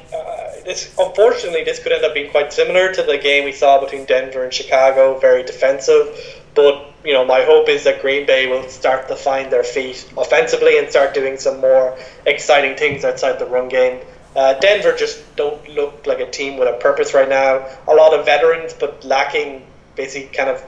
this. 0.65 0.93
Unfortunately, 0.97 1.63
this 1.63 1.81
could 1.81 1.91
end 1.91 2.03
up 2.03 2.13
being 2.13 2.31
quite 2.31 2.51
similar 2.51 2.93
to 2.93 3.03
the 3.03 3.17
game 3.17 3.45
we 3.45 3.51
saw 3.51 3.79
between 3.79 4.05
Denver 4.05 4.43
and 4.43 4.53
Chicago. 4.53 5.19
Very 5.19 5.43
defensive, 5.43 6.43
but 6.53 6.91
you 7.03 7.13
know, 7.13 7.23
my 7.23 7.43
hope 7.43 7.69
is 7.69 7.83
that 7.83 8.01
Green 8.01 8.25
Bay 8.25 8.47
will 8.47 8.67
start 8.67 9.07
to 9.07 9.15
find 9.15 9.51
their 9.51 9.63
feet 9.63 10.09
offensively 10.17 10.79
and 10.79 10.89
start 10.89 11.13
doing 11.13 11.37
some 11.37 11.61
more 11.61 11.97
exciting 12.25 12.75
things 12.75 13.05
outside 13.05 13.37
the 13.37 13.45
run 13.45 13.69
game. 13.69 14.01
Uh, 14.35 14.53
Denver 14.55 14.93
just 14.95 15.23
don't 15.35 15.69
look 15.69 16.05
like 16.05 16.19
a 16.19 16.29
team 16.29 16.57
with 16.57 16.67
a 16.67 16.77
purpose 16.79 17.13
right 17.13 17.29
now. 17.29 17.65
A 17.87 17.93
lot 17.93 18.13
of 18.13 18.25
veterans, 18.25 18.73
but 18.73 19.05
lacking 19.05 19.65
basically 19.95 20.35
kind 20.35 20.49
of 20.49 20.63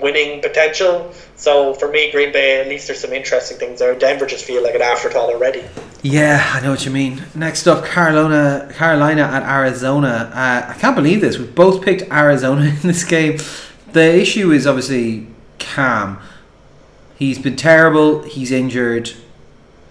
winning 0.00 0.40
potential. 0.40 1.12
So 1.36 1.74
for 1.74 1.88
me, 1.88 2.12
Green 2.12 2.32
Bay, 2.32 2.60
at 2.60 2.68
least 2.68 2.86
there's 2.86 3.00
some 3.00 3.12
interesting 3.12 3.58
things 3.58 3.80
there. 3.80 3.94
Denver 3.94 4.26
just 4.26 4.44
feel 4.44 4.62
like 4.62 4.74
an 4.74 4.82
afterthought 4.82 5.30
already. 5.30 5.64
Yeah, 6.02 6.50
I 6.54 6.60
know 6.60 6.70
what 6.70 6.84
you 6.84 6.90
mean. 6.90 7.22
Next 7.32 7.68
up, 7.68 7.84
Carolina, 7.84 8.68
Carolina 8.74 9.22
at 9.22 9.44
Arizona. 9.44 10.32
Uh, 10.34 10.72
I 10.72 10.74
can't 10.78 10.96
believe 10.96 11.20
this. 11.20 11.38
We've 11.38 11.54
both 11.54 11.82
picked 11.84 12.10
Arizona 12.10 12.62
in 12.82 12.88
this 12.88 13.04
game. 13.04 13.38
The 13.92 14.20
issue 14.20 14.50
is 14.50 14.66
obviously 14.66 15.28
Cam. 15.58 16.18
He's 17.16 17.38
been 17.38 17.54
terrible. 17.54 18.24
He's 18.24 18.50
injured. 18.50 19.12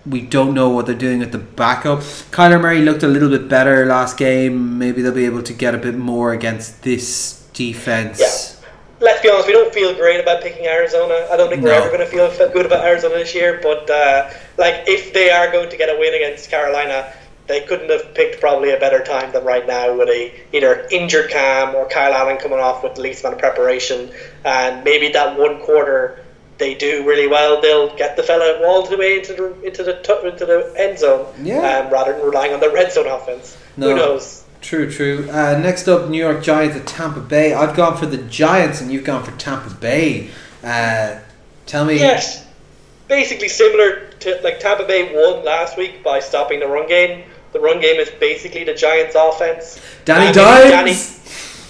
We 0.06 0.20
don't 0.20 0.54
know 0.54 0.70
what 0.70 0.86
they're 0.86 0.96
doing 0.96 1.20
with 1.20 1.32
the 1.32 1.38
backup. 1.38 2.00
Kyler 2.00 2.60
Murray 2.60 2.82
looked 2.82 3.04
a 3.04 3.08
little 3.08 3.30
bit 3.30 3.48
better 3.48 3.86
last 3.86 4.18
game. 4.18 4.78
Maybe 4.78 5.02
they'll 5.02 5.14
be 5.14 5.26
able 5.26 5.44
to 5.44 5.54
get 5.54 5.74
a 5.74 5.78
bit 5.78 5.96
more 5.96 6.34
against 6.34 6.84
this 6.84 7.48
defense. 7.54 8.20
Yeah. 8.20 8.61
Let's 9.02 9.22
be 9.22 9.30
honest, 9.30 9.48
we 9.48 9.54
don't 9.54 9.74
feel 9.74 9.94
great 9.96 10.20
about 10.20 10.42
picking 10.42 10.66
Arizona. 10.66 11.28
I 11.32 11.38
don't 11.38 11.50
think 11.50 11.64
we're 11.64 11.72
ever 11.72 11.88
going 11.88 12.00
to 12.00 12.06
feel 12.06 12.30
good 12.52 12.66
about 12.66 12.86
Arizona 12.86 13.16
this 13.16 13.36
year. 13.36 13.60
But 13.62 13.90
uh, 13.90 14.30
like, 14.58 14.84
if 14.88 15.14
they 15.14 15.32
are 15.32 15.52
going 15.52 15.70
to 15.70 15.78
get 15.78 15.90
a 15.90 16.00
win 16.00 16.14
against 16.14 16.50
Carolina, 16.50 17.12
they 17.48 17.62
couldn't 17.62 17.90
have 17.90 18.14
picked 18.14 18.40
probably 18.40 18.72
a 18.72 18.80
better 18.80 19.04
time 19.04 19.32
than 19.34 19.44
right 19.44 19.68
now 19.68 19.98
with 19.98 20.08
a 20.10 20.32
either 20.56 20.88
injured 20.92 21.30
Cam 21.30 21.76
or 21.76 21.88
Kyle 21.90 22.14
Allen 22.14 22.38
coming 22.38 22.60
off 22.60 22.84
with 22.84 22.96
the 22.96 23.02
least 23.02 23.24
amount 23.24 23.36
of 23.36 23.40
preparation, 23.42 24.12
and 24.46 24.84
maybe 24.84 25.10
that 25.10 25.38
one 25.38 25.60
quarter 25.60 26.24
they 26.60 26.76
do 26.76 27.06
really 27.08 27.28
well. 27.28 27.60
They'll 27.60 27.94
get 27.98 28.16
the 28.16 28.24
fella 28.24 28.66
all 28.66 28.86
the 28.86 28.96
way 28.96 29.18
into 29.18 29.34
the 29.34 29.62
into 29.64 29.84
the 29.84 29.98
into 30.32 30.46
the 30.46 30.74
end 30.78 31.00
zone, 31.00 31.26
Yeah. 31.42 31.80
um, 31.80 31.92
rather 31.92 32.14
than 32.14 32.24
relying 32.24 32.54
on 32.54 32.60
the 32.60 32.70
red 32.70 32.94
zone 32.94 33.08
offense. 33.08 33.58
No. 33.76 33.90
Who 33.90 33.96
knows? 33.96 34.41
True, 34.62 34.90
true. 34.92 35.28
Uh, 35.30 35.58
next 35.58 35.88
up, 35.88 36.08
New 36.10 36.20
York 36.20 36.44
Giants 36.44 36.78
at 36.78 36.86
Tampa 36.86 37.20
Bay. 37.20 37.54
I've 37.54 37.76
gone 37.76 37.98
for 37.98 38.06
the 38.06 38.18
Giants, 38.18 38.80
and 38.80 38.92
you've 38.92 39.04
gone 39.04 39.24
for 39.24 39.32
Tampa 39.32 39.74
Bay. 39.74 40.30
Uh, 40.64 41.20
tell 41.66 41.84
me. 41.84 41.96
Yes, 41.96 42.46
basically 43.08 43.48
similar 43.48 44.08
to 44.20 44.40
like 44.44 44.60
Tampa 44.60 44.86
Bay 44.86 45.14
won 45.14 45.44
last 45.44 45.78
week 45.78 46.04
by 46.04 46.20
stopping 46.20 46.60
the 46.60 46.68
run 46.68 46.88
game. 46.88 47.24
The 47.54 47.60
run 47.60 47.82
game 47.82 48.00
is 48.00 48.10
basically 48.12 48.64
the 48.64 48.76
Giants' 48.76 49.16
offense. 49.18 49.82
Danny 50.06 50.32
Dimes. 50.32 51.18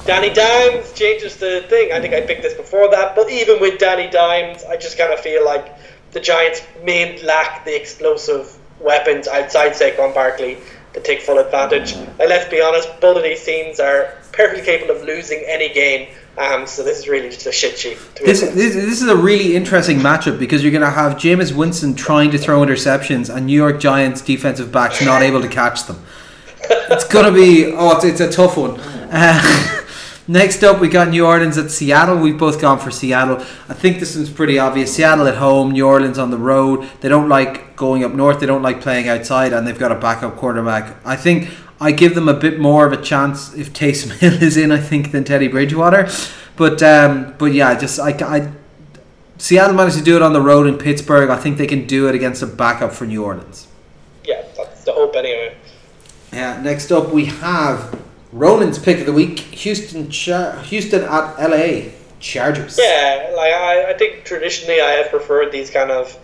Danny 0.05 0.29
Dimes 0.29 0.91
changes 0.93 1.37
the 1.37 1.63
thing. 1.69 1.91
I 1.93 2.01
think 2.01 2.13
I 2.13 2.21
picked 2.21 2.41
this 2.41 2.53
before 2.53 2.89
that, 2.91 3.15
but 3.15 3.31
even 3.31 3.59
with 3.61 3.79
Danny 3.79 4.09
Dimes, 4.09 4.63
I 4.65 4.75
just 4.75 4.97
kind 4.97 5.13
of 5.13 5.19
feel 5.19 5.45
like 5.45 5.77
the 6.11 6.19
Giants 6.19 6.61
may 6.83 7.21
lack 7.23 7.65
the 7.65 7.75
explosive 7.79 8.57
weapons 8.79 9.27
outside 9.27 9.73
Saquon 9.73 10.13
Barkley 10.13 10.57
to 10.93 11.01
take 11.01 11.21
full 11.21 11.37
advantage. 11.37 11.93
And 11.93 12.17
let's 12.19 12.49
be 12.49 12.61
honest, 12.61 12.99
both 12.99 13.17
of 13.17 13.23
these 13.23 13.43
teams 13.43 13.79
are 13.79 14.17
perfectly 14.31 14.63
capable 14.63 14.95
of 14.95 15.03
losing 15.03 15.43
any 15.47 15.73
game. 15.73 16.09
Um, 16.37 16.65
so 16.65 16.83
this 16.83 16.99
is 16.99 17.07
really 17.07 17.29
just 17.29 17.45
a 17.45 17.51
shit 17.51 17.77
sheet. 17.77 17.97
This, 18.23 18.41
this, 18.41 18.73
this 18.73 19.01
is 19.01 19.07
a 19.07 19.17
really 19.17 19.55
interesting 19.55 19.99
matchup 19.99 20.39
because 20.39 20.63
you're 20.63 20.71
going 20.71 20.81
to 20.81 20.89
have 20.89 21.13
Jameis 21.13 21.53
Winston 21.55 21.93
trying 21.93 22.31
to 22.31 22.37
throw 22.37 22.61
interceptions 22.61 23.33
and 23.33 23.45
New 23.45 23.55
York 23.55 23.79
Giants 23.79 24.21
defensive 24.21 24.71
backs 24.71 25.03
not 25.03 25.21
able 25.21 25.41
to 25.41 25.49
catch 25.49 25.85
them. 25.85 26.03
It's 26.63 27.05
going 27.05 27.25
to 27.25 27.31
be 27.31 27.73
oh, 27.73 27.97
it's, 27.97 28.05
it's 28.05 28.21
a 28.21 28.31
tough 28.31 28.57
one. 28.57 28.79
Uh, 28.79 29.83
Next 30.31 30.63
up, 30.63 30.79
we 30.79 30.87
got 30.87 31.09
New 31.09 31.25
Orleans 31.25 31.57
at 31.57 31.71
Seattle. 31.71 32.15
We've 32.15 32.37
both 32.37 32.61
gone 32.61 32.79
for 32.79 32.89
Seattle. 32.89 33.39
I 33.67 33.73
think 33.73 33.99
this 33.99 34.15
one's 34.15 34.29
pretty 34.29 34.57
obvious. 34.57 34.95
Seattle 34.95 35.27
at 35.27 35.35
home, 35.35 35.71
New 35.71 35.85
Orleans 35.85 36.17
on 36.17 36.31
the 36.31 36.37
road. 36.37 36.89
They 37.01 37.09
don't 37.09 37.27
like 37.27 37.75
going 37.75 38.05
up 38.05 38.13
north. 38.13 38.39
They 38.39 38.45
don't 38.45 38.61
like 38.61 38.79
playing 38.79 39.09
outside, 39.09 39.51
and 39.51 39.67
they've 39.67 39.77
got 39.77 39.91
a 39.91 39.95
backup 39.95 40.37
quarterback. 40.37 40.95
I 41.03 41.17
think 41.17 41.49
I 41.81 41.91
give 41.91 42.15
them 42.15 42.29
a 42.29 42.33
bit 42.33 42.61
more 42.61 42.85
of 42.85 42.93
a 42.93 43.01
chance 43.01 43.53
if 43.55 43.73
Taysom 43.73 44.11
Hill 44.19 44.41
is 44.41 44.55
in. 44.55 44.71
I 44.71 44.79
think 44.79 45.11
than 45.11 45.25
Teddy 45.25 45.49
Bridgewater. 45.49 46.07
But 46.55 46.81
um, 46.81 47.35
but 47.37 47.51
yeah, 47.51 47.77
just 47.77 47.99
I, 47.99 48.11
I 48.11 48.53
Seattle 49.37 49.75
managed 49.75 49.97
to 49.97 50.03
do 50.03 50.15
it 50.15 50.21
on 50.21 50.31
the 50.31 50.41
road 50.41 50.65
in 50.65 50.77
Pittsburgh. 50.77 51.29
I 51.29 51.35
think 51.35 51.57
they 51.57 51.67
can 51.67 51.87
do 51.87 52.07
it 52.07 52.15
against 52.15 52.41
a 52.41 52.47
backup 52.47 52.93
for 52.93 53.05
New 53.05 53.21
Orleans. 53.21 53.67
Yeah, 54.23 54.45
that's 54.55 54.85
the 54.85 54.93
hope 54.93 55.13
anyway. 55.13 55.57
Yeah. 56.31 56.61
Next 56.61 56.89
up, 56.89 57.09
we 57.09 57.25
have 57.25 57.99
Ronan's 58.31 58.79
pick 58.79 58.99
of 58.99 59.05
the 59.05 59.13
week: 59.13 59.39
Houston, 59.39 60.09
Char- 60.09 60.59
Houston 60.61 61.03
at 61.03 61.37
LA 61.37 61.91
Chargers. 62.19 62.79
Yeah, 62.81 63.33
like 63.35 63.53
I, 63.53 63.91
I 63.91 63.97
think 63.97 64.23
traditionally 64.23 64.79
I 64.81 64.91
have 64.91 65.09
preferred 65.09 65.51
these 65.51 65.69
kind 65.69 65.91
of, 65.91 66.17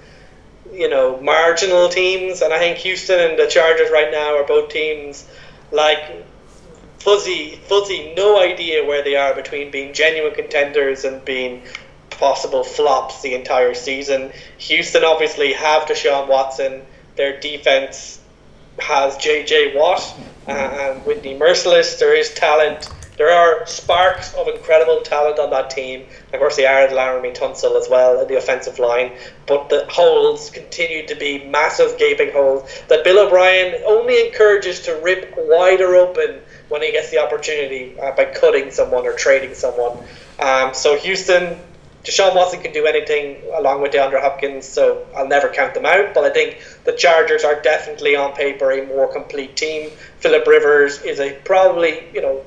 you 0.72 0.90
know, 0.90 1.20
marginal 1.22 1.90
teams, 1.90 2.42
and 2.42 2.54
I 2.54 2.60
think 2.60 2.78
Houston 2.80 3.20
and 3.20 3.40
the 3.40 3.48
Chargers 3.48 3.92
right 3.92 4.12
now 4.12 4.36
are 4.38 4.46
both 4.46 4.70
teams 4.70 5.28
like 5.72 6.26
fuzzy, 7.00 7.56
fuzzy, 7.68 8.14
no 8.16 8.42
idea 8.42 8.86
where 8.86 9.04
they 9.04 9.16
are 9.16 9.34
between 9.34 9.72
being 9.72 9.94
genuine 9.94 10.34
contenders 10.34 11.04
and 11.04 11.24
being 11.26 11.64
possible 12.10 12.64
flops 12.64 13.22
the 13.22 13.34
entire 13.34 13.74
season. 13.74 14.32
Houston 14.58 15.04
obviously 15.04 15.54
have 15.54 15.84
Deshaun 15.84 16.28
Watson. 16.28 16.82
Their 17.16 17.40
defense 17.40 18.20
has 18.80 19.18
J.J. 19.18 19.76
Watt 19.76 20.16
and 20.48 21.04
Whitney 21.06 21.38
Mercilus. 21.38 22.00
There 22.00 22.16
is 22.16 22.34
talent. 22.34 22.90
There 23.18 23.32
are 23.32 23.66
sparks 23.66 24.36
of 24.36 24.48
incredible 24.48 25.02
talent 25.02 25.40
on 25.40 25.50
that 25.50 25.72
team. 25.72 26.06
Of 26.34 26.40
course, 26.40 26.56
they 26.56 26.68
are 26.68 26.88
Laremy 26.88 27.36
Tunsil 27.36 27.80
as 27.80 27.90
well 27.90 28.22
in 28.22 28.28
the 28.28 28.38
offensive 28.38 28.78
line. 28.78 29.12
But 29.48 29.70
the 29.70 29.86
holes 29.90 30.52
continue 30.52 31.08
to 31.08 31.16
be 31.16 31.44
massive 31.46 31.98
gaping 31.98 32.32
holes 32.32 32.70
that 32.90 33.04
Bill 33.04 33.26
O'Brien 33.26 33.82
only 33.88 34.28
encourages 34.28 34.82
to 34.82 35.00
rip 35.04 35.34
wider 35.36 35.96
open 35.96 36.42
when 36.70 36.84
he 36.84 36.92
gets 36.92 37.10
the 37.10 37.18
opportunity 37.18 38.00
uh, 38.00 38.12
by 38.12 38.26
cutting 38.26 38.70
someone 38.70 39.08
or 39.08 39.14
trading 39.14 39.56
someone. 39.56 39.98
Um, 40.40 40.76
so 40.76 40.96
Houston 40.98 41.58
Deshaun 42.08 42.34
Watson 42.34 42.62
can 42.62 42.72
do 42.72 42.86
anything 42.86 43.36
along 43.54 43.82
with 43.82 43.92
DeAndre 43.92 44.22
Hopkins, 44.22 44.66
so 44.66 45.06
I'll 45.14 45.28
never 45.28 45.50
count 45.50 45.74
them 45.74 45.86
out. 45.86 46.14
But 46.14 46.24
I 46.24 46.30
think 46.30 46.64
the 46.86 46.94
Chargers 46.94 47.44
are 47.44 47.62
definitely 47.62 48.16
on 48.16 48.32
paper 48.32 48.72
a 48.72 48.88
more 48.88 49.12
complete 49.12 49.58
team. 49.58 49.92
Philip 50.20 50.48
Rivers 50.48 51.02
is 51.02 51.20
a 51.20 51.34
probably 51.44 52.06
you 52.14 52.22
know 52.22 52.42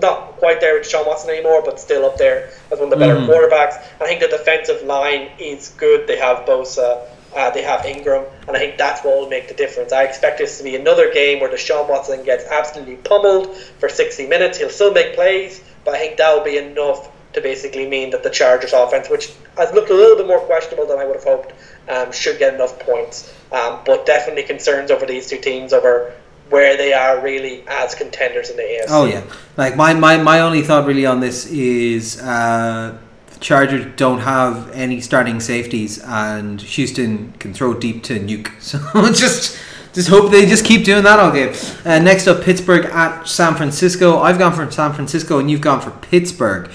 not 0.00 0.36
quite 0.38 0.62
there 0.62 0.78
with 0.78 0.88
Deshaun 0.88 1.06
Watson 1.06 1.28
anymore, 1.28 1.60
but 1.62 1.78
still 1.78 2.06
up 2.06 2.16
there 2.16 2.48
as 2.72 2.78
one 2.78 2.84
of 2.84 2.90
the 2.90 2.96
better 2.96 3.16
mm. 3.16 3.28
quarterbacks. 3.28 3.74
I 4.00 4.06
think 4.06 4.20
the 4.20 4.28
defensive 4.28 4.82
line 4.84 5.28
is 5.38 5.68
good. 5.76 6.06
They 6.06 6.16
have 6.16 6.46
Bosa. 6.46 7.06
Uh, 7.36 7.50
they 7.50 7.62
have 7.62 7.84
Ingram, 7.84 8.24
and 8.46 8.56
I 8.56 8.60
think 8.60 8.78
that's 8.78 9.04
what 9.04 9.18
will 9.18 9.28
make 9.28 9.48
the 9.48 9.54
difference. 9.54 9.92
I 9.92 10.04
expect 10.04 10.38
this 10.38 10.56
to 10.58 10.64
be 10.64 10.76
another 10.76 11.12
game 11.12 11.40
where 11.40 11.50
Deshaun 11.50 11.88
Watson 11.88 12.24
gets 12.24 12.44
absolutely 12.44 12.94
pummeled 12.94 13.56
for 13.80 13.88
60 13.88 14.28
minutes. 14.28 14.56
He'll 14.56 14.70
still 14.70 14.92
make 14.92 15.14
plays, 15.16 15.60
but 15.84 15.94
I 15.94 15.98
think 15.98 16.16
that 16.18 16.32
will 16.32 16.44
be 16.44 16.58
enough 16.58 17.10
to 17.34 17.40
basically 17.40 17.86
mean 17.88 18.10
that 18.10 18.22
the 18.22 18.30
Chargers 18.30 18.72
offense, 18.72 19.10
which 19.10 19.32
has 19.56 19.72
looked 19.72 19.90
a 19.90 19.94
little 19.94 20.16
bit 20.16 20.26
more 20.26 20.40
questionable 20.40 20.86
than 20.86 20.98
I 20.98 21.04
would 21.04 21.16
have 21.16 21.24
hoped, 21.24 21.52
um, 21.88 22.12
should 22.12 22.38
get 22.38 22.54
enough 22.54 22.78
points. 22.78 23.34
Um, 23.52 23.80
but 23.84 24.06
definitely 24.06 24.44
concerns 24.44 24.90
over 24.90 25.06
these 25.06 25.28
two 25.28 25.38
teams 25.38 25.72
over 25.72 26.14
where 26.50 26.76
they 26.76 26.92
are 26.92 27.20
really 27.20 27.64
as 27.68 27.94
contenders 27.94 28.50
in 28.50 28.56
the 28.56 28.62
AFC. 28.62 28.86
Oh 28.88 29.04
yeah, 29.06 29.22
like 29.56 29.76
my 29.76 29.94
my, 29.94 30.16
my 30.16 30.40
only 30.40 30.62
thought 30.62 30.86
really 30.86 31.06
on 31.06 31.20
this 31.20 31.46
is 31.46 32.20
uh, 32.20 32.98
Chargers 33.40 33.86
don't 33.96 34.20
have 34.20 34.70
any 34.72 35.00
starting 35.00 35.40
safeties, 35.40 36.02
and 36.02 36.60
Houston 36.60 37.32
can 37.32 37.52
throw 37.52 37.74
deep 37.74 38.02
to 38.04 38.18
Nuk. 38.18 38.50
So 38.60 38.78
just. 39.12 39.58
Just 39.94 40.08
hope 40.08 40.32
they 40.32 40.44
just 40.44 40.64
keep 40.64 40.84
doing 40.84 41.04
that 41.04 41.20
all 41.20 41.30
game. 41.30 41.54
Uh, 41.84 42.00
next 42.00 42.26
up, 42.26 42.42
Pittsburgh 42.42 42.86
at 42.86 43.28
San 43.28 43.54
Francisco. 43.54 44.18
I've 44.18 44.40
gone 44.40 44.52
for 44.52 44.68
San 44.68 44.92
Francisco, 44.92 45.38
and 45.38 45.48
you've 45.48 45.60
gone 45.60 45.80
for 45.80 45.92
Pittsburgh. 45.92 46.68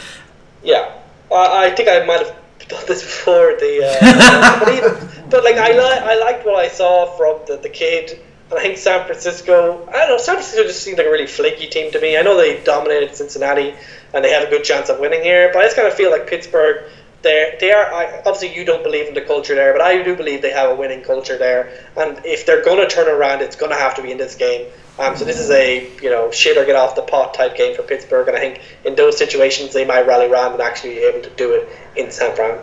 I, 1.31 1.67
I 1.67 1.75
think 1.75 1.89
I 1.89 2.05
might 2.05 2.25
have 2.25 2.35
done 2.67 2.83
this 2.87 3.01
before. 3.01 3.55
The 3.59 3.83
uh, 3.83 4.59
but, 4.59 4.73
even, 4.73 5.29
but 5.29 5.43
like 5.43 5.55
I 5.55 5.73
like 5.73 6.01
I 6.01 6.19
liked 6.19 6.45
what 6.45 6.55
I 6.55 6.67
saw 6.67 7.05
from 7.17 7.39
the, 7.47 7.57
the 7.57 7.69
kid. 7.69 8.19
And 8.49 8.57
I 8.57 8.61
think 8.63 8.77
San 8.77 9.05
Francisco. 9.05 9.87
I 9.89 9.91
don't 9.91 10.09
know. 10.09 10.17
San 10.17 10.35
Francisco 10.35 10.63
just 10.63 10.81
seemed 10.83 10.97
like 10.97 11.07
a 11.07 11.11
really 11.11 11.27
flaky 11.27 11.67
team 11.67 11.91
to 11.91 12.01
me. 12.01 12.17
I 12.17 12.21
know 12.21 12.37
they 12.37 12.63
dominated 12.63 13.15
Cincinnati 13.15 13.75
and 14.13 14.25
they 14.25 14.31
have 14.31 14.47
a 14.47 14.49
good 14.49 14.63
chance 14.63 14.89
of 14.89 14.99
winning 14.99 15.21
here, 15.21 15.51
but 15.53 15.59
I 15.59 15.65
just 15.65 15.75
kind 15.75 15.87
of 15.87 15.93
feel 15.93 16.11
like 16.11 16.27
Pittsburgh. 16.27 16.89
They're, 17.21 17.57
they 17.59 17.73
are 17.73 17.93
I, 17.93 18.19
obviously 18.19 18.55
you 18.55 18.63
don't 18.63 18.81
believe 18.81 19.09
in 19.09 19.13
the 19.13 19.21
culture 19.21 19.53
there, 19.53 19.73
but 19.73 19.81
I 19.81 20.01
do 20.01 20.15
believe 20.15 20.41
they 20.41 20.51
have 20.51 20.71
a 20.71 20.75
winning 20.75 21.01
culture 21.01 21.37
there. 21.37 21.69
And 21.97 22.25
if 22.25 22.45
they're 22.45 22.63
going 22.63 22.79
to 22.79 22.87
turn 22.87 23.09
around, 23.09 23.41
it's 23.41 23.57
going 23.57 23.73
to 23.73 23.77
have 23.77 23.93
to 23.95 24.01
be 24.01 24.13
in 24.13 24.17
this 24.17 24.35
game. 24.35 24.67
Um, 24.99 25.15
so 25.15 25.23
this 25.23 25.39
is 25.39 25.49
a 25.49 25.89
you 26.01 26.09
know 26.09 26.29
shit 26.29 26.57
or 26.57 26.65
get 26.65 26.75
off 26.75 26.95
the 26.95 27.01
pot 27.01 27.33
type 27.33 27.55
game 27.55 27.75
for 27.75 27.83
Pittsburgh, 27.83 28.27
and 28.27 28.35
I 28.35 28.39
think 28.41 28.61
in 28.83 28.95
those 28.95 29.17
situations 29.17 29.73
they 29.73 29.85
might 29.85 30.05
rally 30.05 30.27
around 30.27 30.51
and 30.51 30.61
actually 30.61 30.95
be 30.95 30.99
able 30.99 31.21
to 31.21 31.29
do 31.31 31.53
it 31.53 31.69
in 31.95 32.11
San 32.11 32.35
Fran. 32.35 32.59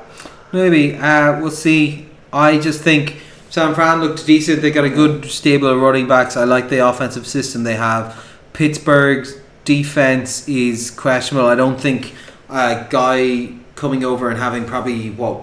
Maybe 0.53 0.95
uh, 0.97 1.41
we'll 1.41 1.51
see. 1.51 2.09
I 2.33 2.59
just 2.59 2.83
think 2.83 3.23
San 3.49 3.75
Fran 3.75 4.01
looked 4.01 4.27
decent. 4.27 4.61
They 4.61 4.71
got 4.71 4.85
a 4.85 4.91
good 4.91 5.25
stable 5.25 5.69
of 5.69 5.81
running 5.81 6.07
backs. 6.07 6.37
I 6.37 6.45
like 6.45 6.69
the 6.69 6.87
offensive 6.87 7.27
system 7.27 7.63
they 7.63 7.77
have. 7.77 8.23
Pittsburgh's 8.53 9.41
defense 9.65 10.47
is 10.47 10.91
questionable. 10.91 11.49
I 11.49 11.55
don't 11.55 11.81
think 11.81 12.15
a 12.51 12.87
guy 12.91 13.55
coming 13.77 14.05
over 14.05 14.29
and 14.29 14.39
having 14.39 14.67
probably 14.67 15.11
what 15.11 15.43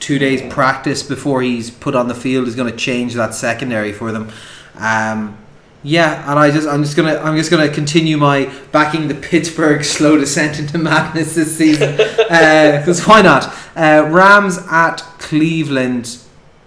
two 0.00 0.18
days 0.18 0.42
practice 0.52 1.02
before 1.02 1.42
he's 1.42 1.70
put 1.70 1.94
on 1.94 2.08
the 2.08 2.14
field 2.14 2.48
is 2.48 2.54
going 2.56 2.70
to 2.70 2.76
change 2.76 3.14
that 3.14 3.34
secondary 3.34 3.92
for 3.92 4.10
them. 4.10 4.30
Um, 4.76 5.36
yeah, 5.82 6.30
and 6.30 6.38
I 6.38 6.50
just 6.50 6.68
I'm 6.68 6.82
just 6.82 6.96
gonna 6.96 7.16
I'm 7.16 7.36
just 7.36 7.50
gonna 7.50 7.68
continue 7.68 8.18
my 8.18 8.52
backing 8.70 9.08
the 9.08 9.14
Pittsburgh 9.14 9.82
slow 9.82 10.18
descent 10.18 10.58
into 10.58 10.76
madness 10.76 11.34
this 11.34 11.56
season 11.56 11.96
because 11.96 13.00
uh, 13.06 13.10
why 13.10 13.22
not? 13.22 13.46
Uh, 13.74 14.06
Rams 14.10 14.58
at 14.70 14.98
Cleveland. 15.18 16.18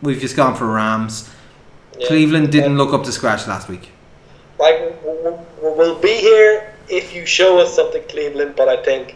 We've 0.02 0.20
just 0.20 0.36
gone 0.36 0.56
for 0.56 0.66
Rams. 0.66 1.30
Yeah. 1.98 2.08
Cleveland 2.08 2.52
didn't 2.52 2.78
look 2.78 2.92
up 2.94 3.04
to 3.04 3.12
scratch 3.12 3.48
last 3.48 3.70
week. 3.70 3.92
Like 4.58 5.00
we'll 5.04 6.00
be 6.00 6.16
here 6.18 6.74
if 6.90 7.14
you 7.14 7.26
show 7.26 7.60
us 7.60 7.76
something, 7.76 8.02
Cleveland. 8.10 8.56
But 8.56 8.68
I 8.68 8.82
think 8.84 9.16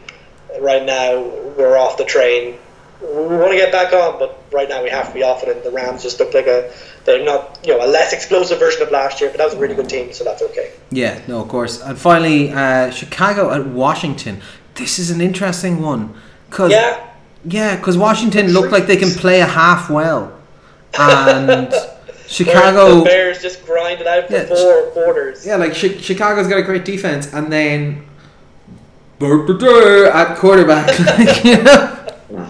right 0.60 0.86
now 0.86 1.22
we're 1.58 1.78
off 1.78 1.98
the 1.98 2.06
train. 2.06 2.60
We 3.02 3.38
want 3.38 3.52
to 3.52 3.58
get 3.58 3.72
back 3.72 3.94
on, 3.94 4.18
but 4.18 4.44
right 4.52 4.68
now 4.68 4.82
we 4.84 4.90
have 4.90 5.08
to 5.10 5.14
be 5.14 5.24
off 5.24 5.44
it. 5.44 5.50
And 5.50 5.64
the 5.64 5.72
Rams 5.72 6.04
just 6.04 6.20
look 6.20 6.34
like 6.34 6.48
a 6.48 6.72
they're 7.08 7.24
not, 7.24 7.58
you 7.64 7.76
know, 7.76 7.86
a 7.86 7.88
less 7.88 8.12
explosive 8.12 8.60
version 8.60 8.82
of 8.82 8.92
last 8.92 9.22
year, 9.22 9.30
but 9.30 9.38
that 9.38 9.46
was 9.46 9.54
a 9.54 9.60
really 9.60 9.76
good 9.76 9.88
team, 9.88 10.12
so 10.12 10.26
that's 10.26 10.42
okay. 10.42 10.74
Yeah, 10.92 11.22
no, 11.28 11.42
of 11.42 11.48
course. 11.48 11.82
And 11.82 11.98
finally, 11.98 12.52
uh, 12.52 12.92
Chicago 12.92 13.54
at 13.54 13.66
Washington. 13.66 14.42
This 14.76 15.00
is 15.00 15.10
an 15.10 15.22
interesting 15.22 15.82
one. 15.82 16.14
Cause, 16.50 16.72
yeah. 16.72 17.10
Yeah, 17.46 17.78
because 17.78 17.98
Washington 17.98 18.48
look 18.48 18.72
like 18.72 18.88
they 18.88 18.98
can 18.98 19.12
play 19.12 19.40
a 19.40 19.46
half 19.46 19.90
well. 19.90 20.38
And 21.00 21.74
Chicago. 22.28 23.00
the 23.00 23.04
Bears 23.06 23.42
just 23.42 23.66
grind 23.66 24.02
it 24.02 24.08
out 24.08 24.28
for 24.28 24.34
yeah, 24.34 24.46
four 24.46 24.92
quarters. 24.92 25.46
Yeah, 25.46 25.56
like 25.56 25.74
Chicago's 25.74 26.48
got 26.48 26.60
a 26.60 26.64
great 26.64 26.84
defense, 26.84 27.34
and 27.34 27.52
then. 27.52 28.04
At 29.22 30.36
quarterback. 30.38 31.00
you 31.46 31.64
know? 31.64 32.50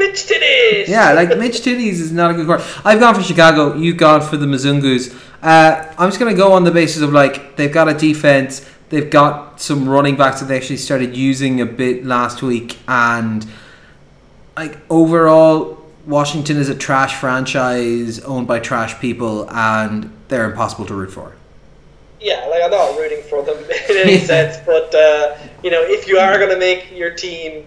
Mitch 0.00 0.26
Titties. 0.26 0.88
Yeah, 0.88 1.12
like 1.12 1.28
Mitch 1.36 1.60
Titties 1.60 2.00
is 2.00 2.10
not 2.10 2.30
a 2.30 2.34
good 2.34 2.46
card. 2.46 2.62
I've 2.86 2.98
gone 2.98 3.14
for 3.14 3.22
Chicago. 3.22 3.74
You've 3.74 3.98
gone 3.98 4.22
for 4.22 4.38
the 4.38 4.46
Mizungus. 4.46 5.14
Uh, 5.42 5.94
I'm 5.98 6.08
just 6.08 6.18
going 6.18 6.34
to 6.34 6.36
go 6.36 6.52
on 6.54 6.64
the 6.64 6.70
basis 6.70 7.02
of 7.02 7.12
like 7.12 7.56
they've 7.56 7.72
got 7.72 7.88
a 7.88 7.94
defense. 7.94 8.66
They've 8.88 9.10
got 9.10 9.60
some 9.60 9.86
running 9.86 10.16
backs 10.16 10.40
that 10.40 10.46
they 10.46 10.56
actually 10.56 10.78
started 10.78 11.14
using 11.14 11.60
a 11.60 11.66
bit 11.66 12.06
last 12.06 12.42
week, 12.42 12.78
and 12.88 13.46
like 14.56 14.78
overall, 14.88 15.78
Washington 16.06 16.56
is 16.56 16.70
a 16.70 16.74
trash 16.74 17.14
franchise 17.16 18.20
owned 18.20 18.48
by 18.48 18.58
trash 18.58 18.98
people, 19.00 19.48
and 19.50 20.10
they're 20.28 20.50
impossible 20.50 20.86
to 20.86 20.94
root 20.94 21.12
for. 21.12 21.36
Yeah, 22.20 22.46
like 22.46 22.62
I'm 22.62 22.70
not 22.70 22.98
rooting 22.98 23.22
for 23.28 23.42
them 23.42 23.58
in 23.90 23.96
any 23.96 24.18
sense, 24.18 24.56
but 24.64 24.94
uh, 24.94 25.36
you 25.62 25.70
know, 25.70 25.82
if 25.82 26.08
you 26.08 26.18
are 26.18 26.38
going 26.38 26.50
to 26.50 26.58
make 26.58 26.90
your 26.90 27.10
team, 27.10 27.66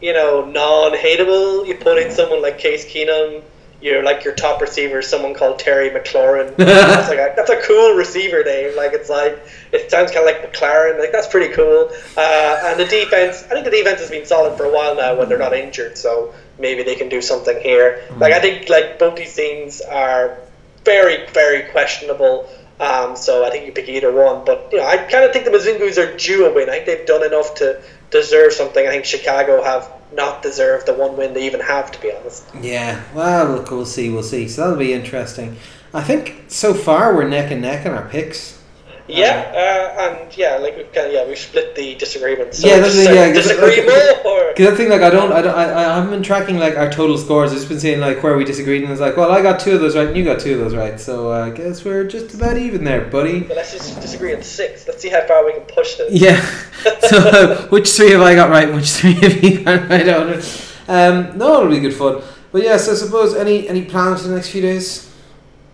you 0.00 0.12
know, 0.12 0.44
non-hateable, 0.44 1.66
you 1.66 1.76
put 1.76 1.98
in 1.98 2.10
someone 2.10 2.42
like 2.42 2.58
Case 2.58 2.86
Keenum. 2.86 3.42
You're 3.82 4.02
like 4.02 4.24
your 4.24 4.34
top 4.34 4.60
receiver, 4.60 5.00
someone 5.00 5.32
called 5.32 5.58
Terry 5.58 5.88
McLaurin. 5.88 6.54
that's 6.58 7.08
like 7.08 7.18
a, 7.18 7.32
that's 7.34 7.48
a 7.48 7.62
cool 7.62 7.94
receiver 7.94 8.44
name. 8.44 8.76
Like 8.76 8.92
it's 8.92 9.08
like 9.08 9.38
it 9.72 9.90
sounds 9.90 10.10
kind 10.10 10.28
of 10.28 10.34
like 10.34 10.52
McLaren. 10.52 10.98
Like 10.98 11.12
that's 11.12 11.26
pretty 11.26 11.54
cool. 11.54 11.88
Uh, 12.14 12.60
and 12.64 12.78
the 12.78 12.84
defense, 12.84 13.42
I 13.44 13.54
think 13.54 13.64
the 13.64 13.70
defense 13.70 14.00
has 14.00 14.10
been 14.10 14.26
solid 14.26 14.58
for 14.58 14.64
a 14.64 14.70
while 14.70 14.94
now 14.96 15.18
when 15.18 15.30
they're 15.30 15.38
not 15.38 15.54
injured. 15.54 15.96
So 15.96 16.34
maybe 16.58 16.82
they 16.82 16.94
can 16.94 17.08
do 17.08 17.22
something 17.22 17.58
here. 17.58 18.06
Like 18.18 18.34
I 18.34 18.40
think 18.40 18.68
like 18.68 18.98
both 18.98 19.16
these 19.16 19.32
things 19.32 19.80
are 19.80 20.36
very 20.84 21.26
very 21.30 21.70
questionable. 21.70 22.50
Um, 22.80 23.14
so 23.14 23.44
I 23.44 23.50
think 23.50 23.66
you 23.66 23.72
pick 23.72 23.88
either 23.88 24.12
one. 24.12 24.44
But 24.44 24.68
you 24.72 24.78
know, 24.78 24.86
I 24.86 24.96
kind 24.96 25.24
of 25.24 25.32
think 25.32 25.46
the 25.46 25.50
Mizungus 25.50 25.98
are 25.98 26.16
due 26.16 26.46
a 26.46 26.52
win. 26.52 26.68
I 26.68 26.72
think 26.72 26.86
they've 26.86 27.06
done 27.06 27.24
enough 27.24 27.54
to 27.56 27.82
deserve 28.10 28.52
something. 28.52 28.86
I 28.86 28.90
think 28.90 29.04
Chicago 29.04 29.62
have 29.62 29.90
not 30.12 30.42
deserved 30.42 30.86
the 30.86 30.94
one 30.94 31.16
win 31.16 31.34
they 31.34 31.46
even 31.46 31.60
have, 31.60 31.92
to 31.92 32.00
be 32.00 32.12
honest. 32.12 32.44
Yeah, 32.60 33.02
well, 33.14 33.46
look, 33.46 33.70
we'll 33.70 33.86
see, 33.86 34.10
we'll 34.10 34.22
see. 34.22 34.48
So 34.48 34.62
that'll 34.62 34.78
be 34.78 34.92
interesting. 34.92 35.56
I 35.94 36.02
think 36.02 36.44
so 36.48 36.74
far 36.74 37.14
we're 37.14 37.28
neck 37.28 37.50
and 37.50 37.62
neck 37.62 37.86
in 37.86 37.92
our 37.92 38.08
picks. 38.08 38.59
Yeah, 39.08 39.52
uh, 39.54 40.02
and 40.02 40.36
yeah, 40.36 40.56
like 40.56 40.76
we've 40.76 40.92
kind 40.92 41.08
of 41.08 41.12
yeah 41.12 41.26
we've 41.26 41.38
split 41.38 41.74
the 41.74 41.94
disagreements. 41.96 42.58
So 42.58 42.68
Yeah, 42.68 42.74
yeah, 42.74 42.80
that's- 42.80 42.94
just, 42.94 43.10
yeah, 43.14 43.32
disagree 43.32 43.86
like, 43.86 44.24
more. 44.24 44.52
Because 44.54 44.72
I 44.72 44.76
think 44.76 44.90
like 44.90 45.02
I 45.02 45.10
don't, 45.10 45.32
I 45.32 45.42
don't, 45.42 45.54
I, 45.54 45.74
I 45.74 45.94
haven't 45.96 46.10
been 46.10 46.22
tracking 46.22 46.58
like 46.58 46.76
our 46.76 46.90
total 46.90 47.18
scores. 47.18 47.50
I've 47.50 47.58
just 47.58 47.68
been 47.68 47.80
seeing 47.80 48.00
like 48.00 48.22
where 48.22 48.36
we 48.36 48.44
disagreed, 48.44 48.82
and 48.82 48.90
it's 48.92 49.00
like, 49.00 49.16
well, 49.16 49.30
I 49.30 49.42
got 49.42 49.60
two 49.60 49.72
of 49.72 49.80
those 49.80 49.96
right, 49.96 50.06
and 50.08 50.16
you 50.16 50.24
got 50.24 50.40
two 50.40 50.54
of 50.54 50.58
those 50.60 50.74
right. 50.74 50.98
So 51.00 51.32
uh, 51.32 51.46
I 51.46 51.50
guess 51.50 51.84
we're 51.84 52.04
just 52.04 52.34
about 52.34 52.56
even 52.56 52.84
there, 52.84 53.06
buddy. 53.06 53.40
But 53.40 53.56
let's 53.56 53.72
just 53.72 54.00
disagree 54.00 54.34
on 54.34 54.42
six. 54.42 54.86
Let's 54.86 55.02
see 55.02 55.08
how 55.08 55.26
far 55.26 55.44
we 55.44 55.52
can 55.52 55.62
push 55.62 55.96
this. 55.96 56.12
Yeah. 56.12 56.40
so 57.00 57.18
uh, 57.18 57.66
which 57.68 57.90
three 57.90 58.10
have 58.10 58.22
I 58.22 58.34
got 58.34 58.50
right? 58.50 58.72
Which 58.72 58.90
three 58.90 59.14
have 59.14 59.42
you 59.42 59.64
got 59.64 59.88
right? 59.88 60.08
on 60.08 60.30
it? 60.30 60.66
Um, 60.88 61.38
no, 61.38 61.60
it'll 61.60 61.70
be 61.70 61.80
good 61.80 61.94
fun. 61.94 62.22
But 62.52 62.62
yeah, 62.62 62.76
so 62.76 62.92
I 62.92 62.94
suppose 62.94 63.34
any 63.34 63.68
any 63.68 63.84
plans 63.84 64.22
for 64.22 64.28
the 64.28 64.34
next 64.34 64.50
few 64.50 64.62
days? 64.62 65.09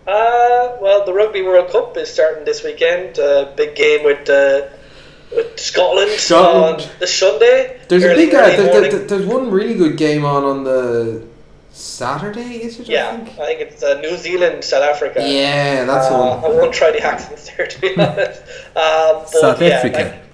Uh, 0.07 0.77
well, 0.79 1.05
the 1.05 1.13
Rugby 1.13 1.41
World 1.41 1.69
Cup 1.69 1.97
is 1.97 2.11
starting 2.11 2.45
this 2.45 2.63
weekend. 2.63 3.19
Uh, 3.19 3.51
big 3.57 3.75
game 3.75 4.05
with, 4.05 4.29
uh, 4.29 4.67
with 5.35 5.59
Scotland, 5.59 6.11
Scotland. 6.11 6.81
on 6.81 6.89
the 6.99 7.07
Sunday. 7.07 7.81
There's 7.89 8.05
a 8.05 8.15
big. 8.15 8.33
Uh, 8.33 8.47
there, 8.47 8.89
there, 8.89 8.99
there's 8.99 9.25
one 9.25 9.51
really 9.51 9.75
good 9.75 9.97
game 9.97 10.23
on 10.23 10.45
on 10.45 10.63
the 10.63 11.27
Saturday. 11.71 12.63
Is 12.63 12.79
it? 12.79 12.89
I 12.89 12.93
yeah, 12.93 13.17
think? 13.17 13.37
I 13.37 13.45
think 13.47 13.59
it's 13.59 13.83
uh, 13.83 13.99
New 13.99 14.15
Zealand, 14.15 14.63
South 14.63 14.83
Africa. 14.83 15.19
Yeah, 15.27 15.83
that's 15.83 16.07
the 16.07 16.15
uh, 16.15 16.39
one. 16.41 16.51
I 16.51 16.55
won't 16.55 16.73
try 16.73 16.91
the 16.91 17.01
accents 17.01 17.49
there, 17.51 17.67
to 17.67 17.81
be 17.81 17.89
honest. 17.97 18.41
Um, 18.41 19.23
but 19.23 19.27
South 19.27 19.61
yeah, 19.61 19.67
Africa. 19.69 19.97
like, 19.97 20.26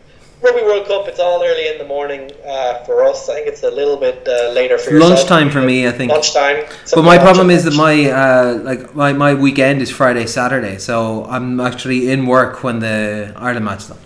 Rugby 0.43 0.61
World 0.61 0.87
Cup, 0.87 1.07
it's 1.07 1.21
all 1.21 1.41
early 1.41 1.69
in 1.69 1.77
the 1.77 1.85
morning 1.85 2.29
uh, 2.45 2.83
for 2.83 3.05
us. 3.05 3.29
I 3.29 3.35
think 3.35 3.47
it's 3.47 3.63
a 3.63 3.71
little 3.71 3.95
bit 3.95 4.27
uh, 4.27 4.51
later 4.51 4.77
for 4.77 4.91
yourself. 4.91 5.11
Lunchtime 5.11 5.49
for 5.49 5.61
me, 5.61 5.87
I 5.87 5.91
think. 5.91 6.11
Lunchtime. 6.11 6.65
But 6.93 7.03
my 7.03 7.17
problem 7.17 7.49
is 7.49 7.63
that 7.63 7.75
my 7.75 8.11
uh, 8.11 8.59
like 8.61 8.93
my, 8.93 9.13
my 9.13 9.33
weekend 9.33 9.81
is 9.81 9.89
Friday 9.89 10.25
Saturday, 10.25 10.79
so 10.79 11.23
I'm 11.25 11.61
actually 11.61 12.11
in 12.11 12.25
work 12.25 12.61
when 12.61 12.79
the 12.79 13.33
Ireland 13.37 13.63
match 13.63 13.83
is 13.83 13.91
on. 13.91 13.99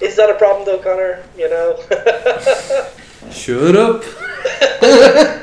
Is 0.00 0.14
that 0.16 0.30
a 0.30 0.34
problem 0.34 0.64
though, 0.66 0.78
Connor? 0.78 1.24
You 1.36 1.50
know. 1.50 1.80
Shut 3.32 3.74
up. 3.74 4.04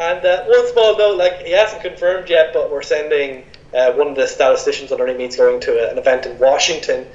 And 0.00 0.24
uh, 0.24 0.44
one 0.44 0.66
small 0.72 0.96
note, 0.96 1.18
like 1.18 1.42
he 1.42 1.52
hasn't 1.52 1.82
confirmed 1.82 2.30
yet, 2.30 2.54
but 2.54 2.70
we're 2.70 2.80
sending 2.80 3.44
uh, 3.74 3.92
one 3.92 4.08
of 4.08 4.16
the 4.16 4.26
statisticians 4.26 4.90
underneath 4.92 5.18
me 5.18 5.24
is 5.26 5.36
going 5.36 5.60
to 5.60 5.90
an 5.90 5.98
event 5.98 6.24
in 6.24 6.38
Washington 6.38 7.06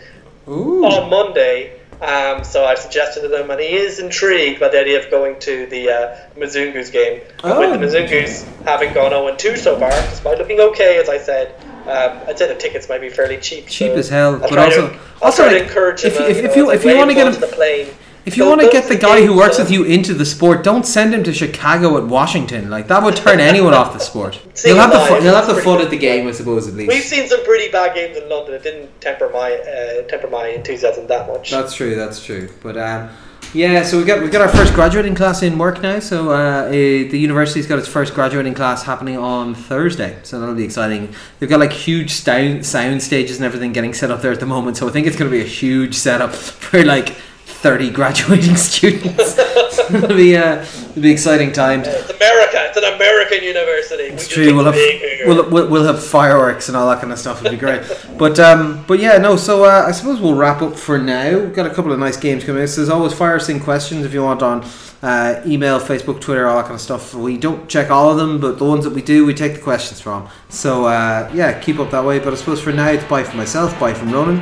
Ooh. 0.48 0.86
on 0.86 1.10
Monday. 1.10 1.75
Um, 2.02 2.44
so 2.44 2.66
I 2.66 2.76
suggested 2.76 3.22
to 3.22 3.28
them, 3.30 3.50
and 3.50 3.60
he 3.60 3.68
is 3.76 4.00
intrigued 4.00 4.60
by 4.60 4.68
the 4.68 4.80
idea 4.82 5.04
of 5.04 5.10
going 5.10 5.40
to 5.40 5.66
the 5.68 5.90
uh, 5.90 6.18
Mizungus 6.38 6.92
game. 6.92 7.22
And 7.44 7.58
With 7.58 7.70
Oh. 7.70 7.78
the 7.78 7.86
Mizungus 7.86 8.44
having 8.66 8.94
gone 8.94 9.12
0 9.12 9.36
2 9.38 9.56
so 9.56 9.80
far, 9.80 9.92
despite 9.92 10.38
looking 10.38 10.60
okay, 10.60 10.98
as 10.98 11.08
I 11.08 11.18
said, 11.18 11.56
um, 11.88 12.20
I'd 12.28 12.38
say 12.38 12.48
the 12.48 12.56
tickets 12.56 12.90
might 12.90 13.00
be 13.02 13.10
fairly 13.10 13.38
cheap. 13.38 13.68
Cheap 13.68 13.94
so 13.94 13.98
as 13.98 14.10
hell, 14.10 14.34
I'll 14.44 14.50
but 14.50 14.58
also- 14.60 14.90
to, 14.90 14.94
I'll 14.94 15.00
also, 15.24 15.46
like, 15.48 15.64
encourage 15.64 16.02
him. 16.04 16.12
if- 16.12 16.20
uh, 16.20 16.24
if- 16.26 16.38
know, 16.44 16.50
if 16.50 16.56
you- 16.58 16.72
if 16.72 16.84
you 16.86 16.98
wanna 16.98 17.14
get 17.14 17.28
onto 17.28 17.40
him- 17.40 17.50
the 17.50 17.56
plane. 17.56 17.88
If 18.26 18.38
you 18.38 18.46
want 18.48 18.62
to 18.62 18.70
get 18.70 18.90
the 18.90 18.96
guy 18.96 19.24
who 19.24 19.38
works 19.38 19.60
with 19.60 19.70
you 19.70 19.84
into 19.84 20.16
the 20.16 20.26
sport, 20.26 20.64
don't 20.64 20.86
send 20.86 21.14
him 21.14 21.24
to 21.26 21.34
Chicago 21.34 21.96
at 21.98 22.06
Washington. 22.06 22.72
Like 22.72 22.88
that 22.88 23.04
would 23.04 23.16
turn 23.16 23.40
anyone 23.40 23.76
off 23.76 23.94
the 23.94 24.00
sport. 24.00 24.36
He'll 24.64 24.78
have 24.78 24.92
the 24.92 25.00
fun, 25.00 25.22
he'll 25.22 25.36
have 25.36 25.48
the 25.48 25.62
fun 25.62 25.82
at 25.82 25.92
the 25.92 25.98
game, 25.98 26.28
I 26.28 26.32
suppose, 26.32 26.68
at 26.68 26.74
least 26.74 26.88
We've 26.88 27.04
seen 27.04 27.28
some 27.28 27.44
pretty 27.44 27.72
bad 27.72 27.94
games 27.94 28.18
in 28.18 28.28
London. 28.28 28.56
It 28.56 28.64
didn't 28.64 29.00
temper 29.00 29.30
my 29.30 29.52
uh, 29.54 30.08
temper 30.08 30.28
my 30.28 30.48
enthusiasm 30.48 31.06
that 31.08 31.28
much. 31.28 31.52
That's 31.52 31.76
true. 31.76 31.96
That's 31.96 32.24
true. 32.24 32.50
But 32.64 32.78
um, 32.78 33.10
yeah, 33.54 33.84
so 33.84 33.98
we 33.98 34.04
got 34.06 34.22
we 34.22 34.30
got 34.30 34.42
our 34.42 34.50
first 34.50 34.74
graduating 34.74 35.16
class 35.16 35.44
in 35.44 35.58
work 35.58 35.82
now. 35.82 36.00
So 36.00 36.32
uh, 36.32 36.66
eh, 36.66 37.08
the 37.08 37.18
university's 37.18 37.68
got 37.68 37.80
its 37.80 37.88
first 37.88 38.14
graduating 38.14 38.54
class 38.54 38.84
happening 38.84 39.18
on 39.18 39.56
Thursday. 39.56 40.18
So 40.24 40.40
that'll 40.40 40.56
be 40.56 40.66
exciting. 40.66 41.14
They've 41.40 41.50
got 41.50 41.60
like 41.60 41.72
huge 41.72 42.12
sound 42.12 42.66
sound 42.66 43.02
stages 43.02 43.38
and 43.38 43.46
everything 43.46 43.72
getting 43.72 43.94
set 43.94 44.12
up 44.12 44.22
there 44.22 44.32
at 44.32 44.40
the 44.40 44.46
moment. 44.46 44.78
So 44.78 44.90
I 44.90 44.92
think 44.92 45.08
it's 45.08 45.16
going 45.16 45.30
to 45.30 45.38
be 45.38 45.44
a 45.44 45.48
huge 45.48 45.96
setup 45.96 46.34
for 46.34 46.84
like. 46.84 47.16
30 47.56 47.90
graduating 47.92 48.56
students. 48.58 49.38
it'll 49.38 50.08
be 50.16 50.36
uh, 50.36 50.62
it'll 50.62 51.02
be 51.02 51.12
exciting 51.12 51.52
times. 51.52 51.88
It's 51.88 52.10
America. 52.10 52.58
It's 52.68 52.78
an 52.78 52.94
American 52.96 53.44
university. 53.44 54.04
It's 54.04 54.30
we 54.30 54.46
true. 54.46 54.56
We'll 54.56 54.66
have 54.66 54.76
we'll, 55.26 55.50
we'll, 55.50 55.70
we'll 55.70 55.86
have 55.86 56.04
fireworks 56.04 56.68
and 56.68 56.78
all 56.78 56.90
that 56.90 57.02
kind 57.02 57.12
of 57.12 57.20
stuff. 57.20 57.40
It'll 57.40 57.52
be 57.52 57.58
great. 57.58 57.82
but 58.18 58.40
um, 58.40 58.84
but 58.88 59.00
yeah, 59.00 59.18
no. 59.18 59.36
So 59.36 59.64
uh, 59.64 59.86
I 59.88 59.92
suppose 59.92 60.20
we'll 60.20 60.36
wrap 60.36 60.62
up 60.62 60.76
for 60.76 60.98
now. 60.98 61.40
We've 61.40 61.54
got 61.54 61.66
a 61.66 61.74
couple 61.74 61.92
of 61.92 62.00
nice 62.00 62.18
games 62.18 62.44
coming. 62.44 62.66
So 62.68 62.82
there's 62.82 62.90
always 62.90 63.14
fire 63.14 63.36
us 63.36 63.50
in 63.50 63.60
questions 63.60 64.06
if 64.06 64.14
you 64.14 64.24
want 64.24 64.42
on 64.42 64.66
uh, 65.02 65.42
email, 65.46 65.80
Facebook, 65.80 66.20
Twitter, 66.20 66.48
all 66.48 66.58
that 66.58 66.64
kind 66.64 66.76
of 66.76 66.82
stuff. 66.82 67.14
We 67.14 67.38
don't 67.38 67.70
check 67.70 67.90
all 67.92 68.10
of 68.10 68.18
them, 68.18 68.40
but 68.40 68.58
the 68.58 68.66
ones 68.66 68.84
that 68.86 68.94
we 68.94 69.02
do, 69.02 69.26
we 69.26 69.34
take 69.34 69.54
the 69.54 69.62
questions 69.62 70.02
from. 70.02 70.28
So 70.50 70.86
uh, 70.86 71.32
yeah, 71.34 71.60
keep 71.60 71.80
up 71.80 71.92
that 71.92 72.04
way. 72.04 72.20
But 72.20 72.34
I 72.34 72.36
suppose 72.36 72.62
for 72.62 72.72
now, 72.72 72.90
it's 72.90 73.04
bye 73.06 73.24
from 73.24 73.38
myself, 73.38 73.80
bye 73.80 73.94
from 73.94 74.12
Ronan. 74.12 74.42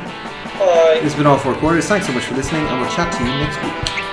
Has 1.02 1.14
been 1.14 1.26
all 1.26 1.38
four 1.38 1.54
quarters. 1.54 1.86
Thanks 1.86 2.06
so 2.06 2.12
much 2.12 2.24
for 2.24 2.34
listening, 2.34 2.66
and 2.66 2.80
we'll 2.80 2.90
chat 2.90 3.12
to 3.12 3.18
you 3.24 3.28
next 3.30 3.62
week. 3.62 4.03